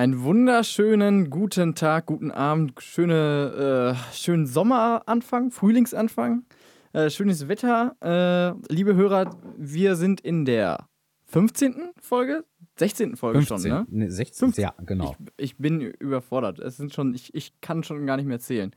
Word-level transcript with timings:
Einen 0.00 0.22
wunderschönen 0.22 1.28
guten 1.28 1.74
Tag, 1.74 2.06
guten 2.06 2.30
Abend, 2.30 2.72
schöne, 2.80 3.94
äh, 3.94 4.14
schönen 4.14 4.46
Sommeranfang, 4.46 5.50
Frühlingsanfang, 5.50 6.46
äh, 6.94 7.10
schönes 7.10 7.48
Wetter. 7.48 7.96
Äh, 8.00 8.72
liebe 8.72 8.94
Hörer, 8.94 9.36
wir 9.58 9.96
sind 9.96 10.22
in 10.22 10.46
der 10.46 10.88
15. 11.26 11.90
Folge, 12.00 12.46
16. 12.78 13.16
Folge 13.16 13.42
15, 13.42 13.58
schon, 13.58 13.70
ne? 13.70 13.86
Nee, 13.90 14.08
16, 14.08 14.54
15. 14.54 14.62
ja, 14.62 14.74
genau. 14.86 15.16
Ich, 15.36 15.50
ich 15.50 15.56
bin 15.58 15.82
überfordert. 15.82 16.60
Es 16.60 16.78
sind 16.78 16.94
schon, 16.94 17.12
ich, 17.12 17.34
ich 17.34 17.60
kann 17.60 17.82
schon 17.82 18.06
gar 18.06 18.16
nicht 18.16 18.24
mehr 18.24 18.40
zählen. 18.40 18.74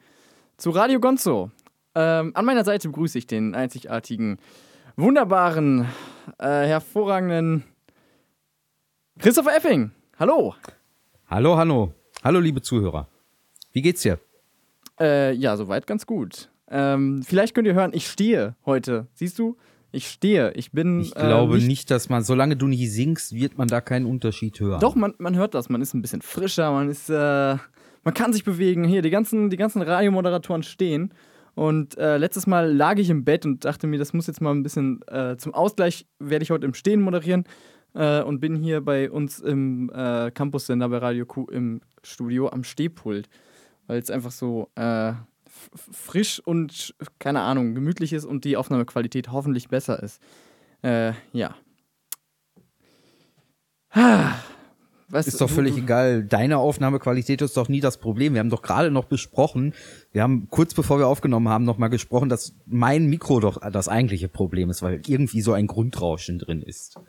Zu 0.57 0.71
Radio 0.71 0.99
Gonzo. 0.99 1.51
Ähm, 1.95 2.31
an 2.35 2.43
meiner 2.43 2.65
Seite 2.65 2.89
begrüße 2.89 3.17
ich 3.17 3.27
den 3.27 3.55
einzigartigen, 3.55 4.39
wunderbaren, 4.97 5.87
äh, 6.37 6.67
hervorragenden 6.67 7.63
Christopher 9.19 9.55
Effing. 9.55 9.91
Hallo. 10.19 10.53
Hallo, 11.33 11.57
hallo. 11.57 11.91
Hallo, 12.23 12.39
liebe 12.39 12.61
Zuhörer. 12.61 13.07
Wie 13.71 13.81
geht's 13.81 14.03
dir? 14.03 14.19
Äh, 14.99 15.33
ja, 15.33 15.57
soweit 15.57 15.87
ganz 15.87 16.05
gut. 16.05 16.51
Ähm, 16.69 17.23
vielleicht 17.25 17.55
könnt 17.55 17.67
ihr 17.67 17.73
hören, 17.73 17.89
ich 17.95 18.05
stehe 18.05 18.55
heute. 18.67 19.07
Siehst 19.15 19.39
du? 19.39 19.57
Ich 19.91 20.07
stehe. 20.09 20.51
Ich 20.51 20.73
bin. 20.73 20.99
Ich 20.99 21.15
glaube 21.15 21.53
äh, 21.53 21.57
nicht, 21.57 21.67
nicht, 21.67 21.89
dass 21.89 22.07
man, 22.07 22.21
solange 22.23 22.55
du 22.55 22.67
nicht 22.67 22.87
singst, 22.91 23.33
wird 23.33 23.57
man 23.57 23.67
da 23.67 23.81
keinen 23.81 24.05
Unterschied 24.05 24.59
hören. 24.59 24.79
Doch, 24.79 24.93
man, 24.93 25.15
man 25.17 25.35
hört 25.35 25.55
das. 25.55 25.69
Man 25.69 25.81
ist 25.81 25.95
ein 25.95 26.03
bisschen 26.03 26.21
frischer. 26.21 26.71
Man 26.71 26.87
ist. 26.87 27.09
Äh, 27.09 27.57
man 28.03 28.13
kann 28.13 28.31
sich 28.31 28.43
bewegen. 28.43 28.83
Hier, 28.83 29.01
die 29.01 29.09
ganzen, 29.09 29.49
die 29.49 29.57
ganzen 29.57 29.81
Radiomoderatoren 29.81 30.61
stehen. 30.61 31.15
Und 31.55 31.97
äh, 31.97 32.17
letztes 32.17 32.45
Mal 32.45 32.71
lag 32.71 32.99
ich 32.99 33.09
im 33.09 33.25
Bett 33.25 33.43
und 33.47 33.65
dachte 33.65 33.87
mir, 33.87 33.97
das 33.97 34.13
muss 34.13 34.27
jetzt 34.27 34.41
mal 34.41 34.51
ein 34.51 34.61
bisschen 34.61 35.01
äh, 35.07 35.35
zum 35.37 35.55
Ausgleich, 35.55 36.05
werde 36.19 36.43
ich 36.43 36.51
heute 36.51 36.67
im 36.67 36.75
Stehen 36.75 37.01
moderieren 37.01 37.45
äh, 37.93 38.21
und 38.21 38.39
bin 38.39 38.55
hier 38.55 38.81
bei 38.81 39.09
uns 39.09 39.39
im 39.39 39.89
äh, 39.93 40.31
Campus-Sender 40.31 40.89
bei 40.89 40.97
Radio 40.97 41.25
Q 41.25 41.45
im 41.49 41.81
Studio 42.03 42.49
am 42.49 42.63
Stehpult, 42.63 43.29
weil 43.87 43.99
es 43.99 44.09
einfach 44.09 44.31
so 44.31 44.69
äh, 44.75 45.13
frisch 45.91 46.39
und, 46.39 46.95
keine 47.19 47.41
Ahnung, 47.41 47.75
gemütlich 47.75 48.13
ist 48.13 48.25
und 48.25 48.45
die 48.45 48.57
Aufnahmequalität 48.57 49.31
hoffentlich 49.31 49.69
besser 49.69 50.01
ist. 50.01 50.21
Äh, 50.81 51.13
ja. 51.31 51.55
Was, 55.09 55.27
Ist 55.27 55.41
doch 55.41 55.49
völlig 55.49 55.77
egal. 55.77 56.23
Deine 56.23 56.57
Aufnahmequalität 56.57 57.43
ist 57.43 57.55
doch 57.55 57.69
nie 57.69 57.81
das 57.81 57.99
Problem. 57.99 58.33
Wir 58.33 58.39
haben 58.39 58.49
doch 58.49 58.63
gerade 58.63 58.89
noch 58.89 59.05
besprochen, 59.05 59.75
wir 60.11 60.23
haben 60.23 60.47
kurz 60.49 60.73
bevor 60.73 60.97
wir 60.97 61.07
aufgenommen 61.07 61.49
haben, 61.49 61.65
noch 61.65 61.77
mal 61.77 61.89
gesprochen, 61.89 62.29
dass 62.29 62.55
mein 62.65 63.05
Mikro 63.05 63.39
doch 63.39 63.59
das 63.71 63.87
eigentliche 63.87 64.27
Problem 64.27 64.71
ist, 64.71 64.81
weil 64.81 65.01
irgendwie 65.05 65.41
so 65.41 65.53
ein 65.53 65.67
Grundrauschen 65.67 66.39
drin 66.39 66.63
ist. 66.63 66.99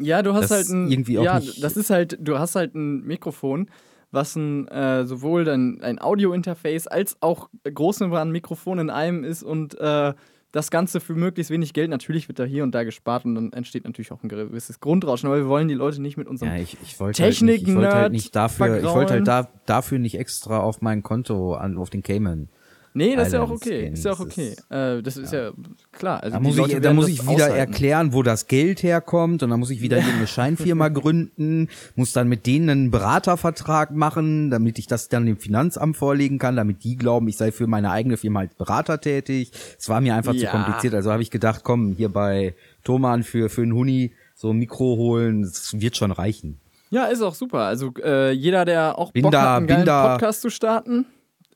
Ja, 0.00 0.22
du 0.22 0.32
hast 0.34 0.50
Das 0.50 0.50
halt 0.50 0.68
ein. 0.68 0.90
irgendwie 0.90 1.18
auch 1.18 1.24
ja, 1.24 1.38
nicht- 1.40 1.62
das 1.62 1.76
ist 1.76 1.90
halt, 1.90 2.18
du 2.20 2.38
hast 2.38 2.54
halt 2.56 2.74
ein 2.74 3.02
Mikrofon, 3.06 3.68
was 4.10 4.34
ein, 4.36 4.66
äh, 4.68 5.04
sowohl 5.06 5.44
dann 5.44 5.80
ein 5.82 6.00
Audio-Interface 6.00 6.86
als 6.88 7.16
auch 7.20 7.48
großmembran 7.72 8.30
Mikrofon 8.32 8.78
in 8.78 8.90
einem 8.90 9.22
ist 9.24 9.42
und 9.42 9.78
äh, 9.78 10.14
das 10.52 10.72
Ganze 10.72 10.98
für 10.98 11.14
möglichst 11.14 11.52
wenig 11.52 11.72
Geld. 11.74 11.90
Natürlich 11.90 12.26
wird 12.26 12.40
da 12.40 12.44
hier 12.44 12.64
und 12.64 12.74
da 12.74 12.82
gespart 12.82 13.24
und 13.24 13.36
dann 13.36 13.52
entsteht 13.52 13.84
natürlich 13.84 14.10
auch 14.10 14.20
ein 14.24 14.28
gewisses 14.28 14.80
Grundrauschen, 14.80 15.28
aber 15.28 15.36
wir 15.36 15.46
wollen 15.46 15.68
die 15.68 15.74
Leute 15.74 16.02
nicht 16.02 16.16
mit 16.16 16.26
unserem. 16.26 16.50
Ja, 16.52 16.58
ich, 16.58 16.76
ich 16.82 16.98
wollte 16.98 17.22
halt 17.22 17.40
nicht, 17.42 17.68
ich 17.68 17.74
wollte 17.76 17.92
halt 17.94 18.12
nicht 18.12 18.34
dafür, 18.34 18.66
ich 18.66 18.72
vergraulen. 18.72 18.96
wollte 18.96 19.12
halt 19.12 19.28
da, 19.28 19.48
dafür 19.66 20.00
nicht 20.00 20.18
extra 20.18 20.58
auf 20.58 20.82
mein 20.82 21.04
Konto 21.04 21.54
an, 21.54 21.78
auf 21.78 21.88
den 21.90 22.02
Cayman. 22.02 22.48
Nee, 22.94 23.14
das 23.16 23.28
ist 23.28 23.34
ja 23.34 23.42
auch 23.42 23.50
okay. 23.50 23.90
Ist 23.92 24.04
ja 24.04 24.12
auch 24.12 24.20
okay. 24.20 24.54
Äh, 24.68 25.02
das 25.02 25.16
ist 25.16 25.32
ja, 25.32 25.50
klar. 25.92 26.22
Also 26.22 26.36
Da 26.36 26.40
muss, 26.40 26.56
ich, 26.58 26.80
da 26.80 26.92
muss 26.92 27.08
ich 27.08 27.22
wieder 27.22 27.32
aushalten. 27.34 27.56
erklären, 27.56 28.12
wo 28.12 28.22
das 28.22 28.46
Geld 28.46 28.82
herkommt 28.82 29.42
und 29.42 29.50
dann 29.50 29.60
muss 29.60 29.70
ich 29.70 29.80
wieder 29.80 29.98
irgendeine 29.98 30.26
Scheinfirma 30.28 30.88
gründen, 30.88 31.68
muss 31.96 32.12
dann 32.12 32.28
mit 32.28 32.46
denen 32.46 32.70
einen 32.70 32.90
Beratervertrag 32.90 33.90
machen, 33.92 34.50
damit 34.50 34.78
ich 34.78 34.86
das 34.86 35.08
dann 35.08 35.26
dem 35.26 35.36
Finanzamt 35.38 35.96
vorlegen 35.96 36.38
kann, 36.38 36.56
damit 36.56 36.84
die 36.84 36.96
glauben, 36.96 37.28
ich 37.28 37.36
sei 37.36 37.52
für 37.52 37.66
meine 37.66 37.90
eigene 37.90 38.16
Firma 38.16 38.40
als 38.40 38.54
Berater 38.54 39.00
tätig. 39.00 39.52
Es 39.78 39.88
war 39.88 40.00
mir 40.00 40.14
einfach 40.14 40.32
zu 40.32 40.38
Ja. 40.44 40.50
kompliziert, 40.50 40.94
also 40.94 41.12
habe 41.12 41.22
ich 41.22 41.30
gedacht, 41.30 41.60
komm, 41.64 41.94
hier 41.96 42.08
bei 42.08 42.54
Thoman 42.84 43.22
für, 43.22 43.48
für 43.48 43.62
einen 43.62 43.72
Huni 43.74 44.12
so 44.34 44.50
ein 44.50 44.56
Mikro 44.58 44.96
holen, 44.96 45.42
das 45.42 45.78
wird 45.80 45.96
schon 45.96 46.10
reichen. 46.12 46.58
Ja, 46.90 47.04
ist 47.04 47.22
auch 47.22 47.34
super. 47.34 47.60
Also 47.60 47.92
äh, 48.02 48.32
jeder, 48.32 48.64
der 48.64 48.98
auch 48.98 49.12
Bock 49.12 49.30
da- 49.30 49.42
hat, 49.42 49.48
einen 49.58 49.66
bin 49.66 49.74
geilen 49.76 49.86
da- 49.86 50.12
Podcast 50.14 50.40
zu 50.40 50.50
starten. 50.50 51.06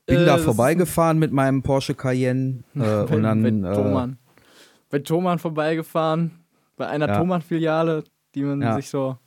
Bin 0.05 0.19
äh, 0.19 0.25
da 0.25 0.37
vorbeigefahren 0.37 1.17
mit 1.17 1.31
meinem 1.31 1.63
Porsche 1.63 1.95
Cayenne 1.95 2.63
äh, 2.75 2.79
und 3.13 3.23
dann 3.23 3.41
bei 3.41 3.49
äh, 3.49 3.73
Thomann. 3.75 4.17
Bei 4.89 4.99
Thomann 4.99 5.39
vorbeigefahren, 5.39 6.31
bei 6.77 6.87
einer 6.87 7.07
Ja. 7.07 7.17
Thomann-Filiale, 7.17 8.03
die 8.35 8.43
man 8.43 8.61
Ja. 8.61 8.75
sich 8.75 8.89
so. 8.89 9.17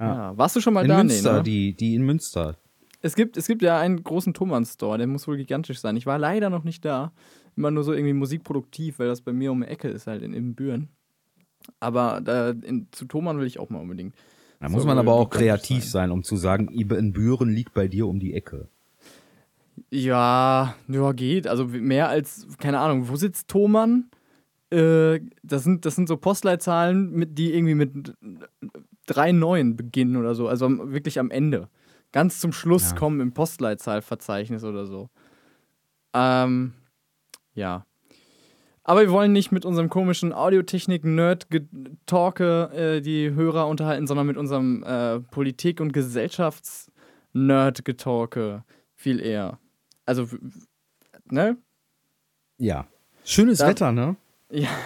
Ja. 0.00 0.36
Warst 0.36 0.56
du 0.56 0.60
schon 0.60 0.74
mal 0.74 0.82
in 0.82 0.88
da? 0.88 0.98
Münster, 0.98 1.32
nee, 1.32 1.38
ne? 1.38 1.42
die, 1.42 1.74
die 1.74 1.94
in 1.94 2.02
Münster. 2.02 2.56
es, 3.02 3.14
gibt, 3.14 3.36
es 3.36 3.46
gibt 3.46 3.62
ja 3.62 3.78
einen 3.78 4.02
großen 4.02 4.34
Thomann-Store, 4.34 4.98
der 4.98 5.06
muss 5.06 5.26
wohl 5.26 5.36
gigantisch 5.36 5.80
sein. 5.80 5.96
Ich 5.96 6.06
war 6.06 6.18
leider 6.18 6.50
noch 6.50 6.64
nicht 6.64 6.84
da. 6.84 7.12
Immer 7.56 7.72
nur 7.72 7.82
so 7.82 7.92
irgendwie 7.92 8.12
musikproduktiv, 8.12 9.00
weil 9.00 9.08
das 9.08 9.20
bei 9.20 9.32
mir 9.32 9.50
um 9.50 9.60
die 9.62 9.66
Ecke 9.66 9.88
ist, 9.88 10.06
halt 10.06 10.22
in 10.22 10.32
Ibbenbüren. 10.34 10.88
Aber 11.80 12.20
da, 12.22 12.50
in, 12.50 12.86
zu 12.92 13.04
Thomann 13.06 13.38
will 13.38 13.46
ich 13.46 13.58
auch 13.58 13.70
mal 13.70 13.80
unbedingt. 13.80 14.14
Da 14.60 14.68
muss 14.68 14.84
man 14.84 14.96
wohl 14.96 15.00
aber 15.00 15.14
auch 15.14 15.30
kreativ 15.30 15.84
sein, 15.84 16.10
um 16.12 16.22
zu 16.22 16.36
sagen, 16.36 16.68
in 16.68 17.12
Büren 17.12 17.50
liegt 17.50 17.74
bei 17.74 17.88
dir 17.88 18.06
um 18.06 18.20
die 18.20 18.34
Ecke. 18.34 18.68
Ja, 19.90 20.74
ja, 20.88 21.12
geht. 21.12 21.46
Also 21.46 21.66
mehr 21.66 22.08
als, 22.08 22.46
keine 22.58 22.80
Ahnung, 22.80 23.08
wo 23.08 23.16
sitzt 23.16 23.48
Thomann? 23.48 24.10
Äh, 24.70 25.20
das, 25.42 25.64
sind, 25.64 25.84
das 25.84 25.94
sind 25.94 26.08
so 26.08 26.16
Postleitzahlen, 26.16 27.12
mit, 27.12 27.38
die 27.38 27.54
irgendwie 27.54 27.74
mit 27.74 28.14
drei 29.06 29.32
Neuen 29.32 29.76
beginnen 29.76 30.16
oder 30.16 30.34
so. 30.34 30.48
Also 30.48 30.68
wirklich 30.92 31.18
am 31.18 31.30
Ende. 31.30 31.68
Ganz 32.12 32.40
zum 32.40 32.52
Schluss 32.52 32.90
Ja. 32.90 32.96
kommen 32.96 33.20
im 33.20 33.32
Postleitzahlverzeichnis 33.32 34.64
oder 34.64 34.86
so. 34.86 35.10
Ähm, 36.14 36.72
ja. 37.54 37.84
Aber 38.84 39.00
wir 39.02 39.10
wollen 39.10 39.32
nicht 39.32 39.52
mit 39.52 39.66
unserem 39.66 39.90
komischen 39.90 40.32
Audiotechnik-Nerd-Talke 40.32 42.70
äh, 42.72 43.00
die 43.02 43.34
Hörer 43.34 43.66
unterhalten, 43.66 44.06
sondern 44.06 44.26
mit 44.26 44.38
unserem 44.38 44.82
äh, 44.82 45.20
Politik- 45.20 45.80
und 45.80 45.92
Gesellschafts-Nerd-Getalke 45.92 48.64
viel 48.94 49.20
eher. 49.20 49.58
Also, 50.08 50.26
ne? 51.30 51.58
Ja. 52.58 52.86
Schönes 53.24 53.58
Da- 53.58 53.68
Wetter, 53.68 53.92
ne? 53.92 54.16
Ja. 54.50 54.68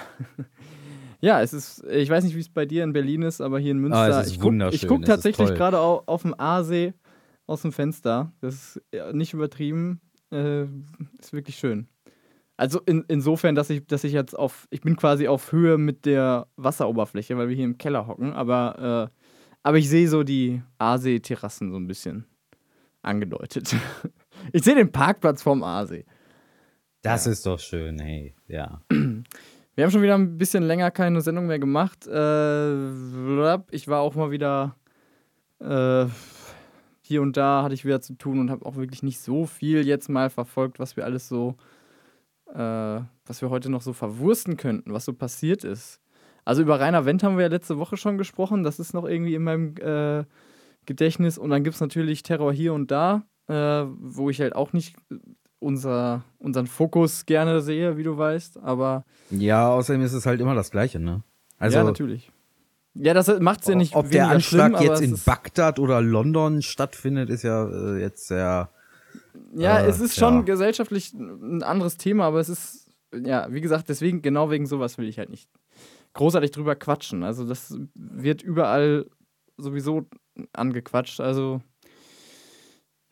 Ja, 1.24 1.40
es 1.40 1.52
ist, 1.52 1.84
ich 1.84 2.10
weiß 2.10 2.24
nicht, 2.24 2.34
wie 2.34 2.40
es 2.40 2.48
bei 2.48 2.66
dir 2.66 2.82
in 2.82 2.92
Berlin 2.92 3.22
ist, 3.22 3.40
aber 3.40 3.60
hier 3.60 3.70
in 3.70 3.78
Münster. 3.78 4.00
Ah, 4.00 4.08
es 4.20 4.26
ist 4.26 4.32
ich 4.32 4.40
gucke 4.40 4.58
guck 4.88 5.04
tatsächlich 5.04 5.54
gerade 5.54 5.78
au- 5.78 6.02
auf 6.06 6.22
dem 6.22 6.34
Aasee 6.36 6.94
aus 7.46 7.62
dem 7.62 7.70
Fenster. 7.70 8.32
Das 8.40 8.54
ist 8.76 8.82
ja, 8.92 9.12
nicht 9.12 9.32
übertrieben. 9.32 10.00
Äh, 10.32 10.62
ist 11.20 11.32
wirklich 11.32 11.54
schön. 11.58 11.86
Also 12.56 12.80
in, 12.86 13.04
insofern, 13.06 13.54
dass 13.54 13.70
ich, 13.70 13.86
dass 13.86 14.02
ich 14.02 14.12
jetzt 14.12 14.36
auf, 14.36 14.66
ich 14.70 14.80
bin 14.80 14.96
quasi 14.96 15.28
auf 15.28 15.52
Höhe 15.52 15.78
mit 15.78 16.06
der 16.06 16.48
Wasseroberfläche, 16.56 17.36
weil 17.38 17.48
wir 17.48 17.54
hier 17.54 17.66
im 17.66 17.78
Keller 17.78 18.08
hocken, 18.08 18.32
aber, 18.32 19.10
äh, 19.14 19.18
aber 19.62 19.78
ich 19.78 19.88
sehe 19.88 20.08
so 20.08 20.24
die 20.24 20.60
Aasee-Terrassen 20.78 21.70
so 21.70 21.76
ein 21.76 21.86
bisschen 21.86 22.24
angedeutet. 23.02 23.76
Ich 24.52 24.64
sehe 24.64 24.74
den 24.74 24.90
Parkplatz 24.90 25.42
vom 25.42 25.62
Aasee. 25.62 26.04
Das 27.02 27.26
ist 27.26 27.46
doch 27.46 27.58
schön, 27.58 27.98
hey. 27.98 28.34
Ja. 28.48 28.80
Wir 29.74 29.84
haben 29.84 29.90
schon 29.90 30.02
wieder 30.02 30.14
ein 30.14 30.36
bisschen 30.36 30.62
länger 30.64 30.90
keine 30.90 31.20
Sendung 31.22 31.46
mehr 31.46 31.58
gemacht. 31.58 32.06
Äh, 32.06 33.56
ich 33.70 33.88
war 33.88 34.00
auch 34.00 34.14
mal 34.14 34.30
wieder 34.30 34.76
äh, 35.60 36.06
hier 37.00 37.22
und 37.22 37.36
da 37.36 37.62
hatte 37.62 37.74
ich 37.74 37.84
wieder 37.84 38.00
zu 38.00 38.14
tun 38.14 38.38
und 38.38 38.50
habe 38.50 38.66
auch 38.66 38.76
wirklich 38.76 39.02
nicht 39.02 39.20
so 39.20 39.46
viel 39.46 39.86
jetzt 39.86 40.08
mal 40.08 40.30
verfolgt, 40.30 40.78
was 40.78 40.96
wir 40.96 41.04
alles 41.04 41.28
so, 41.28 41.56
äh, 42.52 43.00
was 43.26 43.40
wir 43.40 43.50
heute 43.50 43.70
noch 43.70 43.82
so 43.82 43.92
verwursten 43.92 44.56
könnten, 44.56 44.92
was 44.92 45.06
so 45.06 45.14
passiert 45.14 45.64
ist. 45.64 46.00
Also 46.44 46.62
über 46.62 46.78
Rainer 46.78 47.04
Wendt 47.04 47.22
haben 47.22 47.36
wir 47.36 47.44
ja 47.44 47.50
letzte 47.50 47.78
Woche 47.78 47.96
schon 47.96 48.18
gesprochen. 48.18 48.64
Das 48.64 48.78
ist 48.78 48.94
noch 48.94 49.04
irgendwie 49.04 49.34
in 49.34 49.44
meinem 49.44 49.76
äh, 49.76 50.24
Gedächtnis. 50.86 51.38
Und 51.38 51.50
dann 51.50 51.64
gibt 51.64 51.74
es 51.74 51.80
natürlich 51.80 52.22
Terror 52.22 52.52
hier 52.52 52.74
und 52.74 52.90
da, 52.90 53.22
äh, 53.52 53.86
wo 53.98 54.30
ich 54.30 54.40
halt 54.40 54.56
auch 54.56 54.72
nicht 54.72 54.96
unser, 55.58 56.24
unseren 56.38 56.66
Fokus 56.66 57.26
gerne 57.26 57.60
sehe, 57.60 57.96
wie 57.96 58.02
du 58.02 58.16
weißt. 58.16 58.58
Aber 58.58 59.04
Ja, 59.30 59.68
außerdem 59.70 60.02
ist 60.02 60.12
es 60.12 60.26
halt 60.26 60.40
immer 60.40 60.54
das 60.54 60.70
Gleiche, 60.70 60.98
ne? 60.98 61.22
Also, 61.58 61.78
ja, 61.78 61.84
natürlich. 61.84 62.32
Ja, 62.94 63.14
das 63.14 63.40
macht 63.40 63.60
es 63.60 63.68
ja 63.68 63.74
nicht 63.74 63.94
ob 63.94 64.10
der 64.10 64.28
Anschlag 64.28 64.76
schlimm, 64.76 64.90
jetzt 64.90 65.00
in 65.00 65.18
Bagdad 65.24 65.78
oder 65.78 66.02
London 66.02 66.60
stattfindet, 66.60 67.30
ist 67.30 67.42
ja 67.42 67.66
äh, 67.68 68.00
jetzt 68.00 68.26
sehr. 68.26 68.70
Ja, 69.54 69.78
äh, 69.78 69.86
es 69.86 70.00
ist 70.00 70.16
schon 70.16 70.38
ja. 70.38 70.42
gesellschaftlich 70.42 71.12
ein 71.14 71.62
anderes 71.62 71.96
Thema, 71.96 72.24
aber 72.24 72.40
es 72.40 72.48
ist, 72.48 72.90
ja, 73.14 73.50
wie 73.50 73.60
gesagt, 73.60 73.88
deswegen, 73.88 74.20
genau 74.20 74.50
wegen 74.50 74.66
sowas 74.66 74.98
will 74.98 75.08
ich 75.08 75.18
halt 75.18 75.30
nicht 75.30 75.48
großartig 76.14 76.50
drüber 76.50 76.74
quatschen. 76.74 77.22
Also, 77.22 77.46
das 77.46 77.74
wird 77.94 78.42
überall 78.42 79.06
sowieso 79.56 80.06
angequatscht. 80.52 81.20
Also, 81.20 81.62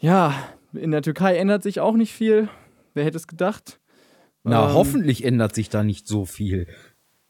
ja, 0.00 0.34
in 0.72 0.90
der 0.90 1.02
Türkei 1.02 1.36
ändert 1.36 1.62
sich 1.62 1.80
auch 1.80 1.94
nicht 1.94 2.12
viel. 2.12 2.48
Wer 2.94 3.04
hätte 3.04 3.16
es 3.16 3.26
gedacht? 3.26 3.80
Na, 4.42 4.68
Ähm, 4.68 4.74
hoffentlich 4.74 5.24
ändert 5.24 5.54
sich 5.54 5.68
da 5.68 5.82
nicht 5.82 6.06
so 6.08 6.24
viel. 6.24 6.66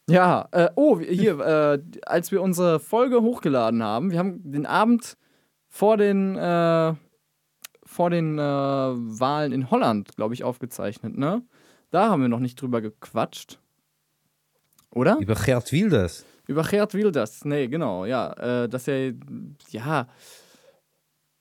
Ja, 0.08 0.48
äh, 0.52 0.70
oh, 0.74 0.98
hier, 0.98 1.38
äh, 1.40 1.78
als 2.06 2.32
wir 2.32 2.42
unsere 2.42 2.80
Folge 2.80 3.22
hochgeladen 3.22 3.82
haben, 3.82 4.10
wir 4.10 4.18
haben 4.18 4.50
den 4.50 4.66
Abend 4.66 5.16
vor 5.68 5.96
den, 5.96 6.36
äh, 6.36 6.94
vor 7.84 8.10
den 8.10 8.38
äh, 8.38 8.42
Wahlen 8.42 9.52
in 9.52 9.70
Holland, 9.70 10.16
glaube 10.16 10.34
ich, 10.34 10.42
aufgezeichnet, 10.42 11.16
ne? 11.16 11.42
Da 11.90 12.08
haben 12.08 12.22
wir 12.22 12.28
noch 12.28 12.40
nicht 12.40 12.60
drüber 12.60 12.80
gequatscht. 12.80 13.58
Oder? 14.90 15.18
Über 15.20 15.34
Gerd 15.34 15.70
Wilders. 15.72 16.24
Über 16.46 16.62
Gerd 16.62 16.94
Wilders, 16.94 17.44
nee, 17.44 17.68
genau, 17.68 18.04
ja. 18.04 18.32
Äh, 18.64 18.68
dass 18.68 18.88
er, 18.88 19.12
ja, 19.70 20.08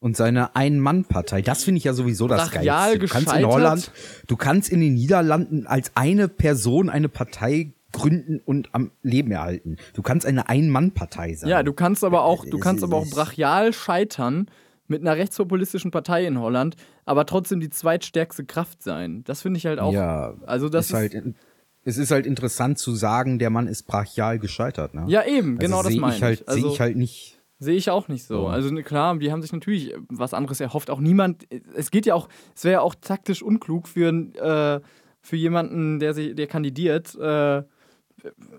Und 0.01 0.15
seine 0.15 0.55
Ein-Mann-Partei. 0.55 1.41
Das 1.41 1.65
finde 1.65 1.79
ich 1.79 1.83
ja 1.83 1.93
sowieso 1.93 2.27
das 2.27 2.49
Brachial 2.49 2.65
Geilste. 2.65 2.99
Du 2.99 3.07
kannst 3.07 3.33
in. 3.35 3.45
Holland, 3.45 3.91
du 4.27 4.37
kannst 4.37 4.69
in 4.69 4.79
den 4.79 4.93
Niederlanden 4.93 5.67
als 5.67 5.91
eine 5.95 6.29
Person 6.29 6.89
eine 6.89 7.09
Partei 7.09 7.73
gründen 7.91 8.39
und 8.39 8.69
am 8.73 8.91
Leben 9.01 9.31
erhalten. 9.31 9.77
Du 9.93 10.01
kannst 10.01 10.25
eine 10.25 10.47
Ein-Mann-Partei 10.47 11.33
sein. 11.33 11.49
Ja, 11.49 11.63
du 11.63 11.73
kannst 11.73 12.03
aber 12.03 12.23
auch, 12.23 12.45
du 12.45 12.59
kannst 12.59 12.83
aber 12.83 12.97
auch 12.97 13.09
brachial 13.09 13.73
scheitern 13.73 14.49
mit 14.87 15.01
einer 15.01 15.17
rechtspopulistischen 15.17 15.91
Partei 15.91 16.25
in 16.25 16.39
Holland, 16.39 16.75
aber 17.05 17.25
trotzdem 17.25 17.59
die 17.59 17.69
zweitstärkste 17.69 18.45
Kraft 18.45 18.81
sein. 18.81 19.23
Das 19.25 19.41
finde 19.41 19.57
ich 19.57 19.65
halt 19.65 19.79
auch. 19.79 19.93
Ja, 19.93 20.35
also 20.45 20.69
das 20.69 20.87
ist 20.87 20.93
halt, 20.93 21.35
es 21.83 21.97
ist 21.97 22.11
halt 22.11 22.25
interessant 22.25 22.77
zu 22.79 22.93
sagen, 22.95 23.39
der 23.39 23.49
Mann 23.49 23.67
ist 23.67 23.83
brachial 23.83 24.39
gescheitert. 24.39 24.93
Ne? 24.93 25.05
ja 25.07 25.25
eben, 25.25 25.57
Also 25.59 25.67
genau 25.67 25.83
das 25.83 25.95
meine 25.95 26.15
ich 26.15 26.23
halt, 26.23 26.47
Also 26.47 26.61
Sehe 26.61 26.71
ich 26.71 26.79
halt 26.79 26.97
nicht. 26.97 27.38
Sehe 27.59 27.75
ich 27.75 27.89
auch 27.89 28.07
nicht 28.07 28.25
so. 28.25 28.41
So. 28.41 28.47
Also 28.47 28.73
ne, 28.73 28.83
klar, 28.83 29.17
die 29.17 29.31
haben 29.31 29.41
sich 29.41 29.51
natürlich 29.51 29.93
was 30.09 30.33
anderes 30.33 30.59
erhofft. 30.59 30.89
Auch 30.89 30.99
niemand. 30.99 31.45
Es 31.75 31.91
geht 31.91 32.05
ja 32.05 32.15
auch. 32.15 32.29
Es 32.55 32.63
wäre 32.63 32.73
ja 32.73 32.81
auch 32.81 32.95
taktisch 32.95 33.43
unklug 33.43 33.87
für 33.87 34.09
äh, 34.09 34.81
für 35.21 35.35
jemanden, 35.35 35.99
der 35.99 36.13
sich, 36.13 36.35
der 36.35 36.47
kandidiert, 36.47 37.13
äh, 37.15 37.63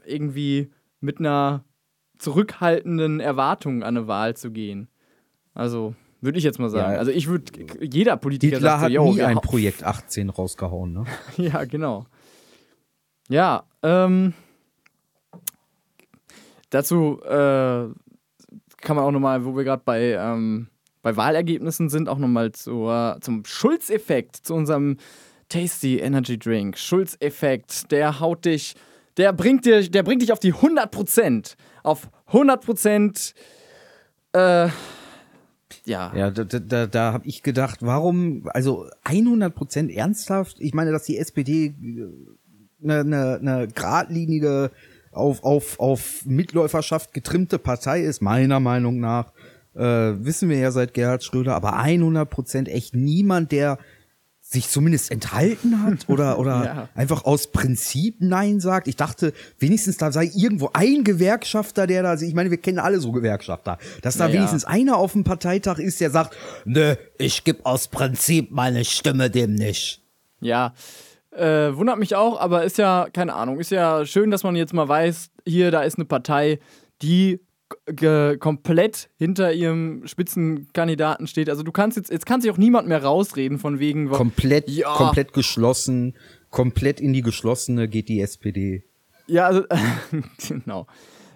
irgendwie 0.04 0.70
mit 1.00 1.18
einer 1.18 1.64
zurückhaltenden 2.18 3.20
Erwartung 3.20 3.82
an 3.82 3.96
eine 3.96 4.06
Wahl 4.06 4.36
zu 4.36 4.50
gehen. 4.50 4.88
Also 5.54 5.94
würde 6.20 6.38
ich 6.38 6.44
jetzt 6.44 6.58
mal 6.58 6.68
sagen. 6.68 6.92
Ja. 6.92 6.98
also 6.98 7.10
ich 7.10 7.28
würde 7.28 7.50
jeder 7.80 8.16
Politiker 8.18 8.56
Hitler 8.56 8.70
sagt 8.70 8.80
so, 8.80 8.84
hat 8.84 8.92
yo, 8.92 9.12
nie 9.12 9.22
ein 9.22 9.40
Projekt 9.40 9.84
18 9.84 10.28
rausgehauen. 10.30 10.92
Ne? 10.92 11.04
Ja, 11.36 11.64
genau. 11.64 12.06
Ja, 13.28 13.64
ähm, 13.82 14.34
dazu 16.68 17.22
äh, 17.22 17.88
kann 18.80 18.96
man 18.96 19.04
auch 19.04 19.10
nochmal, 19.10 19.44
wo 19.44 19.56
wir 19.56 19.64
gerade 19.64 19.82
bei, 19.84 20.12
ähm, 20.18 20.68
bei 21.02 21.16
Wahlergebnissen 21.16 21.88
sind, 21.88 22.08
auch 22.08 22.18
nochmal 22.18 22.52
zur, 22.52 23.18
zum 23.20 23.44
Schulz-Effekt, 23.44 24.36
zu 24.36 24.54
unserem 24.54 24.96
Tasty 25.48 25.98
Energy 25.98 26.38
Drink. 26.38 26.78
Schulz-Effekt, 26.78 27.90
der 27.90 28.20
haut 28.20 28.44
dich, 28.44 28.74
der 29.16 29.32
bringt, 29.32 29.64
dir, 29.66 29.88
der 29.88 30.02
bringt 30.02 30.22
dich 30.22 30.32
auf 30.32 30.38
die 30.40 30.54
100%. 30.54 31.56
Auf 31.82 32.08
100%, 32.30 33.34
äh, 34.32 34.68
ja. 35.86 36.12
Ja, 36.14 36.30
da, 36.30 36.44
da- 36.44 36.86
da, 36.86 37.12
habe 37.12 37.26
ich 37.26 37.42
gedacht, 37.42 37.78
warum, 37.82 38.48
also 38.52 38.86
100% 39.04 39.88
ernsthaft? 39.94 40.56
Ich 40.60 40.74
meine, 40.74 40.90
dass 40.92 41.04
die 41.04 41.16
SPD 41.18 41.74
eine, 42.82 43.00
eine, 43.00 43.38
eine 43.40 43.68
geradlinige, 43.68 44.70
auf, 45.12 45.42
auf, 45.44 45.78
auf 45.80 46.24
Mitläuferschaft 46.24 47.12
getrimmte 47.12 47.58
Partei 47.58 48.02
ist, 48.02 48.22
meiner 48.22 48.60
Meinung 48.60 49.00
nach, 49.00 49.32
äh, 49.74 49.80
wissen 49.82 50.48
wir 50.48 50.58
ja 50.58 50.70
seit 50.70 50.94
Gerhard 50.94 51.24
Schröder, 51.24 51.54
aber 51.54 51.78
100% 51.78 52.68
echt 52.68 52.94
niemand, 52.94 53.52
der 53.52 53.78
sich 54.42 54.68
zumindest 54.68 55.12
enthalten 55.12 55.84
hat 55.84 56.08
oder, 56.08 56.38
oder 56.40 56.64
Ja. 56.64 56.88
einfach 56.96 57.24
aus 57.24 57.48
Prinzip 57.48 58.16
Nein 58.18 58.58
sagt. 58.58 58.88
Ich 58.88 58.96
dachte, 58.96 59.32
wenigstens 59.60 59.96
da 59.96 60.10
sei 60.10 60.28
irgendwo 60.34 60.70
ein 60.72 61.04
Gewerkschafter, 61.04 61.86
der 61.86 62.02
da, 62.02 62.14
ich 62.14 62.34
meine, 62.34 62.50
wir 62.50 62.58
kennen 62.58 62.80
alle 62.80 62.98
so 62.98 63.12
Gewerkschafter, 63.12 63.78
dass 64.02 64.16
da 64.16 64.24
Ja, 64.24 64.30
ja. 64.30 64.36
wenigstens 64.38 64.64
einer 64.64 64.96
auf 64.96 65.12
dem 65.12 65.22
Parteitag 65.22 65.78
ist, 65.78 66.00
der 66.00 66.10
sagt, 66.10 66.36
nö, 66.64 66.96
ich 67.18 67.44
geb 67.44 67.64
aus 67.64 67.86
Prinzip 67.88 68.50
meine 68.50 68.84
Stimme 68.84 69.30
dem 69.30 69.54
nicht. 69.54 70.02
Ja, 70.40 70.74
äh, 71.32 71.74
wundert 71.76 71.98
mich 71.98 72.14
auch, 72.16 72.40
aber 72.40 72.64
ist 72.64 72.78
ja, 72.78 73.08
keine 73.12 73.34
Ahnung, 73.34 73.60
ist 73.60 73.70
ja 73.70 74.04
schön, 74.04 74.30
dass 74.30 74.42
man 74.42 74.56
jetzt 74.56 74.72
mal 74.74 74.88
weiß, 74.88 75.30
hier, 75.46 75.70
da 75.70 75.82
ist 75.82 75.96
eine 75.96 76.04
Partei, 76.04 76.58
die 77.02 77.40
komplett 78.40 79.10
hinter 79.16 79.52
ihrem 79.52 80.04
Spitzenkandidaten 80.06 81.28
steht. 81.28 81.48
Also 81.48 81.62
du 81.62 81.70
kannst 81.70 81.96
jetzt, 81.96 82.10
jetzt 82.10 82.26
kann 82.26 82.40
sich 82.40 82.50
auch 82.50 82.56
niemand 82.56 82.88
mehr 82.88 83.02
rausreden 83.02 83.58
von 83.58 83.78
wegen, 83.78 84.08
Komplett, 84.10 84.68
Ja. 84.68 84.92
komplett 84.92 85.32
geschlossen, 85.32 86.16
komplett 86.50 87.00
in 87.00 87.12
die 87.12 87.22
geschlossene 87.22 87.86
geht 87.88 88.08
die 88.08 88.20
SPD. 88.20 88.82
Ja, 89.28 89.46
also, 89.46 89.62
genau. 90.48 90.86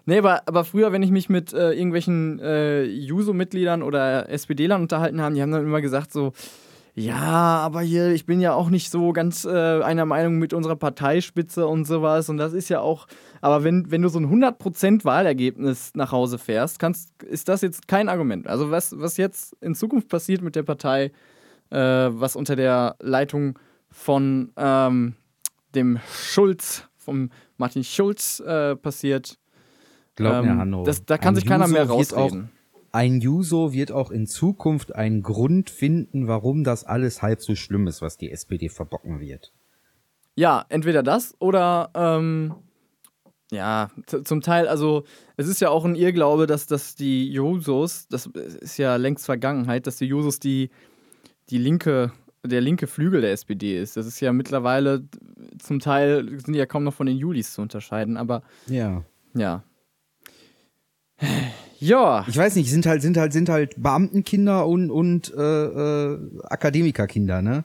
Nee, 0.07 0.19
aber, 0.19 0.43
aber 0.47 0.65
früher, 0.65 0.93
wenn 0.93 1.03
ich 1.03 1.11
mich 1.11 1.29
mit 1.29 1.53
äh, 1.53 1.71
irgendwelchen 1.73 2.39
äh, 2.41 2.83
Juso-Mitgliedern 2.83 3.83
oder 3.83 4.29
SPD-Lern 4.29 4.83
unterhalten 4.83 5.21
habe, 5.21 5.35
die 5.35 5.41
haben 5.41 5.53
dann 5.53 5.65
immer 5.65 5.81
gesagt 5.81 6.13
so, 6.13 6.33
ja, 6.97 7.59
aber 7.59 7.81
hier, 7.81 8.13
ich 8.13 8.25
bin 8.25 8.41
ja 8.41 8.55
auch 8.55 8.71
nicht 8.71 8.89
so 8.89 9.13
ganz 9.13 9.45
äh, 9.45 9.83
einer 9.83 10.05
Meinung 10.05 10.39
mit 10.39 10.53
unserer 10.53 10.77
Parteispitze 10.77 11.67
und 11.67 11.87
sowas. 11.87 12.29
Und 12.29 12.37
das 12.37 12.53
ist 12.53 12.69
ja 12.69 12.81
auch, 12.81 13.09
aber 13.41 13.65
wenn, 13.65 13.91
wenn 13.91 14.01
du 14.01 14.09
so 14.09 14.21
ein 14.21 14.27
100% 14.27 15.05
Wahlergebnis 15.05 15.91
nach 15.95 16.13
Hause 16.13 16.39
fährst, 16.39 16.79
kannst, 16.79 17.11
ist 17.25 17.49
das 17.49 17.63
jetzt 17.63 17.89
kein 17.89 18.09
Argument. 18.09 18.47
Also 18.47 18.71
was, 18.71 18.97
was 18.97 19.17
jetzt 19.17 19.57
in 19.61 19.75
Zukunft 19.75 20.09
passiert 20.09 20.41
mit 20.41 20.55
der 20.55 20.63
Partei, 20.63 21.11
äh, 21.71 21.79
was 21.79 22.37
unter 22.37 22.55
der 22.55 22.95
Leitung 23.01 23.59
von 23.91 24.53
ähm, 24.57 25.15
dem 25.75 25.99
Schulz, 26.13 26.89
vom 26.97 27.31
Martin 27.57 27.83
Schulz 27.83 28.39
äh, 28.39 28.77
passiert, 28.77 29.37
Glaub 30.15 30.45
mir, 30.45 30.53
ähm, 30.53 30.59
Hanno. 30.61 30.85
das, 30.85 31.05
da 31.05 31.19
kann 31.19 31.35
sich 31.35 31.45
keiner 31.45 31.67
mehr 31.67 31.89
rausreden. 31.89 32.51
Ein 32.95 33.21
Juso 33.21 33.73
wird 33.73 33.91
auch 33.91 34.13
in 34.13 34.29
Zukunft 34.29 34.95
einen 34.95 35.25
Grund 35.25 35.69
finden, 35.69 36.29
warum 36.29 36.63
das 36.63 36.85
alles 36.85 37.23
halb 37.23 37.43
so 37.43 37.57
schlimm 37.57 37.89
ist, 37.89 38.03
was 38.03 38.19
die 38.19 38.31
SPD 38.31 38.69
verbocken 38.69 39.19
wird. 39.19 39.53
Ja, 40.37 40.65
entweder 40.69 41.03
das 41.03 41.35
oder 41.41 41.91
ähm, 41.97 42.55
ja, 43.51 43.91
zum 44.07 44.43
Teil, 44.43 44.69
also 44.69 45.03
es 45.37 45.49
ist 45.49 45.61
ja 45.61 45.71
auch 45.71 45.85
ein 45.85 45.97
Irrglaube, 45.97 46.47
dass, 46.47 46.69
dass 46.69 46.95
die 46.95 47.33
Jusos, 47.33 48.07
das 48.07 48.27
ist 48.27 48.79
ja 48.79 48.95
längst 48.95 49.27
Vergangenheit, 49.27 49.89
dass 49.89 49.97
die 49.97 50.07
Jusos 50.07 50.39
die, 50.39 50.71
die 51.51 51.59
linke, 51.59 52.13
der 52.45 52.61
linke 52.61 52.87
Flügel 52.87 53.23
der 53.23 53.33
SPD 53.33 53.77
ist. 53.77 53.97
Das 53.97 54.07
ist 54.07 54.21
ja 54.21 54.33
mittlerweile 54.33 55.03
zum 55.59 55.81
Teil 55.81 56.29
sind 56.39 56.53
die 56.53 56.61
ja 56.61 56.67
kaum 56.67 56.85
noch 56.85 56.95
von 56.95 57.09
den 57.09 57.17
Julis 57.17 57.55
zu 57.55 57.61
unterscheiden, 57.61 58.17
aber 58.17 58.45
Ja. 58.69 59.03
ja. 59.35 59.65
Ja, 61.87 62.25
Ich 62.29 62.37
weiß 62.37 62.57
nicht, 62.57 62.71
sind 62.71 62.87
halt, 62.87 63.03
sind 63.03 63.17
halt, 63.17 63.33
sind 63.33 63.49
halt 63.49 63.75
Beamtenkinder 63.83 64.67
und, 64.67 64.91
und 64.91 65.33
äh, 65.37 65.41
äh, 65.43 66.19
Akademikerkinder, 66.45 67.43
ne? 67.43 67.65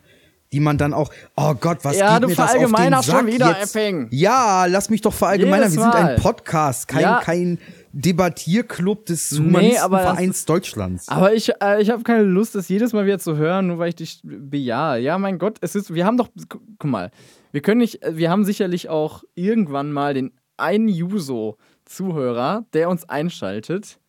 Die 0.52 0.60
man 0.60 0.80
dann 0.80 0.94
auch, 0.96 1.12
oh 1.38 1.54
Gott, 1.54 1.78
was 1.84 1.96
Ja, 1.98 2.18
geht 2.18 2.28
mir 2.30 2.36
das 2.36 2.40
auf 2.46 2.52
den 2.54 2.60
verallgemeinerst 2.68 3.10
schon 3.10 3.16
Sack 3.26 3.28
wieder, 3.28 3.60
jetzt? 3.60 3.76
Epping. 3.76 4.08
Ja, 4.12 4.66
lass 4.66 4.90
mich 4.90 5.02
doch 5.02 5.14
verallgemeinern. 5.14 5.72
Wir 5.72 5.82
sind 5.82 5.94
ein 5.94 6.16
Podcast, 6.20 6.88
kein, 6.88 7.02
Ja. 7.04 7.20
kein 7.24 7.60
Debattierclub 7.94 9.06
des 9.06 9.32
Nee, 9.32 9.38
aber 9.78 10.00
Humanistenvereins 10.00 10.46
Deutschlands. 10.46 11.08
Aber 11.08 11.34
ich, 11.36 11.52
äh, 11.62 11.82
ich 11.82 11.92
habe 11.92 12.02
keine 12.02 12.24
Lust, 12.24 12.56
das 12.56 12.68
jedes 12.68 12.94
Mal 12.94 13.06
wieder 13.06 13.20
zu 13.20 13.38
hören, 13.38 13.68
nur 13.68 13.78
weil 13.78 13.90
ich 13.90 13.96
dich 13.96 14.22
bejahe. 14.24 15.00
Ja, 15.00 15.20
mein 15.20 15.38
Gott, 15.38 15.58
es 15.62 15.76
ist, 15.76 15.94
wir 15.94 16.06
haben 16.06 16.18
doch, 16.18 16.30
gu- 16.50 16.60
guck 16.80 16.90
mal, 16.90 17.12
wir 17.52 17.62
können 17.62 17.80
nicht, 17.80 18.02
äh, 18.04 18.18
wir 18.18 18.32
haben 18.32 18.44
sicherlich 18.44 18.90
auch 18.90 19.24
irgendwann 19.36 19.92
mal 19.92 20.16
den 20.16 20.32
einen 20.58 20.88
Juso-Zuhörer, 20.90 22.66
der 22.74 22.90
uns 22.90 23.08
einschaltet 23.08 24.00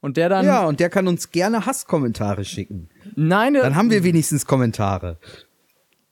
und 0.00 0.16
der 0.16 0.28
dann, 0.28 0.46
ja, 0.46 0.66
und 0.66 0.80
der 0.80 0.90
kann 0.90 1.06
uns 1.08 1.30
gerne 1.30 1.66
Hasskommentare 1.66 2.44
schicken. 2.44 2.88
nein, 3.16 3.54
Dann 3.54 3.76
haben 3.76 3.90
wir 3.90 4.02
wenigstens 4.04 4.46
Kommentare. 4.46 5.18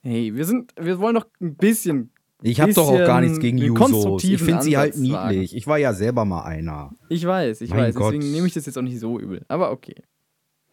hey, 0.01 0.33
wir 0.35 0.45
sind, 0.45 0.73
wir 0.79 0.99
wollen 0.99 1.15
doch 1.15 1.25
ein 1.41 1.55
bisschen, 1.55 2.11
Ich 2.41 2.61
habe 2.61 2.73
doch 2.73 2.87
auch 2.87 2.97
gar 2.99 3.21
nichts 3.21 3.39
gegen 3.39 3.57
Jusos. 3.57 4.23
Ich 4.23 4.41
finde 4.41 4.61
sie 4.61 4.77
halt 4.77 4.97
niedlich. 4.97 5.55
Ich 5.55 5.67
war 5.67 5.77
ja 5.77 5.93
selber 5.93 6.25
mal 6.25 6.43
einer. 6.43 6.93
ich 7.09 7.25
weiß, 7.25 7.61
ich 7.61 7.71
Mein 7.71 7.79
weiß, 7.79 7.95
Gott. 7.95 8.13
deswegen 8.13 8.31
nehme 8.31 8.47
ich 8.47 8.53
das 8.53 8.65
jetzt 8.65 8.77
auch 8.77 8.81
nicht 8.83 8.99
so 8.99 9.19
übel, 9.19 9.43
aber 9.47 9.71
okay. 9.71 9.95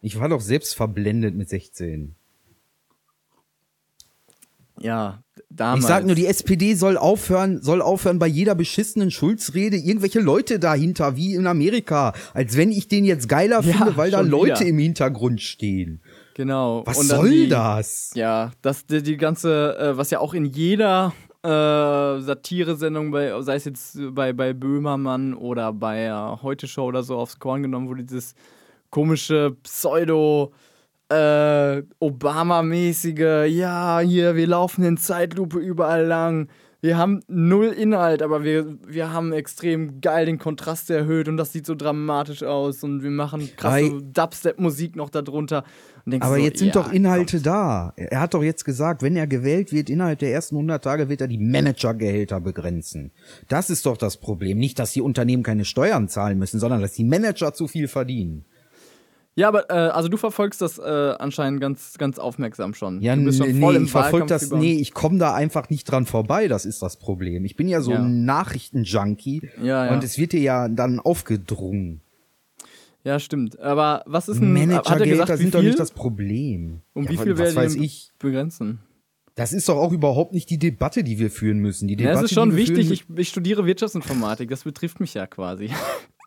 Ich 0.01 0.19
war 0.19 0.29
doch 0.29 0.41
selbst 0.41 0.75
verblendet 0.75 1.35
mit 1.35 1.49
16. 1.49 2.15
Ja, 4.79 5.19
damals. 5.49 5.83
Ich 5.83 5.87
sag 5.87 6.05
nur, 6.05 6.15
die 6.15 6.27
SPD 6.27 6.75
soll 6.75 6.97
aufhören, 6.97 7.61
soll 7.61 7.81
aufhören 7.81 8.19
bei 8.19 8.27
jeder 8.27 8.55
beschissenen 8.55 9.11
Schulzrede 9.11 9.77
irgendwelche 9.77 10.19
Leute 10.19 10.59
dahinter, 10.59 11.15
wie 11.15 11.33
in 11.33 11.47
Amerika. 11.47 12.13
Als 12.33 12.55
wenn 12.57 12.71
ich 12.71 12.87
den 12.87 13.05
jetzt 13.05 13.27
geiler 13.27 13.61
Ja, 13.61 13.73
finde, 13.73 13.97
weil 13.97 14.11
da 14.11 14.21
Leute 14.21 14.59
wieder. 14.61 14.69
im 14.69 14.77
Hintergrund 14.79 15.41
stehen. 15.41 16.01
Genau. 16.35 16.83
Was 16.85 16.97
Und 16.99 17.05
soll 17.07 17.29
die, 17.31 17.49
das? 17.49 18.11
Ja, 18.13 18.51
das 18.61 18.85
die, 18.85 19.01
die 19.01 19.17
ganze, 19.17 19.75
äh, 19.79 19.97
was 19.97 20.11
ja 20.11 20.19
auch 20.19 20.35
in 20.35 20.45
jeder 20.45 21.13
äh, 21.43 21.47
Satire-Sendung, 22.21 23.09
bei, 23.11 23.41
sei 23.41 23.55
es 23.55 23.65
jetzt 23.65 23.97
bei, 24.11 24.33
bei 24.33 24.53
Böhmermann 24.53 25.33
oder 25.33 25.73
bei 25.73 26.05
äh, 26.05 26.11
Heute 26.43 26.67
Show 26.67 26.85
oder 26.85 27.01
so 27.01 27.15
aufs 27.17 27.39
Korn 27.39 27.63
genommen 27.63 27.87
wurde, 27.87 28.03
dieses 28.03 28.35
komische 28.91 29.55
Pseudo- 29.63 30.51
äh, 31.09 31.83
Obama-mäßige, 31.99 33.45
ja, 33.47 33.99
hier, 33.99 34.35
wir 34.35 34.47
laufen 34.47 34.83
in 34.83 34.97
Zeitlupe 34.97 35.59
überall 35.59 36.05
lang. 36.05 36.49
wir 36.81 36.97
haben 36.97 37.21
null 37.27 37.67
Inhalt, 37.67 38.21
aber 38.21 38.43
wir, 38.43 38.77
wir 38.85 39.11
haben 39.11 39.31
extrem 39.31 39.99
geil 40.01 40.25
den 40.25 40.37
Kontrast 40.37 40.89
erhöht 40.89 41.27
und 41.27 41.37
das 41.37 41.51
sieht 41.53 41.65
so 41.65 41.75
dramatisch 41.75 42.43
aus 42.43 42.83
und 42.83 43.03
wir 43.03 43.09
machen 43.09 43.49
krasse 43.55 44.01
Dubstep-Musik 44.03 44.95
noch 44.95 45.09
darunter. 45.09 45.63
aber 46.05 46.35
so, 46.35 46.41
jetzt 46.41 46.59
sind 46.59 46.75
ja, 46.75 46.81
doch 46.81 46.91
Inhalte 46.91 47.37
kommt. 47.37 47.45
da. 47.45 47.93
Er 47.95 48.19
hat 48.19 48.33
doch 48.33 48.43
jetzt 48.43 48.63
gesagt, 48.63 49.01
wenn 49.01 49.15
er 49.15 49.27
gewählt 49.27 49.71
wird, 49.71 49.89
innerhalb 49.89 50.19
der 50.19 50.33
ersten 50.33 50.55
100 50.55 50.83
Tage 50.83 51.09
wird 51.09 51.21
er 51.21 51.27
die 51.27 51.39
Managergehälter 51.39 52.41
begrenzen. 52.41 53.11
Das 53.47 53.69
ist 53.69 53.85
doch 53.85 53.97
das 53.97 54.17
Problem. 54.17 54.57
Nicht, 54.57 54.77
dass 54.77 54.91
die 54.91 55.01
Unternehmen 55.01 55.43
keine 55.43 55.65
Steuern 55.65 56.09
zahlen 56.09 56.37
müssen, 56.37 56.59
sondern 56.59 56.81
dass 56.81 56.93
die 56.93 57.05
Manager 57.05 57.53
zu 57.53 57.67
viel 57.67 57.87
verdienen. 57.87 58.45
Ja, 59.37 59.49
aber 59.49 59.69
äh, 59.69 59.73
also 59.73 60.09
du 60.09 60.17
verfolgst 60.17 60.63
das 60.63 60.79
äh, 60.79 60.81
anscheinend 60.81 61.61
ganz, 61.61 61.99
ganz 61.99 62.17
aufmerksam 62.17 62.73
schon. 62.73 63.01
Ja, 63.03 63.15
du 63.15 63.23
bist 63.23 63.37
schon 63.37 63.51
nee, 63.51 63.59
voll 63.59 63.75
im 63.75 63.83
ich 63.83 63.91
verfolge 63.91 64.25
das, 64.25 64.49
nee, 64.49 64.73
ich 64.73 64.95
komme 64.95 65.19
da 65.19 65.35
einfach 65.35 65.69
nicht 65.69 65.83
dran 65.83 66.07
vorbei, 66.07 66.47
das 66.47 66.65
ist 66.65 66.81
das 66.81 66.97
Problem. 66.97 67.45
Ich 67.45 67.55
bin 67.55 67.67
ja 67.67 67.81
so 67.81 67.91
Ja. 67.91 67.99
ein 67.99 68.25
Nachrichtenjunkie 68.25 69.47
Ja, 69.61 69.85
ja. 69.85 69.93
und 69.93 70.03
es 70.03 70.17
wird 70.17 70.33
dir 70.33 70.39
ja 70.39 70.67
dann 70.67 70.99
aufgedrungen. 70.99 72.01
Ja, 73.03 73.19
stimmt. 73.19 73.59
Aber 73.59 74.01
was 74.07 74.27
ist 74.27 74.41
ein. 74.41 74.55
er 74.55 74.81
wie 75.05 75.37
sind 75.37 75.53
doch 75.53 75.61
nicht 75.61 75.77
das 75.77 75.91
Problem. 75.91 76.81
um 76.95 77.03
ja, 77.03 77.11
wie 77.11 77.17
viel 77.17 77.37
werden 77.37 77.73
die 77.73 77.85
ich? 77.85 78.11
begrenzen? 78.17 78.79
Das 79.35 79.53
ist 79.53 79.69
doch 79.69 79.77
auch 79.77 79.91
überhaupt 79.91 80.33
nicht 80.33 80.49
die 80.49 80.57
Debatte, 80.57 81.03
die 81.03 81.19
wir 81.19 81.29
führen 81.29 81.59
müssen. 81.59 81.87
Die 81.87 81.93
Ja, 81.93 81.99
Debatte, 82.09 82.25
es 82.25 82.31
ist 82.31 82.35
schon 82.35 82.49
wir 82.51 82.57
wichtig. 82.57 82.89
Ich, 82.89 83.05
ich 83.15 83.29
studiere 83.29 83.67
Wirtschaftsinformatik. 83.67 84.49
Das 84.49 84.63
betrifft 84.63 84.99
mich 84.99 85.13
ja 85.13 85.27
quasi. 85.27 85.69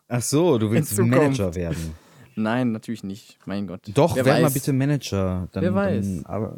Ach 0.07 0.21
so, 0.21 0.57
du 0.57 0.71
willst. 0.71 0.97
Manager 0.97 1.53
werden. 1.55 1.93
Nein, 2.35 2.71
natürlich 2.71 3.03
nicht. 3.03 3.37
Mein 3.45 3.67
Gott. 3.67 3.81
Doch, 3.93 4.15
Wer 4.15 4.25
werd 4.25 4.41
mal 4.41 4.51
bitte 4.51 4.73
Manager. 4.73 5.47
Dann, 5.51 5.63
Wer 5.63 5.75
weiß. 5.75 6.23
Dann, 6.23 6.25
aber, 6.25 6.57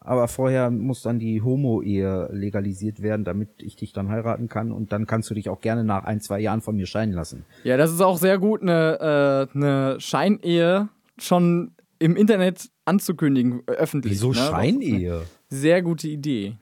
aber 0.00 0.28
vorher 0.28 0.70
muss 0.70 1.02
dann 1.02 1.18
die 1.18 1.42
Homo-Ehe 1.42 2.28
legalisiert 2.32 3.02
werden, 3.02 3.24
damit 3.24 3.50
ich 3.58 3.76
dich 3.76 3.92
dann 3.92 4.08
heiraten 4.08 4.48
kann. 4.48 4.72
Und 4.72 4.92
dann 4.92 5.06
kannst 5.06 5.30
du 5.30 5.34
dich 5.34 5.48
auch 5.48 5.60
gerne 5.60 5.84
nach 5.84 6.04
ein, 6.04 6.20
zwei 6.20 6.40
Jahren 6.40 6.60
von 6.60 6.76
mir 6.76 6.86
scheiden 6.86 7.14
lassen. 7.14 7.44
Ja, 7.64 7.76
das 7.76 7.92
ist 7.92 8.00
auch 8.00 8.18
sehr 8.18 8.38
gut, 8.38 8.62
eine, 8.62 9.48
äh, 9.52 9.56
eine 9.56 10.00
Scheinehe 10.00 10.88
schon 11.18 11.72
im 11.98 12.16
Internet 12.16 12.70
anzukündigen, 12.84 13.62
öffentlich. 13.66 14.12
Wieso 14.12 14.28
ne? 14.30 14.36
Scheinehe? 14.36 15.22
Sehr 15.48 15.82
gute 15.82 16.08
Idee. 16.08 16.56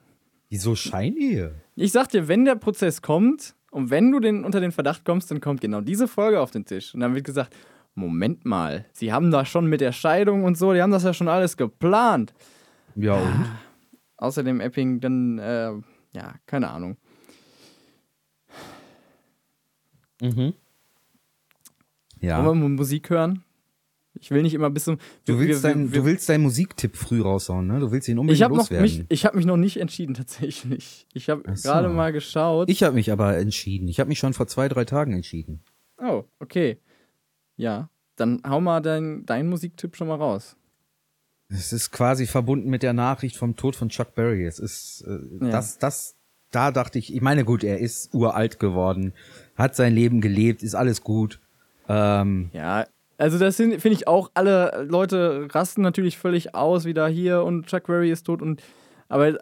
Wieso 0.49 0.75
Scheinehe? 0.75 1.55
Ich 1.75 1.91
sag 1.91 2.09
dir, 2.09 2.27
wenn 2.27 2.45
der 2.45 2.55
Prozess 2.55 3.01
kommt 3.01 3.55
und 3.71 3.89
wenn 3.89 4.11
du 4.11 4.19
den, 4.19 4.43
unter 4.43 4.59
den 4.59 4.71
Verdacht 4.71 5.05
kommst, 5.05 5.29
dann 5.29 5.41
kommt 5.41 5.61
genau 5.61 5.81
diese 5.81 6.07
Folge 6.07 6.39
auf 6.39 6.51
den 6.51 6.65
Tisch. 6.65 6.93
Und 6.93 7.01
dann 7.01 7.13
wird 7.13 7.25
gesagt, 7.25 7.53
Moment 7.97 8.45
mal, 8.45 8.85
sie 8.93 9.11
haben 9.11 9.31
da 9.31 9.43
schon 9.43 9.65
mit 9.65 9.81
der 9.81 9.91
Scheidung 9.91 10.43
und 10.43 10.55
so, 10.57 10.71
die 10.73 10.81
haben 10.81 10.91
das 10.91 11.03
ja 11.03 11.13
schon 11.13 11.27
alles 11.27 11.57
geplant. 11.57 12.33
Ja, 12.95 13.15
und? 13.15 13.45
Außerdem 14.17 14.61
Epping, 14.61 14.99
dann, 14.99 15.39
äh, 15.39 15.71
ja, 16.13 16.35
keine 16.45 16.69
Ahnung. 16.69 16.97
Mhm. 20.21 20.53
Ja. 22.19 22.43
Wollen 22.45 22.61
wir 22.61 22.69
Musik 22.69 23.09
hören? 23.09 23.43
Ich 24.19 24.31
will 24.31 24.41
nicht 24.41 24.55
immer 24.55 24.71
bis 24.71 24.85
zum. 24.85 24.97
Du 25.25 25.37
willst, 25.39 25.61
wir- 25.63 25.69
dein, 25.73 25.91
wir- 25.91 25.99
du 25.99 26.05
willst 26.05 26.27
deinen 26.27 26.41
Musiktipp 26.43 26.95
früh 26.97 27.21
raushauen, 27.21 27.67
ne? 27.67 27.79
Du 27.79 27.91
willst 27.91 28.07
ihn 28.07 28.17
unbedingt 28.17 28.41
ich 28.51 28.57
loswerden. 28.57 28.81
mich, 28.83 29.05
ich 29.09 29.25
habe 29.25 29.37
mich 29.37 29.45
noch 29.45 29.57
nicht 29.57 29.77
entschieden 29.77 30.13
tatsächlich. 30.15 31.05
Ich 31.13 31.29
habe 31.29 31.43
so. 31.55 31.69
gerade 31.69 31.89
mal 31.89 32.11
geschaut. 32.11 32.69
ich 32.69 32.81
habe 32.81 32.95
mich 32.95 33.11
aber 33.11 33.37
entschieden. 33.37 33.87
Ich 33.87 33.99
habe 33.99 34.07
mich 34.07 34.17
schon 34.17 34.33
vor 34.33 34.47
zwei, 34.47 34.67
drei 34.69 34.85
Tagen 34.85 35.13
entschieden. 35.13 35.61
oh, 35.99 36.23
okay. 36.39 36.79
Ja, 37.57 37.89
dann 38.15 38.41
hau 38.47 38.61
mal 38.61 38.81
dein, 38.81 39.25
deinen 39.25 39.49
Musiktipp 39.49 39.95
schon 39.95 40.07
mal 40.07 40.15
raus. 40.15 40.55
Es 41.49 41.71
ist 41.73 41.91
quasi 41.91 42.25
verbunden 42.27 42.69
mit 42.69 42.83
der 42.83 42.93
Nachricht 42.93 43.37
vom 43.37 43.55
Tod 43.55 43.75
von 43.75 43.89
Chuck 43.89 44.15
Berry. 44.15 44.45
Es 44.45 44.59
ist 44.59 45.01
äh, 45.07 45.45
Ja. 45.45 45.51
das, 45.51 45.77
das, 45.77 46.15
da 46.51 46.71
dachte 46.71 46.99
ich, 46.99 47.13
ich 47.13 47.21
meine, 47.21 47.45
gut, 47.45 47.63
er 47.63 47.79
ist 47.79 48.13
uralt 48.13 48.59
geworden, 48.59 49.13
hat 49.55 49.75
sein 49.75 49.93
Leben 49.93 50.21
gelebt, 50.21 50.61
ist 50.63 50.75
alles 50.75 51.01
gut. 51.03 51.39
Ähm, 51.89 52.49
Ja, 52.53 52.85
also 53.17 53.39
das 53.39 53.57
sind- 53.57 53.81
finde 53.81 53.95
ich 53.97 54.07
auch, 54.07 54.29
alle 54.33 54.85
Leute 54.89 55.47
rasten 55.51 55.81
natürlich 55.81 56.17
völlig 56.17 56.53
aus, 56.53 56.85
wieder 56.85 57.07
hier 57.07 57.43
und 57.43 57.67
Chuck 57.67 57.87
Berry 57.87 58.11
ist 58.11 58.23
tot 58.23 58.41
und 58.41 58.61
aber 59.09 59.37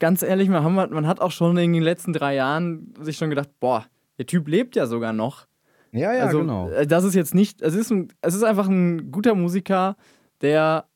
ganz 0.00 0.22
ehrlich, 0.22 0.48
man 0.48 1.06
hat 1.06 1.20
auch 1.20 1.30
schon 1.30 1.56
in 1.58 1.72
den 1.72 1.82
letzten 1.82 2.12
drei 2.12 2.34
Jahren 2.34 2.92
sich 3.00 3.16
schon 3.18 3.30
gedacht, 3.30 3.48
boah, 3.60 3.86
der 4.18 4.26
Typ 4.26 4.48
lebt 4.48 4.74
ja 4.74 4.88
sogar 4.88 5.12
noch. 5.12 5.46
Ja, 5.92 6.12
ja, 6.14 6.24
also, 6.26 6.40
genau. 6.40 6.68
äh, 6.70 6.86
Das 6.86 7.04
ist 7.04 7.14
jetzt 7.14 7.34
nicht, 7.34 7.62
es 7.62 7.74
ist, 7.74 7.90
ein, 7.90 8.08
es 8.20 8.34
ist 8.34 8.42
einfach 8.42 8.68
ein 8.68 9.10
guter 9.10 9.34
Musiker, 9.34 9.96
der 10.40 10.86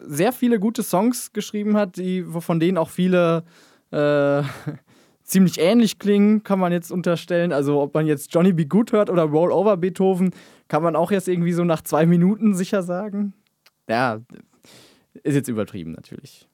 sehr 0.00 0.32
viele 0.32 0.60
gute 0.60 0.82
Songs 0.82 1.32
geschrieben 1.32 1.76
hat, 1.76 1.96
die, 1.96 2.22
von 2.22 2.60
denen 2.60 2.76
auch 2.76 2.90
viele 2.90 3.44
äh, 3.90 4.42
ziemlich 5.22 5.58
ähnlich 5.58 5.98
klingen, 5.98 6.42
kann 6.42 6.58
man 6.58 6.72
jetzt 6.72 6.90
unterstellen. 6.90 7.52
Also 7.52 7.80
ob 7.80 7.94
man 7.94 8.06
jetzt 8.06 8.34
Johnny 8.34 8.52
B. 8.52 8.64
Good 8.64 8.92
hört 8.92 9.10
oder 9.10 9.22
Roll 9.22 9.52
Over 9.52 9.76
Beethoven, 9.76 10.32
kann 10.68 10.82
man 10.82 10.96
auch 10.96 11.10
jetzt 11.10 11.28
irgendwie 11.28 11.52
so 11.52 11.64
nach 11.64 11.82
zwei 11.82 12.04
Minuten 12.06 12.54
sicher 12.54 12.82
sagen. 12.82 13.32
Ja, 13.88 14.20
ist 15.22 15.34
jetzt 15.34 15.48
übertrieben 15.48 15.92
natürlich. 15.92 16.48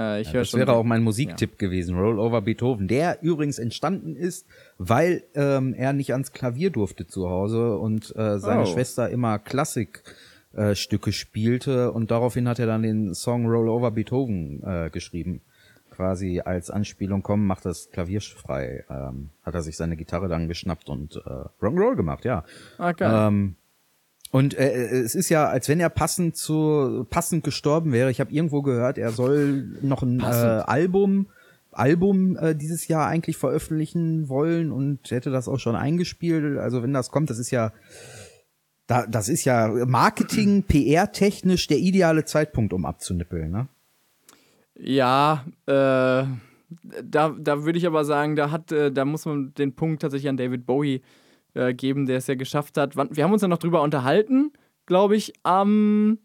Äh, 0.00 0.20
ich 0.22 0.28
Ja, 0.28 0.32
höre 0.34 0.40
das 0.42 0.50
schon. 0.50 0.60
wäre 0.60 0.72
auch 0.72 0.84
mein 0.84 1.02
Musiktipp 1.02 1.58
gewesen, 1.58 1.96
Roll 1.98 2.18
Over 2.18 2.40
Beethoven, 2.42 2.88
der 2.88 3.18
übrigens 3.22 3.58
entstanden 3.58 4.16
ist, 4.16 4.46
weil 4.78 5.24
ähm, 5.34 5.74
er 5.74 5.92
nicht 5.92 6.12
ans 6.12 6.32
Klavier 6.32 6.70
durfte 6.70 7.06
zu 7.06 7.28
Hause 7.28 7.76
und 7.76 8.14
äh, 8.16 8.38
seine 8.38 8.62
Oh. 8.62 8.66
Schwester 8.66 9.10
immer 9.10 9.38
Klassikstücke 9.38 10.14
äh, 10.54 10.74
Stücke 10.74 11.12
spielte 11.12 11.92
und 11.92 12.10
daraufhin 12.10 12.48
hat 12.48 12.58
er 12.58 12.66
dann 12.66 12.82
den 12.82 13.14
Song 13.14 13.46
Roll 13.46 13.68
Over 13.68 13.90
Beethoven 13.92 14.62
äh, 14.64 14.90
geschrieben. 14.90 15.42
Quasi 15.90 16.40
als 16.42 16.70
Anspielung, 16.70 17.22
komm, 17.22 17.46
mach 17.46 17.60
das 17.60 17.90
Klavier 17.90 18.22
frei. 18.22 18.84
Ähm, 18.88 19.28
hat 19.42 19.54
er 19.54 19.60
sich 19.62 19.76
seine 19.76 19.96
Gitarre 19.96 20.28
dann 20.28 20.48
geschnappt 20.48 20.88
und 20.88 21.16
äh, 21.16 21.20
Rock'n'Roll 21.62 21.94
gemacht, 21.94 22.24
ja. 22.24 22.44
Ah, 22.78 22.92
geil. 22.92 23.28
Ähm, 23.28 23.56
und 24.30 24.54
äh, 24.54 25.00
es 25.00 25.14
ist 25.14 25.28
ja, 25.28 25.48
als 25.48 25.68
wenn 25.68 25.80
er 25.80 25.90
passend 25.90 26.36
zu 26.36 27.06
passend 27.10 27.44
gestorben 27.44 27.92
wäre. 27.92 28.10
Ich 28.10 28.20
habe 28.20 28.32
irgendwo 28.32 28.62
gehört, 28.62 28.98
er 28.98 29.10
soll 29.10 29.78
noch 29.82 30.02
ein 30.02 30.20
äh. 30.20 30.24
Album 30.24 31.26
Album 31.72 32.36
äh, 32.36 32.54
dieses 32.54 32.88
Jahr 32.88 33.06
eigentlich 33.06 33.36
veröffentlichen 33.36 34.28
wollen 34.28 34.72
und 34.72 35.10
hätte 35.10 35.30
das 35.30 35.48
auch 35.48 35.58
schon 35.58 35.76
eingespielt. 35.76 36.58
Also 36.58 36.82
wenn 36.82 36.92
das 36.92 37.10
kommt, 37.10 37.30
das 37.30 37.38
ist 37.38 37.50
ja 37.50 37.72
da, 38.90 39.06
das 39.06 39.28
ist 39.28 39.44
ja 39.44 39.68
Marketing, 39.86 40.62
PR 40.68 41.12
technisch 41.12 41.68
der 41.68 41.78
ideale 41.78 42.24
Zeitpunkt, 42.24 42.72
um 42.72 42.84
abzunippeln, 42.84 43.50
ne? 43.50 43.68
Ja, 44.74 45.44
äh, 45.66 46.24
da, 47.04 47.34
da 47.38 47.64
würde 47.64 47.78
ich 47.78 47.86
aber 47.86 48.04
sagen, 48.04 48.34
da 48.34 48.50
hat, 48.50 48.72
äh, 48.72 48.90
da 48.90 49.04
muss 49.04 49.26
man 49.26 49.54
den 49.54 49.74
Punkt 49.74 50.02
tatsächlich 50.02 50.28
an 50.28 50.36
David 50.36 50.66
Bowie 50.66 51.02
äh, 51.54 51.74
geben, 51.74 52.06
der 52.06 52.18
es 52.18 52.26
ja 52.26 52.34
geschafft 52.34 52.76
hat. 52.76 52.96
Wir 52.96 53.24
haben 53.24 53.32
uns 53.32 53.42
ja 53.42 53.48
noch 53.48 53.58
drüber 53.58 53.82
unterhalten, 53.82 54.52
glaube 54.86 55.16
ich, 55.16 55.32
am 55.42 56.18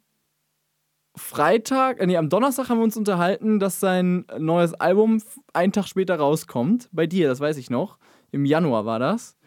Freitag, 1.18 2.00
äh, 2.02 2.08
nee, 2.08 2.18
am 2.18 2.30
Donnerstag 2.30 2.70
haben 2.70 2.80
wir 2.80 2.84
uns 2.84 2.98
unterhalten, 2.98 3.60
dass 3.60 3.80
sein 3.80 4.26
neues 4.38 4.74
Album 4.74 5.22
einen 5.54 5.72
Tag 5.72 5.88
später 5.88 6.18
rauskommt. 6.18 6.90
Bei 6.92 7.08
dir, 7.08 7.28
das 7.30 7.40
weiß 7.40 7.58
ich 7.58 7.70
noch. 7.70 7.98
Im 8.32 8.46
Januar 8.46 8.86
war 8.86 9.00
das. 9.00 9.38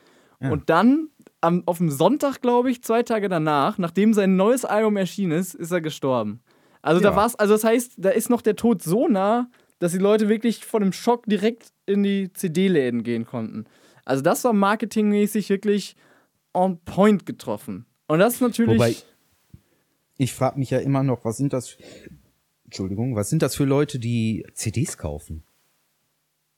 Ja. 0.40 0.50
Und 0.50 0.70
dann 0.70 1.08
am, 1.40 1.62
auf 1.66 1.78
dem 1.78 1.90
Sonntag, 1.90 2.40
glaube 2.40 2.70
ich, 2.70 2.82
zwei 2.82 3.02
Tage 3.02 3.28
danach, 3.28 3.76
nachdem 3.76 4.14
sein 4.14 4.36
neues 4.36 4.64
Album 4.64 4.96
erschienen 4.96 5.32
ist, 5.32 5.54
ist 5.54 5.70
er 5.70 5.80
gestorben. 5.82 6.40
Also 6.80 7.00
da 7.00 7.10
Ja. 7.10 7.16
war's, 7.16 7.34
also 7.34 7.54
das 7.54 7.64
heißt, 7.64 7.94
da 7.98 8.10
ist 8.10 8.30
noch 8.30 8.40
der 8.40 8.56
Tod 8.56 8.82
so 8.82 9.06
nah, 9.08 9.50
dass 9.78 9.92
die 9.92 9.98
Leute 9.98 10.28
wirklich 10.28 10.64
von 10.64 10.82
dem 10.82 10.92
Schock 10.92 11.26
direkt 11.26 11.68
in 11.86 12.02
die 12.02 12.32
CD-Läden 12.32 13.02
gehen 13.02 13.26
konnten. 13.26 13.66
Also 14.08 14.22
das 14.22 14.42
war 14.44 14.52
marketingmäßig 14.54 15.50
wirklich 15.50 15.94
on 16.54 16.78
point 16.84 17.26
getroffen. 17.26 17.84
Und 18.06 18.20
das 18.20 18.34
ist 18.34 18.40
natürlich. 18.40 18.78
Wobei- 18.78 18.96
Ich 20.16 20.32
frage 20.32 20.58
mich 20.58 20.70
ja 20.70 20.78
immer 20.78 21.02
noch, 21.02 21.24
was 21.24 21.36
sind 21.36 21.52
das 21.52 21.76
Entschuldigung, 22.64 23.14
was 23.16 23.28
sind 23.30 23.42
das 23.42 23.54
für 23.54 23.64
Leute, 23.64 23.98
die 23.98 24.46
CDs 24.54 24.96
kaufen? 24.98 25.42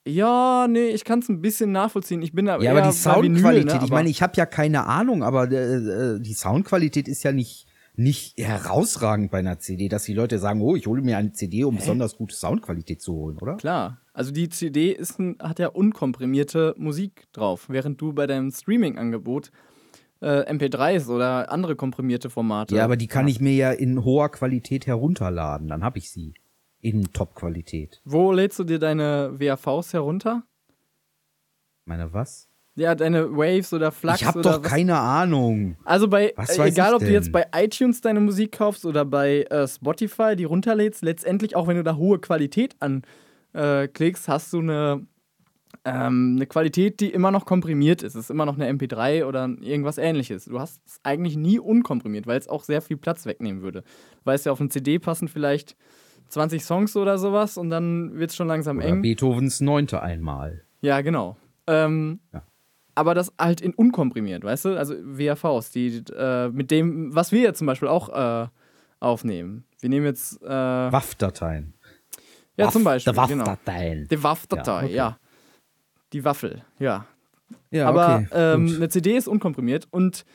ja, 0.07 0.66
nee, 0.69 0.88
ich 0.88 1.04
kann 1.04 1.19
es 1.19 1.28
ein 1.28 1.40
bisschen 1.42 1.73
nachvollziehen. 1.73 2.23
Ich 2.23 2.33
bin 2.33 2.47
da 2.47 2.59
Ja, 2.59 2.71
aber 2.71 2.80
die 2.80 2.87
Vinyl, 2.88 2.92
Soundqualität, 2.95 3.66
ne? 3.66 3.73
ich 3.75 3.83
Aber- 3.83 3.95
meine, 3.95 4.09
ich 4.09 4.23
habe 4.23 4.33
ja 4.37 4.47
keine 4.47 4.87
Ahnung, 4.87 5.23
aber 5.23 5.50
äh, 5.50 5.54
äh, 5.57 6.21
die 6.21 6.33
Soundqualität 6.35 7.07
ist 7.07 7.23
ja 7.23 7.33
nicht 7.33 7.66
nicht 8.00 8.38
herausragend 8.38 9.30
bei 9.30 9.38
einer 9.38 9.59
CD, 9.59 9.88
dass 9.88 10.04
die 10.04 10.14
Leute 10.14 10.38
sagen, 10.38 10.61
oh, 10.62 10.75
ich 10.75 10.87
hole 10.87 11.02
mir 11.02 11.19
eine 11.19 11.33
CD, 11.33 11.64
um 11.64 11.76
besonders 11.76 12.16
gute 12.16 12.35
Soundqualität 12.35 13.00
zu 13.00 13.12
holen, 13.12 13.38
oder? 13.38 13.57
Klar. 13.57 14.00
Also 14.12 14.33
die 14.33 14.49
CD 14.49 14.90
ist 14.90 15.19
ein, 15.19 15.37
hat 15.40 15.59
ja 15.59 15.69
unkomprimierte 15.69 16.75
Musik 16.76 17.28
drauf, 17.33 17.69
während 17.69 18.00
du 18.00 18.12
bei 18.12 18.26
deinem 18.26 18.50
Streaming-Angebot 18.50 19.50
äh, 20.21 20.52
MP3s 20.52 21.09
oder 21.09 21.50
andere 21.52 21.76
komprimierte 21.76 22.30
Formate. 22.30 22.75
Ja, 22.75 22.85
aber 22.85 22.97
die 22.97 23.07
kann 23.07 23.28
ich 23.28 23.40
mir 23.40 23.54
ja 23.54 23.71
in 23.73 24.04
hoher 24.04 24.30
Qualität 24.30 24.87
herunterladen, 24.87 25.69
dann 25.69 25.85
habe 25.85 25.99
ich 25.99 26.11
sie 26.11 26.35
in 26.80 27.12
Top-Qualität. 27.12 28.00
Wo 28.04 28.33
lädst 28.33 28.59
du 28.59 28.64
dir 28.64 28.78
deine 28.78 29.38
WAVs 29.38 29.92
herunter? 29.92 30.45
Meine 31.85 32.12
was? 32.12 32.50
Ja, 32.80 32.94
deine 32.94 33.37
Waves 33.37 33.75
oder 33.75 33.92
Flux 33.92 34.22
ich 34.22 34.26
habe 34.26 34.40
doch 34.40 34.62
was? 34.62 34.70
keine 34.70 34.96
Ahnung. 34.99 35.76
Also 35.84 36.08
bei, 36.08 36.28
äh, 36.30 36.68
egal 36.68 36.94
ob 36.94 37.00
du 37.00 37.12
jetzt 37.12 37.30
bei 37.30 37.44
iTunes 37.54 38.00
deine 38.00 38.20
Musik 38.20 38.52
kaufst 38.52 38.87
oder 38.87 39.04
bei 39.04 39.42
äh, 39.42 39.68
Spotify 39.68 40.34
die 40.34 40.44
runterlädst, 40.44 41.02
letztendlich 41.02 41.56
auch 41.56 41.66
wenn 41.66 41.76
du 41.76 41.82
da 41.82 41.96
hohe 41.96 42.18
Qualität 42.20 42.76
anklickst, 42.80 44.28
äh, 44.28 44.32
hast 44.32 44.54
du 44.54 44.60
eine 44.60 45.06
ähm, 45.84 46.37
eine 46.37 46.46
Qualität, 46.46 47.00
die 47.00 47.10
immer 47.10 47.30
noch 47.30 47.44
komprimiert 47.44 48.02
ist. 48.02 48.14
Es 48.14 48.25
ist 48.25 48.30
immer 48.30 48.46
noch 48.46 48.58
eine 48.58 48.70
MP3 48.70 49.26
oder 49.26 49.44
irgendwas 49.60 49.99
ähnliches. 49.99 50.46
Du 50.46 50.58
hast 50.58 50.80
es 50.87 51.00
eigentlich 51.02 51.37
nie 51.37 51.58
unkomprimiert, 51.58 52.26
weil 52.26 52.38
es 52.38 52.49
auch 52.49 52.64
sehr 52.64 52.80
viel 52.80 52.96
Platz 52.96 53.26
wegnehmen 53.26 53.62
würde. 53.62 53.82
Du 53.82 54.25
weißt 54.25 54.46
ja, 54.46 54.52
auf 54.52 54.60
eine 54.60 54.70
CD 54.70 54.99
passen 54.99 55.28
vielleicht 55.28 55.76
20 56.28 56.64
Songs 56.64 56.96
oder 56.96 57.18
sowas 57.18 57.58
und 57.58 57.68
dann 57.68 58.18
wird 58.18 58.30
es 58.30 58.37
schon 58.37 58.49
langsam 58.49 58.78
Oder 58.78 58.87
eng. 58.87 59.02
Beethovens 59.02 59.60
neunte 59.60 60.02
einmal. 60.02 60.62
Ja, 60.80 61.02
genau. 61.02 61.37
Ähm, 61.66 62.20
Ja. 62.32 62.42
Aber 63.00 63.14
das 63.14 63.33
halt 63.40 63.62
in 63.62 63.73
unkomprimiert, 63.73 64.45
weißt 64.45 64.66
du? 64.66 64.76
Also 64.76 64.95
WAVs, 64.95 65.71
die 65.71 66.04
äh, 66.14 66.50
mit 66.50 66.71
dem, 66.71 67.14
was 67.14 67.33
wir 67.33 67.40
jetzt 67.40 67.57
zum 67.57 67.66
Beispiel 67.66 67.88
auch 67.88 68.11
äh, 68.11 68.47
aufnehmen. 69.00 69.64
Wir 69.80 69.88
nehmen 69.88 70.04
jetzt, 70.04 70.42
äh, 70.42 70.47
ja, 70.50 70.92
WAF-Dateien. 70.92 71.73
zum 72.71 72.85
Beispiel, 72.85 73.14
genau. 73.14 73.47
WAF-Dateien. 73.47 74.07
Die 74.11 74.23
WAV-Datei, 74.23 74.87
Ja, 74.88 74.95
ja, 74.95 75.07
okay. 75.07 75.16
Die 76.12 76.25
Waffel, 76.26 76.62
ja. 76.78 77.07
Ja, 77.71 77.88
Aber 77.88 78.16
okay. 78.16 78.28
ähm, 78.35 78.71
eine 78.76 78.90
CD 78.90 79.16
ist 79.16 79.28
unkomprimiert 79.28 79.88
und 79.90 80.26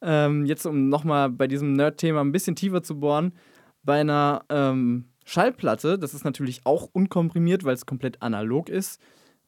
ähm, 0.00 0.46
jetzt, 0.46 0.64
um 0.64 0.88
nochmal 0.88 1.28
bei 1.28 1.46
diesem 1.46 1.74
Nerd-Thema 1.74 2.22
ein 2.22 2.32
bisschen 2.32 2.56
tiefer 2.56 2.82
zu 2.82 2.98
bohren, 2.98 3.34
bei 3.82 4.00
einer 4.00 4.46
ähm, 4.48 5.10
Schallplatte, 5.26 5.98
das 5.98 6.14
ist 6.14 6.24
natürlich 6.24 6.62
auch 6.64 6.88
unkomprimiert, 6.90 7.64
weil 7.64 7.74
es 7.74 7.84
komplett 7.84 8.22
analog 8.22 8.70
ist. 8.70 8.98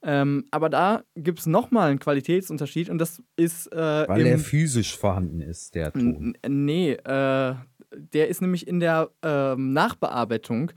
Ähm, 0.08 0.44
aber 0.52 0.68
da 0.68 1.02
gibt 1.16 1.40
es 1.40 1.46
nochmal 1.46 1.90
einen 1.90 1.98
Qualitätsunterschied 1.98 2.88
und 2.90 2.98
das 2.98 3.20
ist 3.34 3.72
äh, 3.72 4.04
Weil 4.06 4.24
er 4.26 4.38
physisch 4.38 4.96
vorhanden 4.96 5.40
ist, 5.40 5.74
der 5.74 5.92
Ton. 5.92 6.38
Nee, 6.46 6.92
äh, 6.92 7.54
der 7.92 8.28
ist 8.28 8.40
nämlich 8.40 8.68
in 8.68 8.78
der 8.78 9.10
ähm, 9.22 9.72
Nachbearbeitung 9.72 10.70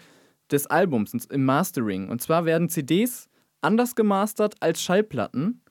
des 0.52 0.66
Albums, 0.66 1.14
im 1.26 1.46
Mastering. 1.46 2.10
Und 2.10 2.22
zwar 2.24 2.46
werden 2.46 2.70
CDs 2.70 3.30
anders 3.62 3.94
gemastert 3.96 4.56
als 4.62 4.82
Schallplatten. 4.82 5.62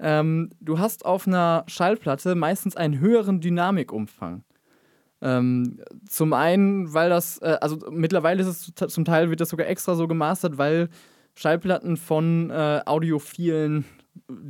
Ähm, 0.00 0.50
du 0.60 0.80
hast 0.80 1.04
auf 1.04 1.28
einer 1.28 1.64
Schallplatte 1.68 2.34
meistens 2.34 2.74
einen 2.74 2.98
höheren 2.98 3.40
Dynamikumfang. 3.40 4.42
Ähm, 5.20 5.80
zum 6.08 6.32
einen, 6.32 6.92
weil 6.94 7.10
das, 7.10 7.38
äh, 7.38 7.58
also 7.60 7.78
mittlerweile 7.90 8.40
ist 8.42 8.48
es 8.48 8.74
zu- 8.74 8.86
zum 8.86 9.04
Teil 9.04 9.30
wird 9.30 9.40
das 9.40 9.48
sogar 9.50 9.66
extra 9.68 9.94
so 9.94 10.06
gemastert, 10.08 10.58
weil 10.58 10.88
Schallplatten 11.38 11.96
von 11.96 12.50
äh, 12.50 12.80
audiophilen 12.84 13.84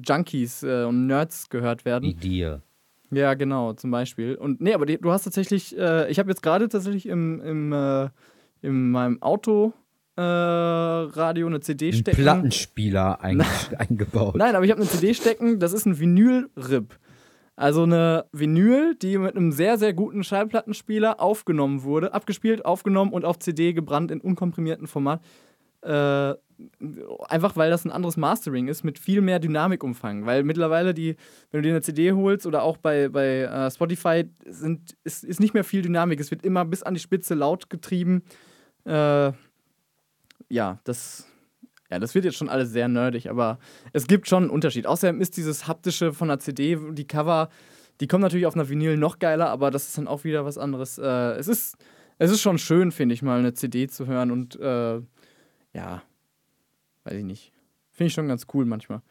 Junkies 0.03 0.63
äh, 0.63 0.85
und 0.85 1.07
Nerds 1.07 1.51
gehört 1.51 1.85
werden. 1.85 2.09
Wie 2.09 2.15
dir. 2.15 2.63
Ja, 3.11 3.35
genau, 3.35 3.75
zum 3.75 3.91
Beispiel. 3.91 4.37
Und 4.37 4.63
nee, 4.63 4.73
aber 4.73 4.87
die, 4.87 4.99
du 4.99 5.11
hast 5.13 5.25
tatsächlich, 5.25 5.77
äh, 5.77 6.11
ich 6.11 6.19
habe 6.19 6.31
jetzt 6.31 6.43
gerade 6.43 6.67
tatsächlich 6.69 7.07
im, 7.07 7.43
im, 7.43 7.73
äh, 7.75 8.09
in 8.63 8.91
meinem 8.91 9.21
Auto 9.21 9.75
äh, 10.17 10.23
Radio 10.23 11.47
eine 11.47 11.61
CD 11.61 11.93
stecken. 11.93 12.23
Plattenspieler 12.23 13.21
ein, 13.23 13.45
eingebaut. 13.77 14.37
Nein, 14.37 14.57
aber 14.57 14.65
ich 14.65 14.71
habe 14.71 14.81
eine 14.81 14.91
CD 14.91 15.13
stecken, 15.13 15.59
das 15.59 15.75
ist 15.75 15.85
ein 15.85 15.99
Vinyl-Rip. 15.99 16.99
Also 17.55 17.83
eine 17.83 18.25
Vinyl, 18.33 18.95
die 18.95 19.19
mit 19.19 19.37
einem 19.37 19.53
sehr, 19.53 19.77
sehr 19.77 19.93
guten 19.93 20.25
Schallplattenspieler 20.25 21.21
aufgenommen 21.21 21.83
wurde, 21.83 22.15
abgespielt, 22.15 22.65
aufgenommen 22.65 23.13
und 23.13 23.27
auf 23.27 23.39
CD 23.41 23.75
gebrannt 23.75 24.11
in 24.11 24.23
unkomprimiertem 24.23 24.87
Format. 24.87 25.21
Äh, 25.83 26.35
einfach 27.29 27.57
weil 27.57 27.71
das 27.71 27.85
ein 27.85 27.93
anderes 27.93 28.17
Mastering 28.17 28.69
ist 28.69 28.83
mit 28.85 28.99
viel 28.99 29.21
mehr 29.21 29.39
Dynamikumfang. 29.39 30.27
Weil 30.27 30.43
mittlerweile 30.43 30.95
die, 30.95 31.17
wenn 31.51 31.63
du 31.63 31.69
dir 31.69 31.75
eine 31.75 31.83
CD 31.83 32.13
holst 32.13 32.47
oder 32.47 32.63
auch 32.63 32.77
bei, 32.77 33.09
bei 33.09 33.43
äh, 33.43 33.71
Spotify, 33.71 34.25
sind, 34.47 34.97
ist, 35.05 35.25
ist 35.25 35.41
nicht 35.41 35.55
mehr 35.55 35.65
viel 35.65 35.83
Dynamik. 35.83 36.21
Es 36.21 36.31
wird 36.31 36.45
immer 36.45 36.65
bis 36.65 36.83
an 36.83 36.95
die 36.95 37.01
Spitze 37.01 37.35
laut 37.35 37.71
getrieben. 37.71 38.23
Äh, 38.85 39.33
ja, 40.49 40.81
das, 40.85 41.27
ja, 41.91 41.99
das 41.99 42.15
wird 42.15 42.25
jetzt 42.25 42.37
schon 42.37 42.49
alles 42.49 42.71
sehr 42.71 42.89
nerdig, 42.89 43.31
aber 43.31 43.59
es 43.93 44.07
gibt 44.07 44.29
schon 44.29 44.45
einen 44.45 44.51
Unterschied. 44.51 44.87
Außerdem 44.87 45.21
ist 45.21 45.37
dieses 45.37 45.69
haptische 45.69 46.13
von 46.13 46.29
der 46.29 46.39
CD, 46.39 46.79
die 46.93 47.07
Cover, 47.07 47.51
die 48.01 48.07
kommen 48.07 48.23
natürlich 48.23 48.47
auf 48.47 48.55
einer 48.55 48.69
Vinyl 48.69 48.97
noch 48.97 49.19
geiler, 49.19 49.49
aber 49.51 49.71
das 49.71 49.89
ist 49.89 49.99
dann 49.99 50.09
auch 50.09 50.25
wieder 50.25 50.45
was 50.45 50.59
anderes. 50.59 50.99
Äh, 50.99 51.33
es, 51.37 51.49
ist, 51.49 51.77
es 52.19 52.31
ist 52.31 52.41
schon 52.41 52.59
schön, 52.59 52.93
finde 52.93 53.15
ich, 53.15 53.23
mal 53.23 53.39
eine 53.39 53.55
CD 53.55 53.89
zu 53.89 54.07
hören 54.07 54.31
und 54.31 54.59
äh, 54.59 55.01
ja, 55.75 56.03
weiß 57.09 57.19
ich 57.19 57.25
nicht. 57.25 57.53
Finde 57.91 58.09
ich 58.09 58.15
schon 58.15 58.29
ganz 58.29 58.47
cool 58.55 58.65
manchmal. 58.65 59.03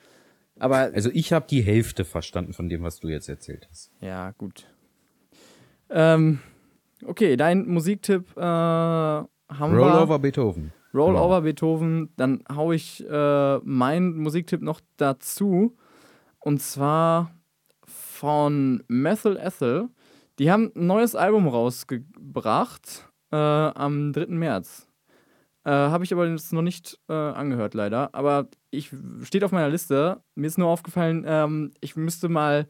Aber 0.59 0.77
Also 0.77 1.09
ich 1.13 1.33
habe 1.33 1.45
die 1.47 1.61
Hälfte 1.61 2.05
verstanden 2.05 2.53
von 2.53 2.69
dem, 2.69 2.83
was 2.83 2.99
du 2.99 3.09
jetzt 3.09 3.29
erzählt 3.29 3.67
hast. 3.69 3.91
ja, 4.01 4.31
gut. 4.31 4.65
Ähm, 5.89 6.39
okay, 7.05 7.35
dein 7.37 7.67
Musiktipp 7.67 8.35
äh, 8.35 8.41
haben 8.41 9.27
wir. 9.49 9.79
Rollover 9.79 10.19
Beethoven. 10.19 10.73
Rollover 10.93 11.41
Beethoven, 11.41 12.09
dann 12.17 12.43
hau 12.53 12.71
ich 12.71 13.05
äh, 13.07 13.57
meinen 13.59 14.17
Musiktipp 14.17 14.61
noch 14.61 14.81
dazu. 14.97 15.77
Und 16.39 16.61
zwar 16.61 17.31
von 17.85 18.83
Methyl 18.87 19.37
Ethel. 19.37 19.89
Die 20.39 20.49
haben 20.51 20.71
ein 20.75 20.87
neues 20.87 21.15
Album 21.15 21.47
rausgebracht 21.47 23.07
äh, 23.31 23.35
am 23.35 24.13
3. 24.13 24.27
März. 24.27 24.86
Äh, 25.67 25.71
Habe 25.71 26.05
ich 26.05 26.13
aber 26.13 26.25
jetzt 26.25 26.53
noch 26.53 26.61
nicht 26.61 26.97
äh, 27.09 27.13
angehört, 27.13 27.73
leider. 27.73 28.15
Aber 28.15 28.47
ich 28.71 28.89
steht 29.23 29.43
auf 29.43 29.51
meiner 29.51 29.67
Liste. 29.67 30.21
Mir 30.33 30.47
ist 30.47 30.57
nur 30.57 30.69
aufgefallen, 30.69 31.25
ähm, 31.27 31.73
ich 31.81 31.97
müsste 31.97 32.29
mal 32.29 32.67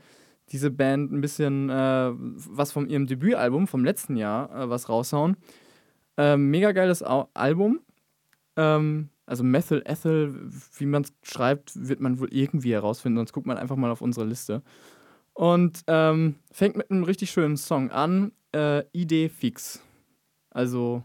diese 0.49 0.71
Band 0.71 1.12
ein 1.12 1.21
bisschen 1.21 1.69
äh, 1.69 2.12
was 2.15 2.71
von 2.71 2.89
ihrem 2.89 3.05
Debütalbum 3.05 3.67
vom 3.67 3.86
letzten 3.86 4.15
Jahr 4.15 4.49
äh, 4.49 4.69
was 4.71 4.89
raushauen. 4.89 5.38
Ähm, 6.17 6.49
mega 6.49 6.71
geiles 6.71 7.03
Au 7.03 7.29
Album. 7.36 7.81
Ähm, 8.55 9.10
also 9.27 9.43
Methyl 9.43 9.83
Ethel, 9.86 10.49
wie 10.77 10.88
man 10.88 11.03
es 11.03 11.13
schreibt, 11.21 11.73
wird 11.75 11.99
man 11.99 12.19
wohl 12.19 12.33
irgendwie 12.33 12.73
herausfinden, 12.73 13.17
sonst 13.17 13.31
guckt 13.31 13.45
man 13.45 13.57
einfach 13.57 13.75
mal 13.75 13.91
auf 13.91 14.01
unsere 14.01 14.25
Liste. 14.25 14.63
Und 15.33 15.83
ähm, 15.86 16.39
fängt 16.51 16.77
mit 16.77 16.89
einem 16.89 17.03
richtig 17.03 17.29
schönen 17.29 17.57
Song 17.57 17.91
an, 17.91 18.31
äh, 18.55 18.86
Idee 18.91 19.29
Fix. 19.29 19.83
Also, 20.49 21.03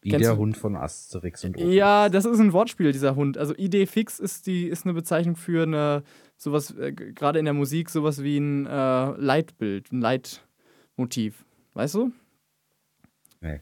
Wie 0.00 0.10
Kennst 0.10 0.24
der 0.26 0.34
du- 0.34 0.38
Hund 0.40 0.56
von 0.56 0.76
Asterix 0.76 1.44
und 1.44 1.56
Obelix. 1.56 1.74
ja, 1.74 2.08
das 2.08 2.24
ist 2.24 2.38
ein 2.38 2.52
Wortspiel, 2.52 2.92
dieser 2.92 3.16
Hund. 3.16 3.36
Also 3.36 3.54
Idee 3.56 3.86
Fix 3.86 4.20
ist, 4.20 4.46
die, 4.46 4.66
ist 4.68 4.84
eine 4.84 4.94
Bezeichnung 4.94 5.34
für 5.36 5.64
eine, 5.64 6.02
sowas, 6.36 6.70
äh, 6.76 6.92
gerade 6.92 7.38
in 7.40 7.44
der 7.46 7.54
Musik, 7.54 7.90
sowas 7.90 8.22
wie 8.22 8.38
ein 8.38 8.66
äh, 8.66 9.10
Leitbild, 9.16 9.90
ein 9.92 10.00
Leitmotiv. 10.00 11.44
Weißt 11.74 11.94
du? 11.96 12.12
Nee. 13.40 13.60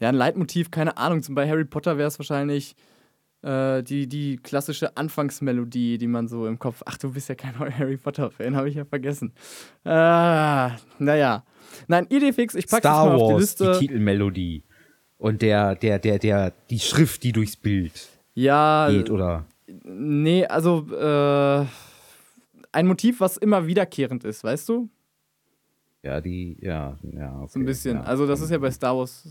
Ja, 0.00 0.10
ein 0.10 0.14
Leitmotiv, 0.14 0.70
keine 0.70 0.96
Ahnung. 0.98 1.22
Zum 1.22 1.34
Beispiel 1.34 1.52
Harry 1.52 1.64
Potter 1.64 1.96
wäre 1.98 2.08
es 2.08 2.18
wahrscheinlich 2.18 2.74
äh, 3.42 3.82
die, 3.82 4.08
die 4.08 4.36
klassische 4.36 4.96
Anfangsmelodie, 4.96 5.96
die 5.98 6.06
man 6.06 6.28
so 6.28 6.46
im 6.46 6.58
Kopf. 6.58 6.82
Ach, 6.86 6.98
du 6.98 7.12
bist 7.12 7.28
ja 7.30 7.34
kein 7.34 7.58
Harry 7.78 7.96
Potter-Fan, 7.96 8.56
habe 8.56 8.68
ich 8.68 8.74
ja 8.76 8.84
vergessen. 8.84 9.32
Ah, 9.84 10.76
naja. 10.98 11.44
Nein, 11.86 12.06
Idefix, 12.10 12.54
ich 12.54 12.66
packe 12.66 12.82
Star 12.82 13.06
mal 13.06 13.14
auf 13.16 13.32
die 13.34 13.40
Liste. 13.40 13.72
die 13.72 13.86
Titelmelodie. 13.86 14.64
Und 15.18 15.42
der, 15.42 15.74
der, 15.74 15.98
der, 15.98 16.18
der, 16.18 16.52
die 16.70 16.78
Schrift, 16.78 17.22
die 17.24 17.32
durchs 17.32 17.56
Bild 17.56 18.08
ja, 18.34 18.88
geht, 18.90 19.10
oder? 19.10 19.46
nee, 19.84 20.46
also 20.46 20.86
äh, 20.94 21.66
ein 22.72 22.86
Motiv, 22.86 23.20
was 23.20 23.36
immer 23.36 23.66
wiederkehrend 23.66 24.24
ist, 24.24 24.44
weißt 24.44 24.68
du? 24.68 24.88
Ja, 26.02 26.20
die, 26.20 26.56
ja, 26.60 26.96
ja. 27.02 27.36
Okay, 27.40 27.48
So 27.52 27.58
ein 27.58 27.64
bisschen. 27.64 27.96
Ja. 27.96 28.02
Also, 28.04 28.26
das 28.26 28.40
ist 28.40 28.50
ja 28.50 28.58
bei 28.58 28.70
Star 28.70 28.96
Wars 28.96 29.26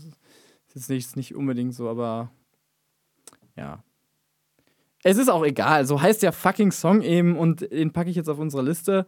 jetzt 0.74 0.90
nicht, 0.90 1.16
nicht 1.16 1.34
unbedingt 1.34 1.74
so, 1.74 1.88
aber 1.88 2.30
ja. 3.56 3.82
Es 5.02 5.16
ist 5.16 5.28
auch 5.28 5.44
egal. 5.44 5.86
So 5.86 6.00
heißt 6.00 6.22
der 6.22 6.32
fucking 6.32 6.72
Song 6.72 7.02
eben 7.02 7.36
und 7.36 7.60
den 7.70 7.92
packe 7.92 8.10
ich 8.10 8.16
jetzt 8.16 8.28
auf 8.28 8.38
unsere 8.38 8.62
Liste. 8.62 9.06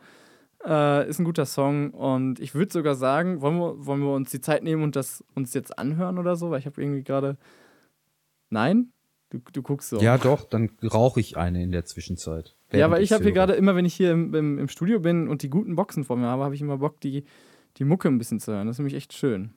Äh, 0.64 1.08
ist 1.08 1.18
ein 1.18 1.24
guter 1.24 1.46
Song 1.46 1.90
und 1.90 2.38
ich 2.38 2.54
würde 2.54 2.72
sogar 2.72 2.94
sagen, 2.94 3.40
wollen 3.40 3.58
wir, 3.58 3.86
wollen 3.86 4.00
wir 4.02 4.12
uns 4.12 4.30
die 4.30 4.40
Zeit 4.42 4.62
nehmen 4.62 4.82
und 4.82 4.94
das 4.94 5.24
uns 5.34 5.54
jetzt 5.54 5.78
anhören 5.78 6.18
oder 6.18 6.36
so? 6.36 6.50
Weil 6.50 6.58
ich 6.58 6.66
habe 6.66 6.80
irgendwie 6.82 7.02
gerade. 7.02 7.38
Nein? 8.50 8.92
Du, 9.30 9.38
du 9.52 9.62
guckst 9.62 9.88
so. 9.88 10.00
Ja, 10.00 10.18
doch, 10.18 10.44
dann 10.44 10.70
rauche 10.82 11.20
ich 11.20 11.36
eine 11.36 11.62
in 11.62 11.70
der 11.72 11.84
Zwischenzeit. 11.84 12.56
Ja, 12.72 12.90
weil 12.90 13.02
ich 13.02 13.12
habe 13.12 13.22
hier 13.22 13.32
gerade 13.32 13.54
immer, 13.54 13.74
wenn 13.76 13.84
ich 13.84 13.94
hier 13.94 14.10
im, 14.12 14.34
im, 14.34 14.58
im 14.58 14.68
Studio 14.68 15.00
bin 15.00 15.28
und 15.28 15.42
die 15.42 15.50
guten 15.50 15.76
Boxen 15.76 16.04
vor 16.04 16.16
mir 16.16 16.26
habe, 16.26 16.44
habe 16.44 16.54
ich 16.54 16.60
immer 16.60 16.78
Bock, 16.78 17.00
die, 17.00 17.24
die 17.76 17.84
Mucke 17.84 18.08
ein 18.08 18.18
bisschen 18.18 18.40
zu 18.40 18.52
hören. 18.52 18.66
Das 18.66 18.74
ist 18.74 18.78
nämlich 18.80 18.94
echt 18.96 19.12
schön. 19.12 19.54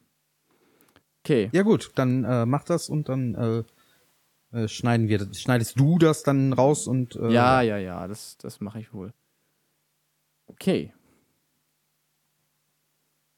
Okay. 1.26 1.50
Ja, 1.54 1.64
gut, 1.64 1.92
dann 1.96 2.24
äh, 2.24 2.46
mach 2.46 2.64
das 2.64 2.88
und 2.90 3.10
dann 3.10 3.36
äh, 4.54 4.58
äh, 4.58 4.68
schneiden 4.68 5.08
wir 5.08 5.18
das. 5.20 5.40
Schneidest 5.42 5.80
du 5.80 5.98
das 5.98 6.24
dann 6.24 6.54
raus 6.54 6.88
und. 6.88 7.16
Äh, 7.16 7.32
Ja, 7.32 7.62
ja, 7.62 7.78
ja, 7.78 8.08
das, 8.08 8.38
das 8.38 8.62
mache 8.62 8.80
ich 8.80 8.94
wohl. 8.94 9.12
Okay. 10.54 10.94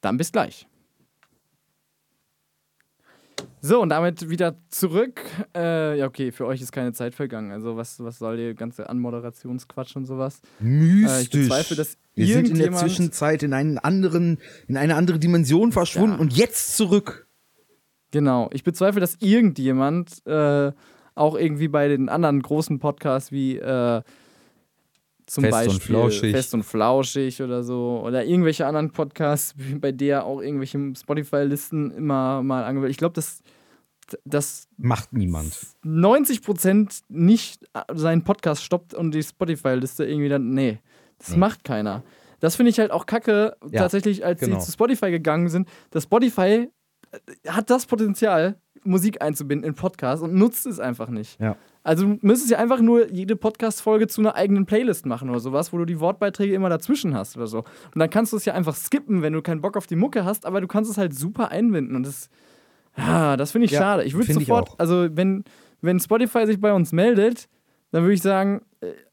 Dann 0.02 0.18
bis 0.18 0.32
gleich. 0.32 0.68
So, 3.62 3.82
und 3.82 3.90
damit 3.90 4.30
wieder 4.30 4.56
zurück. 4.70 5.22
Äh, 5.56 5.98
ja, 5.98 6.06
okay, 6.06 6.32
für 6.32 6.46
euch 6.46 6.62
ist 6.62 6.72
keine 6.72 6.94
Zeit 6.94 7.16
vergangen. 7.16 7.52
Also, 7.52 7.76
was, 7.76 8.00
was 8.00 8.20
soll 8.20 8.38
der 8.38 8.54
ganze 8.54 8.88
Anmoderationsquatsch 8.88 9.96
und 9.96 10.06
sowas? 10.06 10.42
Mystisch. 10.60 11.18
Äh, 11.18 11.22
ich 11.24 11.30
bezweifle, 11.32 11.76
dass 11.76 11.98
wir 12.14 12.28
sind 12.28 12.50
in 12.50 12.60
der 12.60 12.72
Zwischenzeit 12.74 13.42
in 13.42 13.54
einen 13.54 13.80
anderen, 13.80 14.38
in 14.68 14.78
eine 14.78 14.96
andere 14.96 15.18
Dimension 15.18 15.72
verschwunden 15.72 16.16
Ja. 16.16 16.22
und 16.22 16.34
jetzt 16.38 16.78
zurück. 16.78 17.28
Genau. 18.12 18.50
Ich 18.54 18.64
bezweifle, 18.64 19.02
dass 19.02 19.16
irgendjemand 19.20 20.26
äh, 20.28 20.72
auch 21.16 21.36
irgendwie 21.36 21.68
bei 21.68 21.88
den 21.88 22.08
anderen 22.08 22.42
großen 22.44 22.78
Podcasts 22.78 23.32
wie 23.32 23.58
äh, 23.58 24.04
zum 25.28 25.44
Fest 25.44 25.52
Beispiel 25.52 25.74
und 25.74 25.82
Flauschig. 25.82 26.32
Fest 26.32 26.54
und 26.54 26.64
Flauschig 26.64 27.42
oder 27.42 27.64
so 27.64 28.02
oder 28.06 28.24
irgendwelche 28.26 28.66
anderen 28.68 28.92
Podcasts, 28.92 29.56
bei 29.80 29.92
der 29.92 30.26
auch 30.26 30.42
irgendwelche 30.42 30.94
Spotify-Listen 30.96 31.92
immer 31.92 32.44
mal 32.44 32.64
angewählt. 32.64 32.92
Ich 32.92 32.98
glaube, 32.98 33.14
dass, 33.14 33.42
dass 34.24 34.68
Macht 34.78 35.14
niemand. 35.14 35.58
90 35.84 36.42
Prozent 36.44 37.00
nicht 37.10 37.66
seinen 37.94 38.24
Podcast 38.24 38.64
stoppt 38.64 38.94
und 38.94 39.12
die 39.14 39.24
Spotify-Liste 39.24 40.06
irgendwie 40.06 40.30
dann, 40.30 40.52
nee, 40.52 40.80
das 41.18 41.30
Nee. 41.32 41.38
macht 41.38 41.64
keiner. 41.64 42.04
Das 42.40 42.56
finde 42.56 42.70
ich 42.70 42.78
halt 42.80 42.92
auch 42.92 43.06
kacke, 43.06 43.56
Ja, 43.72 43.82
tatsächlich, 43.82 44.24
als 44.26 44.42
genau. 44.42 44.60
sie 44.60 44.66
zu 44.66 44.72
Spotify 44.74 45.10
gegangen 45.10 45.50
sind. 45.50 45.68
Das 45.90 46.04
Spotify 46.04 46.70
äh, 47.12 47.50
hat 47.50 47.70
das 47.70 47.86
Potenzial, 47.88 48.60
Musik 48.84 49.22
einzubinden 49.24 49.68
in 49.68 49.74
Podcasts 49.74 50.22
und 50.24 50.36
nutzt 50.36 50.68
es 50.68 50.80
einfach 50.80 51.10
nicht. 51.10 51.40
Ja. 51.40 51.56
Also 51.86 52.06
du 52.06 52.18
müsstest 52.22 52.52
ja 52.52 52.58
einfach 52.58 52.82
nur 52.82 53.12
jede 53.12 53.36
Podcast-Folge 53.36 54.08
zu 54.08 54.20
einer 54.22 54.36
eigenen 54.36 54.66
Playlist 54.66 55.06
machen 55.06 55.30
oder 55.30 55.40
sowas, 55.40 55.72
wo 55.72 55.78
du 55.78 55.86
die 55.86 56.00
Wortbeiträge 56.00 56.54
immer 56.54 56.68
dazwischen 56.70 57.14
hast 57.16 57.38
oder 57.38 57.48
so. 57.48 57.60
Und 57.60 58.00
dann 58.00 58.10
kannst 58.10 58.34
du 58.34 58.38
es 58.38 58.46
ja 58.46 58.54
einfach 58.54 58.76
skippen, 58.76 59.22
wenn 59.22 59.34
du 59.34 59.42
keinen 59.42 59.62
Bock 59.62 59.78
auf 59.78 59.86
die 59.88 59.96
Mucke 59.96 60.26
hast, 60.26 60.46
aber 60.46 60.62
du 60.62 60.68
kannst 60.68 60.90
es 60.92 60.98
halt 60.98 61.14
super 61.14 61.52
einbinden 61.52 61.96
und 61.96 62.06
das, 62.06 62.30
ja, 62.98 63.38
das 63.38 63.52
finde 63.52 63.66
ich 63.66 63.72
Ja, 63.72 63.80
schade. 63.82 64.04
Ich 64.04 64.14
würde 64.16 64.28
ich 64.28 64.34
sofort, 64.34 64.72
auch. 64.72 64.80
also 64.80 65.08
wenn, 65.12 65.44
wenn 65.82 66.00
Spotify 66.00 66.46
sich 66.48 66.60
bei 66.60 66.74
uns 66.74 66.92
meldet, 66.92 67.48
dann 67.92 68.02
würde 68.04 68.14
ich 68.16 68.22
sagen, 68.22 68.62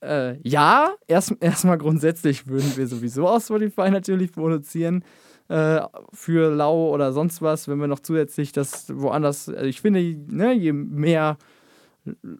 äh, 0.00 0.30
äh, 0.32 0.38
ja, 0.42 0.92
erst- 1.06 1.36
erstmal 1.40 1.78
grundsätzlich 1.78 2.46
würden 2.46 2.72
wir 2.76 2.86
sowieso 2.86 3.28
aus 3.28 3.44
Spotify 3.46 3.90
natürlich 3.90 4.32
produzieren 4.32 5.04
äh, 5.48 5.80
für 6.14 6.54
Lau 6.54 6.90
oder 6.90 7.12
sonst 7.12 7.42
was, 7.42 7.68
wenn 7.68 7.78
wir 7.78 7.86
noch 7.86 8.00
zusätzlich 8.00 8.52
das 8.52 8.86
woanders, 8.96 9.48
also 9.50 9.66
ich 9.66 9.80
finde, 9.82 10.00
ne, 10.34 10.54
je 10.54 10.72
mehr 10.72 11.36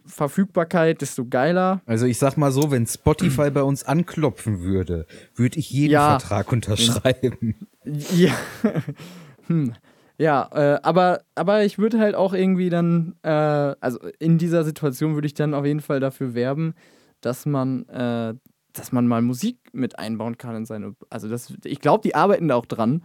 Verfügbarkeit, 0.05 1.01
desto 1.01 1.27
geiler. 1.27 1.83
Also 1.87 2.07
ich 2.07 2.19
sag 2.19 2.37
mal 2.37 2.51
so, 2.51 2.71
wenn 2.71 2.87
Spotify 2.87 3.51
bei 3.51 3.63
uns 3.63 3.85
anklopfen 3.85 4.61
würde, 4.61 5.07
würde 5.35 5.59
ich 5.59 5.71
jeden 5.71 5.93
Ja. 5.93 6.19
Vertrag 6.19 6.51
unterschreiben. 6.53 7.55
Ja, 7.85 8.35
hm. 9.47 9.75
ja 10.19 10.49
äh, 10.53 10.81
aber, 10.83 11.23
aber 11.35 11.65
ich 11.65 11.79
würde 11.79 12.01
halt 12.01 12.15
auch 12.15 12.33
irgendwie 12.33 12.71
dann, 12.71 13.15
äh, 13.23 13.29
also 13.29 14.01
in 14.19 14.39
dieser 14.39 14.65
Situation 14.65 15.15
würde 15.15 15.27
ich 15.27 15.35
dann 15.35 15.55
auf 15.55 15.65
jeden 15.65 15.81
Fall 15.81 16.01
dafür 16.01 16.35
werben, 16.35 16.75
dass 17.21 17.47
man, 17.47 17.89
äh, 17.89 18.35
dass 18.73 18.91
man 18.91 19.07
mal 19.07 19.23
Musik 19.23 19.59
mit 19.73 19.99
einbauen 19.99 20.39
kann 20.39 20.57
in 20.57 20.65
seine. 20.65 20.95
Also 21.09 21.29
das, 21.29 21.53
ich 21.65 21.81
glaube, 21.81 22.03
die 22.03 22.15
arbeiten 22.15 22.49
da 22.49 22.57
auch 22.57 22.67
dran. 22.67 23.03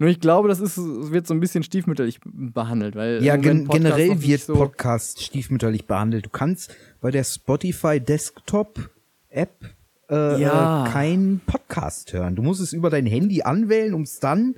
Nur 0.00 0.08
ich 0.08 0.18
glaube, 0.18 0.48
das 0.48 0.60
ist, 0.60 0.78
wird 0.78 1.26
so 1.26 1.34
ein 1.34 1.40
bisschen 1.40 1.62
stiefmütterlich 1.62 2.20
behandelt, 2.24 2.96
weil 2.96 3.22
Ja, 3.22 3.36
gen 3.36 3.68
generell 3.68 4.22
wird 4.22 4.40
so, 4.40 4.54
Podcast 4.54 5.22
stiefmütterlich 5.22 5.86
behandelt. 5.86 6.24
Du 6.24 6.30
kannst 6.30 6.74
bei 7.02 7.10
der 7.10 7.22
Spotify 7.22 8.00
Desktop 8.00 8.88
App 9.28 9.62
äh, 10.08 10.40
Ja. 10.40 10.86
äh, 10.86 10.90
keinen 10.90 11.40
Podcast 11.40 12.14
hören. 12.14 12.34
Du 12.34 12.40
musst 12.40 12.62
es 12.62 12.72
über 12.72 12.88
dein 12.88 13.04
Handy 13.04 13.42
anwählen, 13.42 13.92
um 13.92 14.00
es 14.02 14.18
dann 14.20 14.54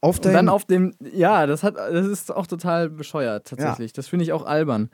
auf 0.00 0.18
Und 0.18 0.26
dein 0.26 0.32
dann 0.34 0.48
auf 0.48 0.64
dem, 0.64 0.94
ja, 1.00 1.46
das 1.46 1.64
hat, 1.64 1.74
das 1.74 2.06
ist 2.06 2.32
auch 2.32 2.46
total 2.46 2.88
bescheuert, 2.88 3.48
tatsächlich. 3.48 3.92
Das 3.94 4.06
finde 4.06 4.22
ich 4.24 4.32
auch 4.32 4.46
albern. 4.46 4.90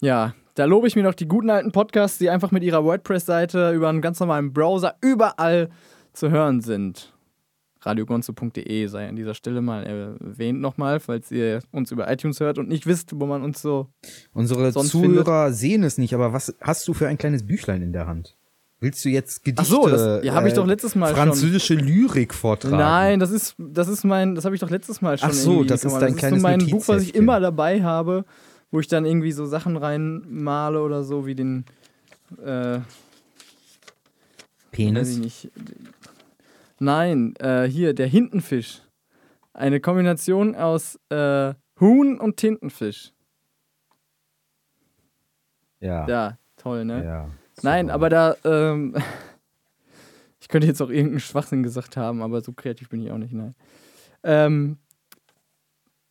Ja, 0.00 0.34
da 0.54 0.64
lobe 0.64 0.88
ich 0.88 0.96
mir 0.96 1.02
noch 1.02 1.14
die 1.14 1.28
guten 1.28 1.50
alten 1.50 1.72
Podcasts, 1.72 2.16
die 2.16 2.30
einfach 2.30 2.52
mit 2.52 2.62
ihrer 2.62 2.82
WordPress-Seite 2.84 3.72
über 3.72 3.90
einen 3.90 4.00
ganz 4.00 4.18
normalen 4.18 4.54
Browser 4.54 4.94
überall 5.02 5.68
zu 6.14 6.30
hören 6.30 6.62
sind. 6.62 7.12
radiogonzo.de 7.88 8.86
sei 8.86 9.08
an 9.08 9.16
dieser 9.16 9.34
Stelle 9.34 9.60
mal 9.60 9.84
erwähnt 9.84 10.60
nochmal, 10.60 11.00
falls 11.00 11.30
ihr 11.30 11.60
uns 11.72 11.90
über 11.90 12.10
iTunes 12.12 12.38
hört 12.40 12.58
und 12.58 12.68
nicht 12.68 12.86
wisst, 12.86 13.18
wo 13.18 13.26
man 13.26 13.42
uns 13.42 13.60
so. 13.62 13.88
Unsere 14.32 14.72
Zuhörer 14.72 15.52
sehen 15.52 15.82
es 15.82 15.98
nicht, 15.98 16.14
aber 16.14 16.32
was 16.32 16.54
hast 16.60 16.86
du 16.86 16.94
für 16.94 17.08
ein 17.08 17.18
kleines 17.18 17.44
Büchlein 17.46 17.82
in 17.82 17.92
der 17.92 18.06
Hand? 18.06 18.36
Willst 18.80 19.04
du 19.04 19.08
jetzt 19.08 19.42
Gedichte, 19.44 19.62
Ach 19.62 19.82
so, 19.84 19.88
das- 19.88 20.24
ja, 20.24 20.34
hab 20.34 20.46
ich 20.46 20.52
doch 20.52 20.64
letztes 20.66 20.94
Mal 20.94 21.08
schon. 21.08 21.16
französische 21.16 21.74
Lyrik 21.74 22.32
vortragen? 22.32 22.76
Nein, 22.76 23.18
das 23.18 23.32
ist, 23.32 23.56
das 23.58 23.88
ist 23.88 24.04
mein, 24.04 24.36
das 24.36 24.44
habe 24.44 24.54
ich 24.54 24.60
doch 24.60 24.70
letztes 24.70 25.00
Mal 25.00 25.18
schon. 25.18 25.30
Ach 25.30 25.32
so, 25.34 25.64
das 25.64 25.84
ist 25.84 25.94
dein 25.94 26.12
Das 26.12 26.16
kleines 26.16 26.36
ist 26.36 26.42
so 26.42 26.48
mein 26.48 26.66
Buch, 26.70 26.86
was 26.86 27.02
ich 27.02 27.14
immer 27.16 27.40
dabei 27.40 27.82
habe, 27.82 28.24
wo 28.70 28.78
ich 28.78 28.86
dann 28.86 29.04
irgendwie 29.04 29.32
so 29.32 29.46
Sachen 29.46 29.76
reinmale 29.76 30.80
oder 30.80 31.02
so, 31.02 31.26
wie 31.26 31.34
den. 31.34 31.64
Äh, 32.44 32.78
Weiß 32.80 32.82
ich 34.70 34.70
Penis. 34.70 35.18
nicht. 35.18 35.50
Nein, 36.80 37.34
äh, 37.36 37.64
hier, 37.64 37.94
der 37.94 38.06
Hintenfisch. 38.06 38.82
Eine 39.52 39.80
Kombination 39.80 40.54
aus 40.54 40.98
äh, 41.08 41.54
Huhn 41.80 42.18
und 42.20 42.36
Tintenfisch. 42.36 43.12
Ja. 45.80 46.06
Ja, 46.08 46.38
toll, 46.56 46.84
ne? 46.84 47.04
ja. 47.04 47.30
Nein, 47.62 47.90
aber 47.90 48.08
da, 48.08 48.36
ähm, 48.44 48.94
ich 50.40 50.48
könnte 50.48 50.66
jetzt 50.66 50.80
auch 50.80 50.90
irgendeinen 50.90 51.20
Schwachsinn 51.20 51.62
gesagt 51.62 51.96
haben, 51.96 52.22
aber 52.22 52.40
so 52.40 52.52
kreativ 52.52 52.88
bin 52.88 53.02
ich 53.02 53.10
auch 53.10 53.18
nicht, 53.18 53.32
nein. 53.32 53.54
Ähm, 54.22 54.78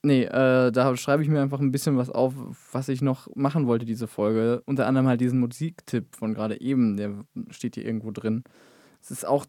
nee, 0.04 0.24
äh, 0.24 0.72
da 0.72 0.98
schreibe 0.98 1.24
ich 1.24 1.30
mir 1.30 1.42
einfach 1.42 1.60
ein 1.60 1.72
bisschen 1.72 1.98
was 1.98 2.10
auf, 2.10 2.34
was 2.72 2.90
ich 2.90 3.02
noch 3.02 3.34
machen 3.36 3.68
wollte, 3.68 3.86
diese 3.86 4.08
Folge. 4.08 4.62
Unter 4.66 4.88
anderem 4.88 5.08
halt 5.08 5.22
diesen 5.22 5.40
Musiktipp 5.40 6.16
von 6.16 6.34
gerade 6.34 6.60
eben, 6.60 6.98
der 6.98 7.26
steht 7.50 7.76
hier 7.76 7.86
irgendwo 7.86 8.12
drin. 8.12 8.44
Es 9.02 9.12
ist 9.12 9.26
auch 9.26 9.46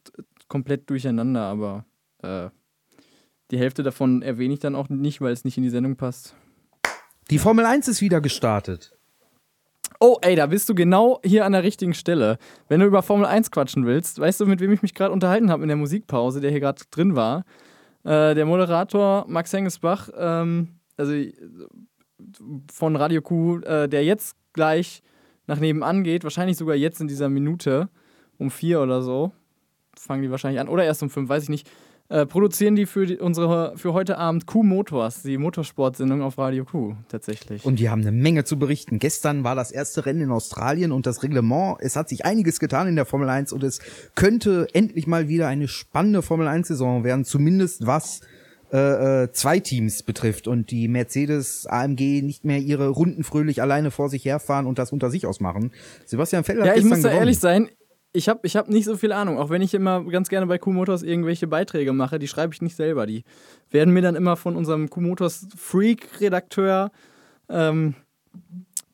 komplett 0.49 0.89
durcheinander, 0.91 1.43
aber 1.43 1.85
äh, 2.23 2.49
die 3.51 3.59
Hälfte 3.59 3.83
davon 3.83 4.23
erwähne 4.23 4.55
ich 4.55 4.61
dann 4.61 4.75
auch 4.75 4.89
nicht, 4.89 5.21
weil 5.21 5.33
es 5.33 5.45
nicht 5.45 5.57
in 5.57 5.63
die 5.63 5.71
Sendung 5.71 5.97
passt. 5.97 6.35
Die 7.31 7.39
Formel 7.39 7.65
1 7.65 7.89
ist 7.89 8.01
wieder 8.01 8.21
gestartet. 8.21 8.95
Oh, 10.01 10.17
ey, 10.23 10.37
da 10.37 10.47
bist 10.47 10.69
du 10.69 10.75
genau 10.75 11.21
hier 11.25 11.45
an 11.45 11.53
der 11.53 11.65
richtigen 11.65 11.95
Stelle. 11.95 12.39
Wenn 12.69 12.81
du 12.81 12.87
über 12.87 13.03
Formel 13.03 13.27
1 13.27 13.51
quatschen 13.51 13.85
willst, 13.85 14.21
weißt 14.21 14.41
du, 14.41 14.47
mit 14.47 14.61
wem 14.61 14.73
ich 14.73 14.83
mich 14.83 14.95
gerade 14.95 15.13
unterhalten 15.13 15.51
habe 15.51 15.63
in 15.63 15.69
der 15.69 15.77
Musikpause, 15.77 16.41
der 16.41 16.51
hier 16.51 16.61
gerade 16.61 16.83
drin 16.91 17.17
war? 17.17 17.45
Äh, 18.05 18.35
der 18.35 18.47
Moderator 18.47 19.25
Max 19.29 19.53
Hengesbach, 19.53 20.09
ähm, 20.17 20.79
also 20.97 21.13
von 22.71 22.97
Radio 22.97 23.23
Q, 23.23 23.61
äh, 23.61 23.89
der 23.89 24.05
jetzt 24.05 24.37
gleich 24.53 25.03
nach 25.47 25.59
nebenan 25.59 26.05
geht, 26.05 26.25
wahrscheinlich 26.25 26.57
sogar 26.57 26.77
jetzt 26.77 27.01
in 27.01 27.09
dieser 27.09 27.29
Minute, 27.29 27.89
um 28.39 28.51
vier 28.51 28.81
oder 28.81 29.03
so, 29.03 29.33
fangen 29.99 30.23
die 30.23 30.31
wahrscheinlich 30.31 30.61
an, 30.61 30.69
oder 30.69 30.85
erst 30.85 31.03
um 31.03 31.11
fünf, 31.11 31.29
weiß 31.29 31.45
ich 31.45 31.49
nicht, 31.49 31.71
äh, 32.11 32.25
produzieren 32.25 32.75
die 32.75 32.87
für 32.87 33.05
die, 33.05 33.19
unsere 33.19 33.77
für 33.77 33.93
heute 33.93 34.17
Abend 34.17 34.47
Q 34.47 34.63
Motors, 34.63 35.23
die 35.23 35.37
Motorsportsendung 35.37 36.23
auf 36.23 36.39
Radio 36.39 36.65
Q 36.65 36.95
tatsächlich. 37.09 37.67
Und 37.67 37.79
die 37.79 37.91
haben 37.91 38.01
eine 38.01 38.13
Menge 38.13 38.45
zu 38.45 38.59
berichten. 38.59 38.99
Gestern 38.99 39.45
war 39.45 39.55
das 39.55 39.71
erste 39.71 40.07
Rennen 40.07 40.23
in 40.23 40.31
Australien 40.31 40.91
und 40.91 41.05
das 41.05 41.23
Reglement. 41.23 41.77
Es 41.81 41.97
hat 41.97 42.09
sich 42.09 42.25
einiges 42.25 42.61
getan 42.61 42.89
in 42.89 42.97
der 42.97 43.05
Formel 43.05 43.29
1 43.29 43.53
und 43.53 43.63
es 43.63 43.81
könnte 44.15 44.69
endlich 44.73 45.07
mal 45.07 45.29
wieder 45.29 45.49
eine 45.49 45.69
spannende 45.69 46.23
Formel 46.23 46.49
1-Saison 46.49 47.05
werden, 47.05 47.27
zumindest 47.27 47.87
was 47.87 48.23
äh, 48.73 49.25
äh, 49.25 49.33
zwei 49.33 49.61
Teams 49.61 50.03
betrifft 50.03 50.47
und 50.47 50.71
die 50.71 50.89
Mercedes 50.89 51.67
AMG 51.67 52.23
nicht 52.23 52.45
mehr 52.45 52.59
ihre 52.59 52.89
Runden 52.89 53.25
fröhlich 53.25 53.63
alleine 53.63 53.91
vor 53.91 54.09
sich 54.11 54.25
herfahren 54.25 54.67
und 54.67 54.79
das 54.79 54.93
unter 54.93 55.11
sich 55.11 55.27
ausmachen. 55.27 55.73
Sebastian 56.05 56.45
Vettel 56.45 56.63
hat 56.63 56.69
Ja, 56.69 56.75
ich 56.77 56.85
muss 56.85 57.01
da 57.01 57.09
gewonnen. 57.09 57.19
ehrlich 57.19 57.39
sein, 57.39 57.69
ich 58.13 58.29
habe 58.29 58.41
ich 58.45 58.57
hab 58.57 58.69
nicht 58.69 58.85
so 58.85 58.97
viel 58.97 59.13
Ahnung. 59.13 59.39
Auch 59.39 59.51
wenn 59.51 59.63
ich 59.63 59.75
immer 59.75 60.03
ganz 60.05 60.29
gerne 60.29 60.47
bei 60.47 60.59
Q-Motors 60.59 61.03
irgendwelche 61.03 61.47
Beiträge 61.47 61.93
mache, 61.93 62.19
die 62.19 62.29
schreibe 62.29 62.55
ich 62.55 62.63
nicht 62.63 62.77
selber. 62.77 63.07
Die 63.07 63.25
werden 63.71 63.93
mir 63.93 64.03
dann 64.03 64.17
immer 64.17 64.37
von 64.37 64.57
unserem 64.57 64.89
Q-Motors 64.89 65.49
Freak-Redakteur 65.57 66.91
ähm, 67.49 67.95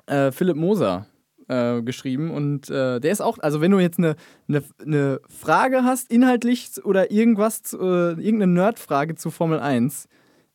äh, 0.06 0.32
Philipp 0.32 0.56
Moser 0.56 1.06
äh, 1.48 1.82
geschrieben. 1.82 2.30
Und 2.30 2.70
äh, 2.70 3.00
der 3.00 3.12
ist 3.12 3.20
auch, 3.20 3.38
also 3.38 3.60
wenn 3.60 3.70
du 3.70 3.78
jetzt 3.78 3.98
eine, 3.98 4.16
eine, 4.48 4.62
eine 4.84 5.20
Frage 5.28 5.84
hast, 5.84 6.10
inhaltlich 6.10 6.84
oder 6.84 7.10
irgendwas, 7.10 7.62
zu, 7.62 7.78
äh, 7.78 8.10
irgendeine 8.12 8.48
Nerd-Frage 8.48 9.14
zu 9.14 9.30
Formel 9.30 9.60
1, 9.60 10.08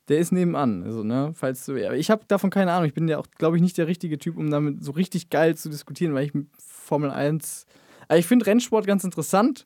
der 0.09 0.19
ist 0.19 0.31
nebenan. 0.31 0.83
Also, 0.83 1.03
ne, 1.03 1.31
falls 1.35 1.65
du, 1.65 1.75
ich 1.75 2.09
habe 2.09 2.23
davon 2.27 2.49
keine 2.49 2.71
Ahnung. 2.71 2.87
Ich 2.87 2.95
bin 2.95 3.07
ja 3.07 3.19
auch, 3.19 3.27
glaube 3.37 3.55
ich, 3.55 3.61
nicht 3.61 3.77
der 3.77 3.87
richtige 3.87 4.17
Typ, 4.17 4.37
um 4.37 4.49
damit 4.49 4.83
so 4.83 4.91
richtig 4.91 5.29
geil 5.29 5.55
zu 5.55 5.69
diskutieren, 5.69 6.13
weil 6.13 6.25
ich 6.25 6.33
Formel 6.57 7.11
1. 7.11 7.67
Also 8.09 8.19
ich 8.19 8.27
finde 8.27 8.47
Rennsport 8.47 8.85
ganz 8.85 9.05
interessant, 9.05 9.65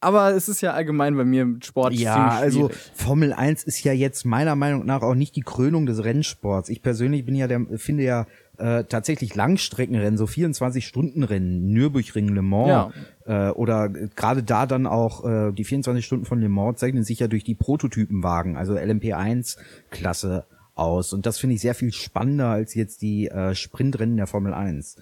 aber 0.00 0.34
es 0.34 0.48
ist 0.48 0.60
ja 0.60 0.72
allgemein 0.72 1.16
bei 1.16 1.24
mir 1.24 1.44
mit 1.44 1.66
Sport 1.66 1.94
Ja, 1.94 2.28
also. 2.28 2.70
Formel 2.94 3.32
1 3.32 3.64
ist 3.64 3.84
ja 3.84 3.92
jetzt 3.92 4.24
meiner 4.24 4.56
Meinung 4.56 4.86
nach 4.86 5.02
auch 5.02 5.14
nicht 5.14 5.36
die 5.36 5.42
Krönung 5.42 5.84
des 5.84 6.02
Rennsports. 6.02 6.68
Ich 6.68 6.82
persönlich 6.82 7.24
bin 7.24 7.34
ja 7.34 7.48
der, 7.48 7.66
finde 7.76 8.04
ja 8.04 8.26
äh, 8.58 8.84
tatsächlich 8.84 9.34
Langstreckenrennen, 9.34 10.16
so 10.16 10.24
24-Stunden-Rennen, 10.24 11.72
Nürburgring, 11.72 12.28
Le 12.28 12.42
Mans 12.42 12.94
äh, 13.26 13.50
oder 13.50 13.88
gerade 13.88 14.42
da 14.42 14.66
dann 14.66 14.86
auch 14.86 15.24
äh, 15.24 15.52
die 15.52 15.64
24 15.64 16.04
Stunden 16.04 16.24
von 16.24 16.40
Le 16.40 16.48
Mans 16.48 16.78
zeichnen 16.78 17.04
sich 17.04 17.18
ja 17.18 17.28
durch 17.28 17.44
die 17.44 17.54
Prototypenwagen, 17.54 18.56
also 18.56 18.74
LMP1-Klasse 18.74 20.46
aus. 20.74 21.12
Und 21.12 21.26
das 21.26 21.38
finde 21.38 21.56
ich 21.56 21.60
sehr 21.60 21.74
viel 21.74 21.92
spannender 21.92 22.48
als 22.48 22.74
jetzt 22.74 23.02
die 23.02 23.28
äh, 23.28 23.54
Sprintrennen 23.54 24.16
der 24.16 24.26
Formel 24.26 24.54
1, 24.54 24.96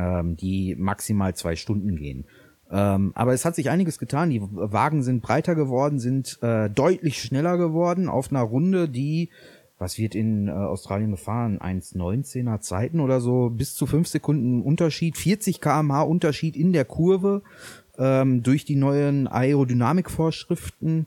ähm, 0.00 0.36
die 0.36 0.74
maximal 0.78 1.34
zwei 1.34 1.56
Stunden 1.56 1.96
gehen. 1.96 2.24
Ähm, 2.70 3.12
aber 3.14 3.32
es 3.34 3.44
hat 3.44 3.56
sich 3.56 3.68
einiges 3.68 3.98
getan. 3.98 4.30
Die 4.30 4.40
Wagen 4.40 5.02
sind 5.02 5.22
breiter 5.22 5.54
geworden, 5.54 5.98
sind 5.98 6.38
äh, 6.42 6.70
deutlich 6.70 7.20
schneller 7.20 7.58
geworden 7.58 8.08
auf 8.08 8.30
einer 8.30 8.42
Runde, 8.42 8.88
die 8.88 9.28
was 9.80 9.96
wird 9.96 10.14
in 10.14 10.48
äh, 10.48 10.50
Australien 10.50 11.10
gefahren? 11.10 11.58
1,19er 11.58 12.60
Zeiten 12.60 13.00
oder 13.00 13.20
so, 13.22 13.48
bis 13.48 13.74
zu 13.74 13.86
fünf 13.86 14.08
Sekunden 14.08 14.60
Unterschied, 14.60 15.16
40 15.16 15.60
kmh 15.60 16.02
Unterschied 16.02 16.54
in 16.54 16.74
der 16.74 16.84
Kurve 16.84 17.42
ähm, 17.98 18.42
durch 18.42 18.66
die 18.66 18.76
neuen 18.76 19.26
Aerodynamikvorschriften. 19.26 21.06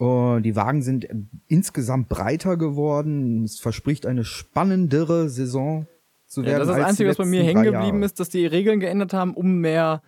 Uh, 0.00 0.38
die 0.38 0.54
Wagen 0.54 0.82
sind 0.82 1.08
insgesamt 1.48 2.08
breiter 2.08 2.56
geworden. 2.56 3.42
Es 3.42 3.58
verspricht 3.58 4.06
eine 4.06 4.24
spannendere 4.24 5.28
Saison 5.28 5.88
zu 6.28 6.44
werden. 6.44 6.52
Ja, 6.52 6.58
das 6.58 6.68
ist 6.68 6.76
das 6.76 6.86
Einzige, 6.86 7.10
was 7.10 7.16
bei 7.16 7.24
mir 7.24 7.42
hängen 7.42 7.64
geblieben 7.64 8.02
ist, 8.02 8.20
dass 8.20 8.28
die 8.28 8.46
Regeln 8.46 8.80
geändert 8.80 9.12
haben, 9.12 9.34
um 9.34 9.58
mehr 9.58 10.02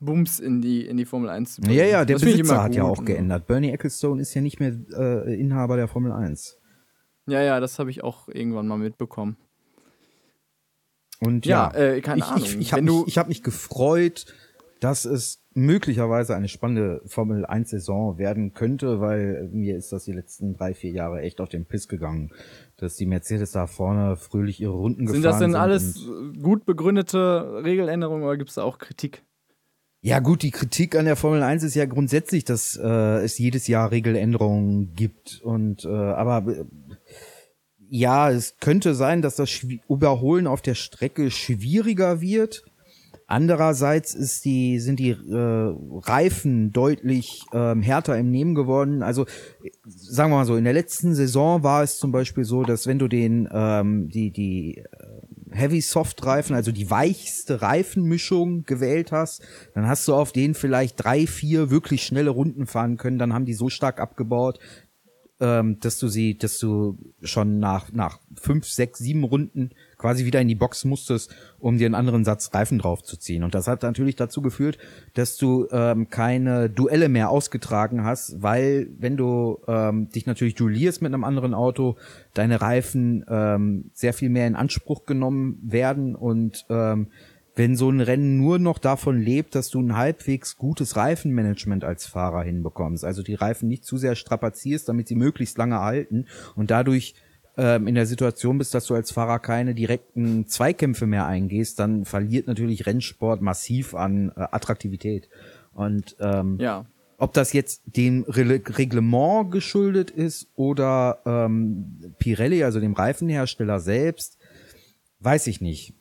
Bums 0.00 0.38
in 0.38 0.60
die, 0.60 0.86
in 0.86 0.96
die 0.96 1.04
Formel 1.04 1.28
1 1.28 1.56
zu 1.56 1.60
bringen. 1.60 1.76
Ja, 1.76 1.84
ja, 1.84 2.04
der 2.04 2.16
das 2.16 2.24
Besitzer 2.24 2.62
hat 2.62 2.74
ja 2.74 2.84
auch 2.84 3.04
geändert. 3.04 3.46
Bernie 3.46 3.70
Ecclestone 3.70 4.22
ist 4.22 4.32
ja 4.34 4.40
nicht 4.40 4.60
mehr 4.60 4.76
äh, 4.96 5.40
Inhaber 5.40 5.76
der 5.76 5.88
Formel 5.88 6.12
1. 6.12 6.58
Ja, 7.26 7.42
ja, 7.42 7.60
das 7.60 7.78
habe 7.78 7.90
ich 7.90 8.02
auch 8.02 8.28
irgendwann 8.28 8.66
mal 8.66 8.78
mitbekommen. 8.78 9.36
Und 11.20 11.46
ja, 11.46 11.72
ja 11.74 11.78
äh, 11.78 12.00
keine 12.00 12.18
ich, 12.18 12.24
Ahnung. 12.24 12.44
Ich, 12.44 12.58
ich 12.58 12.72
habe 12.72 12.82
mich, 12.82 13.18
hab 13.18 13.28
mich 13.28 13.42
gefreut, 13.42 14.26
dass 14.80 15.04
es 15.04 15.44
möglicherweise 15.52 16.36
eine 16.36 16.48
spannende 16.48 17.02
Formel 17.06 17.44
1 17.44 17.70
Saison 17.70 18.16
werden 18.18 18.54
könnte, 18.54 19.00
weil 19.00 19.48
mir 19.52 19.76
ist 19.76 19.92
das 19.92 20.04
die 20.04 20.12
letzten 20.12 20.54
drei, 20.54 20.74
vier 20.74 20.92
Jahre 20.92 21.20
echt 21.20 21.40
auf 21.40 21.48
den 21.48 21.66
Piss 21.66 21.88
gegangen, 21.88 22.30
dass 22.78 22.96
die 22.96 23.06
Mercedes 23.06 23.52
da 23.52 23.66
vorne 23.66 24.16
fröhlich 24.16 24.60
ihre 24.60 24.72
Runden 24.72 25.06
sind 25.06 25.22
gefahren 25.22 25.38
sind. 25.38 25.52
Sind 25.52 25.52
das 25.52 25.94
denn 25.94 26.08
alles 26.10 26.42
gut 26.42 26.64
begründete 26.64 27.62
Regeländerungen 27.64 28.24
oder 28.24 28.36
gibt 28.36 28.50
es 28.50 28.54
da 28.54 28.62
auch 28.62 28.78
Kritik? 28.78 29.22
Ja 30.00 30.20
gut, 30.20 30.42
die 30.42 30.52
Kritik 30.52 30.94
an 30.94 31.06
der 31.06 31.16
Formel 31.16 31.42
1 31.42 31.64
ist 31.64 31.74
ja 31.74 31.84
grundsätzlich, 31.84 32.44
dass 32.44 32.76
äh, 32.76 32.88
es 33.24 33.36
jedes 33.36 33.66
Jahr 33.66 33.90
Regeländerungen 33.90 34.94
gibt 34.94 35.40
und 35.42 35.84
äh, 35.84 35.88
aber 35.88 36.46
äh, 36.46 36.64
ja, 37.90 38.30
es 38.30 38.58
könnte 38.60 38.94
sein, 38.94 39.22
dass 39.22 39.36
das 39.36 39.66
Überholen 39.88 40.46
auf 40.46 40.62
der 40.62 40.74
Strecke 40.74 41.30
schwieriger 41.30 42.20
wird. 42.20 42.64
Andererseits 43.30 44.14
ist 44.14 44.46
die, 44.46 44.80
sind 44.80 44.98
die 44.98 45.10
äh, 45.10 45.74
Reifen 46.00 46.72
deutlich 46.72 47.44
ähm, 47.52 47.82
härter 47.82 48.16
im 48.16 48.30
Nehmen 48.30 48.54
geworden. 48.54 49.02
Also 49.02 49.26
sagen 49.84 50.32
wir 50.32 50.38
mal 50.38 50.46
so, 50.46 50.56
in 50.56 50.64
der 50.64 50.72
letzten 50.72 51.14
Saison 51.14 51.62
war 51.62 51.82
es 51.82 51.98
zum 51.98 52.10
Beispiel 52.10 52.44
so, 52.44 52.62
dass 52.62 52.86
wenn 52.86 52.98
du 52.98 53.06
den 53.06 53.46
ähm, 53.52 54.08
die 54.08 54.30
die 54.30 54.78
äh, 54.78 54.84
Heavy 55.50 55.82
Soft 55.82 56.24
Reifen, 56.24 56.56
also 56.56 56.72
die 56.72 56.90
weichste 56.90 57.60
Reifenmischung 57.60 58.64
gewählt 58.64 59.12
hast, 59.12 59.42
dann 59.74 59.86
hast 59.86 60.08
du 60.08 60.14
auf 60.14 60.32
denen 60.32 60.54
vielleicht 60.54 61.04
drei, 61.04 61.26
vier 61.26 61.68
wirklich 61.68 62.04
schnelle 62.04 62.30
Runden 62.30 62.66
fahren 62.66 62.96
können. 62.96 63.18
Dann 63.18 63.34
haben 63.34 63.44
die 63.44 63.54
so 63.54 63.68
stark 63.68 64.00
abgebaut, 64.00 64.58
ähm, 65.38 65.78
dass 65.80 65.98
du 65.98 66.08
sie, 66.08 66.38
dass 66.38 66.58
du 66.58 66.96
schon 67.20 67.58
nach, 67.58 67.92
nach 67.92 68.20
fünf, 68.40 68.66
sechs, 68.66 69.00
sieben 69.00 69.24
Runden 69.24 69.72
quasi 69.98 70.24
wieder 70.24 70.40
in 70.40 70.48
die 70.48 70.54
Box 70.54 70.84
musstest, 70.84 71.34
um 71.58 71.76
dir 71.76 71.86
einen 71.86 71.94
anderen 71.94 72.24
Satz 72.24 72.54
Reifen 72.54 72.78
draufzuziehen. 72.78 73.42
Und 73.42 73.54
das 73.54 73.66
hat 73.66 73.82
natürlich 73.82 74.16
dazu 74.16 74.40
geführt, 74.40 74.78
dass 75.14 75.36
du 75.36 75.66
ähm, 75.72 76.08
keine 76.08 76.70
Duelle 76.70 77.08
mehr 77.08 77.30
ausgetragen 77.30 78.04
hast, 78.04 78.40
weil 78.40 78.88
wenn 78.98 79.16
du 79.16 79.58
ähm, 79.66 80.08
dich 80.10 80.26
natürlich 80.26 80.54
duellierst 80.54 81.02
mit 81.02 81.12
einem 81.12 81.24
anderen 81.24 81.52
Auto, 81.52 81.96
deine 82.32 82.60
Reifen 82.60 83.24
ähm, 83.28 83.90
sehr 83.92 84.14
viel 84.14 84.30
mehr 84.30 84.46
in 84.46 84.54
Anspruch 84.54 85.04
genommen 85.04 85.58
werden 85.62 86.14
und 86.14 86.64
ähm, 86.70 87.08
wenn 87.58 87.74
so 87.74 87.90
ein 87.90 88.00
Rennen 88.00 88.38
nur 88.38 88.60
noch 88.60 88.78
davon 88.78 89.20
lebt, 89.20 89.56
dass 89.56 89.68
du 89.68 89.80
ein 89.80 89.96
halbwegs 89.96 90.58
gutes 90.58 90.94
Reifenmanagement 90.94 91.82
als 91.82 92.06
Fahrer 92.06 92.44
hinbekommst, 92.44 93.04
also 93.04 93.24
die 93.24 93.34
Reifen 93.34 93.68
nicht 93.68 93.84
zu 93.84 93.96
sehr 93.96 94.14
strapazierst, 94.14 94.88
damit 94.88 95.08
sie 95.08 95.16
möglichst 95.16 95.58
lange 95.58 95.80
halten 95.80 96.26
und 96.54 96.70
dadurch 96.70 97.16
ähm, 97.58 97.88
in 97.88 97.96
der 97.96 98.06
Situation 98.06 98.56
bist, 98.56 98.72
dass 98.72 98.86
du 98.86 98.94
als 98.94 99.10
Fahrer 99.10 99.40
keine 99.40 99.74
direkten 99.74 100.46
Zweikämpfe 100.46 101.06
mehr 101.06 101.26
eingehst, 101.26 101.80
dann 101.80 102.04
verliert 102.04 102.46
natürlich 102.46 102.86
Rennsport 102.86 103.42
massiv 103.42 103.94
an 103.94 104.30
äh, 104.36 104.46
Attraktivität. 104.52 105.28
Und 105.74 106.16
ähm, 106.20 106.56
ja. 106.60 106.86
ob 107.18 107.32
das 107.32 107.52
jetzt 107.52 107.82
dem 107.84 108.22
Re 108.28 108.62
Reglement 108.64 109.50
geschuldet 109.50 110.12
ist 110.12 110.46
oder 110.54 111.18
ähm, 111.26 112.14
Pirelli, 112.20 112.62
also 112.62 112.78
dem 112.78 112.92
Reifenhersteller 112.92 113.80
selbst, 113.80 114.38
weiß 115.18 115.48
ich 115.48 115.60
nicht. 115.60 115.94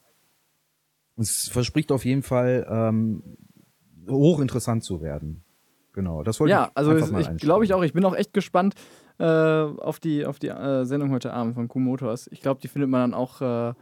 Es 1.17 1.49
verspricht 1.49 1.91
auf 1.91 2.05
jeden 2.05 2.21
Fall 2.21 2.67
ähm, 2.69 3.23
hochinteressant 4.07 4.83
zu 4.83 5.01
werden. 5.01 5.43
Genau, 5.93 6.21
das 6.21 6.39
wollte 6.39 6.51
ja, 6.51 6.65
ich 6.65 6.77
also 6.77 6.95
ich 6.95 7.37
glaube 7.37 7.65
ich 7.65 7.73
auch. 7.73 7.81
Ich 7.81 7.93
bin 7.93 8.05
auch 8.05 8.15
echt 8.15 8.31
gespannt 8.31 8.75
äh, 9.19 9.25
auf 9.25 9.99
die, 9.99 10.25
auf 10.25 10.39
die 10.39 10.49
äh, 10.49 10.85
Sendung 10.85 11.11
heute 11.11 11.33
Abend 11.33 11.55
von 11.55 11.67
Q-Motors. 11.67 12.27
Ich 12.31 12.41
glaube, 12.41 12.61
die 12.61 12.67
findet 12.67 12.89
man 12.89 13.11
dann 13.11 13.13
auch 13.13 13.41
äh, 13.41 13.73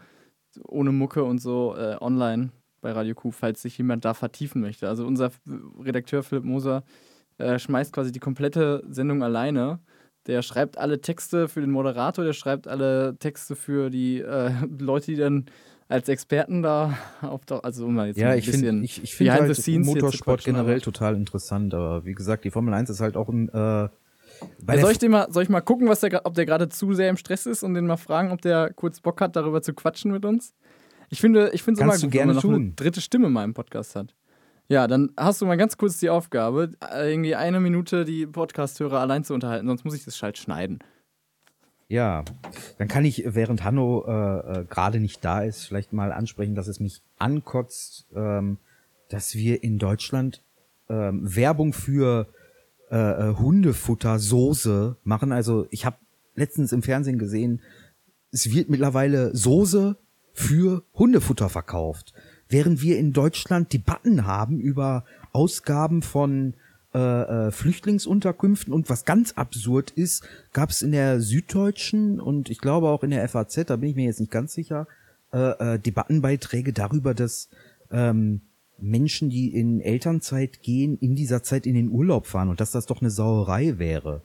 ohne 0.67 0.91
Mucke 0.91 1.23
und 1.23 1.39
so 1.39 1.75
äh, 1.77 1.97
online 1.99 2.51
bei 2.81 2.91
Radio 2.91 3.15
Q, 3.15 3.31
falls 3.31 3.61
sich 3.61 3.77
jemand 3.77 4.05
da 4.05 4.13
vertiefen 4.13 4.61
möchte. 4.61 4.87
Also 4.87 5.05
unser 5.05 5.31
Redakteur 5.79 6.23
Philipp 6.23 6.45
Moser 6.45 6.83
äh, 7.37 7.59
schmeißt 7.59 7.91
quasi 7.91 8.11
die 8.11 8.19
komplette 8.19 8.83
Sendung 8.89 9.23
alleine. 9.23 9.79
Der 10.27 10.41
schreibt 10.41 10.77
alle 10.77 11.01
Texte 11.01 11.47
für 11.47 11.61
den 11.61 11.71
Moderator, 11.71 12.23
der 12.23 12.33
schreibt 12.33 12.67
alle 12.67 13.17
Texte 13.19 13.55
für 13.55 13.89
die 13.89 14.19
äh, 14.19 14.51
Leute, 14.79 15.07
die 15.07 15.17
dann 15.17 15.45
als 15.87 16.09
Experten 16.09 16.61
da 16.61 16.97
auftauchen. 17.21 17.63
Also 17.63 17.85
um 17.85 17.99
jetzt 18.05 18.17
ja, 18.17 18.29
ein 18.29 18.39
ich 18.39 18.45
bisschen 18.45 18.63
find, 18.63 18.85
ich, 18.85 19.03
ich 19.03 19.15
finde 19.15 19.33
halt 19.33 19.67
Motorsport 19.67 20.43
generell 20.43 20.81
total 20.81 21.15
interessant, 21.15 21.73
aber 21.73 22.05
wie 22.05 22.13
gesagt, 22.13 22.45
die 22.45 22.51
Formel 22.51 22.73
1 22.73 22.89
ist 22.89 23.01
halt 23.01 23.17
auch 23.17 23.29
ein 23.29 23.49
äh, 23.49 23.89
ja, 24.67 24.79
soll, 24.79 24.91
ich 24.91 24.99
den 24.99 25.11
mal, 25.11 25.31
soll 25.31 25.43
ich 25.43 25.49
mal 25.49 25.61
gucken, 25.61 25.87
was 25.87 25.99
der, 26.01 26.25
ob 26.25 26.33
der 26.33 26.45
gerade 26.45 26.69
zu 26.69 26.93
sehr 26.93 27.09
im 27.09 27.17
Stress 27.17 27.45
ist 27.45 27.63
und 27.63 27.73
den 27.73 27.87
mal 27.87 27.97
fragen, 27.97 28.31
ob 28.31 28.41
der 28.41 28.73
kurz 28.73 28.99
Bock 28.99 29.21
hat, 29.21 29.35
darüber 29.35 29.61
zu 29.61 29.73
quatschen 29.73 30.11
mit 30.11 30.25
uns? 30.25 30.53
Ich 31.09 31.21
finde 31.21 31.51
es 31.53 31.65
immer 31.67 31.97
gut, 31.97 32.13
wenn 32.13 32.27
man 32.27 32.35
noch 32.35 32.41
tun. 32.41 32.55
eine 32.55 32.71
dritte 32.71 33.01
Stimme 33.01 33.27
in 33.27 33.33
meinem 33.33 33.53
Podcast 33.53 33.95
hat. 33.95 34.15
Ja, 34.67 34.87
dann 34.87 35.11
hast 35.15 35.41
du 35.41 35.45
mal 35.45 35.57
ganz 35.57 35.77
kurz 35.77 35.99
die 35.99 36.09
Aufgabe, 36.09 36.71
irgendwie 36.91 37.35
eine 37.35 37.59
Minute 37.59 38.03
die 38.03 38.25
Podcast-Hörer 38.25 38.99
allein 38.99 39.23
zu 39.23 39.33
unterhalten, 39.35 39.67
sonst 39.67 39.85
muss 39.85 39.93
ich 39.93 40.05
das 40.05 40.17
Schalt 40.17 40.37
schneiden. 40.37 40.79
Ja, 41.87 42.25
dann 42.79 42.87
kann 42.87 43.05
ich, 43.05 43.23
während 43.27 43.63
Hanno 43.63 44.05
äh, 44.07 44.61
äh, 44.61 44.65
gerade 44.65 44.99
nicht 44.99 45.23
da 45.23 45.43
ist, 45.43 45.65
vielleicht 45.65 45.93
mal 45.93 46.11
ansprechen, 46.11 46.55
dass 46.55 46.67
es 46.67 46.79
mich 46.79 47.03
ankotzt, 47.19 48.07
ähm, 48.15 48.57
dass 49.09 49.35
wir 49.35 49.63
in 49.63 49.77
Deutschland 49.77 50.41
ähm, 50.89 51.21
Werbung 51.23 51.73
für 51.73 52.27
äh, 52.95 53.31
äh, 53.31 53.35
Hundefuttersoße 53.35 54.95
machen. 55.03 55.33
Also 55.33 55.67
ich 55.69 55.85
habe 55.85 55.97
letztens 56.33 56.71
im 56.71 56.81
Fernsehen 56.81 57.19
gesehen, 57.19 57.61
es 58.31 58.53
wird 58.53 58.69
mittlerweile 58.69 59.35
Soße 59.35 59.97
für 60.31 60.81
Hundefutter 60.93 61.49
verkauft. 61.49 62.13
Während 62.47 62.81
wir 62.81 62.97
in 62.97 63.11
Deutschland 63.11 63.73
Debatten 63.73 64.25
haben 64.25 64.61
über 64.61 65.03
Ausgaben 65.33 66.03
von 66.03 66.53
äh, 66.93 66.99
äh, 66.99 67.51
Flüchtlingsunterkünften 67.51 68.71
und 68.71 68.89
was 68.89 69.03
ganz 69.03 69.33
absurd 69.33 69.91
ist, 69.91 70.25
gab 70.53 70.69
es 70.69 70.81
in 70.81 70.93
der 70.93 71.19
Süddeutschen 71.19 72.21
und 72.21 72.49
ich 72.49 72.59
glaube 72.59 72.87
auch 72.87 73.03
in 73.03 73.09
der 73.09 73.27
FAZ, 73.27 73.65
da 73.65 73.75
bin 73.75 73.89
ich 73.89 73.97
mir 73.97 74.05
jetzt 74.05 74.21
nicht 74.21 74.31
ganz 74.31 74.53
sicher, 74.53 74.87
äh, 75.33 75.73
äh, 75.73 75.79
Debattenbeiträge 75.79 76.71
darüber, 76.71 77.13
dass 77.13 77.49
ähm, 77.91 78.39
Menschen, 78.77 79.29
die 79.29 79.53
in 79.53 79.79
Elternzeit 79.79 80.61
gehen, 80.61 80.97
in 80.97 81.15
dieser 81.15 81.43
Zeit 81.43 81.65
in 81.65 81.75
den 81.75 81.89
Urlaub 81.89 82.27
fahren 82.27 82.49
und 82.49 82.59
dass 82.59 82.71
das 82.71 82.85
doch 82.85 83.01
eine 83.01 83.09
Sauerei 83.09 83.77
wäre. 83.77 84.21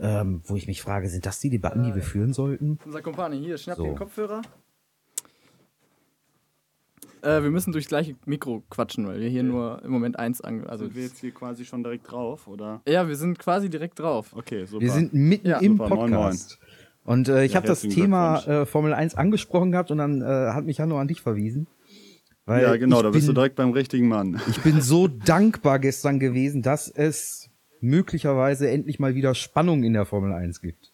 Ähm, 0.00 0.42
wo 0.44 0.56
ich 0.56 0.66
mich 0.66 0.82
frage, 0.82 1.08
sind 1.08 1.24
das 1.24 1.38
die 1.38 1.50
Debatten, 1.50 1.84
die 1.84 1.94
wir 1.94 2.02
führen 2.02 2.32
sollten? 2.32 2.78
Unser 2.84 3.00
Kumpani, 3.00 3.38
hier, 3.38 3.56
schnapp 3.56 3.76
so. 3.76 3.84
den 3.84 3.94
Kopfhörer. 3.94 4.42
Äh, 7.22 7.42
wir 7.42 7.50
müssen 7.50 7.72
durchs 7.72 7.88
gleiche 7.88 8.16
Mikro 8.26 8.62
quatschen, 8.68 9.06
weil 9.06 9.20
wir 9.20 9.28
hier 9.28 9.42
okay. 9.42 9.50
nur 9.50 9.82
im 9.82 9.90
Moment 9.90 10.18
eins 10.18 10.40
an. 10.40 10.66
Also 10.66 10.84
sind 10.84 10.96
wir 10.96 11.04
jetzt 11.04 11.18
hier 11.18 11.30
quasi 11.32 11.64
schon 11.64 11.82
direkt 11.82 12.10
drauf, 12.10 12.46
oder? 12.46 12.82
Ja, 12.86 13.08
wir 13.08 13.16
sind 13.16 13.38
quasi 13.38 13.70
direkt 13.70 13.98
drauf. 13.98 14.34
Okay, 14.34 14.66
super. 14.66 14.82
Wir 14.82 14.90
sind 14.90 15.14
mitten 15.14 15.48
ja. 15.48 15.58
im 15.58 15.78
super, 15.78 15.88
Podcast. 15.88 16.58
9, 16.60 16.66
9. 17.06 17.16
Und 17.16 17.28
äh, 17.28 17.44
ich 17.44 17.52
ja, 17.52 17.56
habe 17.56 17.66
das 17.66 17.82
Thema 17.82 18.38
äh, 18.46 18.66
Formel 18.66 18.92
1 18.94 19.14
angesprochen 19.14 19.72
gehabt 19.72 19.90
und 19.90 19.98
dann 19.98 20.22
äh, 20.22 20.24
hat 20.24 20.64
mich 20.64 20.80
Hanno 20.80 20.98
an 20.98 21.08
dich 21.08 21.20
verwiesen. 21.20 21.66
Ja, 22.46 22.76
genau, 22.76 23.02
da 23.02 23.10
bist 23.10 23.26
bin, 23.26 23.34
du 23.34 23.40
direkt 23.40 23.56
beim 23.56 23.70
richtigen 23.70 24.08
Mann. 24.08 24.40
Ich 24.48 24.60
bin 24.60 24.80
so 24.80 25.08
dankbar 25.08 25.78
gestern 25.78 26.18
gewesen, 26.20 26.62
dass 26.62 26.88
es 26.88 27.50
möglicherweise 27.80 28.70
endlich 28.70 28.98
mal 28.98 29.14
wieder 29.14 29.34
Spannung 29.34 29.82
in 29.82 29.92
der 29.92 30.04
Formel 30.04 30.32
1 30.32 30.60
gibt. 30.60 30.92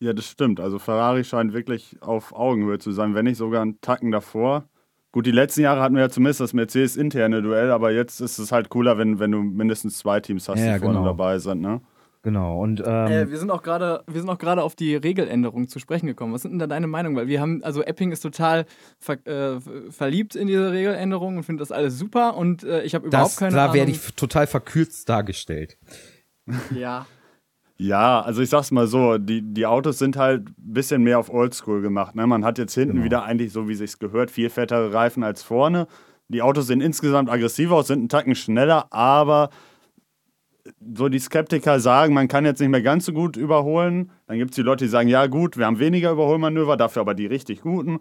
Ja, 0.00 0.12
das 0.12 0.26
stimmt. 0.26 0.58
Also 0.58 0.78
Ferrari 0.78 1.24
scheint 1.24 1.52
wirklich 1.52 1.96
auf 2.00 2.34
Augenhöhe 2.34 2.78
zu 2.78 2.92
sein, 2.92 3.14
wenn 3.14 3.24
nicht 3.24 3.36
sogar 3.36 3.62
einen 3.62 3.80
Tacken 3.80 4.10
davor. 4.10 4.68
Gut, 5.12 5.26
die 5.26 5.30
letzten 5.30 5.60
Jahre 5.60 5.80
hatten 5.80 5.94
wir 5.94 6.02
ja 6.02 6.08
zumindest 6.08 6.40
das 6.40 6.54
Mercedes-interne 6.54 7.42
Duell, 7.42 7.70
aber 7.70 7.92
jetzt 7.92 8.20
ist 8.20 8.38
es 8.38 8.50
halt 8.50 8.70
cooler, 8.70 8.96
wenn, 8.96 9.18
wenn 9.18 9.30
du 9.30 9.42
mindestens 9.42 9.98
zwei 9.98 10.20
Teams 10.20 10.48
hast, 10.48 10.58
ja, 10.58 10.74
die 10.74 10.80
vorne 10.80 10.98
genau. 10.98 11.06
dabei 11.06 11.38
sind, 11.38 11.60
ne? 11.60 11.82
Genau. 12.24 12.60
Und 12.62 12.80
ähm, 12.86 13.06
äh, 13.06 13.30
wir 13.30 13.36
sind 13.38 13.50
auch 13.50 13.62
gerade, 13.62 14.04
wir 14.06 14.20
sind 14.20 14.30
auch 14.30 14.38
gerade 14.38 14.62
auf 14.62 14.76
die 14.76 14.94
Regeländerungen 14.94 15.66
zu 15.66 15.80
sprechen 15.80 16.06
gekommen. 16.06 16.32
Was 16.32 16.42
sind 16.42 16.52
denn 16.52 16.60
da 16.60 16.68
deine 16.68 16.86
Meinung? 16.86 17.16
Weil 17.16 17.26
wir 17.26 17.40
haben, 17.40 17.64
also 17.64 17.82
Epping 17.82 18.12
ist 18.12 18.20
total 18.20 18.64
ver, 19.00 19.26
äh, 19.26 19.60
verliebt 19.90 20.36
in 20.36 20.46
diese 20.46 20.70
Regeländerungen 20.70 21.38
und 21.38 21.42
findet 21.42 21.62
das 21.62 21.72
alles 21.72 21.98
super 21.98 22.36
und 22.36 22.62
äh, 22.62 22.82
ich 22.84 22.94
habe 22.94 23.08
überhaupt 23.08 23.36
keine 23.36 23.56
da 23.56 23.62
Ahnung. 23.64 23.72
Da 23.72 23.78
werde 23.78 23.90
ich 23.90 24.14
total 24.14 24.46
verkürzt 24.46 25.08
dargestellt. 25.08 25.76
Ja. 26.74 27.06
Ja, 27.78 28.20
also 28.20 28.42
ich 28.42 28.50
sag's 28.50 28.70
mal 28.70 28.86
so, 28.86 29.18
die, 29.18 29.42
die 29.42 29.66
Autos 29.66 29.98
sind 29.98 30.16
halt 30.16 30.48
ein 30.48 30.54
bisschen 30.56 31.02
mehr 31.02 31.18
auf 31.18 31.28
Oldschool 31.32 31.82
gemacht. 31.82 32.14
Ne? 32.14 32.24
Man 32.28 32.44
hat 32.44 32.58
jetzt 32.58 32.74
hinten 32.74 32.94
Genau. 32.94 33.04
wieder 33.04 33.24
eigentlich, 33.24 33.52
so 33.52 33.68
wie 33.68 33.74
sich's 33.74 33.98
gehört, 33.98 34.30
viel 34.30 34.50
fettere 34.50 34.92
Reifen 34.94 35.24
als 35.24 35.42
vorne. 35.42 35.88
Die 36.28 36.42
Autos 36.42 36.68
sehen 36.68 36.80
insgesamt 36.80 37.28
aggressiver 37.28 37.74
aus, 37.74 37.88
sind 37.88 37.98
einen 37.98 38.08
Tacken 38.08 38.36
schneller, 38.36 38.86
aber 38.92 39.50
so 40.94 41.08
die 41.08 41.18
Skeptiker 41.18 41.80
sagen, 41.80 42.14
man 42.14 42.28
kann 42.28 42.44
jetzt 42.44 42.60
nicht 42.60 42.68
mehr 42.70 42.82
ganz 42.82 43.04
so 43.06 43.12
gut 43.12 43.36
überholen. 43.36 44.10
Dann 44.26 44.38
gibt 44.38 44.50
es 44.50 44.56
die 44.56 44.62
Leute, 44.62 44.84
die 44.84 44.90
sagen, 44.90 45.08
ja 45.08 45.26
gut, 45.26 45.56
wir 45.56 45.66
haben 45.66 45.78
weniger 45.78 46.10
Überholmanöver, 46.12 46.76
dafür 46.76 47.02
aber 47.02 47.14
die 47.14 47.26
richtig 47.26 47.60
guten. 47.62 48.00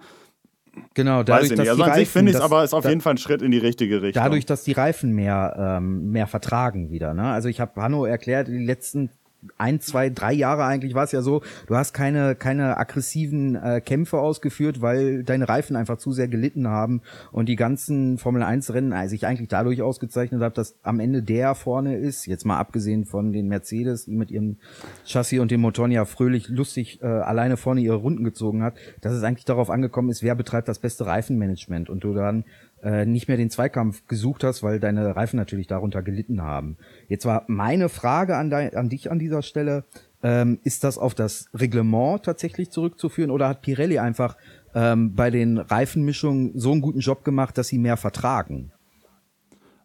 Genau, 0.93 1.19
Weiß 1.19 1.25
dadurch, 1.25 1.43
ich 1.43 1.49
dass 1.57 1.59
nicht. 1.59 1.69
Also 1.69 1.83
die 1.83 1.89
an 1.89 1.95
sich 1.95 2.01
Reifen, 2.07 2.11
finde 2.11 2.31
ich 2.31 2.37
es 2.37 2.41
aber 2.41 2.63
ist 2.63 2.73
auf 2.73 2.83
da- 2.83 2.89
jeden 2.89 3.01
Fall 3.01 3.13
ein 3.15 3.17
Schritt 3.17 3.41
in 3.41 3.51
die 3.51 3.57
richtige 3.57 4.01
Richtung. 4.01 4.23
Dadurch, 4.23 4.45
dass 4.45 4.63
die 4.63 4.71
Reifen 4.71 5.11
mehr, 5.13 5.55
ähm, 5.79 6.11
mehr 6.11 6.27
vertragen 6.27 6.89
wieder. 6.91 7.13
Ne? 7.13 7.23
Also 7.23 7.49
ich 7.49 7.59
habe 7.59 7.81
Hanno 7.81 8.05
erklärt, 8.05 8.47
die 8.47 8.57
letzten 8.65 9.09
ein, 9.57 9.79
zwei, 9.79 10.09
drei 10.09 10.33
Jahre 10.33 10.65
eigentlich 10.65 10.93
war 10.93 11.03
es 11.03 11.11
ja 11.11 11.21
so, 11.21 11.41
du 11.67 11.75
hast 11.75 11.93
keine, 11.93 12.35
keine 12.35 12.77
aggressiven 12.77 13.55
äh, 13.55 13.81
Kämpfe 13.81 14.19
ausgeführt, 14.19 14.81
weil 14.81 15.23
deine 15.23 15.49
Reifen 15.49 15.75
einfach 15.75 15.97
zu 15.97 16.11
sehr 16.11 16.27
gelitten 16.27 16.67
haben 16.67 17.01
und 17.31 17.49
die 17.49 17.55
ganzen 17.55 18.17
Formel 18.17 18.43
1 18.43 18.73
Rennen 18.73 18.91
äh, 18.91 19.07
sich 19.07 19.25
eigentlich 19.25 19.49
dadurch 19.49 19.81
ausgezeichnet 19.81 20.41
hat, 20.41 20.57
dass 20.57 20.75
am 20.83 20.99
Ende 20.99 21.23
der 21.23 21.55
vorne 21.55 21.97
ist, 21.97 22.25
jetzt 22.27 22.45
mal 22.45 22.57
abgesehen 22.57 23.05
von 23.05 23.33
den 23.33 23.47
Mercedes, 23.47 24.05
die 24.05 24.15
mit 24.15 24.31
ihrem 24.31 24.57
Chassis 25.05 25.39
und 25.39 25.51
dem 25.51 25.61
Motoren 25.61 25.91
ja 25.91 26.05
fröhlich 26.05 26.47
lustig 26.49 27.01
äh, 27.01 27.07
alleine 27.07 27.57
vorne 27.57 27.81
ihre 27.81 27.95
Runden 27.95 28.23
gezogen 28.23 28.61
hat, 28.63 28.75
dass 29.01 29.13
es 29.13 29.23
eigentlich 29.23 29.45
darauf 29.45 29.69
angekommen 29.69 30.09
ist, 30.09 30.23
wer 30.23 30.35
betreibt 30.35 30.67
das 30.67 30.79
beste 30.79 31.05
Reifenmanagement 31.05 31.89
und 31.89 32.03
du 32.03 32.13
dann 32.13 32.45
äh, 32.83 33.05
nicht 33.05 33.27
mehr 33.27 33.37
den 33.37 33.49
Zweikampf 33.49 34.07
gesucht 34.07 34.43
hast, 34.43 34.63
weil 34.63 34.79
deine 34.79 35.15
Reifen 35.15 35.37
natürlich 35.37 35.67
darunter 35.67 36.01
gelitten 36.01 36.41
haben. 36.41 36.77
Jetzt 37.07 37.25
war 37.25 37.43
meine 37.47 37.89
Frage 37.89 38.37
an, 38.37 38.49
dein, 38.49 38.75
an 38.75 38.89
dich 38.89 39.11
an 39.11 39.19
dieser 39.19 39.41
Stelle, 39.41 39.85
ähm, 40.23 40.59
ist 40.63 40.83
das 40.83 40.97
auf 40.97 41.15
das 41.15 41.49
Reglement 41.53 42.23
tatsächlich 42.23 42.69
zurückzuführen 42.69 43.31
oder 43.31 43.47
hat 43.47 43.61
Pirelli 43.61 43.99
einfach 43.99 44.35
ähm, 44.73 45.15
bei 45.15 45.29
den 45.29 45.57
Reifenmischungen 45.57 46.51
so 46.55 46.71
einen 46.71 46.81
guten 46.81 46.99
Job 46.99 47.23
gemacht, 47.23 47.57
dass 47.57 47.67
sie 47.67 47.79
mehr 47.79 47.97
vertragen? 47.97 48.71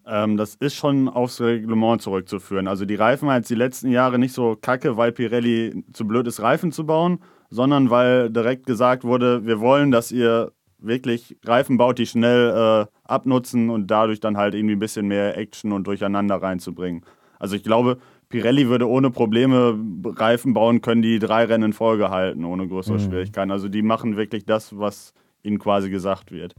Ähm, 0.06 0.36
das 0.36 0.54
ist 0.54 0.74
schon 0.74 1.08
aufs 1.08 1.40
Reglement 1.40 2.00
zurückzuführen. 2.00 2.68
Also 2.68 2.84
die 2.84 2.94
Reifen 2.94 3.26
waren 3.28 3.38
jetzt 3.38 3.50
die 3.50 3.56
letzten 3.56 3.90
Jahre 3.90 4.18
nicht 4.18 4.32
so 4.32 4.56
kacke, 4.56 4.96
weil 4.96 5.12
Pirelli 5.12 5.84
zu 5.92 6.06
blöd 6.06 6.26
ist, 6.28 6.40
Reifen 6.40 6.70
zu 6.70 6.86
bauen, 6.86 7.18
sondern 7.50 7.90
weil 7.90 8.30
direkt 8.30 8.66
gesagt 8.66 9.04
wurde, 9.04 9.44
wir 9.46 9.60
wollen, 9.60 9.90
dass 9.90 10.12
ihr 10.12 10.52
wirklich 10.86 11.36
Reifen 11.44 11.76
baut, 11.76 11.98
die 11.98 12.06
schnell 12.06 12.86
äh, 12.86 12.86
abnutzen 13.04 13.70
und 13.70 13.90
dadurch 13.90 14.20
dann 14.20 14.36
halt 14.36 14.54
irgendwie 14.54 14.76
ein 14.76 14.80
bisschen 14.80 15.06
mehr 15.08 15.36
Action 15.36 15.72
und 15.72 15.86
Durcheinander 15.86 16.36
reinzubringen. 16.36 17.04
Also 17.38 17.56
ich 17.56 17.62
glaube, 17.62 17.98
Pirelli 18.28 18.68
würde 18.68 18.88
ohne 18.88 19.10
Probleme 19.10 19.78
Reifen 20.04 20.52
bauen 20.52 20.80
können, 20.80 21.02
die 21.02 21.18
drei 21.18 21.44
Rennen 21.44 21.64
in 21.64 21.72
Folge 21.72 22.10
halten, 22.10 22.44
ohne 22.44 22.66
größere 22.66 22.98
Schwierigkeiten. 22.98 23.50
Also 23.50 23.68
die 23.68 23.82
machen 23.82 24.16
wirklich 24.16 24.44
das, 24.44 24.78
was 24.78 25.14
ihnen 25.42 25.58
quasi 25.58 25.90
gesagt 25.90 26.32
wird. 26.32 26.54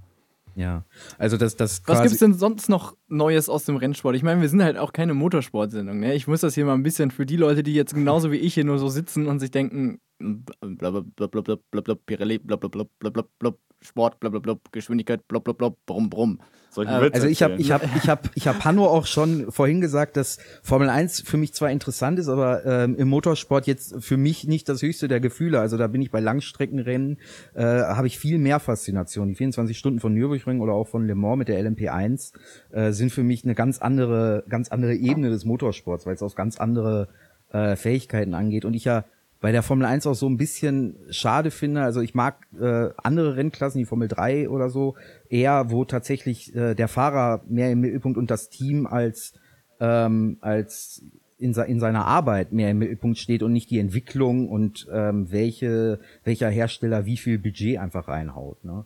Ja, 0.56 0.86
also 1.20 1.38
das, 1.38 1.56
das 1.56 1.84
Was 1.86 2.02
gibt's 2.02 2.18
denn 2.18 2.34
sonst 2.34 2.68
noch 2.68 2.96
Neues 3.10 3.48
aus 3.48 3.66
dem 3.66 3.76
Rennsport? 3.76 4.16
Ich 4.16 4.24
meine, 4.24 4.42
wir 4.42 4.50
sind 4.50 4.64
halt 4.64 4.78
auch 4.78 4.92
keine 4.92 5.14
Motorsportsendung. 5.14 6.00
Ne? 6.00 6.16
Ich 6.16 6.28
muss 6.28 6.42
das 6.42 6.56
hier 6.56 6.66
mal 6.66 6.74
ein 6.74 6.82
bisschen 6.82 7.12
für 7.12 7.28
die 7.28 7.36
Leute, 7.36 7.62
die 7.62 7.76
jetzt 7.76 7.94
genauso 7.94 8.32
wie 8.32 8.38
ich 8.38 8.56
hier 8.56 8.66
nur 8.66 8.80
so 8.80 8.88
sitzen 8.88 9.28
und 9.28 9.38
sich 9.38 9.52
denken, 9.52 10.00
blablabla, 10.20 11.96
Pirelli, 12.06 12.40
blablabla, 12.40 13.54
Sport, 13.82 14.20
blablabla, 14.20 14.58
Geschwindigkeit, 14.72 15.28
blablabla, 15.28 15.74
brumm, 15.86 16.10
brumm. 16.10 16.40
Äh, 16.76 17.02
Witze 17.02 17.14
Also 17.14 17.28
ich 17.28 17.42
habe 17.42 17.56
ich 17.56 17.72
hab, 17.72 17.84
ich 17.96 18.10
hab, 18.10 18.30
ich 18.36 18.48
hab 18.48 18.64
Hanno 18.66 18.86
auch 18.86 19.06
schon 19.06 19.52
vorhin 19.52 19.82
gesagt, 19.82 20.18
dass 20.18 20.38
Formel 20.62 20.90
1 20.90 21.22
für 21.22 21.38
mich 21.38 21.54
zwar 21.54 21.72
interessant 21.72 22.20
ist, 22.20 22.28
aber 22.28 22.66
ähm, 22.66 22.96
im 22.96 23.08
Motorsport 23.08 23.66
jetzt 23.68 24.04
für 24.04 24.18
mich 24.18 24.48
nicht 24.48 24.70
das 24.70 24.82
höchste 24.82 25.08
der 25.08 25.20
Gefühle. 25.20 25.60
Also 25.60 25.78
da 25.78 25.88
bin 25.88 26.02
ich 26.02 26.12
bei 26.12 26.20
Langstreckenrennen, 26.20 27.18
äh, 27.56 27.64
habe 27.64 28.08
ich 28.08 28.20
viel 28.20 28.38
mehr 28.38 28.60
Faszination. 28.60 29.30
Die 29.30 29.36
24 29.36 29.78
Stunden 29.78 30.00
von 30.00 30.14
Nürburgring 30.14 30.62
oder 30.62 30.74
auch 30.74 30.88
von 30.88 31.08
Le 31.08 31.16
Mans 31.16 31.38
mit 31.38 31.48
der 31.48 31.64
LMP1 31.64 32.34
äh, 32.72 32.92
sind 32.92 33.12
für 33.12 33.24
mich 33.24 33.44
eine 33.44 33.56
ganz 33.56 33.80
andere, 33.80 34.44
ganz 34.50 34.70
andere 34.70 34.96
Ebene 34.96 35.30
des 35.30 35.46
Motorsports, 35.46 36.06
weil 36.06 36.16
es 36.16 36.22
auf 36.22 36.36
ganz 36.36 36.58
andere 36.58 37.08
äh, 37.52 37.76
Fähigkeiten 37.76 38.34
angeht. 38.34 38.66
Und 38.66 38.76
ich 38.76 38.86
ja 38.86 39.06
bei 39.40 39.52
der 39.52 39.64
Formel 39.64 39.86
1 39.86 40.08
auch 40.08 40.16
so 40.16 40.28
ein 40.28 40.38
bisschen 40.38 40.98
schade 41.10 41.52
finde. 41.52 41.82
Also 41.82 42.02
ich 42.02 42.16
mag 42.16 42.48
äh, 42.60 42.90
andere 42.98 43.36
Rennklassen, 43.36 43.80
die 43.80 43.86
Formel 43.86 44.08
3 44.08 44.50
oder 44.50 44.70
so, 44.70 44.96
eher, 45.30 45.70
wo 45.70 45.86
tatsächlich 45.86 46.56
äh, 46.56 46.74
der 46.74 46.88
Fahrer 46.88 47.44
mehr 47.48 47.72
im 47.72 47.82
Mittelpunkt 47.82 48.18
und 48.18 48.32
das 48.32 48.50
Team 48.50 48.88
als, 48.88 49.34
ähm, 49.80 50.38
als 50.42 51.04
in, 51.38 51.54
in 51.54 51.80
seiner 51.80 52.06
Arbeit 52.06 52.52
mehr 52.52 52.72
im 52.72 52.80
Mittelpunkt 52.80 53.20
steht 53.20 53.44
und 53.44 53.54
nicht 53.54 53.70
die 53.70 53.80
Entwicklung 53.80 54.50
und 54.50 54.88
ähm, 54.92 55.32
welche, 55.32 56.00
welcher 56.24 56.50
Hersteller 56.50 57.06
wie 57.06 57.18
viel 57.18 57.38
Budget 57.38 57.78
einfach 57.78 58.08
reinhaut. 58.08 58.64
Ne? 58.64 58.86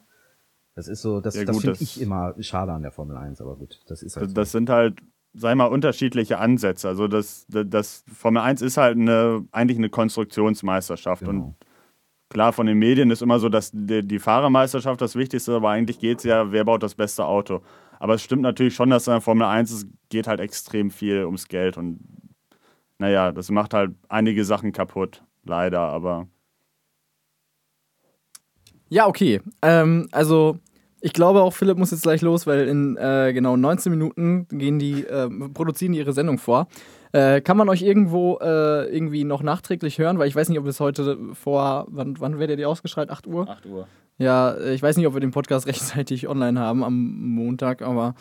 Das 0.75 0.87
ist 0.87 1.01
so, 1.01 1.21
das, 1.21 1.35
Ja, 1.35 1.45
das 1.45 1.59
finde 1.59 1.77
ich 1.79 2.01
immer 2.01 2.35
schade 2.39 2.73
an 2.73 2.81
der 2.81 2.91
Formel 2.91 3.17
1, 3.17 3.41
aber 3.41 3.55
gut, 3.55 3.79
das 3.87 4.03
ist 4.03 4.15
halt 4.15 4.25
Das, 4.25 4.31
so. 4.31 4.35
das 4.35 4.51
sind 4.51 4.69
halt, 4.69 5.01
sei 5.33 5.55
mal, 5.55 5.65
unterschiedliche 5.65 6.39
Ansätze. 6.39 6.89
Also 6.89 7.07
das, 7.07 7.45
das, 7.47 7.65
das 7.67 8.03
Formel 8.13 8.41
1 8.41 8.61
ist 8.61 8.77
halt 8.77 8.97
eine, 8.97 9.45
eigentlich 9.51 9.77
eine 9.77 9.89
Konstruktionsmeisterschaft. 9.89 11.23
Genau. 11.23 11.31
Und 11.31 11.55
klar, 12.29 12.53
von 12.53 12.65
den 12.65 12.77
Medien 12.77 13.11
ist 13.11 13.21
immer 13.21 13.39
so, 13.39 13.49
dass 13.49 13.71
die, 13.73 14.05
die 14.05 14.19
Fahrermeisterschaft 14.19 14.99
das 15.01 15.15
Wichtigste, 15.15 15.55
aber 15.55 15.69
eigentlich 15.69 15.99
geht 15.99 16.19
es 16.19 16.23
ja, 16.25 16.51
wer 16.51 16.65
baut 16.65 16.83
das 16.83 16.95
beste 16.95 17.25
Auto. 17.25 17.61
Aber 17.99 18.15
es 18.15 18.23
stimmt 18.23 18.41
natürlich 18.41 18.75
schon, 18.75 18.89
dass 18.89 19.07
in 19.07 19.13
der 19.13 19.21
Formel 19.21 19.45
1 19.45 19.71
es 19.71 19.87
geht 20.09 20.27
halt 20.27 20.39
extrem 20.39 20.91
viel 20.91 21.23
ums 21.25 21.47
Geld. 21.47 21.77
Und 21.77 21.99
naja, 22.97 23.31
das 23.31 23.51
macht 23.51 23.73
halt 23.73 23.91
einige 24.09 24.43
Sachen 24.43 24.71
kaputt, 24.71 25.23
leider. 25.43 25.81
Aber 25.81 26.27
Ja, 28.89 29.07
okay. 29.07 29.39
Ähm, 29.61 30.09
also, 30.11 30.59
ich 31.01 31.13
glaube 31.13 31.41
auch, 31.41 31.51
Philipp 31.51 31.77
muss 31.77 31.91
jetzt 31.91 32.03
gleich 32.03 32.21
los, 32.21 32.47
weil 32.47 32.67
in 32.67 32.95
äh, 32.97 33.33
genau 33.33 33.57
19 33.57 33.91
Minuten 33.91 34.47
gehen 34.49 34.79
die, 34.79 35.03
ähm, 35.03 35.51
produzieren 35.53 35.93
die 35.93 35.99
ihre 35.99 36.13
Sendung 36.13 36.37
vor. 36.37 36.67
Äh, 37.11 37.41
kann 37.41 37.57
man 37.57 37.67
euch 37.69 37.81
irgendwo 37.81 38.37
äh, 38.39 38.85
irgendwie 38.85 39.23
noch 39.23 39.43
nachträglich 39.43 39.97
hören? 39.97 40.19
Weil 40.19 40.27
ich 40.27 40.35
weiß 40.35 40.47
nicht, 40.49 40.59
ob 40.59 40.67
es 40.67 40.79
heute 40.79 41.17
vor, 41.33 41.87
wann, 41.89 42.19
wann 42.19 42.39
werdet 42.39 42.59
ihr 42.59 42.69
ausgestrahlt? 42.69 43.09
8 43.09 43.27
Uhr? 43.27 43.49
8 43.49 43.65
Uhr. 43.65 43.87
Ja, 44.17 44.51
äh, 44.51 44.73
ich 44.73 44.81
weiß 44.81 44.95
nicht, 44.97 45.07
ob 45.07 45.13
wir 45.15 45.19
den 45.19 45.31
Podcast 45.31 45.67
rechtzeitig 45.67 46.27
online 46.27 46.59
haben 46.59 46.83
am 46.83 46.95
Montag, 47.33 47.81
aber 47.81 48.13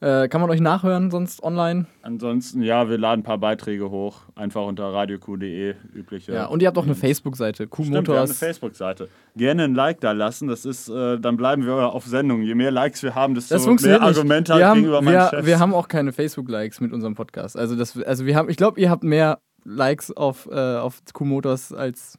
äh, 0.00 0.28
kann 0.28 0.40
man 0.40 0.48
euch 0.50 0.60
nachhören 0.60 1.10
sonst 1.10 1.42
online? 1.42 1.86
Ansonsten, 2.02 2.62
ja, 2.62 2.88
wir 2.88 2.96
laden 2.96 3.20
ein 3.20 3.22
paar 3.22 3.38
Beiträge 3.38 3.90
hoch, 3.90 4.22
einfach 4.34 4.64
unter 4.64 4.92
radioq.de 4.92 5.74
übliche. 5.94 6.32
Ja, 6.32 6.46
und 6.46 6.62
ihr 6.62 6.68
habt 6.68 6.78
auch 6.78 6.84
eine 6.84 6.94
Facebook-Seite, 6.94 7.64
Stimmt, 7.64 7.78
wir 7.78 7.84
haben 7.84 7.96
eine 7.96 8.04
Q-Motors. 8.06 8.38
Facebook-Seite. 8.38 9.08
Gerne 9.36 9.64
ein 9.64 9.74
Like 9.74 10.00
da 10.00 10.12
lassen, 10.12 10.48
das 10.48 10.64
ist, 10.64 10.88
äh, 10.88 11.18
dann 11.18 11.36
bleiben 11.36 11.66
wir 11.66 11.92
auf 11.92 12.06
Sendung. 12.06 12.42
Je 12.42 12.54
mehr 12.54 12.70
Likes 12.70 13.02
wir 13.02 13.14
haben, 13.14 13.34
desto 13.34 13.54
Das 13.54 13.64
funktioniert 13.64 14.00
mehr. 14.00 14.08
Argumente 14.08 14.56
wir, 14.56 14.66
haben, 14.66 14.76
gegenüber 14.76 15.02
meinen 15.02 15.14
wir, 15.14 15.28
Chefs. 15.28 15.46
wir 15.46 15.58
haben 15.58 15.74
auch 15.74 15.88
keine 15.88 16.12
Facebook-Likes 16.12 16.80
mit 16.80 16.92
unserem 16.92 17.14
Podcast. 17.14 17.56
Also, 17.56 17.76
das, 17.76 18.00
also 18.02 18.24
wir 18.26 18.34
haben, 18.36 18.48
ich 18.48 18.56
glaube, 18.56 18.80
ihr 18.80 18.90
habt 18.90 19.04
mehr 19.04 19.40
Likes 19.64 20.10
auf, 20.16 20.48
äh, 20.50 20.76
auf 20.76 21.02
Q-Motors 21.12 21.72
als, 21.72 22.18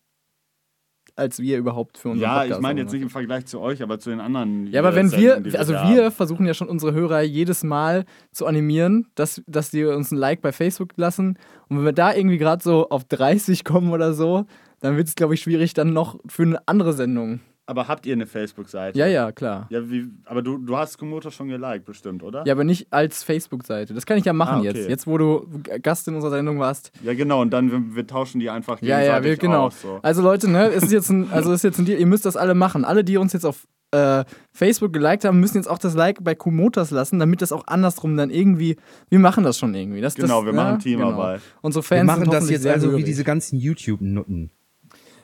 als 1.16 1.40
wir 1.40 1.58
überhaupt 1.58 1.98
für 1.98 2.10
unseren 2.10 2.24
ja, 2.24 2.40
Podcast 2.40 2.60
ich 2.60 2.62
meine 2.62 2.82
jetzt 2.82 2.92
nicht 2.92 3.02
im 3.02 3.10
Vergleich 3.10 3.46
zu 3.46 3.60
euch, 3.60 3.82
aber 3.84 4.00
zu 4.00 4.10
den 4.10 4.20
anderen. 4.20 4.68
Ja, 4.68 4.82
aber 4.82 4.96
wenn 4.96 5.12
wir, 5.12 5.44
also 5.58 5.74
wir 5.74 6.06
haben. 6.06 6.12
versuchen 6.12 6.46
ja 6.46 6.54
schon 6.54 6.70
unsere 6.70 6.94
Hörer 6.94 7.22
jedes 7.22 7.64
Mal 7.64 8.06
zu 8.32 8.46
animieren, 8.46 9.08
dass, 9.16 9.42
dass 9.48 9.72
die 9.72 9.84
uns 9.84 10.12
ein 10.12 10.18
Like 10.18 10.42
bei 10.42 10.52
Facebook 10.52 10.94
lassen. 10.96 11.38
Und 11.70 11.78
wenn 11.78 11.86
wir 11.86 11.94
da 11.94 12.14
irgendwie 12.14 12.38
gerade 12.38 12.64
so 12.64 12.90
auf 12.90 13.04
30 13.06 13.64
kommen 13.64 13.92
oder 13.92 14.14
so, 14.14 14.46
dann 14.80 14.98
wird 14.98 15.08
es, 15.08 15.16
glaube 15.16 15.34
ich, 15.34 15.42
schwierig 15.42 15.74
dann 15.74 15.94
noch 15.94 16.20
für 16.28 16.44
eine 16.44 16.68
andere 16.68 16.94
Sendung. 16.94 17.40
Aber 17.72 17.88
habt 17.88 18.06
ihr 18.06 18.12
eine 18.12 18.26
Facebook-Seite? 18.26 19.00
Ja, 19.00 19.08
ja, 19.08 19.32
klar. 19.32 19.68
Ja, 19.70 19.90
wie, 19.90 20.10
aber 20.26 20.42
du, 20.42 20.58
du 20.58 20.76
hast 20.76 20.98
Komodo 20.98 21.30
schon 21.32 21.48
geliked, 21.48 21.86
bestimmt, 21.86 22.22
oder? 22.22 22.44
Ja, 22.46 22.52
aber 22.52 22.66
nicht 22.66 22.92
als 22.92 23.24
Facebook-Seite. 23.24 23.94
Das 23.94 24.06
kann 24.06 24.18
ich 24.18 24.26
ja 24.26 24.34
machen 24.34 24.56
Ah, 24.56 24.60
okay. 24.60 24.68
jetzt. 24.68 24.90
Jetzt, 24.90 25.08
wo 25.08 25.18
du 25.18 25.48
Gast 25.82 26.06
in 26.10 26.16
unserer 26.16 26.32
Sendung 26.32 26.60
warst. 26.60 26.92
Ja, 27.02 27.14
genau, 27.14 27.40
und 27.40 27.52
dann 27.52 27.72
wir, 27.72 27.96
wir 27.96 28.06
tauschen 28.06 28.42
die 28.42 28.50
einfach 28.50 28.82
Ja, 28.82 29.00
ja, 29.00 29.24
wir, 29.24 29.38
genau. 29.38 29.68
aus. 29.68 29.82
So. 29.82 30.00
Also 30.02 30.22
Leute, 30.22 30.50
ne, 30.50 30.68
es 30.68 30.84
ist 30.84 30.92
jetzt 30.92 31.10
ein, 31.12 31.32
also 31.32 31.52
es 31.54 31.60
ist 31.60 31.64
jetzt 31.64 31.80
ein 31.80 31.86
Deal, 31.86 31.98
ihr 31.98 32.08
müsst 32.08 32.26
das 32.26 32.36
alle 32.36 32.56
machen. 32.56 32.84
Alle, 32.84 33.06
die 33.06 33.16
uns 33.16 33.32
jetzt 33.32 33.46
auf 33.46 33.66
äh, 33.92 34.26
Facebook 34.52 34.92
geliked 34.92 35.24
haben, 35.24 35.40
müssen 35.40 35.56
jetzt 35.56 35.70
auch 35.70 35.80
das 35.80 35.94
Like 35.96 36.22
bei 36.22 36.36
Q-Motors 36.36 36.92
lassen, 36.92 37.20
damit 37.20 37.42
das 37.42 37.54
auch 37.54 37.68
andersrum 37.68 38.18
dann 38.18 38.32
irgendwie, 38.32 38.76
wir 39.10 39.20
machen 39.20 39.46
das 39.46 39.58
schon 39.58 39.74
irgendwie. 39.74 40.02
Das, 40.02 40.16
Genau, 40.16 40.44
das, 40.44 40.54
wir 40.54 40.54
ja, 40.60 40.64
machen 40.64 40.80
Teamarbeit. 40.80 41.40
Genau. 41.40 41.60
Unsere 41.62 41.84
Wir 41.84 41.88
Fans 41.88 42.08
machen 42.08 42.24
sind 42.24 42.34
das 42.34 42.50
jetzt 42.50 42.68
also 42.68 42.98
wie 42.98 43.04
diese 43.06 43.24
ganzen 43.24 43.58
YouTube-Nutten. 43.58 44.52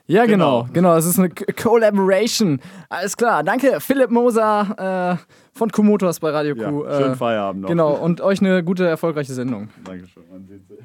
Ja, 0.10 0.26
genau, 0.26 0.62
Genau. 0.64 0.74
genau. 0.74 0.96
Es 0.96 1.06
ist 1.06 1.20
eine 1.20 1.30
Collaboration. 1.30 2.60
Alles 2.90 3.18
klar. 3.18 3.44
Danke, 3.44 3.80
Philipp 3.82 4.10
Moser 4.10 5.20
äh, 5.20 5.58
von 5.58 5.70
Q-Motors 5.70 6.20
bei 6.22 6.30
Radio 6.30 6.56
Ja, 6.56 6.70
Q. 6.70 6.84
schönen 6.90 7.12
Äh, 7.14 7.16
Feierabend 7.16 7.62
noch. 7.64 7.70
genau, 7.70 7.94
und 7.94 8.22
euch 8.22 8.40
eine 8.40 8.64
gute, 8.64 8.88
erfolgreiche 8.88 9.34
Sendung. 9.34 9.68
Dankeschön. 9.84 10.24
Man 10.32 10.48
sieht 10.48 10.66
sich. 10.68 10.78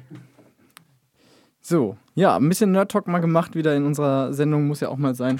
So, 1.61 1.95
ja, 2.15 2.35
ein 2.35 2.49
bisschen 2.49 2.71
Nerd 2.73 2.91
Talk 2.91 3.07
mal 3.07 3.19
gemacht 3.19 3.55
wieder 3.55 3.73
in 3.75 3.85
unserer 3.85 4.33
Sendung, 4.33 4.67
muss 4.67 4.81
ja 4.81 4.89
auch 4.89 4.97
mal 4.97 5.15
sein. 5.15 5.39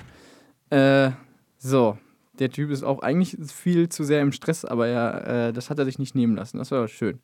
Äh, 0.69 1.11
so, 1.57 1.97
der 2.39 2.49
Typ 2.49 2.71
ist 2.71 2.83
auch 2.83 3.01
eigentlich 3.01 3.37
viel 3.51 3.89
zu 3.89 4.05
sehr 4.05 4.21
im 4.21 4.31
Stress, 4.31 4.63
aber 4.63 4.87
er, 4.87 5.47
äh, 5.49 5.53
das 5.53 5.69
hat 5.69 5.79
er 5.79 5.85
sich 5.85 5.99
nicht 5.99 6.15
nehmen 6.15 6.35
lassen. 6.37 6.57
Das 6.57 6.71
war 6.71 6.87
schön. 6.87 7.19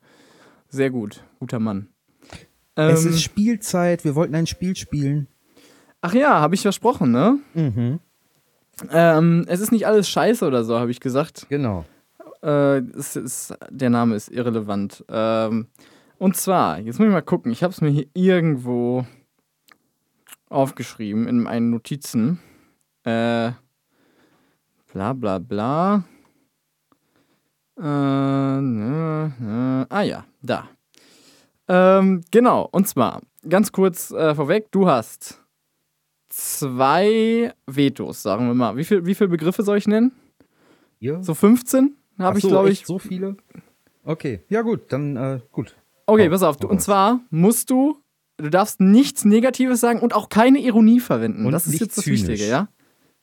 Sehr 0.68 0.90
gut, 0.90 1.24
guter 1.38 1.58
Mann. 1.58 1.88
es 2.74 3.04
Ähm, 3.06 3.10
ist 3.12 3.22
Spielzeit, 3.22 4.04
wir 4.04 4.14
wollten 4.14 4.34
ein 4.34 4.46
Spiel 4.46 4.76
spielen. 4.76 5.26
Ach 6.00 6.14
ja, 6.14 6.40
habe 6.40 6.54
ich 6.54 6.62
versprochen, 6.62 7.10
ne? 7.10 7.38
Mhm. 7.54 8.00
Ähm, 8.90 9.44
es 9.46 9.60
ist 9.60 9.72
nicht 9.72 9.86
alles 9.86 10.08
scheiße 10.08 10.46
oder 10.46 10.64
so, 10.64 10.78
habe 10.78 10.90
ich 10.90 11.00
gesagt. 11.00 11.46
Genau. 11.48 11.84
Äh, 12.42 12.78
es 12.96 13.16
ist, 13.16 13.54
der 13.68 13.90
Name 13.90 14.16
ist 14.16 14.30
irrelevant. 14.30 15.04
Ähm, 15.08 15.66
und 16.18 16.36
zwar, 16.36 16.78
jetzt 16.78 16.98
muss 16.98 17.06
ich 17.06 17.12
mal 17.12 17.20
gucken, 17.20 17.52
ich 17.52 17.62
habe 17.62 17.72
es 17.72 17.80
mir 17.80 17.90
hier 17.90 18.06
irgendwo 18.14 19.04
aufgeschrieben 20.48 21.28
in 21.28 21.40
meinen 21.40 21.70
Notizen. 21.70 22.40
Äh, 23.04 23.52
bla 24.92 25.12
bla 25.12 25.38
bla. 25.38 26.04
Äh, 27.78 27.82
ne, 27.82 29.32
ne. 29.38 29.86
Ah 29.88 30.02
ja, 30.02 30.24
da. 30.42 30.68
Ähm, 31.68 32.22
genau, 32.30 32.68
und 32.72 32.88
zwar, 32.88 33.22
ganz 33.48 33.72
kurz 33.72 34.10
äh, 34.10 34.34
vorweg, 34.34 34.70
du 34.72 34.88
hast 34.88 35.39
zwei 36.30 37.52
Vetos, 37.66 38.22
sagen 38.22 38.46
wir 38.46 38.54
mal. 38.54 38.76
Wie, 38.76 38.84
viel, 38.84 39.04
wie 39.04 39.14
viele 39.14 39.28
Begriffe 39.28 39.62
soll 39.62 39.78
ich 39.78 39.86
nennen? 39.86 40.12
Ja. 40.98 41.22
So 41.22 41.34
15 41.34 41.96
habe 42.18 42.32
Ach 42.32 42.36
ich, 42.36 42.42
so, 42.42 42.48
glaube 42.48 42.70
ich. 42.70 42.86
So 42.86 42.98
viele? 42.98 43.36
Okay, 44.04 44.40
ja 44.48 44.62
gut, 44.62 44.84
dann 44.88 45.16
äh, 45.16 45.40
gut. 45.52 45.74
Okay, 46.06 46.28
pass 46.28 46.42
auf. 46.42 46.56
Du, 46.56 46.68
und 46.68 46.80
zwar 46.80 47.20
musst 47.30 47.70
du, 47.70 47.98
du 48.36 48.48
darfst 48.48 48.80
nichts 48.80 49.24
Negatives 49.24 49.80
sagen 49.80 50.00
und 50.00 50.14
auch 50.14 50.28
keine 50.28 50.58
Ironie 50.60 51.00
verwenden. 51.00 51.46
Und 51.46 51.52
das 51.52 51.66
ist 51.66 51.80
jetzt 51.80 51.98
das 51.98 52.04
zynisch. 52.04 52.22
Wichtige, 52.22 52.48
ja? 52.48 52.68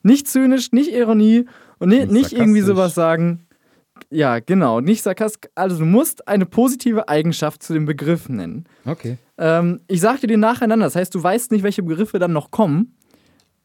Nicht 0.02 0.28
zynisch, 0.28 0.72
nicht 0.72 0.92
Ironie 0.92 1.46
und 1.78 1.88
ni 1.88 1.98
Nicht 1.98 2.12
nicht 2.12 2.32
irgendwie 2.32 2.60
sowas 2.60 2.94
sagen. 2.94 3.46
Ja, 4.10 4.38
genau, 4.38 4.80
nicht 4.80 5.02
sarkastisch. 5.02 5.50
Also 5.54 5.78
du 5.78 5.84
musst 5.84 6.28
eine 6.28 6.46
positive 6.46 7.08
Eigenschaft 7.08 7.62
zu 7.62 7.74
dem 7.74 7.84
Begriff 7.84 8.28
nennen. 8.28 8.64
Okay. 8.84 9.18
Ähm, 9.36 9.80
ich 9.88 10.00
sag 10.00 10.20
dir 10.20 10.28
den 10.28 10.40
nacheinander. 10.40 10.86
Das 10.86 10.96
heißt, 10.96 11.14
du 11.14 11.22
weißt 11.22 11.50
nicht, 11.52 11.62
welche 11.62 11.82
Begriffe 11.82 12.18
dann 12.18 12.32
noch 12.32 12.50
kommen. 12.50 12.96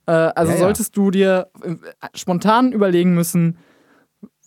Äh, 0.06 0.12
also 0.12 0.51
Ja, 0.51 0.58
ja. 0.58 0.64
solltest 0.64 0.97
du 0.97 1.12
dir 1.12 1.47
äh, 1.62 1.76
spontan 2.14 2.72
überlegen 2.72 3.14
müssen, 3.14 3.58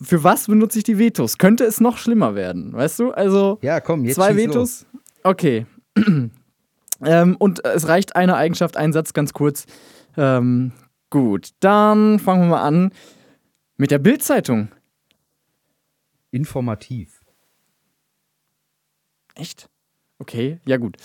für 0.01 0.23
was 0.23 0.47
benutze 0.47 0.77
ich 0.79 0.83
die 0.83 0.99
Vetos? 0.99 1.37
Könnte 1.37 1.63
es 1.65 1.79
noch 1.79 1.97
schlimmer 1.97 2.35
werden, 2.35 2.73
weißt 2.73 2.99
du? 2.99 3.11
Also 3.11 3.57
Ja, 3.61 3.79
komm, 3.79 4.05
jetzt 4.05 4.15
zwei 4.15 4.35
Vetos? 4.35 4.85
Okay. 5.23 5.65
ähm, 7.05 7.35
und 7.37 7.65
es 7.65 7.87
reicht 7.87 8.15
eine 8.15 8.35
Eigenschaft, 8.35 8.77
ein 8.77 8.93
Satz 8.93 9.13
ganz 9.13 9.33
kurz. 9.33 9.65
Ähm, 10.15 10.71
gut, 11.09 11.49
dann 11.59 12.19
fangen 12.19 12.43
wir 12.43 12.57
mal 12.57 12.61
an 12.61 12.91
mit 13.77 13.91
der 13.91 13.99
Bildzeitung. 13.99 14.69
Los. 14.69 14.77
Informativ. 16.31 17.23
Echt? 19.35 19.69
Okay, 20.19 20.59
ja 20.65 20.77
gut. 20.77 20.97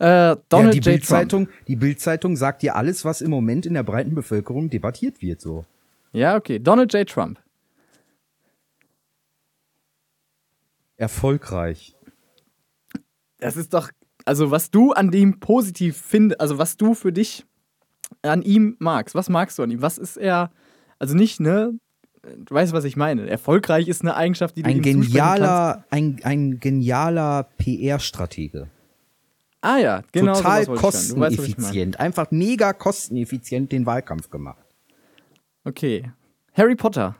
Äh, 0.00 0.04
Ja, 0.06 0.36
Donald 0.48 0.74
die 0.74 0.78
J. 0.78 0.84
Bildzeitung, 0.84 1.48
die 1.66 1.76
Bildzeitung 1.76 2.36
sagt 2.36 2.62
dir 2.62 2.76
alles, 2.76 3.04
was 3.04 3.20
im 3.20 3.30
Moment 3.30 3.66
in 3.66 3.74
der 3.74 3.82
breiten 3.82 4.14
Bevölkerung 4.14 4.70
debattiert 4.70 5.20
wird, 5.22 5.40
so. 5.40 5.64
Ja, 6.12 6.36
okay. 6.36 6.58
Donald 6.58 6.92
J. 6.94 7.08
Trump. 7.08 7.38
Erfolgreich. 10.96 11.94
Das 13.38 13.56
ist 13.56 13.72
doch, 13.74 13.90
also 14.24 14.50
was 14.50 14.70
du 14.70 14.92
an 14.92 15.10
dem 15.10 15.38
positiv 15.38 15.96
findest, 15.96 16.40
also 16.40 16.58
was 16.58 16.76
du 16.76 16.94
für 16.94 17.12
dich 17.12 17.44
an 18.22 18.42
ihm 18.42 18.76
magst. 18.78 19.14
Was 19.14 19.28
magst 19.28 19.58
du 19.58 19.62
an 19.62 19.70
ihm? 19.70 19.82
Was 19.82 19.98
ist 19.98 20.16
er, 20.16 20.50
also 20.98 21.14
nicht, 21.14 21.40
ne? 21.40 21.72
Du 22.22 22.54
weißt, 22.54 22.72
was 22.72 22.84
ich 22.84 22.96
meine. 22.96 23.28
Erfolgreich 23.30 23.86
ist 23.86 24.02
eine 24.02 24.16
Eigenschaft, 24.16 24.56
die 24.56 24.62
du 24.62 24.68
Ein 24.70 24.78
ihm 24.78 24.82
zusprechen 24.82 25.02
kannst. 25.02 25.12
genialer, 25.12 25.84
ein, 25.90 26.18
ein 26.24 26.58
genialer 26.60 27.44
PR-Stratege. 27.58 28.68
Ah 29.60 29.78
ja, 29.78 30.02
genau. 30.12 30.34
Total. 30.34 30.64
Du 30.66 30.72
weißt, 30.72 30.80
kosteneffizient. 30.80 31.98
Einfach 32.00 32.30
mega 32.30 32.72
kosteneffizient 32.72 33.72
den 33.72 33.86
Wahlkampf 33.86 34.30
gemacht. 34.30 34.64
Okay. 35.64 36.12
Harry 36.54 36.76
Potter. 36.76 37.16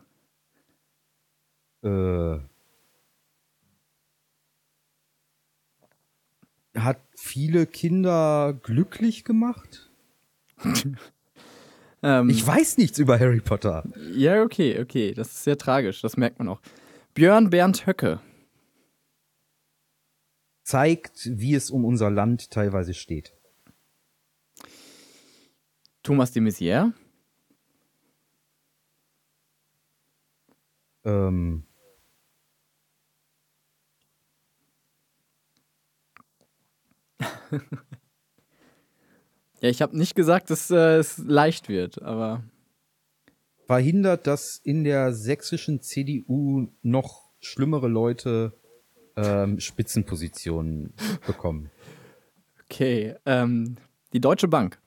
Äh, 1.82 2.38
hat 6.76 6.98
viele 7.16 7.66
Kinder 7.66 8.54
glücklich 8.62 9.24
gemacht? 9.24 9.90
Ähm, 12.00 12.30
Ich 12.30 12.46
weiß 12.46 12.78
nichts 12.78 13.00
über 13.00 13.18
Harry 13.18 13.40
Potter. 13.40 13.82
ja, 14.12 14.44
okay, 14.44 14.78
okay. 14.80 15.12
Das 15.14 15.32
ist 15.32 15.42
sehr 15.42 15.58
tragisch. 15.58 16.00
Das 16.00 16.16
merkt 16.16 16.38
man 16.38 16.46
auch. 16.48 16.60
Björn 17.12 17.50
Bernd 17.50 17.88
Höcke. 17.88 18.20
Zeigt, 20.68 21.30
wie 21.32 21.54
es 21.54 21.70
um 21.70 21.86
unser 21.86 22.10
Land 22.10 22.50
teilweise 22.50 22.92
steht. 22.92 23.32
Thomas 26.02 26.30
de 26.32 26.42
Maizière. 26.42 26.92
Ähm, 31.04 31.64
Ja, 39.62 39.70
ich 39.70 39.80
habe 39.80 39.96
nicht 39.96 40.14
gesagt, 40.14 40.50
dass 40.50 40.70
äh, 40.70 40.98
es 40.98 41.16
leicht 41.16 41.70
wird, 41.70 42.02
aber 42.02 42.44
verhindert, 43.64 44.26
dass 44.26 44.60
in 44.62 44.84
der 44.84 45.14
sächsischen 45.14 45.80
CDU 45.80 46.68
noch 46.82 47.32
schlimmere 47.40 47.88
Leute 47.88 48.52
ähm, 49.18 49.60
Spitzenpositionen 49.60 50.92
bekommen. 51.26 51.70
okay. 52.64 53.16
Ähm, 53.26 53.76
die 54.12 54.20
Deutsche 54.20 54.48
Bank. 54.48 54.78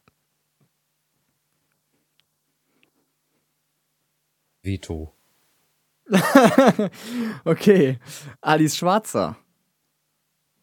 Veto. 4.63 5.13
Okay. 7.45 7.97
Alice 8.41 8.75
Schwarzer. 8.75 9.37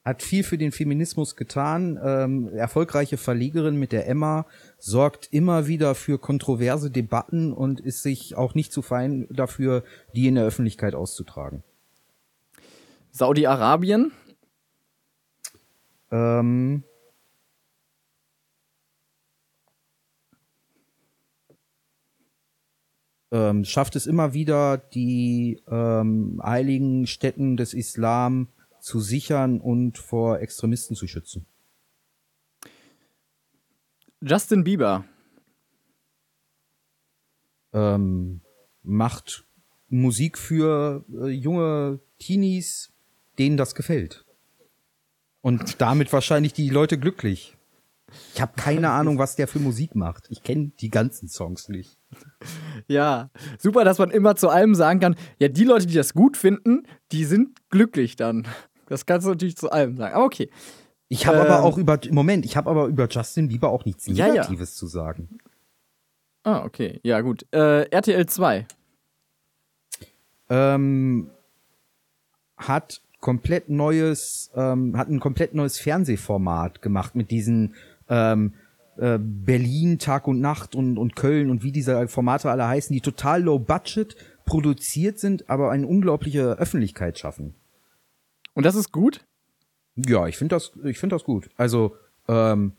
Hat 0.05 0.23
viel 0.23 0.43
für 0.43 0.57
den 0.57 0.73
Feminismus 0.73 1.37
getan. 1.37 1.99
Ähm, 2.03 2.49
erfolgreiche 2.55 3.17
Verlegerin 3.17 3.77
mit 3.77 3.93
der 3.93 4.09
Emma 4.09 4.47
sorgt 4.79 5.29
immer 5.33 5.67
wieder 5.67 5.95
für 5.95 6.19
kontroverse 6.19 6.91
Debatten 6.91 7.53
und 7.53 7.81
ist 7.81 8.03
sich 8.03 8.37
auch 8.37 8.55
nicht 8.55 8.73
zu 8.73 8.81
fein 8.83 9.27
dafür, 9.31 9.85
die 10.15 10.29
in 10.29 10.37
der 10.37 10.45
Öffentlichkeit 10.45 10.95
auszutragen. 10.95 11.63
Saudi-Arabien. 13.19 14.13
Ähm, 16.11 16.85
ähm, 23.31 23.65
schafft 23.65 23.97
es 23.97 24.07
immer 24.07 24.33
wieder, 24.33 24.79
die 24.79 25.61
ähm, 25.69 26.41
heiligen 26.43 27.07
Stätten 27.07 27.57
des 27.57 27.75
Islam 27.75 28.49
zu 28.81 29.01
sichern 29.01 29.61
und 29.61 29.99
vor 29.99 30.41
Extremisten 30.41 30.97
zu 30.97 31.07
schützen. 31.07 31.45
Justin 34.21 34.65
Bieber. 34.65 35.05
Ähm, 37.73 38.41
macht 38.83 39.45
Musik 39.89 40.39
für 40.39 41.05
äh, 41.13 41.27
junge 41.29 42.01
Teenies, 42.19 42.93
denen 43.39 43.57
das 43.57 43.75
gefällt. 43.75 44.25
Und 45.41 45.81
damit 45.81 46.13
wahrscheinlich 46.13 46.53
die 46.53 46.69
Leute 46.69 46.99
glücklich. 46.99 47.57
Ich 48.35 48.41
habe 48.41 48.53
keine 48.57 48.91
Ahnung, 48.91 49.19
was 49.19 49.37
der 49.37 49.47
für 49.47 49.59
Musik 49.59 49.95
macht. 49.95 50.27
Ich 50.31 50.43
kenne 50.43 50.73
die 50.81 50.91
ganzen 50.91 51.29
Songs 51.29 51.69
nicht. 51.69 51.99
Ja, 52.87 53.31
super, 53.59 53.85
dass 53.85 53.99
man 53.99 54.11
immer 54.11 54.35
zu 54.35 54.49
allem 54.49 54.75
sagen 54.75 55.01
kann, 55.01 55.17
ja, 55.39 55.49
die 55.49 55.65
Leute, 55.65 55.87
die 55.87 55.95
das 55.95 56.15
gut 56.15 56.37
finden, 56.37 56.85
die 57.13 57.25
sind 57.25 57.59
glücklich 57.71 58.17
dann. 58.17 58.47
Das 58.87 59.05
kannst 59.05 59.27
du 59.27 59.31
natürlich 59.31 59.57
zu 59.57 59.71
allem 59.71 59.97
sagen. 59.97 60.15
Aber 60.15 60.25
okay. 60.25 60.51
Ich 61.09 61.27
habe 61.27 61.39
Ähm, 61.39 61.47
aber 61.47 61.63
auch 61.63 61.77
über 61.77 61.99
Moment, 62.11 62.45
ich 62.47 62.57
habe 62.57 62.71
aber 62.71 62.87
über 62.87 63.09
Justin 63.09 63.49
Bieber 63.49 63.69
auch 63.69 63.85
nichts 63.85 64.07
Ja, 64.07 64.27
ja. 64.27 64.33
Negatives 64.33 64.75
zu 64.77 64.87
sagen. 64.87 65.39
Ah, 66.45 66.65
okay. 66.65 67.01
Ja, 67.03 67.21
gut. 67.21 67.47
Äh, 67.53 67.83
RTL 67.91 68.27
2. 68.27 68.67
Ähm, 70.51 71.31
hat 72.57 73.03
komplett 73.21 73.69
neues, 73.69 74.51
ähm, 74.55 74.97
hat 74.97 75.09
ein 75.09 75.21
komplett 75.21 75.55
neues 75.55 75.79
Fernsehformat 75.79 76.83
gemacht 76.83 77.15
mit 77.15 77.31
diesen 77.31 77.75
ähm, 78.09 78.55
äh, 78.97 79.19
Berlin 79.21 79.99
Tag 79.99 80.29
und 80.29 80.41
Nacht 80.41 80.75
und, 80.75 80.99
und 80.99 81.17
Köln 81.17 81.51
und 81.51 81.63
wie 81.63 81.73
diese 81.73 82.09
Formate 82.09 82.51
alle 82.51 82.67
heißen, 82.67 82.93
die 82.93 83.01
total 83.01 83.43
low 83.43 83.59
budget 83.59 84.17
produziert 84.45 85.19
sind, 85.19 85.49
aber 85.51 85.71
eine 85.71 85.87
unglaubliche 85.87 86.59
Öffentlichkeit 86.59 87.19
schaffen. 87.19 87.55
Und 88.55 88.65
das 88.65 88.75
ist 88.75 88.93
gut? 88.93 89.25
Ja, 89.97 90.27
ich 90.27 90.37
finde 90.37 90.57
das, 90.57 90.73
ich 90.85 90.99
finde 90.99 91.17
das 91.17 91.25
gut. 91.25 91.51
Also, 91.57 91.97
ähm, 92.29 92.73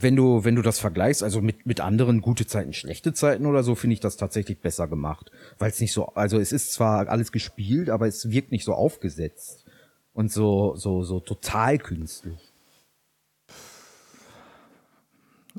wenn 0.00 0.14
du, 0.14 0.44
wenn 0.44 0.54
du 0.54 0.62
das 0.62 0.78
vergleichst, 0.78 1.24
also 1.24 1.40
mit, 1.40 1.66
mit 1.66 1.80
anderen 1.80 2.20
gute 2.20 2.46
Zeiten, 2.46 2.72
schlechte 2.72 3.12
Zeiten 3.12 3.46
oder 3.46 3.64
so, 3.64 3.74
finde 3.74 3.94
ich 3.94 4.00
das 4.00 4.16
tatsächlich 4.16 4.60
besser 4.60 4.86
gemacht. 4.86 5.32
Weil 5.58 5.70
es 5.70 5.80
nicht 5.80 5.92
so, 5.92 6.06
also 6.14 6.38
es 6.38 6.52
ist 6.52 6.72
zwar 6.72 7.08
alles 7.08 7.32
gespielt, 7.32 7.90
aber 7.90 8.06
es 8.06 8.30
wirkt 8.30 8.52
nicht 8.52 8.64
so 8.64 8.74
aufgesetzt 8.74 9.64
und 10.18 10.32
so, 10.32 10.74
so, 10.74 11.04
so 11.04 11.20
total 11.20 11.78
künstlich. 11.78 12.52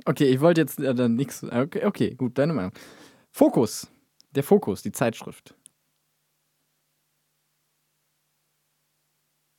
Okay, 0.03 0.25
ich 0.25 0.41
wollte 0.41 0.59
jetzt 0.59 0.81
äh, 0.81 0.93
dann 0.93 1.15
nichts. 1.15 1.45
Okay, 1.45 1.85
okay, 1.85 2.13
gut, 2.15 2.37
deine 2.37 2.51
Meinung. 2.51 2.73
Fokus. 3.31 3.89
Der 4.31 4.43
Fokus, 4.43 4.81
die 4.81 4.91
Zeitschrift. 4.91 5.55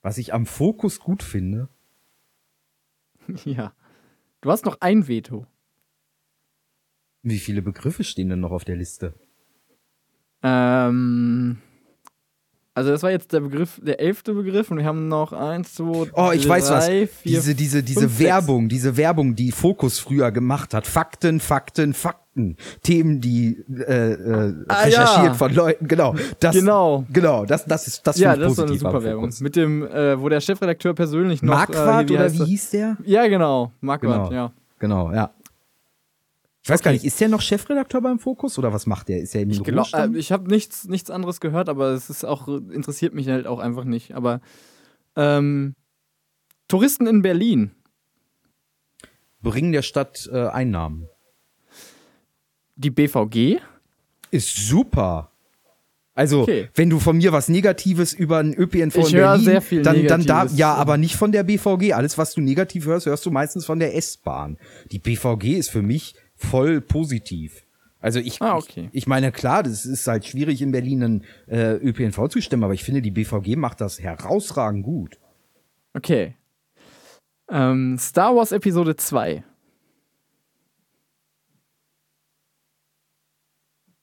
Was 0.03 0.19
ich 0.19 0.35
am 0.35 0.45
Fokus 0.45 0.99
gut 0.99 1.23
finde, 1.23 1.67
ja. 3.43 3.73
Du 4.41 4.51
hast 4.51 4.65
noch 4.65 4.81
ein 4.81 5.07
Veto. 5.07 5.47
wie 7.23 7.39
viele 7.39 7.63
Begriffe 7.63 8.03
stehen 8.03 8.29
denn 8.29 8.39
noch 8.39 8.51
auf 8.51 8.65
der 8.65 8.75
Liste? 8.75 9.15
Ähm. 10.43 11.59
Also, 12.73 12.91
das 12.91 13.03
war 13.03 13.11
jetzt 13.11 13.33
der 13.33 13.41
Begriff, 13.41 13.81
der 13.83 13.99
elfte 13.99 14.33
Begriff 14.33 14.71
und 14.71 14.77
wir 14.77 14.85
haben 14.85 15.09
noch 15.09 15.33
eins, 15.33 15.73
zwei, 15.75 16.07
Oh, 16.13 16.31
ich 16.33 16.43
drei, 16.43 16.49
weiß 16.51 16.69
was. 16.71 16.87
vier, 16.87 17.07
diese 17.25 17.53
diese 17.53 17.83
diese 17.83 18.01
fünf, 18.01 18.13
sechs. 18.17 18.29
Werbung, 18.29 18.69
diese 18.69 18.95
Werbung, 18.95 19.35
die 19.35 19.51
Fokus 19.51 19.99
früher 19.99 20.31
gemacht 20.31 20.73
hat. 20.73 20.87
Fakten, 20.87 21.39
Fakten, 21.41 21.93
Fakten. 21.93 22.55
Themen, 22.81 23.19
die 23.19 23.57
äh, 23.87 24.13
äh, 24.13 24.53
Ah, 24.69 24.83
recherchiert 24.83 25.25
ja. 25.25 25.33
von 25.33 25.53
Leuten. 25.53 25.85
Genau. 25.89 26.15
Das, 26.39 26.55
Genau. 26.55 27.03
Genau. 27.11 27.43
Das 27.45 27.65
das 27.65 27.87
ist 27.87 28.07
das 28.07 28.17
Ja, 28.19 28.37
das 28.37 28.53
ist 28.53 28.59
eine 28.59 28.77
super 28.77 29.03
Werbung. 29.03 29.29
Mit 29.41 29.57
dem, 29.57 29.85
äh, 29.85 30.17
wo 30.21 30.29
der 30.29 30.39
Chefredakteur 30.39 30.93
persönlich 30.93 31.43
noch. 31.43 31.53
Marquardt 31.55 32.09
äh, 32.09 32.13
oder 32.13 32.31
wie 32.31 32.45
hieß 32.45 32.69
der? 32.69 32.95
Ja, 33.03 33.27
genau. 33.27 33.73
Marquardt, 33.81 34.29
Genau. 34.29 34.31
ja. 34.43 34.51
Genau, 34.79 35.11
ja. 35.11 35.31
Ich 36.63 36.69
weiß 36.69 36.81
gar 36.83 36.91
Okay. 36.91 36.97
nicht, 36.97 37.05
ist 37.05 37.19
der 37.19 37.27
noch 37.27 37.41
Chefredakteur 37.41 38.01
beim 38.01 38.19
Fokus 38.19 38.59
oder 38.59 38.71
was 38.71 38.85
macht 38.85 39.07
der? 39.09 39.19
Ist 39.19 39.33
er 39.33 39.41
im 39.41 39.49
Ich, 39.49 39.63
glaub, 39.63 39.91
äh, 39.93 40.09
ich 40.15 40.31
habe 40.31 40.47
nichts, 40.47 40.87
nichts 40.87 41.09
anderes 41.09 41.39
gehört, 41.39 41.69
aber 41.69 41.89
es 41.89 42.09
ist 42.09 42.23
auch, 42.23 42.47
interessiert 42.47 43.13
mich 43.15 43.27
halt 43.29 43.47
auch 43.47 43.59
einfach 43.59 43.83
nicht. 43.83 44.13
Aber 44.13 44.41
ähm, 45.15 45.73
Touristen 46.67 47.07
in 47.07 47.21
Berlin. 47.23 47.71
Bringen 49.41 49.71
der 49.71 49.81
Stadt 49.81 50.29
äh, 50.31 50.47
Einnahmen. 50.47 51.07
Die 52.75 52.91
BVG. 52.91 53.59
Ist 54.29 54.55
super. 54.67 55.31
Also, 56.13 56.41
Okay. 56.41 56.69
wenn 56.75 56.89
du 56.91 56.99
von 56.99 57.17
mir 57.17 57.31
was 57.31 57.49
Negatives 57.49 58.13
über 58.13 58.37
einen 58.37 58.53
ÖPNV 58.53 58.95
Ich 58.97 59.13
in 59.13 59.19
Berlin, 59.19 59.83
dann, 59.83 60.05
dann 60.07 60.25
da, 60.25 60.45
ja, 60.45 60.75
aber 60.75 60.97
nicht 60.97 61.15
von 61.15 61.31
der 61.31 61.43
BVG. 61.43 61.93
Alles, 61.93 62.17
was 62.19 62.33
du 62.33 62.41
negativ 62.41 62.85
hörst, 62.85 63.07
hörst 63.07 63.25
du 63.25 63.31
meistens 63.31 63.65
von 63.65 63.79
der 63.79 63.95
S-Bahn. 63.95 64.57
Die 64.91 64.99
BVG 64.99 65.57
ist 65.57 65.69
für 65.71 65.81
mich 65.81 66.13
voll 66.41 66.81
positiv. 66.81 67.63
Also 67.99 68.19
ich, 68.19 68.41
Ah, 68.41 68.57
okay. 68.57 68.89
ich, 68.91 69.03
ich 69.03 69.07
meine, 69.07 69.31
klar, 69.31 69.61
das 69.63 69.85
ist 69.85 70.07
halt 70.07 70.25
schwierig 70.25 70.61
in 70.61 70.71
Berlin 70.71 71.03
einen 71.03 71.25
äh, 71.47 71.75
ÖPNV 71.75 72.29
zu 72.29 72.41
stemmen, 72.41 72.63
aber 72.63 72.73
ich 72.73 72.83
finde, 72.83 73.01
die 73.01 73.11
BVG 73.11 73.55
macht 73.55 73.79
das 73.79 73.99
herausragend 73.99 74.83
gut. 74.83 75.19
Okay. 75.93 76.35
Ähm, 77.49 77.97
Star 77.99 78.35
Wars 78.35 78.51
Episode 78.51 78.95
2. 78.95 79.43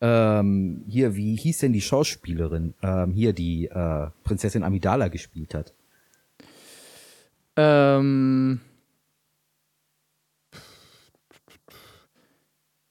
Ähm, 0.00 0.84
hier, 0.86 1.16
wie 1.16 1.34
hieß 1.34 1.58
denn 1.58 1.72
die 1.72 1.80
Schauspielerin, 1.80 2.74
ähm, 2.82 3.12
hier, 3.12 3.32
die 3.32 3.66
äh, 3.66 4.10
Prinzessin 4.22 4.62
Amidala 4.62 5.08
gespielt 5.08 5.54
hat? 5.54 5.74
Ähm. 7.56 8.60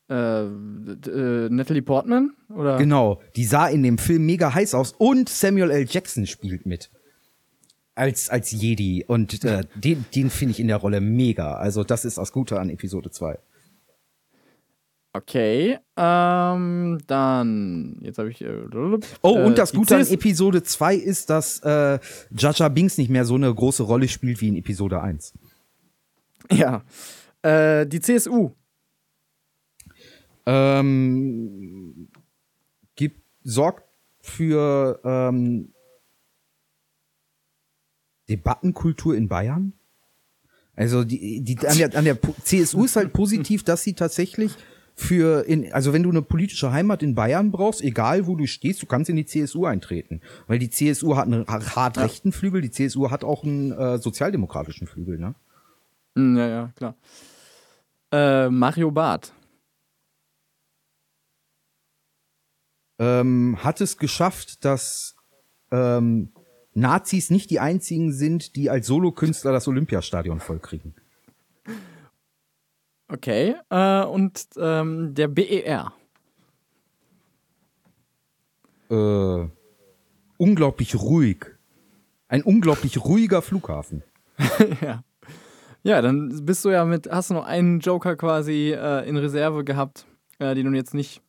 Äh, 0.09 0.43
äh, 0.43 1.49
Natalie 1.49 1.81
Portman? 1.81 2.31
Oder? 2.49 2.77
Genau, 2.77 3.21
die 3.35 3.45
sah 3.45 3.67
in 3.67 3.83
dem 3.83 3.97
Film 3.97 4.25
mega 4.25 4.53
heiß 4.53 4.73
aus 4.73 4.93
und 4.97 5.27
Samuel 5.27 5.71
L. 5.71 5.85
Jackson 5.89 6.25
spielt 6.25 6.65
mit. 6.65 6.89
Als, 7.95 8.29
als 8.29 8.51
Jedi. 8.51 9.03
Und 9.07 9.43
äh, 9.43 9.63
den, 9.75 10.05
den 10.13 10.29
finde 10.29 10.51
ich 10.51 10.59
in 10.59 10.67
der 10.67 10.77
Rolle 10.77 11.01
mega. 11.01 11.55
Also, 11.55 11.83
das 11.83 12.05
ist 12.05 12.17
das 12.19 12.31
Gute 12.31 12.59
an 12.59 12.69
Episode 12.69 13.09
2. 13.09 13.39
Okay. 15.13 15.79
Ähm, 15.97 16.99
dann. 17.07 17.97
Jetzt 18.01 18.19
habe 18.19 18.29
ich. 18.29 18.41
Äh, 18.41 18.67
Oh, 19.23 19.37
äh, 19.37 19.43
und 19.43 19.57
das 19.57 19.71
die 19.71 19.77
Gute 19.77 19.95
an 19.95 20.05
Episode 20.07 20.61
2 20.61 20.95
ist, 20.95 21.31
dass 21.31 21.59
äh, 21.61 21.99
Jar 22.37 22.69
Binks 22.69 22.99
nicht 22.99 23.09
mehr 23.09 23.25
so 23.25 23.33
eine 23.35 23.53
große 23.53 23.81
Rolle 23.81 24.07
spielt 24.07 24.41
wie 24.41 24.49
in 24.49 24.57
Episode 24.57 25.01
1. 25.01 25.33
Ja. 26.51 26.83
Äh, 27.41 27.87
die 27.87 27.99
CSU. 27.99 28.51
Ähm, 30.49 32.07
gibt, 32.95 33.21
sorgt 33.43 33.83
für 34.21 34.99
ähm, 35.03 35.73
Debattenkultur 38.29 39.15
in 39.15 39.27
Bayern. 39.27 39.73
Also 40.75 41.03
die, 41.03 41.41
die 41.41 41.67
an 41.67 41.77
der, 41.77 41.95
an 41.95 42.05
der 42.05 42.17
CSU 42.43 42.85
ist 42.85 42.95
halt 42.95 43.11
positiv, 43.11 43.63
dass 43.63 43.83
sie 43.83 43.93
tatsächlich 43.93 44.53
für 44.95 45.45
in, 45.45 45.71
also 45.73 45.93
wenn 45.93 46.03
du 46.03 46.09
eine 46.09 46.21
politische 46.21 46.71
Heimat 46.71 47.03
in 47.03 47.13
Bayern 47.13 47.51
brauchst, 47.51 47.81
egal 47.81 48.25
wo 48.25 48.35
du 48.35 48.47
stehst, 48.47 48.81
du 48.81 48.85
kannst 48.85 49.09
in 49.09 49.15
die 49.15 49.25
CSU 49.25 49.65
eintreten. 49.65 50.21
Weil 50.47 50.59
die 50.59 50.69
CSU 50.69 51.15
hat 51.15 51.27
einen 51.27 51.45
hart 51.47 51.97
rechten 51.97 52.31
Flügel, 52.31 52.61
die 52.61 52.71
CSU 52.71 53.11
hat 53.11 53.23
auch 53.23 53.43
einen 53.43 53.71
äh, 53.71 53.99
sozialdemokratischen 53.99 54.87
Flügel, 54.87 55.19
ne? 55.19 55.35
Hm, 56.15 56.37
ja, 56.37 56.47
ja, 56.47 56.71
klar. 56.75 56.95
Äh, 58.11 58.49
Mario 58.49 58.89
Barth. 58.89 59.33
Ähm, 62.99 63.57
hat 63.63 63.81
es 63.81 63.97
geschafft, 63.97 64.65
dass 64.65 65.15
ähm, 65.71 66.31
Nazis 66.73 67.29
nicht 67.29 67.49
die 67.49 67.59
einzigen 67.59 68.11
sind, 68.11 68.55
die 68.55 68.69
als 68.69 68.87
Solokünstler 68.87 69.51
das 69.51 69.67
Olympiastadion 69.67 70.39
vollkriegen. 70.39 70.95
Okay. 73.09 73.55
Äh, 73.69 74.03
und 74.03 74.47
ähm, 74.57 75.13
der 75.13 75.27
BER. 75.27 75.93
Äh, 78.89 79.47
unglaublich 80.37 80.95
ruhig. 80.95 81.45
Ein 82.27 82.43
unglaublich 82.43 83.03
ruhiger 83.03 83.41
Flughafen. 83.41 84.03
ja. 84.81 85.03
Ja, 85.83 86.01
dann 86.01 86.45
bist 86.45 86.65
du 86.65 86.69
ja 86.69 86.83
mit, 86.83 87.09
hast 87.09 87.29
du 87.29 87.35
noch 87.35 87.45
einen 87.45 87.79
Joker 87.79 88.17
quasi 88.17 88.73
äh, 88.77 89.07
in 89.07 89.15
Reserve 89.15 89.63
gehabt, 89.63 90.05
äh, 90.37 90.53
den 90.53 90.69
du 90.69 90.77
jetzt 90.77 90.93
nicht 90.93 91.21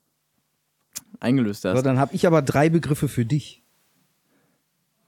eingelöst 1.20 1.64
hast. 1.64 1.76
So, 1.76 1.82
dann 1.82 1.98
habe 1.98 2.14
ich 2.14 2.26
aber 2.26 2.42
drei 2.42 2.68
Begriffe 2.68 3.08
für 3.08 3.24
dich. 3.24 3.62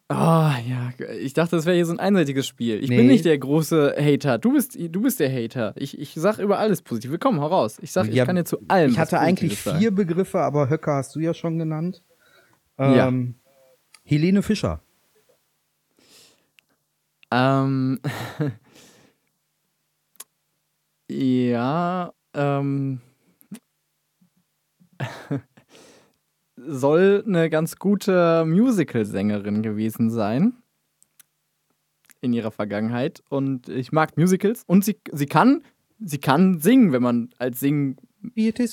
Ah, 0.09 0.57
ja, 0.69 0.91
ich 1.21 1.35
dachte, 1.35 1.55
das 1.55 1.67
wäre 1.67 1.77
hier 1.77 1.87
so 1.87 1.93
ein 1.93 2.01
einseitiges 2.01 2.45
Spiel. 2.45 2.83
Ich 2.83 2.91
Nee. 2.91 2.97
bin 2.97 3.07
nicht 3.07 3.25
der 3.25 3.39
große 3.39 3.95
Hater. 3.97 4.39
Du 4.39 4.55
bist, 4.55 4.77
du 4.77 5.03
bist 5.03 5.21
der 5.21 5.31
Hater. 5.33 5.73
Ich, 5.77 5.97
ich 6.01 6.15
sag 6.17 6.41
über 6.41 6.59
alles 6.59 6.83
positiv. 6.83 7.17
Komm, 7.21 7.41
hau 7.41 7.47
raus. 7.47 7.79
Ich 7.81 7.93
sag, 7.93 8.09
ich 8.09 8.15
Ja, 8.17 8.27
kann 8.27 8.35
dir 8.35 8.45
zu 8.45 8.59
allem. 8.67 8.91
Ich 8.91 8.99
hatte 8.99 9.21
eigentlich 9.21 9.57
vier 9.57 9.93
Begriffe, 9.93 10.41
aber 10.41 10.69
Höcker 10.69 10.95
hast 10.97 11.15
du 11.15 11.21
ja 11.21 11.33
schon 11.33 11.61
genannt. 11.61 12.03
Ja. 12.77 13.07
Ähm, 13.07 13.37
Helene 14.03 14.43
Fischer. 14.43 14.83
Ähm. 17.31 18.01
ja, 21.09 22.13
ähm. 22.35 23.01
soll 26.67 27.25
eine 27.27 27.51
ganz 27.51 27.77
gute 27.77 28.45
Musical-Sängerin 28.47 29.63
gewesen 29.63 30.11
sein. 30.11 30.55
In 32.21 32.33
ihrer 32.33 32.51
Vergangenheit. 32.51 33.23
Und 33.29 33.69
ich 33.69 33.93
mag 33.93 34.17
Musicals. 34.17 34.65
Und 34.67 34.85
sie, 34.85 34.97
sie 35.11 35.27
kann, 35.27 35.63
sie 35.99 36.19
kann 36.19 36.61
singen, 36.61 36.93
wenn 36.93 37.03
man 37.03 37.31
als 37.39 37.61
Singen 37.61 37.97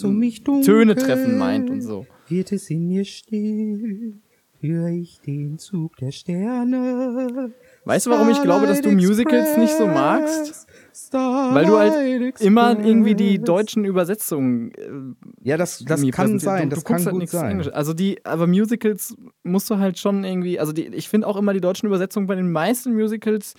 um? 0.03 0.61
Töne 0.63 0.95
treffen 0.95 1.37
meint 1.37 1.69
und 1.69 1.81
so. 1.81 2.05
Wird 2.27 2.51
es 2.51 2.69
in 2.69 2.87
mir 2.87 3.05
still? 3.05 4.21
Höre 4.59 4.87
ich 4.89 5.19
den 5.21 5.59
Zug 5.59 5.97
der 5.97 6.11
Sterne? 6.11 7.53
Weißt 7.85 8.07
du, 8.07 8.09
warum 8.09 8.29
ich 8.29 8.41
glaube, 8.41 8.65
dass 8.65 8.81
du 8.81 8.89
Musicals 8.91 9.55
nicht 9.57 9.73
so 9.73 9.87
magst? 9.87 10.67
Weil 11.11 11.65
du 11.65 11.77
halt 11.77 12.41
immer 12.41 12.77
irgendwie 12.79 13.13
die 13.15 13.39
deutschen 13.39 13.85
Übersetzungen 13.85 14.71
äh, 14.73 15.47
Ja, 15.47 15.57
das, 15.57 15.83
das 15.85 16.01
kann 16.11 16.39
sein, 16.39 16.69
Du- 16.69 16.75
das 16.75 16.83
du 16.83 16.87
guckst 16.87 17.05
kann 17.05 17.05
halt 17.05 17.13
gut 17.13 17.19
nichts 17.21 17.33
sein. 17.33 17.51
Englisch. 17.51 17.69
Also 17.71 17.93
die, 17.93 18.25
aber 18.25 18.47
Musicals 18.47 19.15
musst 19.43 19.69
du 19.69 19.77
halt 19.77 19.99
schon 19.99 20.23
irgendwie, 20.23 20.59
also 20.59 20.73
die, 20.73 20.87
ich 20.87 21.07
finde 21.07 21.27
auch 21.27 21.37
immer 21.37 21.53
die 21.53 21.61
deutschen 21.61 21.85
Übersetzungen 21.85 22.25
bei 22.27 22.35
den 22.35 22.51
meisten 22.51 22.93
Musicals 22.95 23.53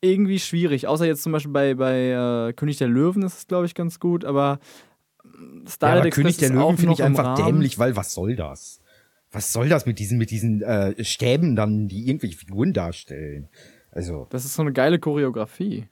irgendwie 0.00 0.40
schwierig. 0.40 0.88
Außer 0.88 1.06
jetzt 1.06 1.22
zum 1.22 1.30
Beispiel 1.32 1.52
bei, 1.52 1.74
bei 1.74 2.48
äh, 2.48 2.52
König 2.54 2.78
der 2.78 2.88
Löwen 2.88 3.22
ist 3.22 3.38
es, 3.38 3.46
glaube 3.46 3.66
ich, 3.66 3.74
ganz 3.74 4.00
gut, 4.00 4.24
aber 4.24 4.58
Ja, 5.24 5.30
Starlight 5.68 5.98
aber 6.00 6.06
Express 6.08 6.14
König 6.24 6.36
der 6.38 6.50
Löwen 6.50 6.76
finde 6.76 6.92
ich 6.94 7.02
einfach 7.04 7.36
dämlich, 7.36 7.78
weil 7.78 7.94
was 7.96 8.12
soll 8.12 8.34
das? 8.34 8.80
Was 9.32 9.52
soll 9.52 9.68
das 9.68 9.86
mit 9.86 9.98
diesen, 9.98 10.18
mit 10.18 10.30
diesen 10.30 10.62
äh, 10.62 11.02
Stäben 11.04 11.56
dann, 11.56 11.88
die 11.88 12.06
irgendwelche 12.06 12.36
Figuren 12.36 12.72
darstellen? 12.72 13.48
Also, 13.90 14.26
Das 14.30 14.44
ist 14.44 14.54
so 14.54 14.62
eine 14.62 14.72
geile 14.72 14.98
Choreografie. 14.98 15.86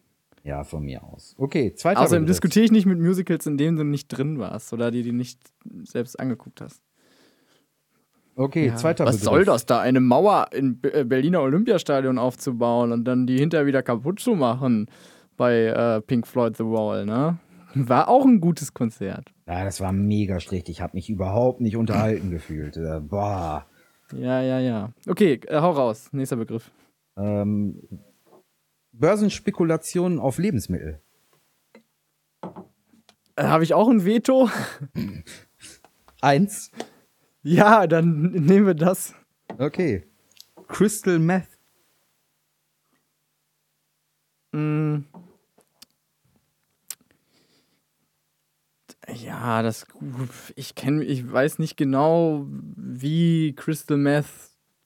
ja, 0.45 0.63
von 0.65 0.85
mir 0.85 1.03
aus. 1.05 1.35
Okay, 1.39 1.75
zweiter 1.75 2.01
Außerdem 2.01 2.25
Begriff. 2.25 2.37
diskutiere 2.37 2.65
ich 2.67 2.71
nicht 2.73 2.87
mit 2.87 2.99
Musicals, 2.99 3.47
in 3.47 3.57
denen 3.59 3.77
du 3.77 3.85
nicht 3.85 4.09
drin 4.09 4.39
warst 4.39 4.73
oder 4.73 4.91
die 4.91 5.03
du 5.03 5.13
nicht 5.13 5.39
selbst 5.85 6.19
angeguckt 6.21 6.61
hast. 6.61 6.83
Okay, 8.37 8.69
Ja. 8.69 8.77
zweiter 8.77 9.05
Was 9.05 9.17
Begriff. 9.17 9.25
soll 9.25 9.45
das 9.45 9.67
da, 9.67 9.81
eine 9.81 10.01
Mauer 10.01 10.49
im 10.53 10.79
äh, 10.83 11.05
Berliner 11.05 11.43
Olympiastadion 11.43 12.19
aufzubauen 12.19 12.93
und 12.93 13.05
dann 13.05 13.27
die 13.27 13.39
hinterher 13.39 13.67
wieder 13.67 13.83
kaputt 13.83 14.21
zu 14.21 14.35
machen 14.35 14.87
bei 15.37 15.65
äh, 15.67 16.01
Pink 16.01 16.27
Floyd 16.27 16.57
The 16.57 16.65
Wall, 16.65 17.05
ne? 17.07 17.39
War 17.75 18.09
auch 18.09 18.25
ein 18.25 18.41
gutes 18.41 18.75
Konzert. 18.75 19.33
Ja, 19.47 19.65
das 19.65 19.81
war 19.81 19.93
mega 19.93 20.41
schlecht. 20.41 20.69
Ich 20.69 20.81
habe 20.81 20.97
mich 20.97 21.09
überhaupt 21.09 21.61
nicht 21.61 21.77
unterhalten 21.77 22.31
gefühlt. 22.31 22.77
Äh, 22.77 23.01
boah. 23.01 23.67
Ja, 24.13 24.41
ja, 24.43 24.59
ja. 24.59 24.93
Okay, 25.07 25.41
äh, 25.47 25.61
hau 25.61 25.71
raus. 25.71 26.09
Nächster 26.13 26.37
Begriff. 26.37 26.71
Ähm, 27.17 27.81
Börsenspekulationen 28.93 30.19
auf 30.19 30.39
Lebensmittel. 30.39 31.01
Äh, 33.37 33.45
Habe 33.45 33.63
ich 33.65 33.75
auch 33.75 33.89
ein 33.89 34.05
Veto? 34.05 34.51
Eins. 36.21 36.71
ja, 37.43 37.87
dann 37.87 38.33
nehmen 38.33 38.67
wir 38.67 38.75
das. 38.75 39.15
Okay. 39.59 40.07
Crystal 40.69 41.19
Meth. 41.19 41.49
Mm. 44.53 45.05
Ja, 49.15 49.63
das. 49.63 49.87
Ich 50.57 50.75
kenne, 50.75 51.05
ich 51.05 51.31
weiß 51.31 51.59
nicht 51.59 51.77
genau, 51.77 52.47
wie 52.49 53.55
Crystal 53.55 53.97
Meth 53.97 54.27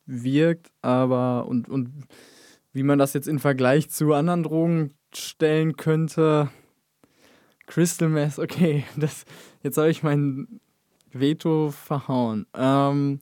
wirkt, 0.06 0.70
aber 0.82 1.46
und, 1.46 1.68
und 1.68 2.06
wie 2.72 2.82
man 2.82 2.98
das 2.98 3.12
jetzt 3.12 3.28
in 3.28 3.38
Vergleich 3.38 3.90
zu 3.90 4.12
anderen 4.12 4.42
Drogen 4.42 4.94
stellen 5.14 5.76
könnte. 5.76 6.50
Crystal 7.66 8.08
Meth, 8.08 8.38
okay, 8.38 8.84
das, 8.96 9.24
jetzt 9.62 9.78
habe 9.78 9.90
ich 9.90 10.02
mein 10.02 10.60
Veto 11.12 11.70
verhauen. 11.70 12.46
Ähm, 12.54 13.20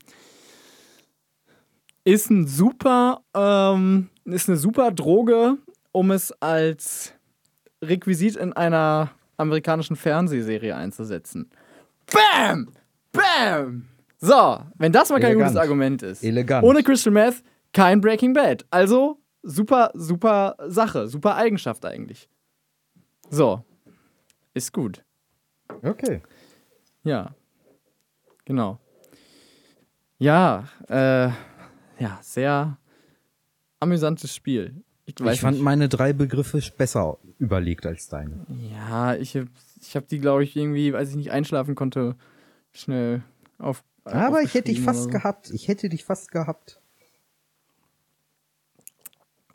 ist 2.04 2.30
ein 2.30 2.46
super, 2.46 3.22
ähm, 3.34 4.08
ist 4.24 4.48
eine 4.48 4.58
super 4.58 4.90
Droge, 4.90 5.58
um 5.92 6.10
es 6.10 6.32
als 6.40 7.14
Requisit 7.80 8.36
in 8.36 8.52
einer 8.52 9.10
amerikanischen 9.42 9.96
Fernsehserie 9.96 10.74
einzusetzen. 10.74 11.50
Bam! 12.12 12.68
Bam! 13.12 13.88
So, 14.18 14.60
wenn 14.76 14.92
das 14.92 15.10
mal 15.10 15.20
kein 15.20 15.32
Elegant. 15.32 15.50
gutes 15.50 15.60
Argument 15.60 16.02
ist. 16.02 16.22
Elegant. 16.24 16.64
Ohne 16.64 16.82
Crystal 16.82 17.12
Meth 17.12 17.42
kein 17.72 18.00
Breaking 18.00 18.32
Bad. 18.32 18.64
Also 18.70 19.18
super, 19.42 19.90
super 19.94 20.56
Sache, 20.68 21.08
super 21.08 21.36
Eigenschaft 21.36 21.84
eigentlich. 21.84 22.28
So, 23.30 23.64
ist 24.54 24.72
gut. 24.72 25.02
Okay. 25.82 26.20
Ja, 27.02 27.34
genau. 28.44 28.78
Ja, 30.18 30.64
äh, 30.88 31.28
ja, 31.98 32.18
sehr 32.22 32.78
amüsantes 33.80 34.34
Spiel. 34.34 34.84
Ich, 35.04 35.18
Ich 35.18 35.40
fand 35.40 35.56
nicht. 35.56 35.64
meine 35.64 35.88
drei 35.88 36.12
Begriffe 36.12 36.60
besser 36.76 37.18
überlegt 37.42 37.86
als 37.86 38.08
deine. 38.08 38.46
Ja, 38.70 39.14
ich 39.14 39.36
hab, 39.36 39.46
ich 39.80 39.96
hab 39.96 40.08
die, 40.08 40.18
glaube 40.18 40.44
ich, 40.44 40.56
irgendwie, 40.56 40.94
als 40.94 41.10
ich 41.10 41.16
nicht 41.16 41.30
einschlafen 41.30 41.74
konnte, 41.74 42.16
schnell 42.72 43.22
auf. 43.58 43.84
Aber 44.04 44.42
ich 44.42 44.54
hätte 44.54 44.70
dich 44.72 44.80
fast 44.80 45.04
so. 45.04 45.10
gehabt. 45.10 45.50
Ich 45.50 45.68
hätte 45.68 45.88
dich 45.88 46.04
fast 46.04 46.30
gehabt. 46.30 46.80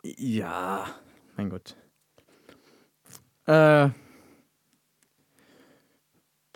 Ja, 0.02 0.86
mein 1.36 1.50
Gott. 1.50 1.76
Äh. 3.46 3.90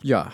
Ja, 0.01 0.33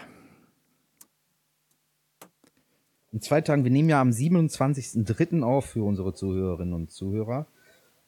In 3.11 3.21
zwei 3.21 3.41
Tagen, 3.41 3.63
wir 3.63 3.71
nehmen 3.71 3.89
ja 3.89 4.01
am 4.01 4.09
27.03. 4.09 5.41
auf 5.41 5.65
für 5.65 5.83
unsere 5.83 6.13
Zuhörerinnen 6.13 6.73
und 6.73 6.91
Zuhörer. 6.91 7.47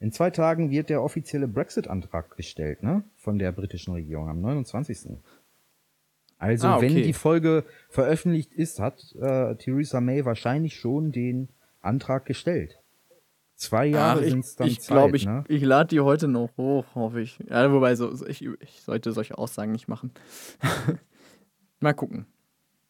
In 0.02 0.12
zwei 0.12 0.30
Tagen 0.32 0.72
wird 0.72 0.90
der 0.90 1.02
offizielle 1.04 1.48
Brexit-Antrag 1.48 2.36
gestellt, 2.36 2.84
ne? 2.84 3.04
Von 3.18 3.38
der 3.40 3.52
britischen 3.54 3.94
Regierung 3.94 4.28
am 4.30 4.42
29. 4.42 5.12
Also, 6.40 6.68
Ah, 6.68 6.82
wenn 6.82 6.92
okay. 6.94 7.04
die 7.04 7.14
Folge 7.14 7.64
veröffentlicht 7.90 8.52
ist, 8.52 8.80
hat 8.80 9.16
äh, 9.22 9.56
Theresa 9.56 10.02
May 10.02 10.26
wahrscheinlich 10.26 10.76
schon 10.76 11.12
den 11.12 11.50
Antrag 11.82 12.26
gestellt. 12.26 12.80
Zwei 13.56 13.86
Jahre 13.86 14.28
sind 14.28 14.40
es 14.44 14.56
dann 14.56 14.68
ich 14.68 14.82
Zeit, 14.82 14.88
glaube, 14.98 15.18
ich, 15.18 15.28
ne? 15.28 15.44
ich 15.48 15.62
lade 15.62 15.90
die 15.90 16.00
heute 16.00 16.28
noch 16.28 16.50
hoch, 16.58 16.84
hoffe 16.96 17.22
ich. 17.22 17.38
Ja, 17.48 17.72
wobei, 17.72 17.94
so- 17.94 18.26
ich, 18.26 18.44
ich 18.44 18.82
sollte 18.82 19.12
solche 19.12 19.38
Aussagen 19.38 19.72
nicht 19.72 19.88
machen. 19.88 20.10
Mal 21.80 21.94
gucken. 21.94 22.26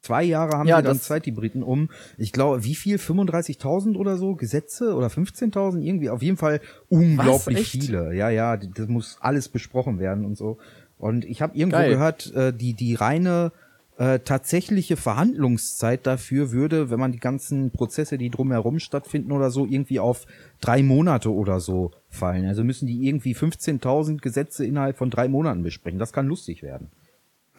Zwei 0.01 0.23
Jahre 0.23 0.57
haben 0.57 0.67
Ja, 0.67 0.77
sie 0.77 0.83
dann 0.83 0.99
Zeit, 0.99 1.27
die 1.27 1.31
Briten, 1.31 1.61
um, 1.61 1.89
ich 2.17 2.31
glaube, 2.31 2.63
wie 2.63 2.73
viel? 2.73 2.97
35.000 2.97 3.95
oder 3.95 4.17
so 4.17 4.35
Gesetze 4.35 4.95
oder 4.95 5.07
15.000 5.07 5.81
irgendwie? 5.81 6.09
Auf 6.09 6.23
jeden 6.23 6.37
Fall 6.37 6.59
unglaublich 6.89 7.69
viele. 7.69 8.13
Ja, 8.15 8.29
ja, 8.29 8.57
das 8.57 8.87
muss 8.87 9.17
alles 9.21 9.47
besprochen 9.49 9.99
werden 9.99 10.25
und 10.25 10.35
so. 10.37 10.57
Und 10.97 11.23
ich 11.25 11.41
habe 11.41 11.55
irgendwo 11.55 11.77
Geil. 11.77 11.91
gehört, 11.91 12.33
äh, 12.33 12.51
die, 12.51 12.73
die 12.73 12.95
reine 12.95 13.51
äh, 13.97 14.19
tatsächliche 14.19 14.97
Verhandlungszeit 14.97 16.07
dafür 16.07 16.51
würde, 16.51 16.89
wenn 16.89 16.99
man 16.99 17.11
die 17.11 17.19
ganzen 17.19 17.69
Prozesse, 17.69 18.17
die 18.17 18.31
drumherum 18.31 18.79
stattfinden 18.79 19.31
oder 19.31 19.51
so, 19.51 19.67
irgendwie 19.67 19.99
auf 19.99 20.25
drei 20.61 20.81
Monate 20.81 21.31
oder 21.31 21.59
so 21.59 21.91
fallen. 22.09 22.47
Also 22.47 22.63
müssen 22.63 22.87
die 22.87 23.07
irgendwie 23.07 23.35
15.000 23.35 24.17
Gesetze 24.19 24.65
innerhalb 24.65 24.97
von 24.97 25.11
drei 25.11 25.27
Monaten 25.27 25.61
besprechen. 25.61 25.99
Das 25.99 26.13
kann 26.13 26.25
lustig 26.25 26.63
werden. 26.63 26.89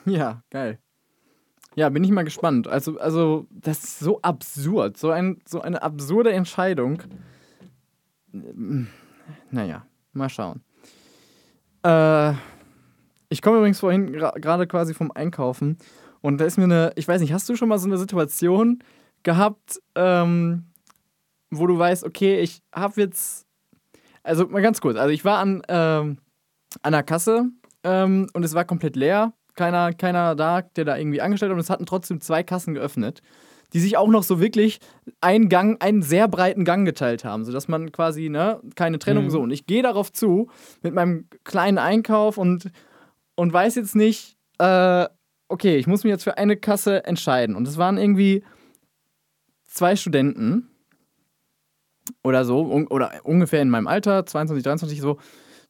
Ja, 0.06 0.42
geil. 0.50 0.78
Ja, 1.74 1.88
bin 1.88 2.04
ich 2.04 2.10
mal 2.10 2.24
gespannt. 2.24 2.68
Also, 2.68 2.98
also 2.98 3.46
das 3.50 3.82
ist 3.82 3.98
so 4.00 4.20
absurd. 4.22 4.96
So, 4.96 5.10
ein, 5.10 5.40
so 5.46 5.60
eine 5.62 5.82
absurde 5.82 6.32
Entscheidung. 6.32 7.02
Ähm, 8.34 8.88
Naja, 9.50 9.86
mal 10.12 10.28
schauen. 10.28 10.62
Äh, 11.84 12.32
ich 13.28 13.40
komme 13.42 13.58
übrigens 13.58 13.80
vorhin 13.80 14.12
gerade 14.12 14.66
quasi 14.66 14.94
vom 14.94 15.10
Einkaufen 15.12 15.78
und 16.20 16.38
da 16.38 16.44
ist 16.44 16.58
mir 16.58 16.64
eine, 16.64 16.92
ich 16.96 17.08
weiß 17.08 17.20
nicht, 17.20 17.32
hast 17.32 17.48
du 17.48 17.56
schon 17.56 17.68
mal 17.68 17.78
so 17.78 17.86
eine 17.88 17.98
Situation 17.98 18.82
gehabt, 19.22 19.80
ähm, 19.94 20.66
wo 21.50 21.66
du 21.66 21.78
weißt, 21.78 22.04
okay, 22.04 22.40
ich 22.40 22.62
habe 22.74 23.00
jetzt, 23.00 23.46
also 24.22 24.46
mal 24.46 24.62
ganz 24.62 24.80
kurz, 24.80 24.96
also 24.96 25.10
ich 25.10 25.24
war 25.24 25.38
an, 25.38 25.62
ähm, 25.68 26.18
an 26.82 26.92
der 26.92 27.02
Kasse 27.02 27.48
ähm, 27.84 28.28
und 28.32 28.44
es 28.44 28.54
war 28.54 28.64
komplett 28.64 28.96
leer. 28.96 29.32
Keiner, 29.54 29.92
keiner 29.92 30.34
da, 30.34 30.62
der 30.62 30.84
da 30.84 30.96
irgendwie 30.96 31.20
angestellt 31.20 31.50
hat 31.50 31.54
und 31.56 31.60
es 31.60 31.70
hatten 31.70 31.86
trotzdem 31.86 32.20
zwei 32.20 32.42
Kassen 32.42 32.74
geöffnet, 32.74 33.22
die 33.72 33.80
sich 33.80 33.96
auch 33.96 34.08
noch 34.08 34.22
so 34.22 34.40
wirklich 34.40 34.80
einen 35.20 35.48
Gang, 35.48 35.82
einen 35.82 36.02
sehr 36.02 36.28
breiten 36.28 36.64
Gang 36.64 36.86
geteilt 36.86 37.24
haben, 37.24 37.44
sodass 37.44 37.68
man 37.68 37.92
quasi, 37.92 38.28
ne, 38.28 38.60
keine 38.74 38.98
Trennung 38.98 39.30
so. 39.30 39.40
Und 39.40 39.50
ich 39.50 39.66
gehe 39.66 39.82
darauf 39.82 40.12
zu 40.12 40.48
mit 40.82 40.94
meinem 40.94 41.28
kleinen 41.44 41.78
Einkauf 41.78 42.38
und, 42.38 42.70
und 43.34 43.52
weiß 43.52 43.74
jetzt 43.76 43.96
nicht, 43.96 44.36
äh, 44.58 45.06
okay, 45.48 45.76
ich 45.76 45.86
muss 45.86 46.04
mich 46.04 46.10
jetzt 46.10 46.24
für 46.24 46.38
eine 46.38 46.56
Kasse 46.56 47.04
entscheiden. 47.04 47.56
Und 47.56 47.68
es 47.68 47.76
waren 47.76 47.98
irgendwie 47.98 48.42
zwei 49.66 49.96
Studenten 49.96 50.68
oder 52.22 52.44
so, 52.44 52.60
un 52.62 52.86
oder 52.88 53.12
ungefähr 53.22 53.62
in 53.62 53.70
meinem 53.70 53.86
Alter, 53.86 54.26
22, 54.26 54.64
23 54.64 55.00
so, 55.00 55.18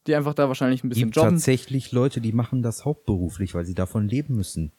die 0.07 0.15
einfach 0.15 0.33
da 0.33 0.47
wahrscheinlich 0.47 0.83
ein 0.83 0.89
bisschen 0.89 1.05
gibt 1.05 1.15
jobben. 1.15 1.31
tatsächlich 1.31 1.91
Leute, 1.91 2.21
die 2.21 2.33
machen 2.33 2.61
das 2.61 2.85
hauptberuflich, 2.85 3.53
weil 3.55 3.65
sie 3.65 3.75
davon 3.75 4.07
leben 4.07 4.35
müssen. 4.35 4.71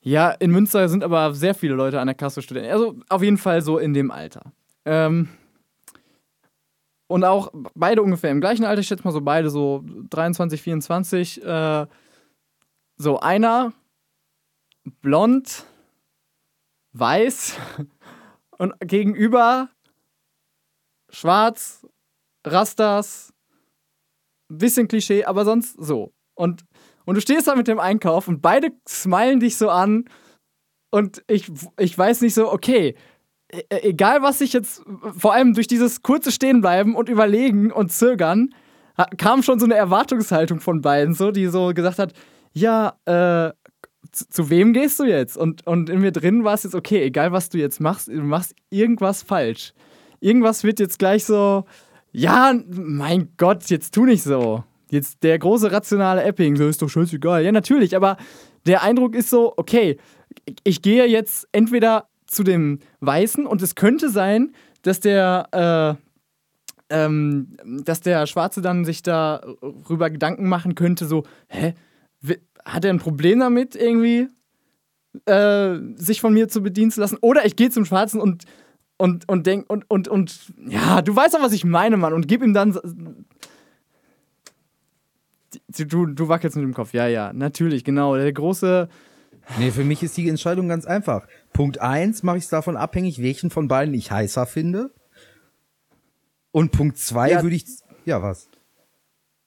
Ja, 0.00 0.30
in 0.30 0.52
Münster 0.52 0.88
sind 0.88 1.02
aber 1.02 1.34
sehr 1.34 1.54
viele 1.54 1.74
Leute 1.74 2.00
an 2.00 2.06
der 2.06 2.14
Kasse 2.14 2.40
Studenten. 2.40 2.70
Also 2.70 2.96
auf 3.08 3.22
jeden 3.22 3.38
Fall 3.38 3.62
so 3.62 3.78
in 3.78 3.94
dem 3.94 4.10
Alter. 4.10 4.52
Ähm, 4.84 5.28
und 7.08 7.24
auch 7.24 7.52
beide 7.74 8.02
ungefähr 8.02 8.30
im 8.30 8.40
gleichen 8.40 8.64
Alter, 8.64 8.80
ich 8.80 8.86
schätze 8.86 9.04
mal 9.04 9.12
so 9.12 9.20
beide 9.20 9.50
so 9.50 9.82
23, 10.10 10.62
24. 10.62 11.42
Äh, 11.42 11.86
so 12.96 13.20
einer 13.20 13.72
blond, 15.00 15.64
weiß 16.92 17.56
und 18.58 18.74
gegenüber 18.80 19.68
schwarz, 21.10 21.86
Rastas, 22.44 23.32
bisschen 24.48 24.88
Klischee, 24.88 25.24
aber 25.24 25.44
sonst 25.44 25.76
so. 25.78 26.12
Und, 26.34 26.64
und 27.04 27.14
du 27.16 27.20
stehst 27.20 27.48
da 27.48 27.54
mit 27.54 27.68
dem 27.68 27.78
Einkauf 27.80 28.28
und 28.28 28.40
beide 28.40 28.70
smilen 28.88 29.40
dich 29.40 29.56
so 29.56 29.70
an 29.70 30.04
und 30.90 31.22
ich, 31.26 31.50
ich 31.78 31.96
weiß 31.96 32.20
nicht 32.22 32.34
so, 32.34 32.50
okay, 32.52 32.94
e- 33.52 33.62
egal 33.70 34.22
was 34.22 34.40
ich 34.40 34.52
jetzt, 34.52 34.82
vor 35.16 35.34
allem 35.34 35.54
durch 35.54 35.66
dieses 35.66 36.02
kurze 36.02 36.32
Stehenbleiben 36.32 36.94
und 36.94 37.08
Überlegen 37.08 37.72
und 37.72 37.92
Zögern, 37.92 38.54
kam 39.16 39.42
schon 39.42 39.58
so 39.58 39.64
eine 39.64 39.76
Erwartungshaltung 39.76 40.60
von 40.60 40.80
beiden, 40.80 41.14
so, 41.14 41.30
die 41.30 41.46
so 41.46 41.72
gesagt 41.72 41.98
hat, 41.98 42.14
ja, 42.52 42.94
äh, 43.04 43.52
zu, 44.10 44.28
zu 44.28 44.50
wem 44.50 44.72
gehst 44.72 44.98
du 44.98 45.04
jetzt? 45.04 45.36
Und, 45.36 45.66
und 45.66 45.90
in 45.90 46.00
mir 46.00 46.12
drin 46.12 46.44
war 46.44 46.54
es 46.54 46.64
jetzt, 46.64 46.74
okay, 46.74 47.02
egal 47.02 47.30
was 47.32 47.48
du 47.48 47.58
jetzt 47.58 47.80
machst, 47.80 48.08
du 48.08 48.22
machst 48.22 48.54
irgendwas 48.70 49.22
falsch. 49.22 49.72
Irgendwas 50.20 50.64
wird 50.64 50.80
jetzt 50.80 50.98
gleich 50.98 51.24
so, 51.24 51.64
ja, 52.12 52.54
mein 52.70 53.30
Gott, 53.36 53.64
jetzt 53.70 53.94
tu 53.94 54.04
nicht 54.04 54.22
so. 54.22 54.64
Jetzt 54.90 55.22
der 55.22 55.38
große 55.38 55.70
rationale 55.70 56.22
Epping, 56.22 56.56
so 56.56 56.66
ist 56.66 56.80
doch 56.80 56.88
scheißegal. 56.88 57.44
Ja, 57.44 57.52
natürlich, 57.52 57.94
aber 57.94 58.16
der 58.66 58.82
Eindruck 58.82 59.14
ist 59.14 59.30
so, 59.30 59.52
okay, 59.56 59.98
ich 60.64 60.82
gehe 60.82 61.06
jetzt 61.06 61.46
entweder 61.52 62.08
zu 62.26 62.42
dem 62.42 62.78
Weißen 63.00 63.46
und 63.46 63.62
es 63.62 63.74
könnte 63.74 64.08
sein, 64.08 64.52
dass 64.82 65.00
der, 65.00 65.98
äh, 66.90 66.94
ähm, 66.94 67.56
dass 67.82 68.00
der 68.00 68.26
Schwarze 68.26 68.62
dann 68.62 68.84
sich 68.84 69.02
darüber 69.02 70.10
Gedanken 70.10 70.48
machen 70.48 70.74
könnte, 70.74 71.06
so, 71.06 71.24
hä? 71.48 71.74
Hat 72.64 72.84
er 72.84 72.92
ein 72.92 72.98
Problem 72.98 73.40
damit, 73.40 73.76
irgendwie 73.76 74.28
äh, 75.24 75.76
sich 75.94 76.20
von 76.20 76.34
mir 76.34 76.48
zu 76.48 76.62
bedienen 76.62 76.90
zu 76.90 77.00
lassen? 77.00 77.18
Oder 77.20 77.46
ich 77.46 77.56
gehe 77.56 77.70
zum 77.70 77.84
Schwarzen 77.84 78.20
und, 78.20 78.44
und, 78.98 79.28
und 79.28 79.46
denk, 79.46 79.70
und, 79.70 79.90
und, 79.90 80.08
und, 80.08 80.52
ja, 80.66 81.00
du 81.02 81.14
weißt 81.16 81.34
doch, 81.34 81.42
was 81.42 81.52
ich 81.52 81.64
meine, 81.64 81.96
Mann, 81.96 82.12
und 82.12 82.28
gib 82.28 82.42
ihm 82.42 82.52
dann. 82.52 82.78
Du, 85.78 86.06
du 86.06 86.28
wackelst 86.28 86.56
mit 86.56 86.64
dem 86.64 86.74
Kopf, 86.74 86.92
ja, 86.92 87.06
ja, 87.06 87.32
natürlich, 87.32 87.84
genau. 87.84 88.16
Der 88.16 88.32
große. 88.32 88.88
Nee, 89.58 89.70
für 89.70 89.84
mich 89.84 90.02
ist 90.02 90.16
die 90.16 90.28
Entscheidung 90.28 90.68
ganz 90.68 90.84
einfach. 90.84 91.26
Punkt 91.54 91.80
eins 91.80 92.22
mache 92.22 92.36
ich 92.36 92.44
es 92.44 92.50
davon 92.50 92.76
abhängig, 92.76 93.22
welchen 93.22 93.48
von 93.50 93.66
beiden 93.66 93.94
ich 93.94 94.10
heißer 94.10 94.44
finde. 94.44 94.90
Und 96.50 96.72
Punkt 96.72 96.98
zwei 96.98 97.30
Ja. 97.30 97.42
würde 97.42 97.56
ich. 97.56 97.64
Ja, 98.04 98.22
was? 98.22 98.48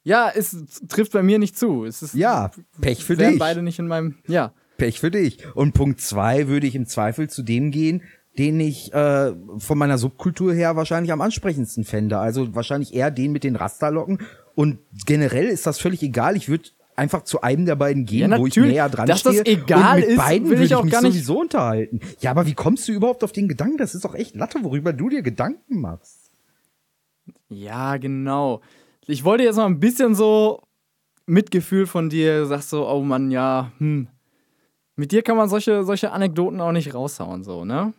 Ja, 0.04 0.32
es 0.34 0.56
trifft 0.88 1.12
bei 1.12 1.22
mir 1.22 1.38
nicht 1.38 1.56
zu. 1.58 1.86
Es 1.86 2.02
ist, 2.02 2.16
Ja, 2.16 2.50
Pech 2.80 3.04
für 3.06 3.16
dich. 3.16 3.38
beide 3.38 3.62
nicht 3.62 3.78
in 3.78 3.88
meinem. 3.88 4.16
Ja. 4.28 4.54
Pech 4.78 5.00
für 5.00 5.12
dich. 5.12 5.46
Und 5.56 5.74
Punkt 5.74 6.02
zwei 6.02 6.48
würde 6.48 6.66
ich 6.66 6.74
im 6.74 6.88
Zweifel 6.88 7.30
zu 7.30 7.44
dem 7.44 7.70
gehen, 7.70 8.02
den 8.38 8.60
ich 8.60 8.94
äh, 8.94 9.34
von 9.58 9.78
meiner 9.78 9.98
Subkultur 9.98 10.54
her 10.54 10.76
wahrscheinlich 10.76 11.12
am 11.12 11.22
ansprechendsten 11.22 11.84
fände. 11.84 12.18
Also 12.18 12.56
wahrscheinlich 12.56 12.94
eher 12.94 13.12
den 13.12 13.32
mit 13.32 13.44
den 13.44 13.56
Rasterlocken. 13.56 14.20
Und 14.56 14.80
generell 15.06 15.48
ist 15.48 15.66
das 15.68 15.80
völlig 15.80 16.02
egal. 16.04 16.36
Ich 16.38 16.48
würde 16.50 16.70
einfach 16.96 17.24
zu 17.24 17.42
einem 17.42 17.66
der 17.66 17.76
beiden 17.76 18.06
gehen, 18.06 18.32
Ja, 18.32 18.38
wo 18.40 18.48
ich 18.48 18.56
näher 18.56 18.88
dran 18.90 19.08
Dass 19.08 19.24
das 19.24 19.38
stehe. 19.40 19.58
egal 19.64 19.96
und 19.96 20.00
mit 20.02 20.10
ist, 20.12 20.18
beiden 20.18 20.46
will 20.50 20.58
würde 20.58 20.66
ich 20.66 20.76
auch 20.76 20.84
mich 20.84 20.94
gar 20.94 21.02
nicht- 21.02 21.14
sowieso 21.14 21.40
unterhalten. 21.42 22.00
Ja, 22.20 22.32
aber 22.32 22.46
wie 22.46 22.54
kommst 22.54 22.88
du 22.88 22.92
überhaupt 22.92 23.24
auf 23.24 23.32
den 23.32 23.48
Gedanken? 23.48 23.78
Das 23.78 23.96
ist 23.96 24.06
doch 24.06 24.14
echt 24.16 24.36
Latte, 24.36 24.60
worüber 24.64 24.94
du 24.94 25.10
dir 25.10 25.22
Gedanken 25.22 25.80
machst. 25.82 26.32
Ja, 27.50 27.98
genau. 27.98 28.62
Ich 29.08 29.24
wollte 29.24 29.44
jetzt 29.44 29.56
mal 29.58 29.66
ein 29.66 29.80
bisschen 29.80 30.16
so 30.16 30.62
Mitgefühl 31.26 31.86
von 31.88 32.10
dir, 32.10 32.46
sagst 32.46 32.70
so, 32.70 32.88
oh 32.88 33.02
Mann, 33.02 33.32
ja, 33.32 33.72
hm. 33.78 34.08
Mit 34.96 35.12
dir 35.12 35.22
kann 35.24 35.38
man 35.38 35.50
solche, 35.50 35.84
solche 35.84 36.12
Anekdoten 36.12 36.60
auch 36.62 36.72
nicht 36.74 36.94
raushauen, 36.94 37.44
so, 37.44 37.66
ne? 37.66 37.94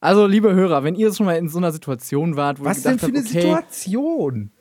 Also, 0.00 0.26
liebe 0.26 0.54
Hörer, 0.54 0.84
wenn 0.84 0.94
ihr 0.94 1.12
schon 1.14 1.26
mal 1.26 1.36
in 1.36 1.48
so 1.48 1.58
einer 1.58 1.72
Situation 1.72 2.36
wart, 2.36 2.60
wo 2.60 2.64
Was 2.64 2.78
ihr 2.84 2.96
denn 2.96 2.98
gedacht 2.98 3.10
für 3.10 3.16
eine 3.16 3.18
habt, 3.18 3.28
okay, 3.30 3.40
Situation? 3.40 4.52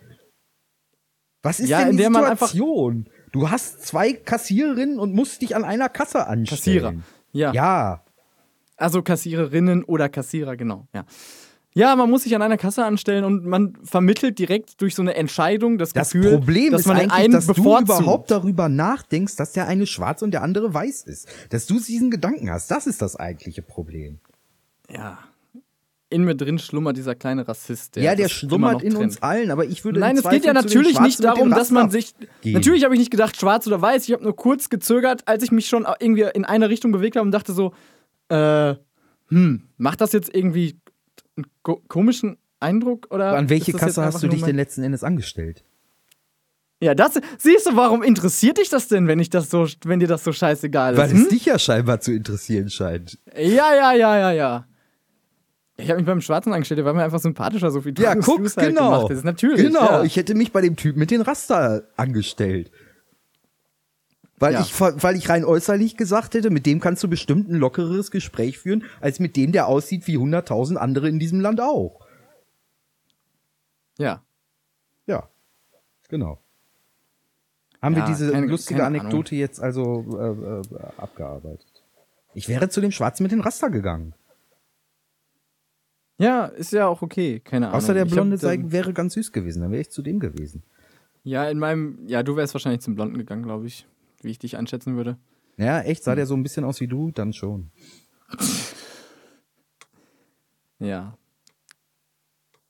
Was 1.43 1.59
ist 1.59 1.69
Ja, 1.69 1.83
denn 1.85 1.97
die 1.97 2.03
Situation? 2.03 3.09
Du 3.31 3.49
hast 3.49 3.85
zwei 3.85 4.13
Kassiererinnen 4.13 4.97
und 4.97 5.13
musst 5.13 5.41
dich 5.41 5.55
an 5.55 5.63
einer 5.63 5.89
Kasse 5.89 6.25
anstellen. 6.25 6.47
Kassierer. 6.47 6.93
Ja. 7.33 7.53
Ja. 7.53 8.03
Also 8.77 9.01
Kassiererinnen 9.01 9.83
oder 9.83 10.09
Kassierer, 10.09 10.55
genau, 10.57 10.87
ja. 10.93 11.05
Ja, 11.77 11.93
man 11.97 12.09
muss 12.09 12.23
sich 12.23 12.33
an 12.33 12.41
einer 12.41 12.55
Kasse 12.57 12.85
anstellen 12.85 13.25
und 13.25 13.45
man 13.45 13.77
vermittelt 13.83 14.39
direkt 14.39 14.79
durch 14.81 14.95
so 14.95 15.01
eine 15.01 15.13
Entscheidung 15.15 15.77
das, 15.77 15.91
Das 15.91 16.11
Gefühl, 16.11 16.31
Problem 16.31 16.71
dass 16.71 16.81
ist 16.81 16.87
man 16.87 16.95
den 16.97 17.11
eigentlich, 17.11 17.25
einen 17.25 17.33
dass 17.33 17.47
du 17.47 17.53
bevorzugt. 17.53 17.99
überhaupt 17.99 18.31
darüber 18.31 18.69
nachdenkst, 18.69 19.35
dass 19.35 19.51
der 19.51 19.67
eine 19.67 19.85
schwarz 19.85 20.21
und 20.21 20.31
der 20.31 20.41
andere 20.41 20.73
weiß 20.73 21.03
ist. 21.03 21.27
Dass 21.49 21.65
du 21.65 21.77
diesen 21.81 22.09
Gedanken 22.11 22.49
hast. 22.49 22.71
Das 22.71 22.87
ist 22.87 23.01
das 23.01 23.17
eigentliche 23.17 23.61
Problem. 23.61 24.19
Ja. 24.89 25.19
In 26.09 26.23
mir 26.23 26.35
drin 26.35 26.59
schlummert 26.59 26.97
dieser 26.97 27.15
kleine 27.15 27.47
Rassist. 27.47 27.95
Der 27.95 28.03
ja, 28.03 28.15
der 28.15 28.29
schlummert 28.29 28.83
in 28.83 28.91
trennt. 28.91 29.03
uns 29.03 29.23
allen, 29.23 29.49
aber 29.49 29.65
ich 29.65 29.83
würde 29.83 29.99
Nein, 29.99 30.15
es 30.17 30.23
geht 30.29 30.45
ja 30.45 30.53
natürlich 30.53 30.99
nicht 30.99 31.23
darum, 31.23 31.49
dass 31.49 31.71
man 31.71 31.89
sich. 31.89 32.13
gehen. 32.41 32.53
Natürlich 32.53 32.83
habe 32.83 32.93
ich 32.93 32.99
nicht 32.99 33.11
gedacht, 33.11 33.35
schwarz 33.37 33.65
oder 33.67 33.81
weiß. 33.81 34.07
Ich 34.07 34.13
habe 34.13 34.23
nur 34.23 34.35
kurz 34.35 34.69
gezögert, 34.69 35.27
als 35.27 35.43
ich 35.43 35.51
mich 35.51 35.67
schon 35.67 35.85
irgendwie 35.99 36.27
in 36.33 36.45
eine 36.45 36.69
Richtung 36.69 36.91
bewegt 36.91 37.15
habe 37.15 37.25
und 37.25 37.31
dachte 37.31 37.53
so, 37.53 37.73
äh, 38.29 38.75
hm, 39.29 39.63
macht 39.77 39.99
das 39.99 40.13
jetzt 40.13 40.33
irgendwie 40.33 40.79
einen 41.35 41.47
ko 41.63 41.81
komischen 41.87 42.37
Eindruck? 42.59 43.07
Oder 43.09 43.35
An 43.35 43.49
welche 43.49 43.71
ist 43.71 43.77
Kasse 43.79 44.03
hast 44.03 44.21
du 44.21 44.27
dich 44.27 44.43
denn 44.43 44.55
letzten 44.55 44.83
Endes 44.83 45.03
angestellt? 45.03 45.63
Ja, 46.81 46.93
das 46.93 47.19
siehst 47.37 47.67
du, 47.67 47.75
warum 47.75 48.03
interessiert 48.03 48.57
dich 48.57 48.69
das 48.69 48.87
denn, 48.87 49.07
wenn 49.07 49.19
ich 49.19 49.29
das 49.29 49.49
so, 49.49 49.67
wenn 49.85 49.99
dir 49.99 50.07
das 50.07 50.23
so 50.23 50.31
scheißegal 50.33 50.97
Weil 50.97 51.11
ist? 51.11 51.23
es 51.23 51.27
dich 51.29 51.45
ja 51.45 51.57
scheinbar 51.57 52.01
zu 52.01 52.11
interessieren 52.11 52.69
scheint. 52.69 53.17
Hm? 53.33 53.53
Ja, 53.55 53.73
ja, 53.73 53.93
ja, 53.93 54.17
ja, 54.17 54.31
ja. 54.31 54.67
Ich 55.77 55.89
habe 55.89 55.97
mich 55.97 56.05
beim 56.05 56.21
Schwarzen 56.21 56.53
angestellt, 56.53 56.77
der 56.77 56.85
war 56.85 56.93
mir 56.93 57.03
einfach 57.03 57.19
sympathischer, 57.19 57.69
so 57.69 57.81
viel 57.81 57.93
Ja, 57.99 58.13
Drums 58.13 58.25
guck, 58.25 58.39
Juice 58.39 58.57
halt 58.57 58.69
genau. 58.69 58.91
gemacht 58.97 59.11
ist. 59.11 59.23
Natürlich. 59.25 59.61
Genau, 59.67 59.79
ja. 59.85 60.03
ich 60.03 60.15
hätte 60.15 60.33
mich 60.33 60.51
bei 60.53 60.61
dem 60.61 60.75
Typ 60.77 60.95
mit 60.95 61.11
den 61.11 61.21
Raster 61.21 61.83
angestellt. 61.97 62.71
Weil, 64.37 64.53
Ja. 64.53 64.61
ich, 64.61 64.79
weil 64.79 65.15
ich 65.15 65.29
rein 65.29 65.43
äußerlich 65.45 65.97
gesagt 65.97 66.33
hätte, 66.33 66.49
mit 66.49 66.65
dem 66.65 66.79
kannst 66.79 67.03
du 67.03 67.07
bestimmt 67.09 67.49
ein 67.49 67.55
lockeres 67.55 68.11
Gespräch 68.11 68.57
führen, 68.57 68.83
als 69.01 69.19
mit 69.19 69.35
dem, 69.35 69.51
der 69.51 69.67
aussieht 69.67 70.07
wie 70.07 70.17
100.000 70.17 70.75
andere 70.77 71.07
in 71.09 71.19
diesem 71.19 71.39
Land 71.41 71.59
auch. 71.61 72.05
ja. 73.97 74.21
Ja, 75.07 75.29
genau. 76.09 76.39
Haben 77.81 77.93
Ja, 77.95 78.01
wir 78.01 78.05
diese 78.07 78.31
keine- 78.31 78.47
lustige 78.47 78.79
keine 78.81 78.99
Anekdote 78.99 79.35
jetzt 79.35 79.61
also 79.61 80.03
äh, 80.19 80.73
äh, 80.73 80.79
abgearbeitet? 80.97 81.83
Ich 82.33 82.49
wäre 82.49 82.69
zu 82.69 82.81
dem 82.81 82.91
Schwarzen 82.91 83.21
mit 83.23 83.31
den 83.31 83.41
Raster 83.41 83.69
gegangen. 83.69 84.15
Ja, 86.17 86.45
ist 86.45 86.71
ja 86.71 86.87
auch 86.87 87.01
okay, 87.01 87.39
keine 87.41 87.67
Ahnung. 87.67 87.77
Außer 87.77 87.93
der 87.93 88.05
blonde 88.05 88.35
hab, 88.37 88.41
sei, 88.41 88.55
ähm, 88.55 88.71
wäre 88.71 88.93
ganz 88.93 89.13
süß 89.15 89.31
gewesen, 89.31 89.61
dann 89.61 89.71
wäre 89.71 89.81
ich 89.81 89.89
zu 89.91 90.01
dem 90.01 90.19
gewesen. 90.19 90.63
Ja, 91.23 91.49
in 91.49 91.59
meinem. 91.59 91.99
Ja, 92.07 92.23
du 92.23 92.35
wärst 92.35 92.53
wahrscheinlich 92.53 92.81
zum 92.81 92.95
Blonden 92.95 93.17
gegangen, 93.17 93.43
glaube 93.43 93.65
ich. 93.67 93.87
Wie 94.21 94.29
ich 94.31 94.39
dich 94.39 94.57
einschätzen 94.57 94.95
würde. 94.95 95.17
Ja, 95.57 95.81
echt, 95.81 96.03
sah 96.03 96.15
der 96.15 96.25
so 96.25 96.35
ein 96.35 96.43
bisschen 96.43 96.63
aus 96.65 96.79
wie 96.81 96.87
du? 96.87 97.11
Dann 97.11 97.33
schon. 97.33 97.69
Ja. 100.79 101.17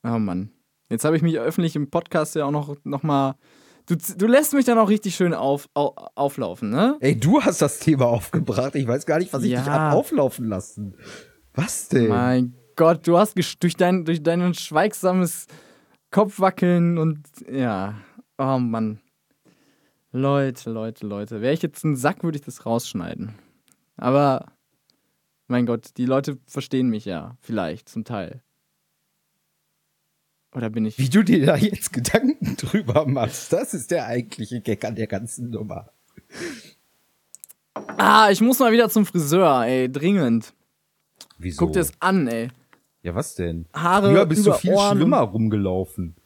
Oh 0.02 0.18
Mann. 0.18 0.50
Jetzt 0.88 1.04
habe 1.04 1.16
ich 1.16 1.22
mich 1.22 1.38
öffentlich 1.38 1.74
im 1.76 1.90
Podcast 1.90 2.34
ja 2.36 2.44
auch 2.44 2.50
noch, 2.50 2.76
noch 2.84 3.02
mal. 3.02 3.36
Du, 3.86 3.96
du 4.16 4.26
lässt 4.26 4.52
mich 4.54 4.64
dann 4.64 4.78
auch 4.78 4.88
richtig 4.88 5.14
schön 5.14 5.34
auf, 5.34 5.68
au, 5.74 5.94
auflaufen, 6.14 6.70
ne? 6.70 6.96
Ey, 7.00 7.18
du 7.18 7.40
hast 7.42 7.62
das 7.62 7.78
Thema 7.78 8.06
aufgebracht. 8.06 8.74
Ich 8.74 8.86
weiß 8.86 9.06
gar 9.06 9.18
nicht, 9.18 9.32
was 9.32 9.42
ich 9.44 9.50
Ja. 9.50 9.60
dich 9.60 9.68
hab 9.68 9.94
auflaufen 9.94 10.46
lassen. 10.48 10.94
Was 11.54 11.88
denn? 11.88 12.08
Mein 12.08 12.54
Gott, 12.76 13.06
du 13.06 13.18
hast 13.18 13.34
durch 13.62 13.76
dein, 13.76 14.04
durch 14.04 14.22
dein 14.22 14.54
schweigsames 14.54 15.46
Kopfwackeln 16.10 16.98
und 16.98 17.20
ja. 17.50 17.94
Oh 18.38 18.58
Mann. 18.58 19.00
Leute, 20.12 20.70
Leute, 20.70 21.06
Leute. 21.06 21.40
Wäre 21.40 21.54
ich 21.54 21.62
jetzt 21.62 21.84
ein 21.84 21.96
Sack, 21.96 22.22
würde 22.22 22.38
ich 22.38 22.44
das 22.44 22.64
rausschneiden. 22.64 23.34
Aber, 23.96 24.52
mein 25.46 25.66
Gott, 25.66 25.90
die 25.96 26.04
Leute 26.04 26.38
verstehen 26.46 26.88
mich 26.88 27.06
ja. 27.06 27.36
Vielleicht, 27.40 27.88
zum 27.88 28.04
Teil. 28.04 28.42
Oder 30.54 30.70
bin 30.70 30.86
ich. 30.86 30.98
Wie 30.98 31.10
du 31.10 31.22
dir 31.22 31.44
da 31.44 31.56
jetzt 31.56 31.92
Gedanken 31.92 32.56
drüber 32.58 33.06
machst, 33.06 33.52
das 33.52 33.74
ist 33.74 33.90
der 33.90 34.06
eigentliche 34.06 34.60
Gag 34.60 34.84
an 34.84 34.96
der 34.96 35.06
ganzen 35.06 35.50
Nummer. 35.50 35.90
Ah, 37.74 38.30
ich 38.30 38.40
muss 38.40 38.58
mal 38.58 38.72
wieder 38.72 38.88
zum 38.88 39.04
Friseur, 39.04 39.64
ey. 39.64 39.90
Dringend. 39.90 40.54
Wieso? 41.38 41.64
Guck 41.64 41.74
dir 41.74 41.80
das 41.80 41.92
an, 42.00 42.26
ey. 42.28 42.48
Ja, 43.06 43.14
was 43.14 43.34
denn? 43.36 43.66
Haare 43.72 44.10
Früher 44.10 44.26
bist 44.26 44.46
du 44.46 44.52
viel 44.52 44.72
Ohren 44.74 44.96
schlimmer 44.98 45.20
rumgelaufen. 45.20 46.16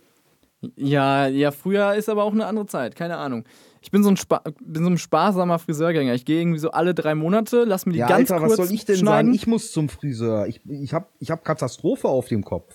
Ja, 0.77 1.27
ja, 1.27 1.53
früher 1.53 1.95
ist 1.95 2.09
aber 2.09 2.25
auch 2.25 2.33
eine 2.33 2.47
andere 2.47 2.67
Zeit, 2.67 2.95
keine 2.95 3.17
Ahnung. 3.17 3.45
Ich 3.81 3.91
bin 3.91 4.03
so 4.03 4.11
ein, 4.11 4.17
Spa 4.19 4.43
bin 4.61 4.85
so 4.85 4.91
ein 4.91 4.99
sparsamer 4.99 5.59
Friseurgänger. 5.59 6.13
Ich 6.15 6.27
gehe 6.27 6.41
irgendwie 6.41 6.59
so 6.59 6.71
alle 6.71 6.95
drei 6.95 7.15
Monate, 7.15 7.65
lass 7.65 7.87
mir 7.87 7.93
die 7.93 7.99
Ja, 8.01 8.09
ganz 8.09 8.31
Alter, 8.31 8.47
kurz 8.47 8.59
was 8.59 8.67
soll 8.69 8.75
ich 8.75 8.85
denn 8.85 8.97
schneiden. 8.97 9.29
sagen? 9.29 9.35
Ich 9.35 9.47
muss 9.47 9.73
zum 9.73 9.89
Friseur. 9.89 10.47
Ich, 10.49 10.61
ich 10.69 10.93
hab, 10.93 11.11
ich 11.19 11.31
hab 11.31 11.45
Katastrophe 11.45 12.09
auf 12.09 12.29
dem 12.29 12.45
Kopf. 12.45 12.75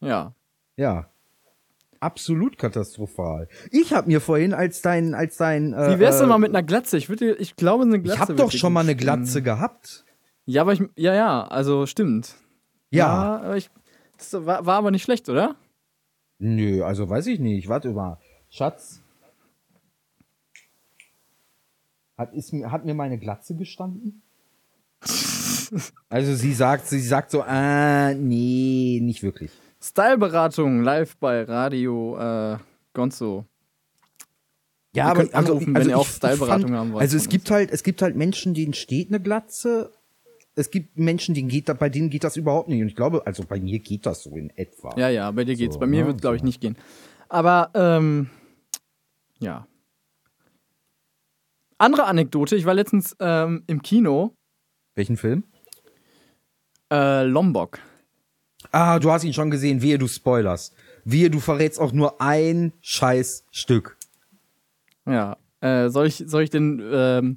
ja. 0.00 0.32
Ja. 0.76 1.08
Absolut 1.98 2.58
katastrophal. 2.58 3.48
Ich 3.70 3.94
hab 3.94 4.06
mir 4.06 4.20
vorhin 4.20 4.52
als 4.52 4.82
dein, 4.82 5.14
als 5.14 5.38
dein. 5.38 5.72
Äh, 5.72 5.94
Wie 5.94 5.98
wär's 5.98 6.18
denn 6.18 6.26
äh, 6.26 6.28
mal 6.28 6.38
mit 6.38 6.50
einer 6.50 6.62
Glatze? 6.62 6.98
Ich 6.98 7.08
würde, 7.08 7.34
ich 7.36 7.56
glaube, 7.56 7.84
eine 7.84 7.98
Glatze. 8.00 8.14
Ich 8.16 8.20
hab 8.20 8.28
wird 8.28 8.38
doch 8.38 8.52
schon 8.52 8.74
mal 8.74 8.80
eine. 8.80 8.94
Glatze 8.94 9.40
gehabt. 9.42 10.04
Ja, 10.44 10.60
aber 10.60 10.74
ich, 10.74 10.82
ja, 10.96 11.14
ja, 11.14 11.46
also 11.46 11.86
stimmt. 11.86 12.34
Ja. 12.90 13.38
aber 13.42 13.56
ich, 13.56 13.70
das 14.16 14.32
war, 14.32 14.64
war 14.66 14.76
aber 14.78 14.90
nicht 14.90 15.02
schlecht, 15.02 15.28
oder? 15.28 15.56
Nö, 16.38 16.82
also 16.84 17.08
weiß 17.08 17.26
ich 17.28 17.38
nicht. 17.40 17.68
Warte 17.68 17.90
mal. 17.90 18.18
Schatz. 18.50 19.00
Hat, 22.16 22.32
ist, 22.32 22.52
mir- 22.52 22.70
hat 22.70 22.84
mir 22.84 22.94
meine 22.94 23.18
Glatze 23.18 23.54
gestanden? 23.54 24.22
Also 26.08 26.34
sie 26.34 26.54
sagt, 26.54 26.86
sie 26.86 27.00
sagt 27.00 27.30
so, 27.30 27.42
äh, 27.46 28.14
nee, 28.14 29.00
nicht 29.02 29.22
wirklich. 29.22 29.50
Styleberatung 29.82 30.82
live 30.82 31.16
bei 31.18 31.42
Radio 31.42 32.16
äh, 32.18 32.58
Gonzo. 32.94 33.44
Ja, 34.94 35.10
Ihr 35.10 35.14
könnt 35.14 35.34
anrufen, 35.34 35.74
wenn 35.74 35.88
ihr 35.90 35.98
auch 35.98 36.06
Styleberatung 36.06 36.72
haben 36.74 36.92
wollt 36.92 37.02
Also 37.02 37.16
es 37.18 37.28
gibt 37.28 37.50
halt, 37.50 37.70
es 37.70 37.82
gibt 37.82 38.00
halt 38.00 38.16
Menschen, 38.16 38.54
denen 38.54 38.72
steht 38.72 39.08
eine 39.08 39.20
Glatze. 39.20 39.92
Es 40.58 40.70
gibt 40.70 40.98
Menschen, 40.98 41.34
denen 41.34 41.48
geht, 41.48 41.68
da- 41.68 41.74
bei 41.74 41.88
denen 41.90 42.08
geht 42.10 42.24
das 42.24 42.36
überhaupt 42.36 42.68
nicht. 42.68 42.80
Und 42.80 42.88
ich 42.88 42.96
glaube, 42.96 43.26
also 43.26 43.44
bei 43.44 43.60
mir 43.60 43.78
geht 43.78 44.06
das 44.06 44.22
so 44.22 44.30
in 44.36 44.50
etwa. 44.56 44.94
Ja, 44.98 45.08
ja, 45.10 45.30
bei 45.30 45.44
dir 45.44 45.54
geht's. 45.54 45.74
So, 45.74 45.80
bei 45.80 45.86
mir 45.86 46.00
ne, 46.00 46.06
wird 46.06 46.16
es, 46.16 46.20
glaube 46.22 46.36
ich, 46.36 46.42
nicht 46.42 46.60
gehen. 46.62 46.76
Aber, 47.28 47.70
ähm, 47.74 48.30
ja. 49.38 49.66
Andere 51.78 52.04
Anekdote, 52.04 52.56
ich 52.56 52.64
war 52.64 52.72
letztens 52.74 53.14
ähm, 53.20 53.64
im 53.66 53.82
Kino, 53.82 54.34
Welchen 54.94 55.18
Film? 55.18 55.44
äh, 56.90 57.22
Lombok. 57.24 57.78
Ah, 58.72 58.98
du 58.98 59.10
hast 59.12 59.24
ihn 59.24 59.34
schon 59.34 59.50
gesehen. 59.50 59.82
Wehe, 59.82 59.98
du 59.98 60.08
spoilerst. 60.08 60.74
Wehe, 61.04 61.28
du 61.30 61.38
verrätst 61.38 61.78
auch 61.78 61.92
nur 61.92 62.20
ein 62.20 62.72
scheiß 62.80 63.44
Stück. 63.50 63.98
Ja. 65.06 65.36
Äh, 65.60 65.90
soll, 65.90 66.06
ich, 66.06 66.24
soll, 66.26 66.42
ich 66.44 66.50
denn, 66.50 66.82
ähm, 66.90 67.36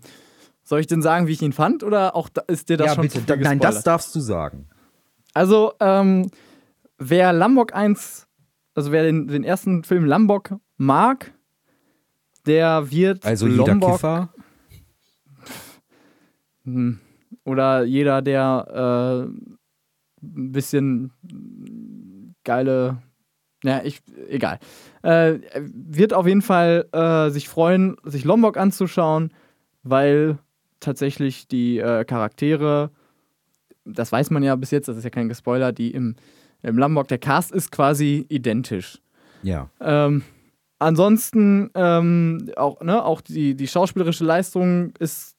soll 0.69 0.79
ich 0.81 0.87
denn 0.87 1.01
sagen, 1.01 1.25
wie 1.25 1.31
ich 1.31 1.41
ihn 1.41 1.51
fand? 1.51 1.83
Oder 1.83 2.15
auch 2.15 2.29
da, 2.29 2.43
ist 2.47 2.69
dir 2.69 2.77
das 2.77 2.87
ja, 2.87 2.93
schon 2.93 3.01
bitte. 3.01 3.21
viel 3.21 3.37
Nein, 3.37 3.59
das 3.59 3.83
darfst 3.83 4.13
du 4.13 4.19
sagen. 4.19 4.69
Also, 5.33 5.73
ähm, 5.79 6.29
wer 6.99 7.33
Lambok 7.33 7.73
1, 7.73 8.27
also 8.75 8.91
wer 8.91 9.01
den, 9.01 9.27
den 9.27 9.43
ersten 9.43 9.83
Film 9.83 10.05
Lambok 10.05 10.55
mag, 10.77 11.33
der 12.45 12.91
wird 12.91 13.25
Also 13.25 13.47
jeder 13.47 13.65
Lombok 13.65 13.93
Kiffer. 13.93 14.29
Hm. 16.65 16.99
oder 17.45 17.83
jeder, 17.83 18.21
der 18.21 19.27
äh, 19.27 20.21
ein 20.21 20.51
bisschen 20.51 21.11
geile, 22.43 23.01
ja, 23.63 23.81
ich, 23.83 24.01
egal, 24.27 24.59
äh, 25.01 25.39
wird 25.63 26.13
auf 26.13 26.27
jeden 26.27 26.43
Fall 26.43 26.87
äh, 26.91 27.31
sich 27.31 27.49
freuen, 27.49 27.95
sich 28.03 28.23
Lombok 28.23 28.55
anzuschauen, 28.57 29.33
weil 29.81 30.37
tatsächlich 30.79 31.47
die 31.47 31.79
äh, 31.79 32.05
Charaktere, 32.05 32.91
das 33.85 34.11
weiß 34.11 34.29
man 34.29 34.43
ja 34.43 34.55
bis 34.55 34.71
jetzt, 34.71 34.87
das 34.87 34.97
ist 34.97 35.03
ja 35.03 35.09
kein 35.09 35.29
Gespoiler, 35.29 35.71
die 35.71 35.91
im, 35.91 36.15
im 36.61 36.77
Lombok, 36.77 37.07
der 37.07 37.17
Cast 37.17 37.51
ist 37.51 37.71
quasi 37.71 38.25
identisch. 38.29 38.99
Ja. 39.43 39.69
Ähm, 39.79 40.23
ansonsten 40.79 41.69
ähm, 41.75 42.51
auch, 42.55 42.81
ne, 42.81 43.03
auch 43.03 43.21
die, 43.21 43.55
die 43.55 43.67
schauspielerische 43.67 44.23
Leistung 44.23 44.93
ist 44.99 45.35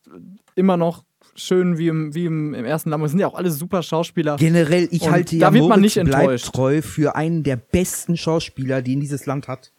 immer 0.54 0.76
noch 0.76 1.04
schön 1.34 1.78
wie 1.78 1.88
im, 1.88 2.14
wie 2.14 2.26
im, 2.26 2.54
im 2.54 2.64
ersten 2.64 2.90
Lambo. 2.90 3.06
Es 3.06 3.12
sind 3.12 3.20
ja 3.20 3.26
auch 3.26 3.34
alle 3.34 3.50
super 3.50 3.82
Schauspieler. 3.82 4.36
Generell, 4.36 4.88
ich 4.90 5.02
Und 5.02 5.10
halte 5.10 5.38
da 5.38 5.46
ja 5.48 5.54
wird 5.54 5.68
man 5.68 5.80
Moritz 5.80 5.82
nicht 5.82 5.96
enttäuscht. 5.98 6.46
treu 6.46 6.82
für 6.82 7.14
einen 7.14 7.42
der 7.42 7.56
besten 7.56 8.16
Schauspieler, 8.16 8.82
den 8.82 9.00
dieses 9.00 9.26
Land 9.26 9.48
hat. 9.48 9.72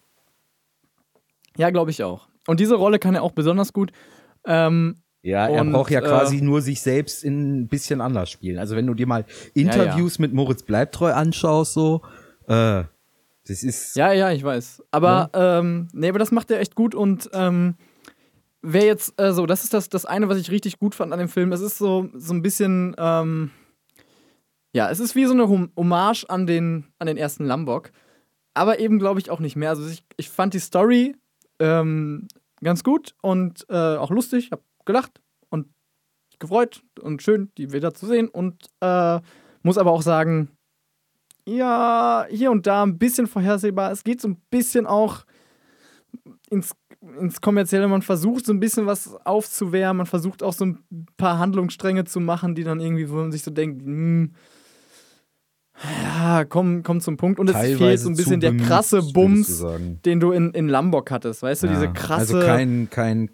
Ja, 1.58 1.70
glaube 1.70 1.92
ich 1.92 2.04
auch. 2.04 2.28
Und 2.48 2.60
diese 2.60 2.76
Rolle 2.76 2.98
kann 3.00 3.16
er 3.16 3.24
auch 3.24 3.34
besonders 3.34 3.74
gut. 3.74 3.92
Ähm, 4.46 4.96
Ja, 5.24 5.48
er 5.48 5.62
Und, 5.62 5.72
braucht 5.72 5.92
ja 5.92 6.00
äh, 6.00 6.08
quasi 6.08 6.42
nur 6.42 6.62
sich 6.62 6.82
selbst 6.82 7.24
in 7.24 7.62
ein 7.62 7.68
bisschen 7.68 8.02
anders 8.02 8.30
spielen. 8.30 8.58
Also 8.58 8.76
wenn 8.76 8.88
du 8.88 8.94
dir 8.94 9.06
mal 9.06 9.26
Interviews 9.54 10.18
mit 10.18 10.34
Moritz 10.34 10.64
Bleibtreu 10.64 11.14
anschaust, 11.14 11.74
so, 11.74 12.02
äh, 12.48 12.84
das 13.48 13.64
ist. 13.64 13.96
ja, 13.96 14.14
ja, 14.14 14.32
ich 14.32 14.44
weiß. 14.44 14.84
Aber, 14.92 15.30
ähm, 15.34 15.88
nee, 15.94 16.10
aber 16.10 16.20
das 16.20 16.32
macht 16.32 16.50
er 16.52 16.60
echt 16.60 16.76
gut 16.76 16.96
und 16.96 17.30
ähm, 17.34 17.76
wer 18.62 18.86
jetzt 18.86 19.20
äh, 19.20 19.34
so, 19.34 19.46
das 19.46 19.64
ist 19.64 19.74
das, 19.74 19.90
das 19.90 20.06
eine, 20.06 20.30
was 20.30 20.38
ich 20.38 20.52
richtig 20.52 20.80
gut 20.80 20.96
fand 20.96 21.14
an 21.14 21.20
dem 21.20 21.30
Film. 21.30 21.52
Es 21.52 21.62
ist 21.62 21.78
so, 21.78 22.10
so 22.14 22.34
ein 22.34 22.42
bisschen, 22.42 22.96
ähm, 22.98 23.52
ja, 24.74 24.90
es 24.90 25.00
ist 25.00 25.16
wie 25.16 25.26
so 25.26 25.34
eine 25.34 25.48
Hom 25.48 25.72
Hommage 25.76 26.26
an 26.30 26.48
den, 26.48 26.86
an 26.98 27.08
den 27.08 27.18
ersten 27.18 27.46
Lambok. 27.46 27.92
Aber 28.54 28.80
eben, 28.80 29.00
glaube 29.00 29.20
ich, 29.20 29.30
auch 29.30 29.40
nicht 29.40 29.56
mehr. 29.56 29.70
Also 29.70 29.88
ich, 29.88 30.04
ich 30.18 30.30
fand 30.30 30.54
die 30.54 30.60
Story 30.60 31.16
ähm, 31.60 32.28
ganz 32.62 32.84
gut 32.84 33.16
und 33.22 33.66
äh, 33.70 33.96
auch 33.96 34.12
lustig. 34.12 34.50
Hab 34.52 34.62
gelacht 34.86 35.22
und 35.50 35.68
gefreut 36.40 36.84
und 37.02 37.22
schön, 37.22 37.52
die 37.58 37.74
wieder 37.74 37.94
zu 37.94 38.08
sehen. 38.08 38.28
Und 38.28 38.70
äh, 38.82 39.20
muss 39.64 39.78
aber 39.78 39.92
auch 39.92 40.02
sagen, 40.02 40.50
ja, 41.46 42.26
hier 42.30 42.52
und 42.52 42.68
da 42.68 42.84
ein 42.84 42.98
bisschen 42.98 43.28
vorhersehbar. 43.28 43.92
Es 43.92 44.04
geht 44.04 44.22
so 44.22 44.28
ein 44.28 44.42
bisschen 44.50 44.86
auch 44.86 45.26
ins, 46.50 46.76
ins 47.20 47.42
Kommerzielle. 47.42 47.88
Man 47.88 48.02
versucht 48.02 48.46
so 48.46 48.54
ein 48.54 48.60
bisschen 48.60 48.86
was 48.86 49.16
aufzuwehren. 49.26 49.98
Man 49.98 50.06
versucht 50.06 50.44
auch 50.44 50.54
so 50.54 50.66
ein 50.66 51.06
paar 51.18 51.40
Handlungsstränge 51.40 52.06
zu 52.06 52.20
machen, 52.20 52.56
die 52.56 52.64
dann 52.64 52.80
irgendwie, 52.80 53.10
wo 53.10 53.16
man 53.16 53.32
sich 53.32 53.44
so 53.44 53.52
denkt, 53.52 53.84
hm, 53.84 54.34
ja, 55.84 56.46
komm, 56.46 56.84
komm 56.84 57.02
zum 57.02 57.18
Punkt. 57.18 57.40
Und 57.40 57.50
es 57.50 57.56
fehlt 57.58 58.00
so 58.00 58.10
ein 58.10 58.16
bisschen 58.16 58.40
der 58.40 58.50
bemüht, 58.52 58.68
krasse 58.68 59.00
du 59.02 59.14
Bums, 59.14 59.64
den 60.06 60.20
du 60.20 60.32
in, 60.32 60.52
in 60.52 60.68
Lambok 60.68 61.10
hattest. 61.12 61.42
Weißt 61.44 61.64
du, 61.64 61.68
Ja, 61.68 61.74
diese 61.74 61.92
krasse, 61.92 62.36
Also 62.38 62.40
kein, 62.40 62.88
kein, 62.90 63.30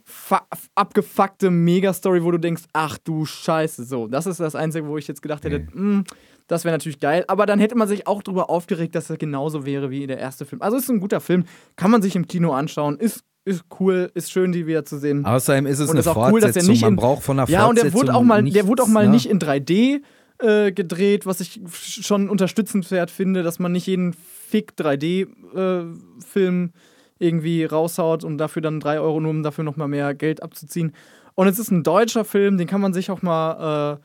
abgefuckte 0.75 1.49
Megastory, 1.51 2.23
wo 2.23 2.31
du 2.31 2.37
denkst, 2.37 2.63
ach 2.73 2.97
du 3.03 3.25
Scheiße, 3.25 3.83
so. 3.85 4.07
Das 4.07 4.25
ist 4.27 4.39
das 4.39 4.55
Einzige, 4.55 4.87
wo 4.87 4.97
ich 4.97 5.07
jetzt 5.07 5.21
gedacht 5.21 5.43
hätte, 5.45 5.67
hm, 5.71 6.03
das 6.47 6.63
wäre 6.63 6.73
natürlich 6.75 6.99
geil. 6.99 7.25
Aber 7.27 7.45
dann 7.45 7.59
hätte 7.59 7.75
man 7.75 7.87
sich 7.87 8.07
auch 8.07 8.23
drüber 8.23 8.49
aufgeregt, 8.49 8.95
dass 8.95 9.09
er 9.09 9.17
genauso 9.17 9.65
wäre 9.65 9.89
wie 9.89 10.07
der 10.07 10.17
erste 10.19 10.45
Film. 10.45 10.61
Also 10.61 10.77
ist 10.77 10.89
ein 10.89 10.99
guter 10.99 11.19
Film, 11.19 11.45
kann 11.75 11.91
man 11.91 12.01
sich 12.01 12.15
im 12.15 12.27
Kino 12.27 12.53
anschauen, 12.53 12.97
ist, 12.97 13.23
ist 13.43 13.63
cool, 13.79 14.11
ist 14.13 14.31
schön, 14.31 14.51
die 14.51 14.67
wieder 14.67 14.83
zu 14.85 14.97
sehen. 14.97 15.25
außerdem 15.25 15.65
ist 15.65 15.79
es 15.79 15.85
Und 15.89 15.91
eine 15.95 15.99
ist 16.01 16.07
auch 16.07 16.31
cool, 16.31 16.39
dass 16.41 16.55
er 16.55 16.61
Fortsetzung. 16.63 16.71
nicht 16.71 16.81
Man 16.81 16.89
in- 16.91 16.95
braucht 16.97 17.23
von 17.23 17.39
einer 17.39 17.49
Ja, 17.49 17.65
und 17.65 17.75
der 17.77 17.85
Fortsetzung 17.85 18.07
wurde 18.07 18.15
auch 18.17 18.23
mal, 18.23 18.35
der 18.35 18.43
nichts, 18.43 18.67
wurde 18.67 18.83
auch 18.83 18.87
mal 18.87 19.05
ne? 19.05 19.11
nicht 19.11 19.29
in 19.29 19.39
3D 19.39 20.01
äh, 20.39 20.71
gedreht, 20.71 21.25
was 21.25 21.39
ich 21.39 21.61
schon 21.69 22.29
unterstützenswert 22.29 23.11
finde, 23.11 23.43
dass 23.43 23.59
man 23.59 23.71
nicht 23.71 23.87
jeden 23.87 24.13
Fick 24.13 24.73
3D-Film 24.77 26.65
äh, 26.65 26.79
irgendwie 27.19 27.65
raushaut 27.65 28.23
und 28.23 28.37
dafür 28.37 28.61
dann 28.61 28.79
3 28.79 28.99
Euro 28.99 29.19
nur, 29.19 29.31
um 29.31 29.43
dafür 29.43 29.63
nochmal 29.63 29.87
mehr 29.87 30.13
Geld 30.13 30.43
abzuziehen. 30.43 30.93
Und 31.35 31.47
es 31.47 31.59
ist 31.59 31.71
ein 31.71 31.83
deutscher 31.83 32.25
Film, 32.25 32.57
den 32.57 32.67
kann 32.67 32.81
man 32.81 32.93
sich 32.93 33.11
auch 33.11 33.21
mal, 33.21 33.99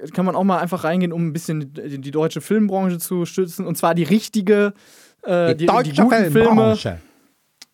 äh, 0.00 0.08
kann 0.08 0.24
man 0.24 0.36
auch 0.36 0.44
mal 0.44 0.58
einfach 0.58 0.84
reingehen, 0.84 1.12
um 1.12 1.28
ein 1.28 1.32
bisschen 1.32 1.72
die, 1.72 2.00
die 2.00 2.10
deutsche 2.10 2.40
Filmbranche 2.40 2.98
zu 2.98 3.24
stützen. 3.24 3.66
Und 3.66 3.76
zwar 3.76 3.94
die 3.94 4.04
richtige, 4.04 4.72
äh, 5.22 5.54
die, 5.54 5.66
die, 5.66 5.92
guten 5.94 6.32
Filme. 6.32 6.76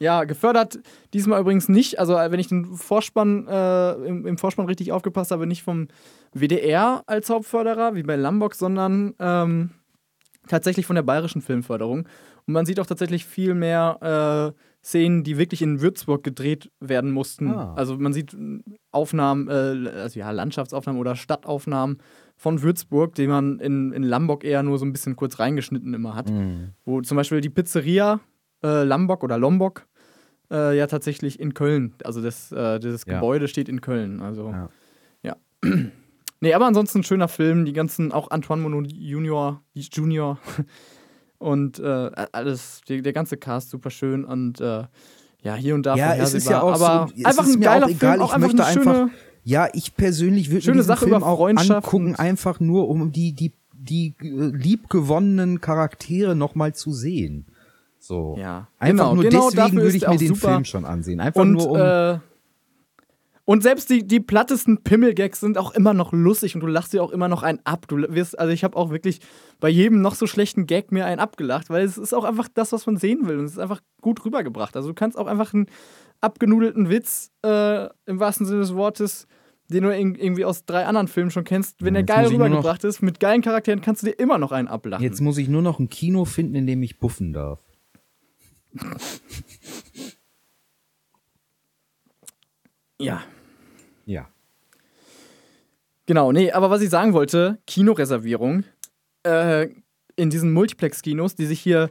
Ja, 0.05 0.24
gefördert 0.24 0.80
diesmal 1.14 1.40
übrigens 1.40 1.70
nicht. 1.70 1.98
Also, 1.98 2.14
äh, 2.14 2.30
wenn 2.30 2.38
ich 2.38 2.48
den 2.48 2.76
Vorspann, 2.76 3.48
äh, 3.48 3.92
im, 4.07 4.26
im 4.26 4.36
Vorspann 4.36 4.66
richtig 4.66 4.92
aufgepasst 4.92 5.30
habe, 5.30 5.46
nicht 5.46 5.62
vom 5.62 5.88
WDR 6.34 7.02
als 7.07 7.30
Hauptförderer, 7.30 7.94
wie 7.94 8.02
bei 8.02 8.14
Lambok, 8.14 8.55
sondern 8.55 9.14
ähm, 9.18 9.70
tatsächlich 10.46 10.84
von 10.84 10.96
der 10.96 11.05
Bayerischen 11.05 11.40
Filmförderung. 11.40 12.00
Und 12.46 12.52
man 12.52 12.66
sieht 12.66 12.80
auch 12.80 12.86
tatsächlich 12.86 13.24
viel 13.24 13.55
mehr 13.55 14.52
äh, 14.55 14.61
Szenen, 14.84 15.24
die 15.24 15.38
wirklich 15.38 15.62
in 15.62 15.80
Würzburg 15.80 16.22
gedreht 16.22 16.70
werden 16.80 17.11
mussten. 17.11 17.50
Ah. 17.50 17.72
Also, 17.74 17.96
man 17.96 18.12
sieht 18.12 18.34
äh, 18.34 18.61
Aufnahmen, 18.90 19.48
äh, 19.48 19.88
also 19.88 20.20
ja, 20.20 20.30
Landschaftsaufnahmen 20.32 21.00
oder 21.00 21.16
Stadtaufnahmen 21.16 21.96
von 22.36 22.61
Würzburg, 22.61 23.14
die 23.14 23.26
man 23.26 23.59
in, 23.59 23.92
in 23.92 24.02
Lambok 24.02 24.44
eher 24.44 24.62
nur 24.62 24.78
so 24.78 24.84
ein 24.84 24.92
bisschen 24.92 25.16
kurz 25.16 25.38
reingeschnitten 25.38 25.94
immer 25.94 26.14
hat. 26.14 26.28
Mhm. 26.28 26.74
Wo 26.84 27.00
zum 27.00 27.16
Beispiel 27.16 27.40
die 27.40 27.48
Pizzeria 27.48 28.20
äh, 28.64 28.82
Lambok 28.82 29.22
oder 29.22 29.38
Lombok 29.38 29.86
äh, 30.55 30.76
ja 30.76 30.86
tatsächlich 30.86 31.40
in 31.40 31.52
Köln, 31.52 31.94
also 32.05 32.22
das, 32.22 32.52
äh, 32.52 32.78
dieses 32.78 33.05
Ja. 33.07 33.14
Gebäude 33.14 33.48
steht 33.48 33.68
in 33.68 33.80
Köln. 33.80 34.20
Also 34.20 34.50
Ja. 34.50 34.68
ja. 35.22 35.36
nee, 36.40 36.55
aber 36.55 36.66
ansonsten 36.66 37.00
ein 37.00 37.05
schöner 37.05 37.28
Film, 37.28 37.64
die 37.64 37.72
ganzen, 37.72 38.12
auch 38.12 38.30
Antoine 38.30 38.62
Monod 38.62 38.90
Junior, 38.90 39.62
Junior 39.74 40.38
und 41.38 41.78
äh, 41.80 42.11
alles, 42.32 42.82
die, 42.88 43.02
der 43.02 43.12
ganze 43.12 43.36
Cast 43.36 43.70
super 43.70 43.90
schön 43.90 44.24
und 44.24 44.61
äh, 44.61 44.84
ja, 45.42 45.55
hier 45.57 45.74
und 45.74 45.84
da 45.84 45.96
Ja, 45.96 46.14
es 46.14 46.32
ist 46.32 46.48
ja 46.48 46.62
auch 46.62 46.72
aber 46.72 47.09
so, 47.14 47.24
einfach 47.24 47.46
ist 47.46 47.57
ein 47.57 47.61
geiler 47.61 47.86
auch 47.86 47.90
egal, 47.90 48.12
Film, 48.12 48.22
auch 48.22 48.28
ich 48.28 48.34
einfach 48.34 48.48
möchte 48.55 48.64
eine 48.64 48.82
schöne, 48.84 49.11
Ja, 49.42 49.68
ich 49.74 49.94
persönlich 49.94 50.48
würde 50.48 50.57
mir 50.57 50.62
Schöne 50.62 50.78
diesen 50.78 50.96
Film 50.96 51.16
über 51.16 51.26
auch 51.26 51.46
angucken, 51.46 52.14
einfach 52.14 52.61
nur 52.61 52.88
um 52.88 53.12
die 53.12 53.34
die 53.34 53.52
die 53.72 54.14
äh, 54.22 54.26
liebgewonnenen 54.57 55.61
Charaktere 55.61 56.34
noch 56.34 56.55
mal 56.55 56.74
zu 56.74 56.92
sehen. 56.92 57.46
So. 58.07 58.36
Ja, 58.38 58.68
Einfach 58.78 58.90
genau, 58.90 59.14
nur 59.14 59.24
genau 59.24 59.50
deswegen 59.50 59.76
würde 59.80 59.96
ich 59.96 60.07
mir 60.07 60.18
den 60.18 60.34
super. 60.34 60.48
Film 60.52 60.64
schon 60.64 60.84
ansehen. 60.84 61.20
Einfach 61.20 61.40
und, 61.40 61.52
nur 61.52 61.70
um 61.70 61.76
äh, 61.78 62.18
und 63.46 63.62
selbst 63.62 63.90
die, 63.90 64.07
die 64.07 64.20
plattesten 64.20 64.82
Pimmelgags 64.82 65.40
sind 65.40 65.59
auch 65.59 65.74
immer 65.74 65.92
noch 65.92 66.12
lustig 66.12 66.55
und 66.55 66.62
du 66.62 66.66
lachst 66.66 66.94
dir 66.94 67.02
auch 67.02 67.11
immer 67.11 67.28
noch 67.28 67.42
einen 67.42 67.61
ab. 67.64 67.86
Du 67.88 67.96
wirst, 67.98 68.38
also 68.38 68.52
ich 68.52 68.64
habe 68.64 68.76
auch 68.76 68.90
wirklich 68.90 69.20
bei 69.61 69.68
jedem 69.68 70.00
noch 70.00 70.14
so 70.14 70.26
schlechten 70.26 70.66
Gag 70.66 70.92
mir 70.92 71.05
einen 71.05 71.20
abgelacht, 71.20 71.68
weil 71.68 71.84
es 71.84 71.98
ist 71.98 72.14
auch 72.14 72.24
einfach 72.24 72.48
das, 72.52 72.72
was 72.72 72.86
man 72.86 72.96
sehen 72.96 73.26
will 73.28 73.38
und 73.38 73.44
es 73.44 73.52
ist 73.52 73.59
einfach 73.59 73.80
gut 74.00 74.24
rübergebracht. 74.24 74.76
Also 74.76 74.88
du 74.88 74.94
kannst 74.94 75.18
auch 75.18 75.26
einfach 75.26 75.52
einen 75.52 75.66
abgenudelten 76.22 76.88
Witz 76.88 77.32
äh, 77.44 77.84
im 78.07 78.18
wahrsten 78.18 78.46
Sinne 78.46 78.61
des 78.61 78.74
Wortes, 78.74 79.26
den 79.68 79.84
du 79.84 79.94
in, 79.94 80.14
irgendwie 80.14 80.44
aus 80.46 80.64
drei 80.64 80.86
anderen 80.86 81.09
Filmen 81.09 81.30
schon 81.30 81.44
kennst, 81.44 81.82
wenn 81.82 81.94
Ja, 81.94 82.00
er 82.00 82.00
jetzt 82.00 82.09
geil 82.09 82.26
rübergebracht 82.28 82.84
ist, 82.84 83.02
mit 83.02 83.20
geilen 83.20 83.42
Charakteren, 83.42 83.82
kannst 83.82 84.02
du 84.02 84.07
dir 84.07 84.18
immer 84.18 84.38
noch 84.38 84.52
einen 84.52 84.68
ablachen. 84.68 85.02
jetzt 85.05 85.20
muss 85.20 85.36
ich 85.36 85.48
nur 85.48 85.62
noch 85.62 85.78
ein 85.78 85.90
Kino 85.90 86.24
finden, 86.24 86.55
in 86.55 86.66
dem 86.66 86.82
ich 86.82 86.98
buffen 86.98 87.32
darf. 87.34 87.61
ja. 93.01 93.22
Ja. 94.07 94.29
Genau, 96.07 96.33
nee, 96.33 96.53
aber 96.53 96.70
was 96.70 96.83
ich 96.83 96.91
sagen 96.91 97.14
wollte, 97.14 97.59
Kinoreservierung 97.66 98.64
äh, 99.22 99.68
in 100.16 100.31
diesen 100.31 100.53
Multiplex-Kinos, 100.53 101.35
die 101.35 101.47
sich 101.47 101.61
hier 101.61 101.91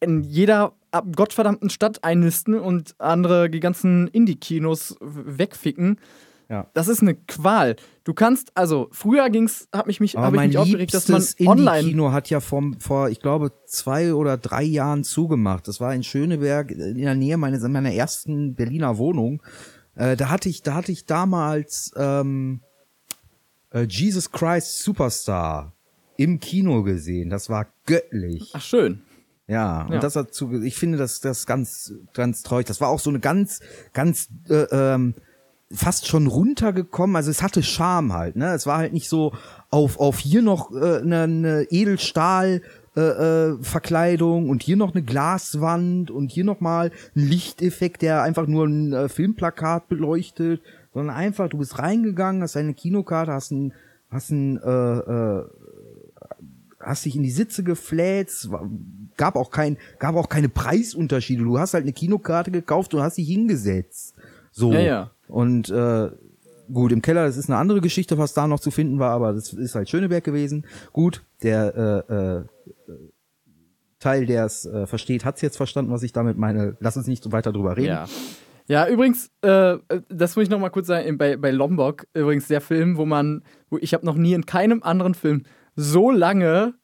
in 0.00 0.22
jeder 0.22 0.74
gottverdammten 1.14 1.70
Stadt 1.70 2.04
einnisten 2.04 2.58
und 2.58 2.94
andere 2.98 3.48
die 3.48 3.60
ganzen 3.60 4.08
Indie-Kinos 4.08 4.96
wegficken. 5.00 5.98
Ja. 6.52 6.66
Das 6.74 6.86
ist 6.86 7.00
eine 7.00 7.14
Qual. 7.14 7.76
Du 8.04 8.12
kannst, 8.12 8.54
also 8.54 8.88
früher 8.92 9.30
ging's, 9.30 9.68
hab 9.72 9.86
mich 9.86 10.00
mich, 10.00 10.18
Aber 10.18 10.26
hab 10.26 10.34
ich 10.34 10.48
mich 10.48 10.58
aufgeregt, 10.58 10.92
dass 10.92 11.08
man 11.08 11.24
online. 11.46 11.78
Indie-Kino 11.78 12.12
hat 12.12 12.28
ja 12.28 12.40
vor, 12.40 12.62
vor, 12.78 13.08
ich 13.08 13.20
glaube, 13.20 13.52
zwei 13.64 14.12
oder 14.12 14.36
drei 14.36 14.62
Jahren 14.62 15.02
zugemacht. 15.02 15.66
Das 15.66 15.80
war 15.80 15.94
in 15.94 16.02
Schöneberg, 16.02 16.70
in 16.70 16.98
der 16.98 17.14
Nähe 17.14 17.38
meines, 17.38 17.62
meiner 17.62 17.94
ersten 17.94 18.54
Berliner 18.54 18.98
Wohnung. 18.98 19.42
Äh, 19.94 20.14
da 20.14 20.28
hatte 20.28 20.50
ich, 20.50 20.60
da 20.60 20.74
hatte 20.74 20.92
ich 20.92 21.06
damals 21.06 21.90
ähm, 21.96 22.60
äh, 23.70 23.86
Jesus 23.88 24.30
Christ 24.30 24.80
Superstar 24.82 25.72
im 26.18 26.38
Kino 26.38 26.82
gesehen. 26.82 27.30
Das 27.30 27.48
war 27.48 27.66
göttlich. 27.86 28.50
Ach 28.52 28.60
schön. 28.60 29.00
Ja, 29.46 29.86
und 29.86 29.94
Ja. 29.94 30.00
das 30.00 30.16
hat 30.16 30.34
zu, 30.34 30.62
ich 30.62 30.76
finde 30.76 30.98
das, 30.98 31.20
das 31.20 31.46
ganz, 31.46 31.94
ganz 32.12 32.42
traurig. 32.42 32.66
Das 32.66 32.82
war 32.82 32.88
auch 32.88 33.00
so 33.00 33.08
eine 33.08 33.20
ganz, 33.20 33.60
ganz, 33.94 34.28
äh, 34.50 34.66
ähm, 34.70 35.14
fast 35.74 36.06
schon 36.06 36.26
runtergekommen. 36.26 37.16
Also 37.16 37.30
es 37.30 37.42
hatte 37.42 37.62
Charme 37.62 38.12
halt, 38.12 38.36
ne? 38.36 38.52
Es 38.54 38.66
war 38.66 38.78
halt 38.78 38.92
nicht 38.92 39.08
so 39.08 39.32
auf, 39.70 39.98
auf 39.98 40.18
hier 40.18 40.42
noch 40.42 40.70
äh, 40.72 40.98
eine, 40.98 41.22
eine 41.22 41.66
Edelstahl, 41.70 42.62
äh, 42.94 43.00
äh, 43.00 43.62
Verkleidung 43.62 44.50
und 44.50 44.62
hier 44.62 44.76
noch 44.76 44.94
eine 44.94 45.02
Glaswand 45.02 46.10
und 46.10 46.30
hier 46.30 46.44
noch 46.44 46.60
mal 46.60 46.90
ein 47.16 47.26
Lichteffekt, 47.26 48.02
der 48.02 48.22
einfach 48.22 48.46
nur 48.46 48.66
ein 48.66 48.92
äh, 48.92 49.08
Filmplakat 49.08 49.88
beleuchtet, 49.88 50.60
sondern 50.92 51.16
einfach, 51.16 51.48
du 51.48 51.56
bist 51.56 51.78
reingegangen, 51.78 52.42
hast 52.42 52.54
deine 52.54 52.74
Kinokarte, 52.74 53.32
hast 53.32 53.50
ein, 53.50 53.72
hast 54.10 54.30
ein, 54.30 54.58
äh, 54.58 54.98
äh, 54.98 55.44
hast 56.80 57.06
dich 57.06 57.16
in 57.16 57.22
die 57.22 57.30
Sitze 57.30 57.64
gefläzt, 57.64 58.50
gab 59.16 59.36
auch 59.36 59.50
kein, 59.50 59.78
gab 59.98 60.14
auch 60.16 60.28
keine 60.28 60.50
Preisunterschiede. 60.50 61.44
Du 61.44 61.58
hast 61.58 61.72
halt 61.72 61.84
eine 61.84 61.94
Kinokarte 61.94 62.50
gekauft 62.50 62.92
und 62.92 63.00
hast 63.00 63.16
dich 63.16 63.28
hingesetzt. 63.28 64.14
So. 64.52 64.72
Ja, 64.72 64.80
ja. 64.80 65.10
Und 65.26 65.70
äh, 65.70 66.10
gut, 66.72 66.92
im 66.92 67.02
Keller, 67.02 67.26
das 67.26 67.36
ist 67.36 67.50
eine 67.50 67.58
andere 67.58 67.80
Geschichte, 67.80 68.18
was 68.18 68.34
da 68.34 68.46
noch 68.46 68.60
zu 68.60 68.70
finden 68.70 68.98
war, 68.98 69.10
aber 69.10 69.32
das 69.32 69.52
ist 69.52 69.74
halt 69.74 69.88
Schöneberg 69.88 70.22
gewesen. 70.22 70.66
Gut, 70.92 71.22
der 71.42 72.04
äh, 72.08 72.14
äh, 72.14 72.44
Teil, 73.98 74.26
der 74.26 74.44
es 74.44 74.66
äh, 74.66 74.86
versteht, 74.86 75.24
hat 75.24 75.36
es 75.36 75.42
jetzt 75.42 75.56
verstanden, 75.56 75.90
was 75.90 76.02
ich 76.02 76.12
damit 76.12 76.36
meine. 76.36 76.76
Lass 76.80 76.96
uns 76.96 77.06
nicht 77.06 77.32
weiter 77.32 77.52
drüber 77.52 77.76
reden. 77.76 77.88
Ja. 77.88 78.06
Ja, 78.68 78.88
übrigens, 78.88 79.28
äh, 79.42 79.76
das 80.08 80.36
muss 80.36 80.44
ich 80.44 80.48
noch 80.48 80.60
mal 80.60 80.70
kurz 80.70 80.86
sagen, 80.86 81.18
bei, 81.18 81.36
bei 81.36 81.50
Lombok, 81.50 82.06
übrigens 82.14 82.46
der 82.46 82.60
Film, 82.60 82.96
wo 82.96 83.04
man, 83.04 83.42
wo 83.70 83.78
ich 83.78 83.92
habe 83.92 84.06
noch 84.06 84.14
nie 84.14 84.34
in 84.34 84.46
keinem 84.46 84.84
anderen 84.84 85.14
Film 85.14 85.42
so 85.74 86.12
lange 86.12 86.74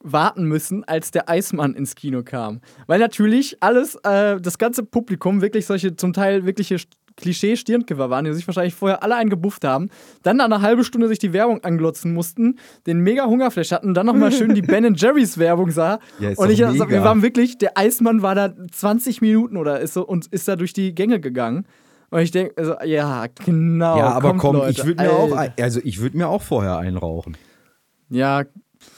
warten 0.00 0.44
müssen, 0.44 0.84
als 0.84 1.10
der 1.10 1.28
Eismann 1.28 1.74
ins 1.74 1.94
Kino 1.94 2.22
kam. 2.22 2.60
Weil 2.86 2.98
natürlich 2.98 3.56
alles, 3.60 3.96
äh, 4.04 4.40
das 4.40 4.58
ganze 4.58 4.82
Publikum 4.82 5.40
wirklich 5.40 5.66
solche 5.66 5.96
zum 5.96 6.12
Teil 6.12 6.44
wirkliche 6.44 6.78
Klischee-Stirnkiffer 7.18 8.08
waren, 8.10 8.24
die 8.24 8.32
sich 8.32 8.46
wahrscheinlich 8.46 8.74
vorher 8.74 9.02
alle 9.02 9.16
eingebufft 9.16 9.64
haben, 9.64 9.90
dann 10.22 10.38
nach 10.38 10.46
einer 10.46 10.62
halben 10.62 10.84
Stunde 10.84 11.08
sich 11.08 11.18
die 11.18 11.32
Werbung 11.32 11.62
anglotzen 11.64 12.14
mussten, 12.14 12.58
den 12.86 13.00
mega 13.00 13.26
Hungerflash 13.26 13.72
hatten, 13.72 13.92
dann 13.92 14.06
nochmal 14.06 14.32
schön 14.32 14.54
die 14.54 14.62
Ben 14.68 14.94
Jerry's 14.94 15.36
Werbung 15.38 15.70
sah. 15.70 15.98
Ja, 16.18 16.30
und 16.36 16.50
ich, 16.50 16.64
also, 16.64 16.88
wir 16.88 17.04
waren 17.04 17.22
wirklich, 17.22 17.58
der 17.58 17.76
Eismann 17.76 18.22
war 18.22 18.34
da 18.34 18.54
20 18.72 19.20
Minuten 19.20 19.56
oder 19.56 19.80
ist 19.80 19.94
so 19.94 20.06
und 20.06 20.26
ist 20.28 20.48
da 20.48 20.56
durch 20.56 20.72
die 20.72 20.94
Gänge 20.94 21.20
gegangen. 21.20 21.66
Und 22.10 22.20
ich 22.20 22.30
denke, 22.30 22.54
also, 22.56 22.74
ja, 22.84 23.26
genau. 23.44 23.98
Ja, 23.98 24.08
aber 24.12 24.34
komm, 24.34 24.56
Leute, 24.56 24.70
ich 24.70 24.86
würde 24.86 25.02
mir 25.02 25.12
auch, 25.12 25.36
also 25.60 25.80
ich 25.84 26.00
würde 26.00 26.16
mir 26.16 26.28
auch 26.28 26.40
vorher 26.42 26.78
einrauchen. 26.78 27.36
Ja, 28.08 28.44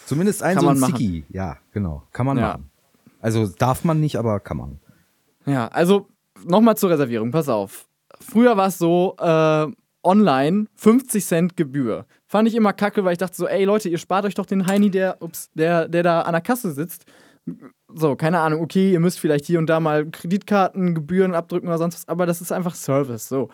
Zumindest 0.07 0.43
ein 0.43 0.55
Kann 0.57 0.63
so 0.65 0.69
ein 0.69 0.79
man 0.79 0.91
machen. 0.91 0.97
Zicki. 0.97 1.25
Ja, 1.31 1.57
genau. 1.73 2.03
Kann 2.13 2.27
man 2.27 2.37
Ja. 2.37 2.49
machen. 2.49 2.71
Also 3.21 3.47
darf 3.47 3.85
man 3.85 4.01
nicht, 4.01 4.17
aber 4.17 4.41
kann 4.41 4.57
man. 4.57 4.81
Ja, 5.47 5.69
also 5.69 6.09
nochmal 6.45 6.77
zur 6.77 6.91
Reservierung, 6.91 7.31
pass 7.31 7.49
auf. 7.49 7.87
Früher 8.23 8.57
war 8.57 8.69
es 8.69 8.79
so, 8.79 9.17
äh, 9.19 9.67
online 10.03 10.67
50 10.77 11.25
Cent 11.25 11.57
Gebühr. 11.57 12.07
Fand 12.27 12.49
ich 12.49 12.55
immer 12.55 12.73
kacke, 12.73 13.05
weil 13.05 13.13
ich 13.13 13.19
dachte 13.19 13.37
so, 13.37 13.47
ey 13.47 13.65
Leute, 13.65 13.89
ihr 13.89 13.99
spart 13.99 14.25
euch 14.25 14.35
doch 14.35 14.47
den 14.47 14.67
Heini, 14.67 14.91
der, 14.91 15.21
ups, 15.21 15.51
der, 15.55 15.89
der 15.89 16.03
da 16.03 16.23
an 16.23 16.33
der 16.33 16.41
Kasse 16.41 16.73
sitzt. 16.73 17.05
So, 17.93 18.17
keine 18.17 18.39
Ahnung, 18.41 18.61
okay, 18.63 18.93
ihr 18.93 19.01
müsst 19.01 19.19
vielleicht 19.19 19.45
hier 19.47 19.59
und 19.59 19.67
da 19.67 19.81
mal 19.81 20.07
Kreditkartengebühren 20.11 21.35
abdrücken 21.35 21.67
oder 21.69 21.79
sonst 21.79 21.95
was, 21.97 22.09
aber 22.09 22.25
das 22.27 22.41
ist 22.41 22.53
einfach 22.53 22.75
Service. 22.75 23.29
So. 23.29 23.51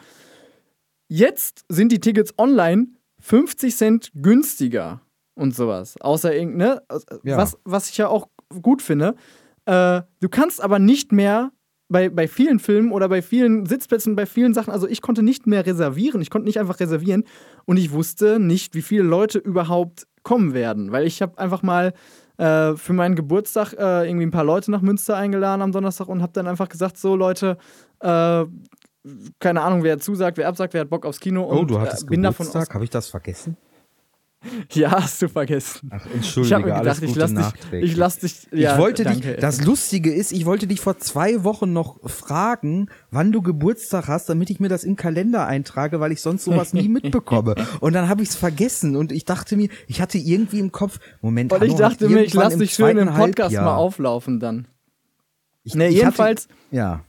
Jetzt 1.08 1.64
sind 1.68 1.92
die 1.92 2.00
Tickets 2.00 2.34
online 2.38 2.88
50 3.20 3.74
Cent 3.76 4.10
günstiger 4.14 5.00
und 5.34 5.54
sowas. 5.54 5.96
Außer 6.00 6.34
irgendeine, 6.34 6.82
Ja. 7.24 7.36
was, 7.38 7.56
was 7.64 7.88
ich 7.90 7.96
ja 7.96 8.08
auch 8.08 8.28
gut 8.62 8.82
finde. 8.82 9.14
Äh, 9.64 10.02
du 10.20 10.28
kannst 10.28 10.60
aber 10.60 10.78
nicht 10.78 11.12
mehr 11.12 11.50
bei, 11.88 12.08
bei 12.08 12.26
vielen 12.28 12.58
Filmen 12.58 12.92
oder 12.92 13.08
bei 13.08 13.22
vielen 13.22 13.66
Sitzplätzen, 13.66 14.16
bei 14.16 14.26
vielen 14.26 14.54
Sachen, 14.54 14.72
also 14.72 14.88
ich 14.88 15.02
konnte 15.02 15.22
nicht 15.22 15.46
mehr 15.46 15.64
reservieren. 15.64 16.20
Ich 16.20 16.30
konnte 16.30 16.46
nicht 16.46 16.58
einfach 16.58 16.80
reservieren 16.80 17.24
und 17.64 17.76
ich 17.76 17.92
wusste 17.92 18.38
nicht, 18.38 18.74
wie 18.74 18.82
viele 18.82 19.04
Leute 19.04 19.38
überhaupt 19.38 20.06
kommen 20.22 20.54
werden, 20.54 20.90
weil 20.90 21.06
ich 21.06 21.22
habe 21.22 21.38
einfach 21.38 21.62
mal 21.62 21.92
äh, 22.38 22.74
für 22.74 22.92
meinen 22.92 23.14
Geburtstag 23.14 23.72
äh, 23.74 24.08
irgendwie 24.08 24.26
ein 24.26 24.32
paar 24.32 24.44
Leute 24.44 24.70
nach 24.70 24.82
Münster 24.82 25.16
eingeladen 25.16 25.62
am 25.62 25.72
Donnerstag 25.72 26.08
und 26.08 26.22
habe 26.22 26.32
dann 26.32 26.48
einfach 26.48 26.68
gesagt, 26.68 26.98
so 26.98 27.14
Leute, 27.14 27.56
äh, 28.00 28.44
keine 29.38 29.62
Ahnung, 29.62 29.84
wer 29.84 29.98
zusagt, 29.98 30.36
wer 30.36 30.48
absagt, 30.48 30.74
wer 30.74 30.80
hat 30.80 30.90
Bock 30.90 31.06
aufs 31.06 31.20
Kino 31.20 31.44
und 31.44 31.58
oh, 31.58 31.64
du 31.64 31.80
hattest 31.80 32.04
äh, 32.04 32.06
bin 32.06 32.22
Geburtstag. 32.22 32.74
Habe 32.74 32.84
ich 32.84 32.90
das 32.90 33.08
vergessen? 33.08 33.56
Ja, 34.72 34.90
hast 35.02 35.22
du 35.22 35.28
vergessen. 35.28 35.90
Ach, 35.92 36.04
Ich 36.06 36.14
entschuldige, 36.14 36.54
habe 36.54 36.66
mir 36.66 36.74
alles 36.74 37.00
gedacht, 37.00 37.10
ich 37.10 37.16
lass 37.16 37.34
dich, 37.34 37.82
ich 37.82 37.96
lass 37.96 38.18
dich, 38.18 38.48
ja, 38.52 38.72
ich 38.74 38.78
wollte 38.78 39.04
danke. 39.04 39.32
dich, 39.32 39.36
das 39.40 39.64
Lustige 39.64 40.12
ist, 40.12 40.32
ich 40.32 40.44
wollte 40.46 40.66
dich 40.66 40.80
vor 40.80 40.98
zwei 40.98 41.44
Wochen 41.44 41.72
noch 41.72 41.98
fragen, 42.08 42.88
wann 43.10 43.32
du 43.32 43.42
Geburtstag 43.42 44.08
hast, 44.08 44.28
damit 44.28 44.50
ich 44.50 44.60
mir 44.60 44.68
das 44.68 44.84
im 44.84 44.96
Kalender 44.96 45.46
eintrage, 45.46 46.00
weil 46.00 46.12
ich 46.12 46.20
sonst 46.20 46.44
sowas 46.44 46.72
nie 46.72 46.88
mitbekomme. 46.88 47.54
Und 47.80 47.92
dann 47.94 48.08
habe 48.08 48.22
ich 48.22 48.30
es 48.30 48.36
vergessen 48.36 48.96
und 48.96 49.12
ich 49.12 49.24
dachte 49.24 49.56
mir, 49.56 49.68
ich 49.86 50.00
hatte 50.00 50.18
irgendwie 50.18 50.58
im 50.58 50.72
Kopf, 50.72 50.98
Moment, 51.22 51.52
Und 51.52 51.62
ich 51.62 51.70
Hanno 51.70 51.78
dachte 51.78 52.08
mir, 52.08 52.22
ich 52.22 52.34
lass 52.34 52.56
dich 52.56 52.72
schön 52.74 52.98
im 52.98 53.08
Podcast 53.08 53.54
Halbjahr- 53.54 53.64
mal 53.64 53.76
auflaufen 53.76 54.40
dann. 54.40 54.66
Ich, 55.62 55.74
Nee, 55.74 55.88
ich 55.88 55.96
jedenfalls- 55.96 56.44
Hatte, 56.44 56.54
ja. 56.70 57.04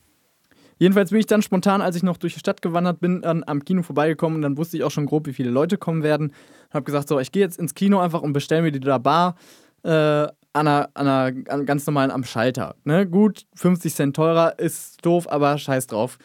Jedenfalls 0.79 1.09
bin 1.09 1.19
ich 1.19 1.25
dann 1.25 1.41
spontan, 1.41 1.81
als 1.81 1.95
ich 1.95 2.03
noch 2.03 2.17
durch 2.17 2.33
die 2.33 2.39
Stadt 2.39 2.61
gewandert 2.61 2.99
bin, 2.99 3.21
dann 3.21 3.43
am 3.47 3.63
Kino 3.65 3.81
vorbeigekommen 3.83 4.35
und 4.37 4.41
dann 4.43 4.57
wusste 4.57 4.77
ich 4.77 4.83
auch 4.83 4.91
schon 4.91 5.05
grob, 5.07 5.25
wie 5.27 5.33
viele 5.33 5.49
Leute 5.49 5.77
kommen 5.77 6.03
werden. 6.03 6.33
Hab 6.71 6.85
gesagt, 6.85 7.07
so, 7.07 7.19
ich 7.19 7.31
gehe 7.31 7.41
jetzt 7.43 7.57
ins 7.57 7.73
Kino 7.73 7.99
einfach 7.99 8.21
und 8.21 8.33
bestelle 8.33 8.61
mir 8.61 8.71
die 8.71 8.79
da 8.79 8.97
Bar 8.97 9.35
äh, 9.83 9.89
an, 9.89 10.31
einer, 10.53 10.89
an 10.93 11.07
einer 11.07 11.33
an 11.49 11.65
ganz 11.65 11.85
normalen 11.87 12.11
am 12.11 12.23
Schalter. 12.23 12.75
Ne? 12.83 13.07
Gut, 13.07 13.45
50 13.55 13.93
Cent 13.93 14.15
teurer, 14.15 14.59
ist 14.59 15.05
doof, 15.05 15.27
aber 15.29 15.57
scheiß 15.57 15.87
drauf. 15.87 16.17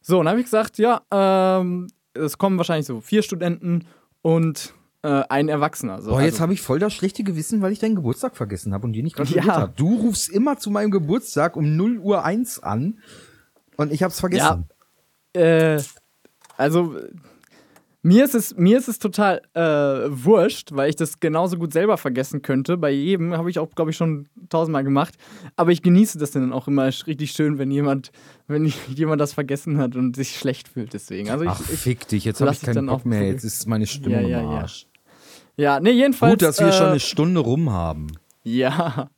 So, 0.00 0.18
und 0.18 0.24
dann 0.24 0.32
habe 0.32 0.40
ich 0.40 0.46
gesagt, 0.46 0.78
ja, 0.78 1.00
ähm, 1.10 1.88
es 2.14 2.38
kommen 2.38 2.56
wahrscheinlich 2.58 2.86
so 2.86 3.00
vier 3.00 3.22
Studenten 3.22 3.84
und 4.22 4.74
äh, 5.02 5.22
ein 5.28 5.48
Erwachsener. 5.48 6.00
So, 6.02 6.10
Boah, 6.12 6.20
jetzt 6.22 6.34
also- 6.34 6.42
habe 6.42 6.52
ich 6.54 6.62
voll 6.62 6.78
das 6.78 6.92
schlechte 6.94 7.24
Gewissen, 7.24 7.60
weil 7.62 7.72
ich 7.72 7.78
deinen 7.78 7.94
Geburtstag 7.96 8.36
vergessen 8.36 8.72
habe 8.72 8.86
und 8.86 8.92
dir 8.94 9.02
nicht 9.02 9.16
gratuliert 9.16 9.44
Ja. 9.46 9.56
habe. 9.56 9.72
Du 9.76 9.96
rufst 9.96 10.28
immer 10.28 10.58
zu 10.58 10.70
meinem 10.70 10.90
Geburtstag 10.90 11.56
um 11.56 11.76
0 11.76 11.98
Uhr 11.98 12.24
1 12.24 12.62
an 12.62 12.98
und 13.78 13.92
ich 13.92 14.02
habe 14.02 14.12
es 14.12 14.20
vergessen. 14.20 14.66
Äh, 15.32 15.80
also 16.56 16.94
mir 18.02 18.24
ist 18.24 18.34
es 18.34 18.56
mir 18.56 18.78
ist 18.78 18.88
es 18.88 18.98
total 18.98 19.40
äh, 19.54 19.60
wurscht, 19.60 20.70
weil 20.72 20.90
ich 20.90 20.96
das 20.96 21.20
genauso 21.20 21.56
gut 21.56 21.72
selber 21.72 21.96
vergessen 21.96 22.42
könnte. 22.42 22.76
Bei 22.76 22.90
jedem 22.90 23.36
habe 23.36 23.50
ich 23.50 23.58
auch, 23.58 23.70
glaube 23.74 23.90
ich, 23.90 23.96
schon 23.96 24.28
tausendmal 24.48 24.84
gemacht. 24.84 25.14
Aber 25.56 25.72
ich 25.72 25.82
genieße 25.82 26.18
das 26.18 26.30
dann 26.30 26.52
auch 26.52 26.68
immer 26.68 26.86
richtig 26.86 27.32
schön, 27.32 27.58
wenn 27.58 27.70
jemand, 27.70 28.10
wenn 28.46 28.66
jemand 28.94 29.20
das 29.20 29.32
vergessen 29.32 29.78
hat 29.78 29.96
und 29.96 30.16
sich 30.16 30.36
schlecht 30.38 30.68
fühlt. 30.68 30.92
Deswegen. 30.92 31.30
Also 31.30 31.44
ich, 31.44 31.50
Ach, 31.50 31.60
fick 31.60 32.06
dich, 32.08 32.24
jetzt 32.24 32.40
habe 32.40 32.52
ich 32.52 32.60
keinen 32.60 32.86
Bock 32.86 33.04
mehr. 33.04 33.26
Jetzt 33.26 33.44
ist 33.44 33.66
meine 33.66 33.86
Stimmung 33.86 34.22
Ja, 34.22 34.28
ja, 34.28 34.40
im 34.40 34.50
ja. 34.50 34.58
Arsch. 34.58 34.86
ja, 35.56 35.80
nee, 35.80 35.92
jedenfalls. 35.92 36.32
Gut, 36.32 36.42
dass 36.42 36.58
wir 36.58 36.68
äh, 36.68 36.72
schon 36.72 36.86
eine 36.88 37.00
Stunde 37.00 37.40
rum 37.40 37.70
haben. 37.70 38.08
Ja. 38.42 39.10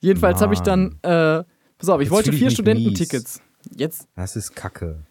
Jedenfalls 0.00 0.40
habe 0.40 0.54
ich 0.54 0.60
dann. 0.60 0.98
Äh, 1.02 1.44
pass 1.78 1.88
auf, 1.88 2.00
ich 2.00 2.06
Jetzt 2.06 2.10
wollte 2.10 2.30
ich 2.30 2.38
vier 2.38 2.50
Studententickets. 2.50 3.40
Jetzt. 3.74 4.08
Das 4.16 4.36
ist 4.36 4.54
Kacke. 4.54 5.04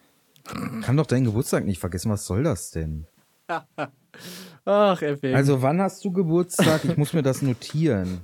Kann 0.82 0.96
doch 0.98 1.06
deinen 1.06 1.26
Geburtstag 1.26 1.66
nicht 1.66 1.80
vergessen. 1.80 2.10
Was 2.12 2.26
soll 2.26 2.44
das 2.44 2.72
denn? 2.72 3.06
Ach, 4.66 5.02
Effing. 5.02 5.36
Also, 5.36 5.62
wann 5.62 5.82
hast 5.82 6.04
du 6.04 6.12
Geburtstag? 6.12 6.86
Ich 6.86 6.98
muss 6.98 7.14
mir 7.14 7.22
das 7.22 7.42
notieren. 7.42 8.22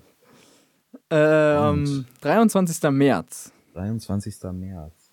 ähm, 1.09 2.05
23. 2.21 2.89
März. 2.91 3.51
23. 3.73 4.43
März. 4.51 5.11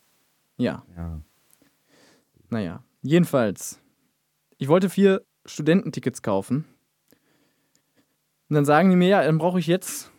Ja. 0.57 0.85
Ja. 0.97 1.21
Naja, 2.49 2.85
jedenfalls. 3.03 3.79
Ich 4.59 4.69
wollte 4.69 4.91
vier 4.91 5.23
Studententickets 5.47 6.23
kaufen. 6.23 6.65
Und 8.49 8.55
dann 8.55 8.65
sagen 8.65 8.91
die 8.91 8.97
mir, 8.97 9.09
ja, 9.09 9.23
dann 9.25 9.39
brauche 9.39 9.59
ich 9.61 9.67
jetzt 9.67 10.11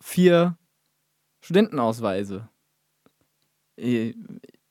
vier 0.00 0.56
Studentenausweise. 1.40 2.48
Äh, 3.76 4.14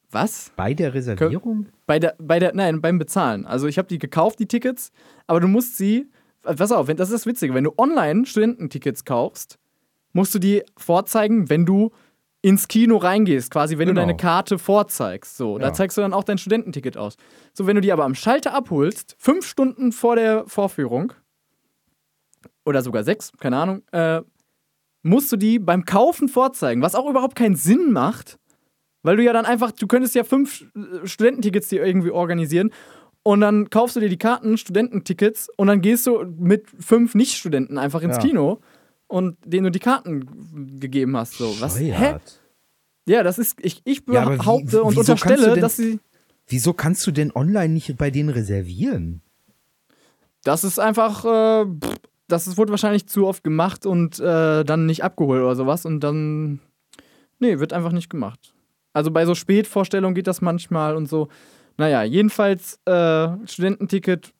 was? 0.10 0.52
Bei 0.58 0.74
der 0.74 0.94
Reservierung? 0.94 1.68
Bei 1.88 1.98
der, 2.00 2.16
bei 2.20 2.40
der, 2.40 2.54
nein, 2.54 2.82
beim 2.82 3.00
Bezahlen. 3.00 3.46
Also 3.46 3.68
ich 3.68 3.78
habe 3.78 3.88
die 3.88 3.98
gekauft, 3.98 4.40
die 4.40 4.48
Tickets, 4.48 4.92
aber 5.28 5.40
du 5.40 5.48
musst 5.48 5.78
sie, 5.78 6.10
pass 6.42 6.72
auf, 6.72 6.88
wenn, 6.88 6.98
das 6.98 7.10
ist 7.10 7.14
das 7.14 7.26
Witzige, 7.26 7.54
wenn 7.54 7.64
du 7.64 7.74
online 7.78 8.26
Studententickets 8.26 9.06
kaufst, 9.06 9.58
musst 10.14 10.36
du 10.36 10.40
die 10.40 10.64
vorzeigen, 10.78 11.50
wenn 11.50 11.66
du 11.66 11.92
ins 12.42 12.68
Kino 12.68 12.98
reingehst, 12.98 13.52
quasi, 13.52 13.78
wenn 13.78 13.88
Genau. 13.88 14.02
du 14.02 14.08
deine 14.08 14.18
Karte 14.18 14.58
vorzeigst. 14.60 15.38
So, 15.38 15.58
da 15.60 15.68
Ja. 15.68 15.74
zeigst 15.74 15.96
du 15.98 16.02
dann 16.02 16.12
auch 16.14 16.24
dein 16.24 16.38
Studententicket 16.40 16.98
aus. 16.98 17.16
So, 17.54 17.68
wenn 17.68 17.76
du 17.76 17.82
die 17.82 17.92
aber 17.94 18.04
am 18.04 18.16
Schalter 18.16 18.54
abholst, 18.54 19.16
fünf 19.20 19.46
Stunden 19.46 19.92
vor 19.92 20.16
der 20.16 20.46
Vorführung, 20.48 21.14
oder 22.66 22.82
sogar 22.82 23.04
sechs, 23.04 23.32
keine 23.40 23.58
Ahnung, 23.58 23.84
äh, 23.92 24.22
musst 25.04 25.32
du 25.32 25.38
die 25.38 25.60
beim 25.60 25.86
Kaufen 25.86 26.28
vorzeigen, 26.30 26.82
was 26.82 26.96
auch 26.96 27.10
überhaupt 27.10 27.36
keinen 27.36 27.56
Sinn 27.56 27.92
macht, 27.92 28.38
weil 29.04 29.18
du 29.18 29.24
ja 29.24 29.34
dann 29.34 29.46
einfach, 29.46 29.72
du 29.72 29.88
könntest 29.88 30.16
ja 30.16 30.24
fünf 30.24 30.66
äh, 30.76 31.06
Studententickets 31.08 31.70
dir 31.70 31.86
irgendwie 31.86 32.12
organisieren 32.12 32.72
und 33.24 33.42
dann 33.42 33.70
kaufst 33.70 33.96
du 33.96 34.00
dir 34.00 34.10
die 34.10 34.18
Karten, 34.18 34.58
Studententickets 34.58 35.50
und 35.58 35.68
dann 35.68 35.82
gehst 35.82 36.08
du 36.08 36.24
mit 36.38 36.66
fünf 36.80 37.14
Nicht-Studenten 37.16 37.78
einfach 37.78 38.02
ins 38.02 38.18
Ja. 38.18 38.22
Kino 38.24 38.60
und 39.08 39.38
denen 39.46 39.66
du 39.66 39.72
die 39.72 39.80
Karten 39.80 40.80
gegeben 40.80 41.16
hast. 41.18 41.34
So, 41.38 41.54
was? 41.60 41.80
Hä? 41.80 42.16
Ja, 43.08 43.24
das 43.24 43.40
ist, 43.40 43.58
ich, 43.62 43.82
ich 43.84 44.04
Ja, 44.08 44.22
aber 44.24 44.34
wie- 44.34 44.38
behaupte 44.38 44.84
und 44.84 44.98
unterstelle, 44.98 45.52
denn- 45.54 45.62
dass 45.62 45.76
sie. 45.78 46.00
Wieso 46.48 46.74
kannst 46.74 47.06
du 47.08 47.12
denn 47.12 47.32
online 47.34 47.70
nicht 47.74 47.96
bei 47.98 48.12
denen 48.12 48.30
reservieren? 48.30 49.22
Das 50.44 50.64
ist 50.64 50.80
einfach, 50.80 51.24
äh, 51.26 51.66
das 52.28 52.58
wurde 52.58 52.72
wahrscheinlich 52.72 53.08
zu 53.08 53.28
oft 53.28 53.44
gemacht 53.44 53.86
und 53.86 54.20
äh, 54.20 54.64
dann 54.64 54.86
nicht 54.86 55.04
abgeholt 55.04 55.42
oder 55.44 55.56
sowas 55.56 55.86
und 55.86 56.00
dann, 56.02 56.60
nee, 57.40 57.60
wird 57.60 57.74
einfach 57.74 57.92
nicht 57.92 58.10
gemacht. 58.10 58.54
Also 58.94 59.12
bei 59.12 59.26
so 59.26 59.36
Spätvorstellungen 59.36 60.16
geht 60.16 60.28
das 60.28 60.42
manchmal 60.42 60.96
und 60.96 61.08
so. 61.08 61.30
Naja, 61.78 62.04
jedenfalls, 62.04 62.80
äh, 62.86 63.30
Studententicket 63.46 64.34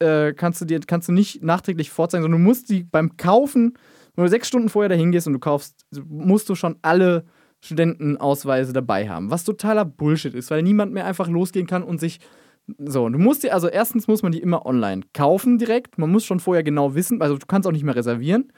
äh, 0.00 0.32
kannst 0.32 0.60
du 0.60 0.64
dir 0.64 0.80
kannst 0.80 1.08
du 1.08 1.12
nicht 1.12 1.42
nachträglich 1.42 1.90
vorzeigen, 1.90 2.22
sondern 2.22 2.40
du 2.40 2.46
musst 2.46 2.68
die 2.68 2.84
beim 2.84 3.16
Kaufen, 3.16 3.74
wenn 4.14 4.24
du 4.24 4.30
sechs 4.30 4.48
Stunden 4.48 4.68
vorher 4.68 4.88
dahin 4.88 5.12
gehst 5.12 5.26
und 5.26 5.32
du 5.32 5.38
kaufst, 5.38 5.86
musst 6.08 6.48
du 6.48 6.54
schon 6.54 6.76
alle 6.82 7.24
Studentenausweise 7.60 8.72
dabei 8.72 9.08
haben. 9.08 9.30
Was 9.30 9.44
totaler 9.44 9.84
Bullshit 9.84 10.34
ist, 10.34 10.50
weil 10.50 10.62
niemand 10.62 10.92
mehr 10.92 11.06
einfach 11.06 11.28
losgehen 11.28 11.66
kann 11.66 11.82
und 11.82 11.98
sich 11.98 12.20
so, 12.78 13.08
du 13.08 13.18
musst 13.18 13.42
dir, 13.42 13.52
also 13.52 13.68
erstens 13.68 14.08
muss 14.08 14.22
man 14.22 14.32
die 14.32 14.40
immer 14.40 14.64
online 14.64 15.02
kaufen 15.12 15.58
direkt. 15.58 15.98
Man 15.98 16.10
muss 16.10 16.24
schon 16.24 16.40
vorher 16.40 16.62
genau 16.62 16.94
wissen, 16.94 17.20
also 17.20 17.36
du 17.36 17.46
kannst 17.46 17.66
auch 17.68 17.72
nicht 17.72 17.84
mehr 17.84 17.96
reservieren. 17.96 18.52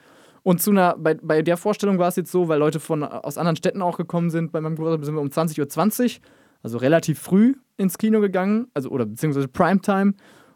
Und 0.47 0.61
zu 0.61 0.71
einer, 0.71 0.95
bei, 0.97 1.15
bei 1.15 1.41
der 1.41 1.57
Vorstellung 1.57 1.99
war 1.99 2.07
es 2.07 2.15
jetzt 2.15 2.31
so, 2.31 2.47
weil 2.47 2.57
Leute 2.57 2.79
von, 2.79 3.03
aus 3.03 3.37
anderen 3.37 3.57
Städten 3.57 3.81
auch 3.81 3.97
gekommen 3.97 4.29
sind, 4.29 4.53
bei 4.53 4.61
meinem 4.61 4.75
Bruder 4.75 4.97
sind 5.03 5.13
wir 5.13 5.19
um 5.19 5.27
20.20 5.27 6.19
Uhr, 6.19 6.21
also 6.63 6.77
relativ 6.77 7.19
früh 7.19 7.55
ins 7.75 7.97
Kino 7.97 8.21
gegangen, 8.21 8.67
also 8.73 8.89
oder 8.89 9.05
beziehungsweise 9.05 9.49
Primetime. 9.49 10.13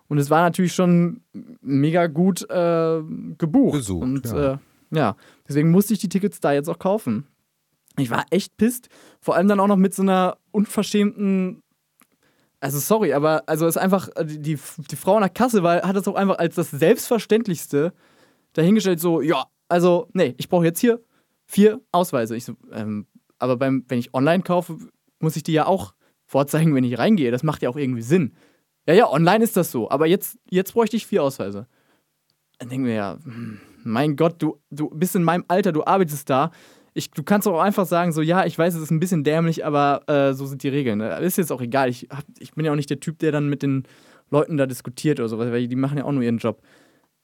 Und 0.08 0.18
es 0.18 0.30
war 0.30 0.44
natürlich 0.44 0.72
schon 0.72 1.20
mega 1.60 2.08
gut 2.08 2.50
äh, 2.50 3.02
gebucht. 3.38 3.80
Besucht, 3.80 4.02
und 4.02 4.26
ja. 4.28 4.54
Äh, 4.54 4.58
ja, 4.92 5.16
deswegen 5.46 5.72
musste 5.72 5.92
ich 5.92 6.00
die 6.00 6.08
Tickets 6.08 6.40
da 6.40 6.54
jetzt 6.54 6.70
auch 6.70 6.80
kaufen. 6.80 7.28
Ich 7.98 8.10
war 8.10 8.24
echt 8.30 8.56
pisst. 8.56 8.88
Vor 9.20 9.36
allem 9.36 9.50
dann 9.50 9.60
auch 9.60 9.68
noch 9.68 9.76
mit 9.76 9.94
so 9.94 10.04
einer 10.04 10.38
unverschämten 10.52 11.64
also 12.62 12.80
sorry, 12.80 13.12
aber 13.12 13.44
also 13.48 13.68
ist 13.68 13.76
einfach, 13.76 14.08
äh, 14.16 14.24
die, 14.24 14.40
die, 14.40 14.60
die 14.90 14.96
Frau 14.96 15.16
an 15.16 15.24
der 15.24 15.30
Kasse 15.30 15.64
war, 15.64 15.82
hat 15.82 15.98
das 15.98 16.08
auch 16.08 16.16
einfach 16.16 16.38
als 16.38 16.56
das 16.56 16.72
Selbstverständlichste 16.72 17.92
dahingestellt, 18.54 19.02
so, 19.02 19.20
ja, 19.20 19.44
also, 19.72 20.10
nee, 20.12 20.36
ich 20.38 20.50
brauche 20.50 20.66
jetzt 20.66 20.80
hier 20.80 21.02
vier 21.46 21.80
Ausweise. 21.94 22.36
Ich 22.36 22.44
so, 22.44 22.56
ähm, 22.74 23.08
aber 23.40 23.56
beim, 23.56 23.86
wenn 23.88 24.00
ich 24.00 24.14
online 24.14 24.44
kaufe, 24.44 24.78
muss 25.20 25.38
ich 25.38 25.44
die 25.44 25.54
ja 25.54 25.66
auch 25.66 25.94
vorzeigen, 26.26 26.76
wenn 26.76 26.84
ich 26.84 26.98
reingehe. 26.98 27.32
Das 27.32 27.42
macht 27.42 27.62
ja 27.62 27.70
auch 27.70 27.78
irgendwie 27.78 28.02
Sinn. 28.02 28.34
Ja, 28.86 28.94
ja, 28.94 29.10
online 29.10 29.44
ist 29.44 29.56
das 29.56 29.72
so, 29.72 29.90
aber 29.90 30.08
jetzt, 30.08 30.38
jetzt 30.50 30.74
bräuchte 30.74 30.98
ich 30.98 31.08
vier 31.08 31.24
Ausweise. 31.24 31.68
Dann 32.60 32.70
denken 32.70 32.86
wir 32.86 32.94
ja, 32.96 33.20
hm, 33.24 33.60
mein 33.84 34.18
Gott, 34.18 34.42
du, 34.42 34.60
du 34.72 34.90
bist 34.90 35.16
in 35.16 35.24
meinem 35.24 35.46
Alter, 35.48 35.72
du 35.72 35.86
arbeitest 35.86 36.30
da. 36.30 36.52
Ich, 36.94 37.12
du 37.12 37.24
kannst 37.24 37.48
auch 37.48 37.62
einfach 37.62 37.86
sagen, 37.86 38.12
so, 38.12 38.22
ja, 38.22 38.46
ich 38.46 38.58
weiß, 38.58 38.76
es 38.76 38.82
ist 38.82 38.92
ein 38.92 39.00
bisschen 39.00 39.24
dämlich, 39.24 39.66
aber 39.66 40.04
äh, 40.08 40.34
so 40.34 40.46
sind 40.46 40.64
die 40.64 40.70
Regeln. 40.70 40.98
Ne? 40.98 41.18
Ist 41.20 41.38
jetzt 41.38 41.54
auch 41.54 41.62
egal. 41.62 41.90
Ich, 41.90 42.08
hab, 42.10 42.26
ich 42.40 42.52
bin 42.54 42.66
ja 42.66 42.74
auch 42.74 42.76
nicht 42.76 42.90
der 42.90 43.00
Typ, 43.00 43.20
der 43.20 43.32
dann 43.32 43.48
mit 43.48 43.64
den 43.64 43.84
Leuten 44.30 44.58
da 44.58 44.66
diskutiert 44.66 45.20
oder 45.22 45.30
sowas, 45.30 45.50
weil 45.52 45.70
die 45.70 45.76
machen 45.78 45.98
ja 45.98 46.04
auch 46.04 46.12
nur 46.12 46.24
ihren 46.24 46.40
Job. 46.40 46.62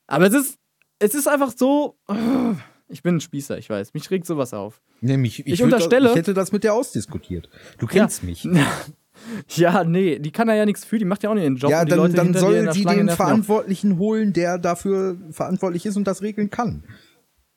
Aber 0.08 0.28
es 0.28 0.34
ist, 0.34 0.60
es 1.00 1.16
ist 1.16 1.28
einfach 1.28 1.52
so. 1.56 1.98
Ich 2.90 3.04
bin 3.04 3.18
ein 3.18 3.20
Spießer, 3.20 3.58
ich 3.58 3.70
weiß. 3.70 3.94
Mich 3.94 4.10
regt 4.12 4.26
sowas 4.26 4.54
auf. 4.54 4.80
Nämlich, 5.02 5.40
ich, 5.42 5.46
Ich 5.46 5.62
unterstelle- 5.62 6.08
ich 6.12 6.16
hätte 6.16 6.34
das 6.34 6.54
mit 6.54 6.64
der 6.64 6.74
ausdiskutiert. 6.74 7.50
Du 7.80 7.86
kennst 7.86 8.24
mich. 8.24 8.48
Ja, 9.50 9.84
nee, 9.84 10.20
die 10.20 10.32
kann 10.32 10.48
da 10.48 10.54
ja 10.54 10.64
nichts 10.66 10.86
für, 10.86 10.98
die 11.00 11.04
macht 11.04 11.24
ja 11.24 11.30
auch 11.30 11.34
nicht 11.34 11.44
ihren 11.44 11.56
Job. 11.56 11.72
Ja, 11.72 11.84
dann, 11.84 11.98
Leute 11.98 12.14
dann 12.14 12.34
dir 12.34 12.40
soll 12.40 12.72
sie 12.72 12.86
den. 12.86 13.10
Verantwortlichen 13.10 13.98
holen, 13.98 14.32
der 14.32 14.58
dafür 14.60 15.18
verantwortlich 15.32 15.86
ist 15.86 15.98
und 15.98 16.06
das 16.06 16.22
regeln 16.22 16.50
kann. 16.52 16.84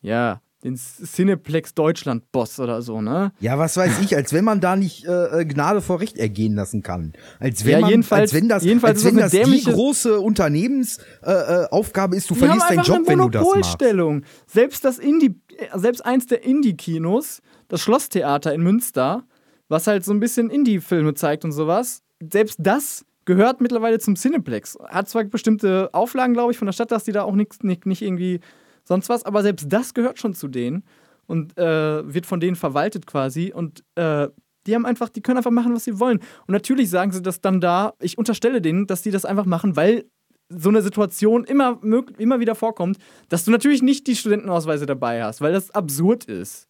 Ja, 0.01 0.41
den 0.63 0.77
Cineplex 0.77 1.75
Deutschland 1.75 2.31
Boss 2.33 2.61
oder 2.61 2.83
so, 2.83 3.01
ne? 3.01 3.33
Ja, 3.41 3.59
was 3.59 3.77
weiß 3.77 4.01
ich, 4.03 4.15
als 4.15 4.33
wenn 4.33 4.45
man 4.45 4.61
da 4.61 4.77
nicht 4.77 5.07
äh, 5.07 5.45
Gnade 5.47 5.81
vor 5.81 6.01
Recht 6.01 6.19
ergehen 6.19 6.55
lassen 6.55 6.83
kann. 6.83 7.13
Als 7.39 7.65
wenn 7.65 7.73
Ja, 7.73 7.81
man, 7.81 7.91
jedenfalls- 7.91 8.21
als 8.33 8.35
wenn 8.35 8.49
das, 8.49 8.63
als 8.67 8.81
das 8.81 9.05
wenn 9.05 9.13
eine 9.19 9.23
das 9.23 9.31
die 9.33 9.65
große 9.65 10.21
Unternehmensaufgabe 10.21 11.65
äh, 11.65 11.67
Aufgabe 11.71 12.17
ist, 12.17 12.29
du 12.31 12.35
Die 12.35 12.41
verlierst 12.41 12.71
deinen 12.71 12.83
Job, 12.83 12.97
eine 12.99 13.07
wenn 13.07 13.19
du 13.19 13.29
das 13.31 13.43
machst. 13.43 13.55
Monopolstellung. 13.55 14.23
Selbst 14.47 14.85
das 14.85 14.99
Indie, 14.99 15.35
äh, 15.57 15.79
selbst 15.79 16.05
eins 16.05 16.27
der 16.27 16.45
Indie-Kinos, 16.45 17.41
das 17.69 17.81
Schlosstheater 17.81 18.53
in 18.53 18.63
Münster, 18.63 19.25
was 19.69 19.87
halt 19.87 20.05
so 20.05 20.13
ein 20.13 20.21
bisschen 20.21 20.51
Indie-Filme 20.51 21.15
zeigt 21.15 21.45
und 21.45 21.53
sowas, 21.53 22.03
selbst 22.21 22.57
das 22.59 23.05
gehört 23.25 23.61
mittlerweile 23.61 23.99
zum 23.99 24.17
Cineplex. 24.17 24.77
Hat 24.89 25.09
zwar 25.09 25.25
bestimmte 25.25 25.89
Auflagen, 25.93 26.35
glaube 26.35 26.53
ich, 26.53 26.59
von 26.59 26.67
der 26.67 26.73
Stadt, 26.73 26.91
dass 26.91 27.05
die 27.05 27.13
da 27.13 27.23
auch 27.23 27.35
nix, 27.35 27.63
nicht, 27.63 27.87
nicht 27.87 28.03
irgendwie 28.03 28.41
sonst 28.85 29.09
was, 29.09 29.25
aber 29.25 29.43
selbst 29.43 29.67
das 29.73 29.95
gehört 29.95 30.19
schon 30.19 30.35
zu 30.35 30.49
denen 30.49 30.85
und 31.27 31.57
äh, 31.59 32.13
wird 32.13 32.27
von 32.27 32.41
denen 32.41 32.57
verwaltet 32.57 33.07
quasi 33.07 33.53
und 33.55 33.85
äh, 33.95 34.29
die 34.67 34.75
haben 34.75 34.85
einfach, 34.85 35.09
die 35.09 35.23
können 35.23 35.39
einfach 35.39 35.51
machen, 35.51 35.75
was 35.75 35.85
sie 35.85 35.99
wollen. 35.99 36.19
Und 36.47 36.53
natürlich 36.53 36.91
sagen 36.91 37.13
sie 37.13 37.23
das 37.23 37.41
dann 37.41 37.61
da, 37.61 37.95
ich 38.01 38.19
unterstelle 38.19 38.61
denen, 38.61 38.87
dass 38.87 39.01
die 39.03 39.11
das 39.11 39.25
einfach 39.25 39.47
machen, 39.47 39.75
weil 39.75 40.05
so 40.51 40.69
eine 40.69 40.83
Situation 40.83 41.45
immer, 41.45 41.79
immer 42.19 42.41
wieder 42.41 42.55
vorkommt, 42.55 42.99
dass 43.29 43.45
du 43.45 43.53
natürlich 43.53 43.83
nicht 43.83 44.07
die 44.07 44.17
Studentenausweise 44.17 44.85
dabei 44.85 45.23
hast, 45.23 45.41
weil 45.41 45.53
das 45.53 45.71
absurd 45.71 46.25
ist. 46.25 46.69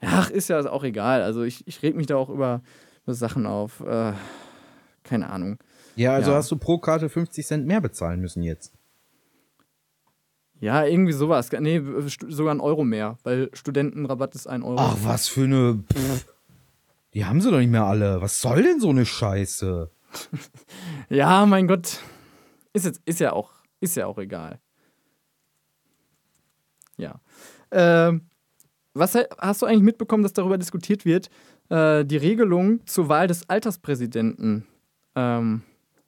Ach, 0.00 0.28
ist 0.28 0.48
ja 0.48 0.68
auch 0.70 0.82
egal. 0.84 1.22
Also 1.22 1.42
ich, 1.44 1.66
ich 1.66 1.80
reg 1.82 1.94
mich 1.96 2.06
da 2.06 2.16
auch 2.16 2.28
über, 2.28 2.62
über 3.04 3.14
Sachen 3.14 3.46
auf. 3.46 3.80
Äh, 3.80 4.12
keine 5.04 5.30
Ahnung. 5.30 5.58
Ja, 5.94 6.14
also 6.14 6.32
Ja. 6.32 6.36
hast 6.38 6.50
du 6.50 6.56
pro 6.56 6.78
Karte 6.78 7.08
50 7.08 7.46
Cent 7.46 7.66
mehr 7.66 7.80
bezahlen 7.80 8.20
müssen 8.20 8.42
jetzt. 8.42 8.72
Ja, 10.62 10.84
irgendwie 10.84 11.12
sowas. 11.12 11.50
Nee, 11.50 11.82
sogar 12.28 12.54
ein 12.54 12.60
Euro 12.60 12.84
mehr, 12.84 13.18
weil 13.24 13.50
Studentenrabatt 13.52 14.36
ist 14.36 14.46
ein 14.46 14.62
Euro. 14.62 14.76
Ach, 14.78 14.96
was 15.02 15.26
für 15.26 15.42
eine. 15.42 15.82
Pff, 15.92 16.24
die 17.14 17.24
haben 17.24 17.40
sie 17.40 17.50
doch 17.50 17.58
nicht 17.58 17.70
mehr 17.70 17.82
alle. 17.84 18.20
Was 18.22 18.40
soll 18.40 18.62
denn 18.62 18.78
so 18.80 18.90
eine 18.90 19.04
Scheiße? 19.04 19.90
Ja, 21.08 21.44
mein 21.46 21.66
Gott. 21.66 21.98
Ist, 22.72 22.84
jetzt, 22.84 23.02
ist, 23.06 23.18
ja, 23.18 23.32
auch, 23.32 23.50
ist 23.80 23.96
ja 23.96 24.06
auch 24.06 24.18
egal. 24.18 24.60
Ja. 26.96 27.20
Ähm, 27.70 28.28
was 28.94 29.14
hast 29.38 29.62
du 29.62 29.66
eigentlich 29.66 29.82
mitbekommen, 29.82 30.22
dass 30.22 30.32
darüber 30.32 30.58
diskutiert 30.58 31.04
wird, 31.04 31.28
äh, 31.70 32.04
die 32.04 32.16
Regelung 32.18 32.86
zur 32.86 33.08
Wahl 33.08 33.26
des 33.26 33.48
Alterspräsidenten 33.48 34.66
ähm, 35.16 35.62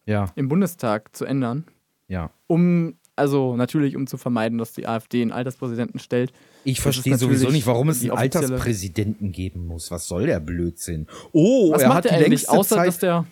Ja, 0.07 0.27
im 0.37 0.49
Bundestag 0.49 1.15
zu 1.17 1.25
ändern? 1.25 1.65
ja. 2.07 2.31
Um, 2.47 2.97
also 3.17 3.57
natürlich, 3.57 3.97
um 3.97 4.07
zu 4.07 4.17
vermeiden, 4.17 4.59
dass 4.59 4.73
die 4.73 4.87
AfD 4.87 5.23
einen 5.23 5.33
Alterspräsidenten 5.33 5.99
stellt. 5.99 6.33
Ich 6.65 6.81
verstehe 6.81 7.17
sowieso 7.17 7.51
nicht, 7.51 7.67
warum 7.67 7.89
es 7.89 8.01
einen 8.03 8.11
Alterspräsidenten 8.13 9.33
geben 9.33 9.67
muss. 9.67 9.91
Was 9.91 10.09
soll 10.09 10.27
der 10.27 10.41
Blödsinn? 10.41 11.07
Oh, 11.33 11.73
Was 11.73 11.83
er 11.83 11.89
macht 11.89 11.99
hat 11.99 12.07
er 12.07 12.19
die 12.19 12.31
längste 12.31 12.51
außer, 12.51 12.77
Zeit. 12.77 12.89
dass, 12.89 12.99
der, 12.99 13.27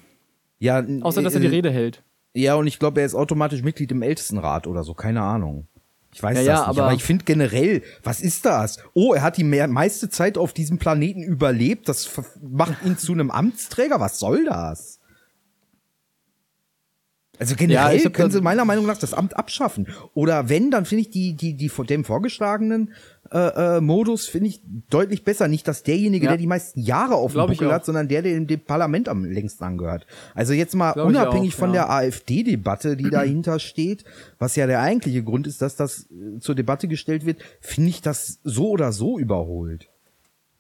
ja, 0.59 0.85
außer 1.01 1.23
dass 1.23 1.35
er 1.35 1.41
die 1.41 1.47
äh, 1.47 1.51
Rede 1.51 1.71
hält? 1.71 2.03
Ja, 2.35 2.55
und 2.55 2.67
ich 2.67 2.79
glaube, 2.79 3.01
er 3.01 3.07
ist 3.07 3.15
automatisch 3.15 3.63
Mitglied 3.63 3.91
im 3.93 4.03
Ältestenrat 4.03 4.67
oder 4.67 4.85
so. 4.85 4.95
Keine 4.95 5.23
Ahnung. 5.23 5.67
Ich 6.15 6.23
weiß 6.23 6.37
Ja, 6.37 6.43
das 6.43 6.47
ja, 6.47 6.53
nicht. 6.59 6.69
Aber, 6.69 6.83
aber- 6.85 6.95
ich 6.95 7.05
finde 7.05 7.25
generell, 7.25 7.83
was 8.03 8.21
ist 8.21 8.45
das? 8.45 8.79
Oh, 8.95 9.15
er 9.15 9.23
hat 9.23 9.37
die 9.39 9.45
mehr, 9.45 9.67
meiste 9.67 10.09
Zeit 10.11 10.37
auf 10.39 10.53
diesem 10.53 10.79
Planeten 10.79 11.23
überlebt. 11.23 11.89
Das 11.89 12.11
macht 12.43 12.85
ihn 12.85 12.99
zu 12.99 13.13
einem 13.13 13.31
Amtsträger. 13.31 13.99
Was 13.99 14.19
soll 14.19 14.45
das? 14.45 14.99
Also 17.43 17.55
Ja, 17.55 17.59
generell 17.89 18.05
hab 18.05 18.13
können 18.13 18.31
sie 18.31 18.41
meiner 18.41 18.65
Meinung 18.65 18.87
nach 18.87 18.99
das 18.99 19.15
Amt 19.15 19.37
abschaffen. 19.37 19.89
Oder 20.15 20.49
wenn, 20.49 20.71
dann 20.71 20.85
finde 20.85 21.03
ich 21.03 21.11
die, 21.11 21.35
die, 21.35 21.55
die 21.55 21.69
von 21.69 21.87
dem 21.87 22.05
vorgeschlagenen 22.05 22.93
äh, 23.33 23.79
äh, 23.79 23.81
Modus 23.81 24.29
finde 24.29 24.47
ich 24.49 24.63
deutlich 24.91 25.25
besser. 25.25 25.49
Nicht, 25.49 25.67
dass 25.67 25.83
derjenige, 25.83 26.27
Ja. 26.27 26.31
der 26.33 26.39
die 26.39 26.47
meisten 26.47 26.81
Jahre 26.81 27.17
auf 27.17 27.33
dem 27.33 27.47
Buckel 27.49 27.73
hat, 27.73 27.85
sondern 27.85 28.07
der, 28.07 28.23
der 28.23 28.35
dem, 28.35 28.47
dem 28.47 28.61
Parlament 28.61 29.09
am 29.09 29.25
längsten 29.25 29.65
angehört. 29.65 30.07
Also 30.37 30.53
jetzt 30.53 30.77
mal 30.77 30.93
Glaub 30.93 31.09
unabhängig 31.09 31.55
auch, 31.55 31.59
von 31.59 31.75
ja. 31.75 31.83
der 31.87 31.91
AfD-Debatte, 31.91 32.97
die 32.97 33.11
dahinter 33.11 33.59
steht, 33.59 34.05
was 34.39 34.55
ja 34.55 34.69
der 34.69 34.81
eigentliche 34.81 35.25
Grund 35.25 35.49
ist, 35.49 35.63
dass 35.63 35.75
das 35.75 36.11
äh, 36.11 36.39
zur 36.39 36.55
Debatte 36.55 36.87
gestellt 36.87 37.27
wird, 37.27 37.43
finde 37.61 37.91
ich 37.91 38.03
das 38.03 38.39
so 38.45 38.69
oder 38.71 38.93
so 38.93 39.19
überholt. 39.19 39.89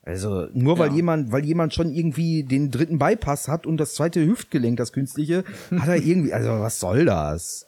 Also 0.04 0.48
nur 0.52 0.78
weil 0.78 0.88
Ja. 0.90 0.96
jemand, 0.96 1.30
weil 1.30 1.44
jemand 1.44 1.74
schon 1.74 1.92
irgendwie 1.92 2.42
den 2.42 2.70
dritten 2.70 2.98
Bypass 2.98 3.46
hat 3.48 3.66
und 3.66 3.76
das 3.76 3.94
zweite 3.94 4.24
Hüftgelenk, 4.26 4.76
das 4.76 4.92
künstliche, 4.92 5.44
hat 5.76 5.88
er 5.88 5.96
irgendwie, 5.96 6.32
also 6.32 6.48
was 6.60 6.80
soll 6.80 7.04
das? 7.04 7.66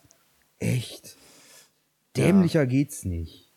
Echt? 0.58 1.16
Dämlicher 2.16 2.66
geht's 2.66 3.04
nicht. 3.04 3.52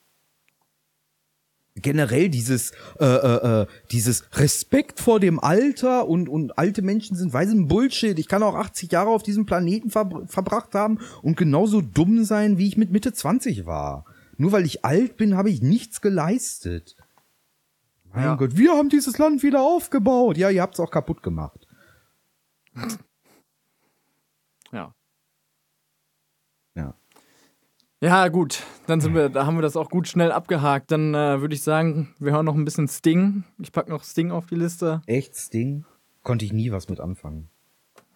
Generell 1.79 2.29
dieses, 2.29 2.71
äh, 2.99 3.05
äh, 3.05 3.61
äh, 3.61 3.67
dieses 3.91 4.23
Respekt 4.33 4.99
vor 4.99 5.19
dem 5.19 5.39
Alter 5.39 6.07
und, 6.07 6.27
und 6.27 6.57
alte 6.57 6.81
Menschen 6.81 7.15
sind 7.15 7.33
weisen 7.33 7.67
Bullshit. 7.67 8.17
Ich 8.17 8.27
kann 8.27 8.41
auch 8.41 8.55
80 8.55 8.91
Jahre 8.91 9.11
auf 9.11 9.21
diesem 9.21 9.45
Planeten 9.45 9.91
verbr 9.91 10.25
verbracht 10.25 10.73
haben 10.73 10.97
und 11.21 11.37
genauso 11.37 11.81
dumm 11.81 12.23
sein, 12.25 12.57
wie 12.57 12.67
ich 12.67 12.77
mit 12.77 12.91
Mitte 12.91 13.13
20 13.13 13.67
war. 13.67 14.05
Nur 14.37 14.51
weil 14.53 14.65
ich 14.65 14.85
alt 14.85 15.17
bin, 15.17 15.37
habe 15.37 15.51
ich 15.51 15.61
nichts 15.61 16.01
geleistet. 16.01 16.95
Mein 18.17 18.25
Ja. 18.25 18.35
Gott, 18.35 18.57
wir 18.57 18.71
haben 18.71 18.89
dieses 18.89 19.19
Land 19.19 19.43
wieder 19.43 19.61
aufgebaut. 19.61 20.37
Ja, 20.37 20.49
ihr 20.49 20.63
habt's 20.63 20.79
auch 20.79 20.89
kaputt 20.89 21.21
gemacht. 21.21 21.67
Ja. 24.71 24.95
Ja. 26.73 26.95
Ja, 28.01 28.27
gut. 28.29 28.63
Dann 28.87 29.01
sind 29.01 29.13
wir, 29.13 29.29
da 29.29 29.45
haben 29.45 29.55
wir 29.55 29.61
das 29.61 29.77
auch 29.77 29.91
gut 29.91 30.07
schnell 30.07 30.31
abgehakt. 30.31 30.89
Dann 30.89 31.13
äh, 31.13 31.41
würde 31.41 31.53
ich 31.53 31.61
sagen, 31.61 32.15
wir 32.17 32.31
hören 32.31 32.45
noch 32.45 32.55
ein 32.55 32.65
bisschen 32.65 32.87
Sting. 32.87 33.43
Ich 33.59 33.71
packe 33.71 33.91
noch 33.91 34.03
Sting 34.03 34.31
auf 34.31 34.47
die 34.47 34.55
Liste. 34.55 35.03
Echt 35.05 35.35
Sting? 35.35 35.85
Konnte 36.23 36.43
ich 36.43 36.51
nie 36.53 36.71
was 36.71 36.89
mit 36.89 36.99
anfangen. 36.99 37.49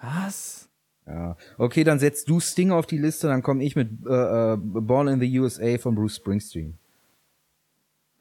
Was? 0.02 0.68
Ja. 1.06 1.38
Okay, 1.60 1.84
dann 1.84 2.00
setzt 2.00 2.28
du 2.28 2.40
Sting 2.40 2.72
auf 2.72 2.88
die 2.88 2.98
Liste, 2.98 3.28
dann 3.28 3.44
komme 3.44 3.64
ich 3.64 3.76
mit 3.76 4.04
äh, 4.08 4.54
äh, 4.54 4.58
Born 4.58 5.10
in 5.10 5.20
the 5.20 5.40
USA 5.40 5.78
von 5.78 5.94
Bruce 5.94 6.16
Springsteen. 6.16 6.80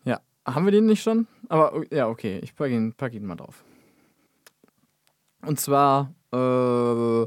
Ja. 0.04 0.20
Haben 0.44 0.66
wir 0.66 0.72
den 0.72 0.84
nicht 0.84 1.02
schon? 1.02 1.26
Aber 1.50 1.74
oh, 1.74 1.82
ja, 1.90 2.06
okay. 2.08 2.38
Ich 2.44 2.54
packe 2.54 2.72
ihn, 2.72 2.94
pack 2.94 3.12
ihn 3.12 3.26
mal 3.26 3.34
drauf. 3.34 3.64
Und 5.42 5.58
zwar, 5.58 6.14
äh, 6.32 7.26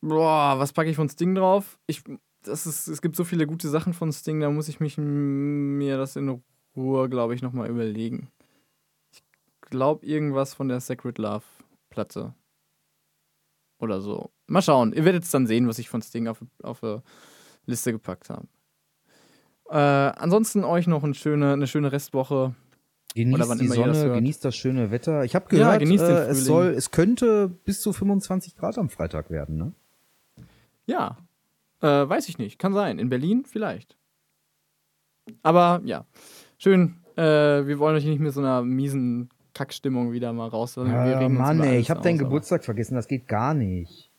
boah, 0.00 0.58
was 0.58 0.72
packe 0.72 0.90
ich 0.90 0.96
von 0.96 1.08
Sting 1.08 1.36
drauf? 1.36 1.78
Ich, 1.86 2.02
das 2.42 2.66
ist, 2.66 2.88
es 2.88 3.00
gibt 3.00 3.14
so 3.14 3.22
viele 3.22 3.46
gute 3.46 3.68
Sachen 3.68 3.94
von 3.94 4.12
Sting, 4.12 4.40
da 4.40 4.50
muss 4.50 4.68
ich 4.68 4.80
mich 4.80 4.98
mir 4.98 5.96
das 5.96 6.16
in 6.16 6.42
Ruhe, 6.76 7.08
glaube 7.08 7.36
ich, 7.36 7.42
nochmal 7.42 7.70
überlegen. 7.70 8.28
Ich 9.12 9.22
glaube 9.60 10.04
irgendwas 10.04 10.52
von 10.52 10.68
der 10.68 10.80
Sacred 10.80 11.18
Love 11.18 11.44
Platte. 11.90 12.34
Oder 13.78 14.00
so. 14.00 14.32
Mal 14.48 14.62
schauen. 14.62 14.92
Ihr 14.94 15.04
werdet 15.04 15.22
es 15.22 15.30
dann 15.30 15.46
sehen, 15.46 15.68
was 15.68 15.78
ich 15.78 15.88
von 15.88 16.02
Sting 16.02 16.26
auf, 16.26 16.44
auf 16.62 16.82
eine 16.82 17.02
Liste 17.66 17.92
gepackt 17.92 18.30
habe. 18.30 18.48
Äh, 19.72 19.76
ansonsten 19.76 20.64
euch 20.64 20.86
noch 20.86 21.02
eine 21.02 21.14
schöne, 21.14 21.54
eine 21.54 21.66
schöne 21.66 21.92
Restwoche. 21.92 22.54
Genießt 23.14 23.60
die 23.60 23.66
das 23.68 23.76
Sonne, 23.76 23.94
hört. 23.94 24.14
genießt 24.14 24.44
das 24.44 24.54
schöne 24.54 24.90
Wetter. 24.90 25.24
Ich 25.24 25.34
habe 25.34 25.46
Ja, 25.56 25.76
gehört, 25.76 25.82
den 25.82 25.98
äh, 25.98 26.26
es 26.28 26.44
soll, 26.44 26.68
es 26.68 26.90
könnte 26.90 27.48
bis 27.48 27.80
zu 27.80 27.94
25 27.94 28.56
Grad 28.56 28.76
am 28.76 28.90
Freitag 28.90 29.30
werden, 29.30 29.56
ne? 29.56 29.72
Ja, 30.84 31.16
äh, 31.80 31.86
weiß 31.86 32.28
ich 32.28 32.36
nicht. 32.36 32.58
Kann 32.58 32.74
sein. 32.74 32.98
In 32.98 33.08
Berlin 33.08 33.44
vielleicht. 33.46 33.96
Aber 35.42 35.80
ja, 35.84 36.04
schön. 36.58 36.98
Äh, 37.16 37.22
wir 37.66 37.78
wollen 37.78 37.96
euch 37.96 38.04
nicht 38.04 38.20
mit 38.20 38.34
so 38.34 38.40
einer 38.40 38.62
miesen 38.62 39.30
Kackstimmung 39.54 40.12
wieder 40.12 40.34
mal 40.34 40.48
raus. 40.48 40.76
wir 40.76 41.28
Mann, 41.30 41.62
ey, 41.62 41.78
ich 41.78 41.90
habe 41.90 42.02
deinen 42.02 42.18
Geburtstag 42.18 42.64
vergessen, 42.64 42.94
das 42.94 43.08
geht 43.08 43.26
gar 43.26 43.54
nicht. 43.54 44.11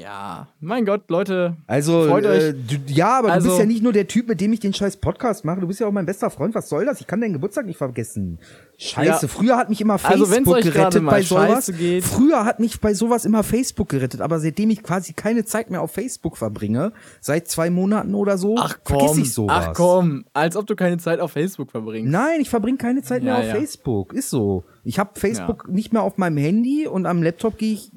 Ja, 0.00 0.48
mein 0.60 0.86
Gott, 0.86 1.10
Leute. 1.10 1.56
Also, 1.66 2.04
Freut 2.08 2.24
äh, 2.24 2.28
euch. 2.28 2.54
du, 2.66 2.76
ja, 2.92 3.18
aber 3.18 3.32
Also- 3.32 3.48
du 3.48 3.50
bist 3.50 3.60
ja 3.60 3.66
nicht 3.66 3.82
nur 3.82 3.92
der 3.92 4.06
Typ, 4.08 4.28
mit 4.28 4.40
dem 4.40 4.52
ich 4.52 4.60
den 4.60 4.72
scheiß 4.72 4.96
Podcast 4.96 5.44
mache. 5.44 5.60
Du 5.60 5.66
bist 5.66 5.78
ja 5.80 5.86
auch 5.86 5.92
mein 5.92 6.06
bester 6.06 6.30
Freund. 6.30 6.54
Was 6.54 6.68
soll 6.68 6.86
das? 6.86 7.00
Ich 7.00 7.06
kann 7.06 7.20
deinen 7.20 7.34
Geburtstag 7.34 7.66
nicht 7.66 7.76
vergessen. 7.76 8.38
Scheiße, 8.78 9.26
Ja. 9.26 9.28
früher 9.28 9.56
hat 9.58 9.68
mich 9.68 9.80
immer 9.82 9.98
Also, 10.02 10.24
Facebook 10.24 10.56
gerade 10.62 10.70
gerettet 10.72 11.04
bei 11.06 11.20
sowas. 11.22 11.70
geht- 11.76 12.02
Früher 12.02 12.46
hat 12.46 12.60
mich 12.60 12.80
bei 12.80 12.94
sowas 12.94 13.26
immer 13.26 13.42
Facebook 13.42 13.90
gerettet, 13.90 14.22
aber 14.22 14.38
seitdem 14.40 14.70
ich 14.70 14.82
quasi 14.82 15.12
keine 15.12 15.44
Zeit 15.44 15.70
mehr 15.70 15.82
auf 15.82 15.90
Facebook 15.92 16.38
verbringe, 16.38 16.92
seit 17.20 17.48
zwei 17.48 17.68
Monaten 17.68 18.14
oder 18.14 18.38
so, 18.38 18.54
Ach 18.58 18.78
komm, 18.82 19.18
ich 19.18 19.34
sowas. 19.34 19.66
ach 19.68 19.74
komm, 19.74 20.24
als 20.32 20.56
ob 20.56 20.66
du 20.66 20.76
keine 20.76 20.96
Zeit 20.96 21.20
auf 21.20 21.32
Facebook 21.32 21.70
verbringst. 21.70 22.10
Nein, 22.10 22.40
ich 22.40 22.48
verbringe 22.48 22.78
keine 22.78 23.02
Zeit 23.02 23.22
mehr 23.22 23.34
Ja, 23.34 23.40
auf 23.40 23.46
ja. 23.46 23.54
Facebook. 23.54 24.14
Ist 24.14 24.30
so. 24.30 24.64
Ich 24.82 24.98
habe 24.98 25.10
Facebook 25.20 25.68
nicht 25.68 25.92
mehr 25.92 26.02
auf 26.02 26.16
meinem 26.16 26.38
Handy 26.38 26.86
und 26.86 27.04
am 27.04 27.22
Laptop 27.22 27.58
gehe 27.58 27.74
ich 27.74 27.90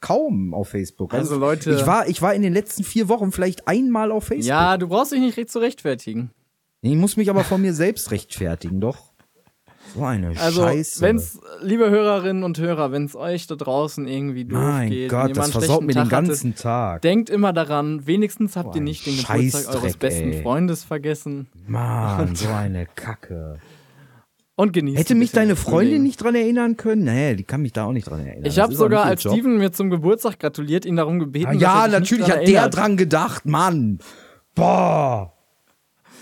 kaum 0.00 0.54
auf 0.54 0.68
Facebook. 0.70 1.14
Also, 1.14 1.36
Leute- 1.38 1.72
ich 1.72 1.86
war, 1.86 2.08
ich 2.08 2.22
war 2.22 2.34
in 2.34 2.42
den 2.42 2.52
letzten 2.52 2.84
vier 2.84 3.08
Wochen 3.08 3.32
vielleicht 3.32 3.66
einmal 3.68 4.10
auf 4.12 4.24
Facebook. 4.24 4.46
Ja, 4.48 4.76
du 4.76 4.88
brauchst 4.88 5.12
dich 5.12 5.20
nicht 5.20 5.36
recht 5.36 5.50
zu 5.50 5.58
rechtfertigen. 5.58 6.30
Ich 6.80 6.94
muss 6.94 7.16
mich 7.16 7.28
aber 7.30 7.42
von 7.44 7.60
mir 7.60 7.74
selbst 7.74 8.10
rechtfertigen, 8.10 8.80
doch. 8.80 9.12
So 9.94 10.04
eine 10.04 10.38
Also, 10.38 10.62
Scheiße. 10.62 11.00
wenn's, 11.00 11.40
liebe 11.62 11.88
Hörerinnen 11.88 12.44
und 12.44 12.58
Hörer, 12.58 12.92
wenn 12.92 13.06
es 13.06 13.16
euch 13.16 13.46
da 13.46 13.54
draußen 13.56 14.06
irgendwie 14.06 14.44
doof 14.44 14.58
mein 14.60 14.90
Gott, 15.08 15.28
ihr 15.28 15.34
das 15.34 15.50
versaut 15.50 15.80
mir 15.80 15.94
den 15.94 15.94
Tag 15.94 16.12
hattet, 16.12 16.28
ganzen 16.28 16.54
Tag. 16.54 17.00
Denkt 17.02 17.30
immer 17.30 17.54
daran, 17.54 18.06
wenigstens 18.06 18.54
habt 18.54 18.74
ihr 18.76 18.82
ein 18.82 18.84
nicht 18.84 19.06
den 19.06 19.16
Geburtstag 19.16 19.74
eures 19.74 19.96
besten 19.96 20.32
ey. 20.34 20.42
Freundes 20.42 20.84
vergessen 20.84 21.48
Mann, 21.66 22.36
so 22.36 22.48
eine 22.48 22.84
Kacke. 22.96 23.58
Und 24.58 24.72
genießt 24.72 24.98
Hätte 24.98 25.14
mich 25.14 25.30
deine 25.32 25.56
Freundin 25.56 25.88
Frühling. 25.88 26.02
nicht 26.02 26.22
dran 26.22 26.34
erinnern 26.34 26.76
können? 26.76 27.04
Nee, 27.04 27.36
die 27.36 27.44
kann 27.44 27.62
mich 27.62 27.72
da 27.72 27.84
auch 27.84 27.92
nicht 27.92 28.10
dran 28.10 28.26
erinnern. 28.26 28.44
Ich 28.44 28.58
habe 28.58 28.74
sogar, 28.74 29.04
als 29.04 29.22
Job. 29.22 29.32
Steven 29.32 29.56
mir 29.56 29.70
zum 29.72 29.88
Geburtstag 29.88 30.38
gratuliert, 30.40 30.84
ihn 30.84 30.96
darum 30.96 31.18
gebeten, 31.20 31.46
Ah, 31.46 31.52
dass 31.52 31.62
ja, 31.62 31.78
er 31.78 31.82
sich 31.84 31.92
natürlich 31.92 32.26
nicht 32.26 32.30
hat 32.32 32.36
dran 32.36 32.44
der 32.46 32.54
erinnert. 32.60 32.76
dran 32.76 32.96
gedacht, 32.96 33.46
Mann. 33.46 33.98
Boah. 34.54 35.32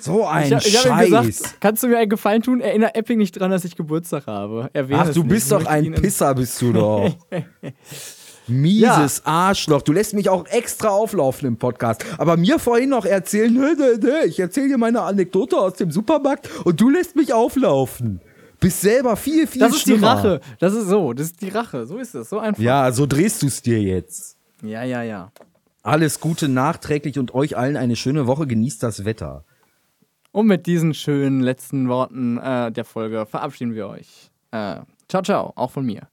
So 0.00 0.26
ein 0.26 0.52
Ich, 0.52 0.66
ich 0.68 0.78
Scheiß. 0.78 1.06
gesagt, 1.30 1.60
kannst 1.60 1.82
du 1.82 1.88
mir 1.88 1.98
einen 1.98 2.10
Gefallen 2.10 2.42
tun? 2.42 2.60
Erinnere 2.60 2.94
Epping 2.94 3.18
nicht 3.18 3.32
dran, 3.40 3.50
dass 3.50 3.64
ich 3.64 3.74
Geburtstag 3.74 4.26
habe. 4.26 4.68
Erwähne 4.74 5.00
Ach, 5.00 5.12
du 5.12 5.20
nicht. 5.22 5.28
bist 5.30 5.50
doch 5.50 5.64
ein 5.66 5.92
Pisser, 5.94 6.34
bist 6.34 6.60
du 6.62 6.72
doch. 6.74 7.16
Mieses 8.48 9.22
Arschloch. 9.24 9.82
Du 9.82 9.92
lässt 9.92 10.14
mich 10.14 10.28
auch 10.28 10.46
extra 10.46 10.88
auflaufen 10.90 11.48
im 11.48 11.56
Podcast. 11.56 12.04
Aber 12.18 12.36
mir 12.36 12.60
vorhin 12.60 12.90
noch 12.90 13.04
erzählen, 13.04 13.52
nö, 13.52 13.74
nö, 13.76 13.96
nö, 14.00 14.24
ich 14.26 14.38
erzähle 14.38 14.68
dir 14.68 14.78
meine 14.78 15.00
Anekdote 15.02 15.56
aus 15.56 15.74
dem 15.74 15.90
Supermarkt 15.90 16.48
und 16.64 16.80
du 16.80 16.88
lässt 16.88 17.16
mich 17.16 17.32
auflaufen. 17.32 18.20
Bist 18.60 18.80
selber 18.80 19.16
viel, 19.16 19.46
viel 19.46 19.60
Das 19.60 19.74
ist 19.74 19.86
die 19.86 19.90
schlimmer. 19.92 20.08
Rache. 20.08 20.40
Das 20.58 20.74
ist 20.74 20.88
so. 20.88 21.12
Das 21.12 21.26
ist 21.26 21.42
die 21.42 21.48
Rache. 21.48 21.86
So 21.86 21.98
ist 21.98 22.14
es. 22.14 22.30
So 22.30 22.38
einfach. 22.38 22.62
Ja, 22.62 22.90
so 22.92 23.06
drehst 23.06 23.42
du 23.42 23.46
es 23.46 23.62
dir 23.62 23.80
jetzt. 23.80 24.36
ja, 24.62 24.82
ja. 24.82 25.02
ja. 25.02 25.32
Alles 25.82 26.18
Gute 26.18 26.48
nachträglich 26.48 27.16
und 27.18 27.32
euch 27.34 27.56
allen 27.56 27.76
eine 27.76 27.94
schöne 27.94 28.26
Woche. 28.26 28.46
Genießt 28.48 28.82
das 28.82 29.04
Wetter. 29.04 29.44
Und 30.32 30.46
mit 30.48 30.66
diesen 30.66 30.94
schönen 30.94 31.40
letzten 31.40 31.88
Worten 31.88 32.38
äh, 32.38 32.72
der 32.72 32.84
Folge 32.84 33.24
verabschieden 33.24 33.74
wir 33.74 33.86
euch. 33.88 34.30
Äh, 34.50 34.80
ciao, 35.08 35.22
ciao. 35.22 35.52
Auch 35.54 35.70
von 35.70 35.86
mir. 35.86 36.08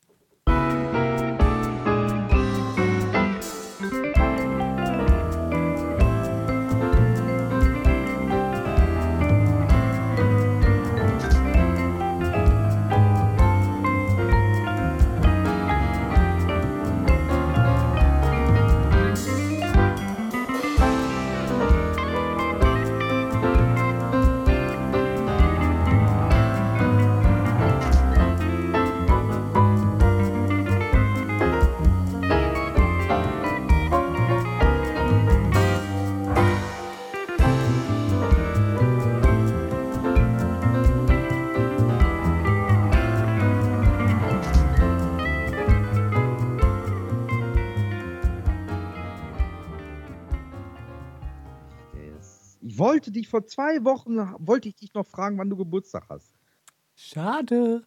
Wollte 53.03 53.11
dich 53.11 53.27
vor 53.27 53.45
zwei 53.45 53.83
Wochen, 53.83 54.15
wollte 54.39 54.69
ich 54.69 54.75
dich 54.77 54.93
noch 54.93 55.05
fragen, 55.05 55.37
wann 55.37 55.49
du 55.49 55.57
Geburtstag 55.57 56.05
hast. 56.07 56.31
Schade. 56.95 57.85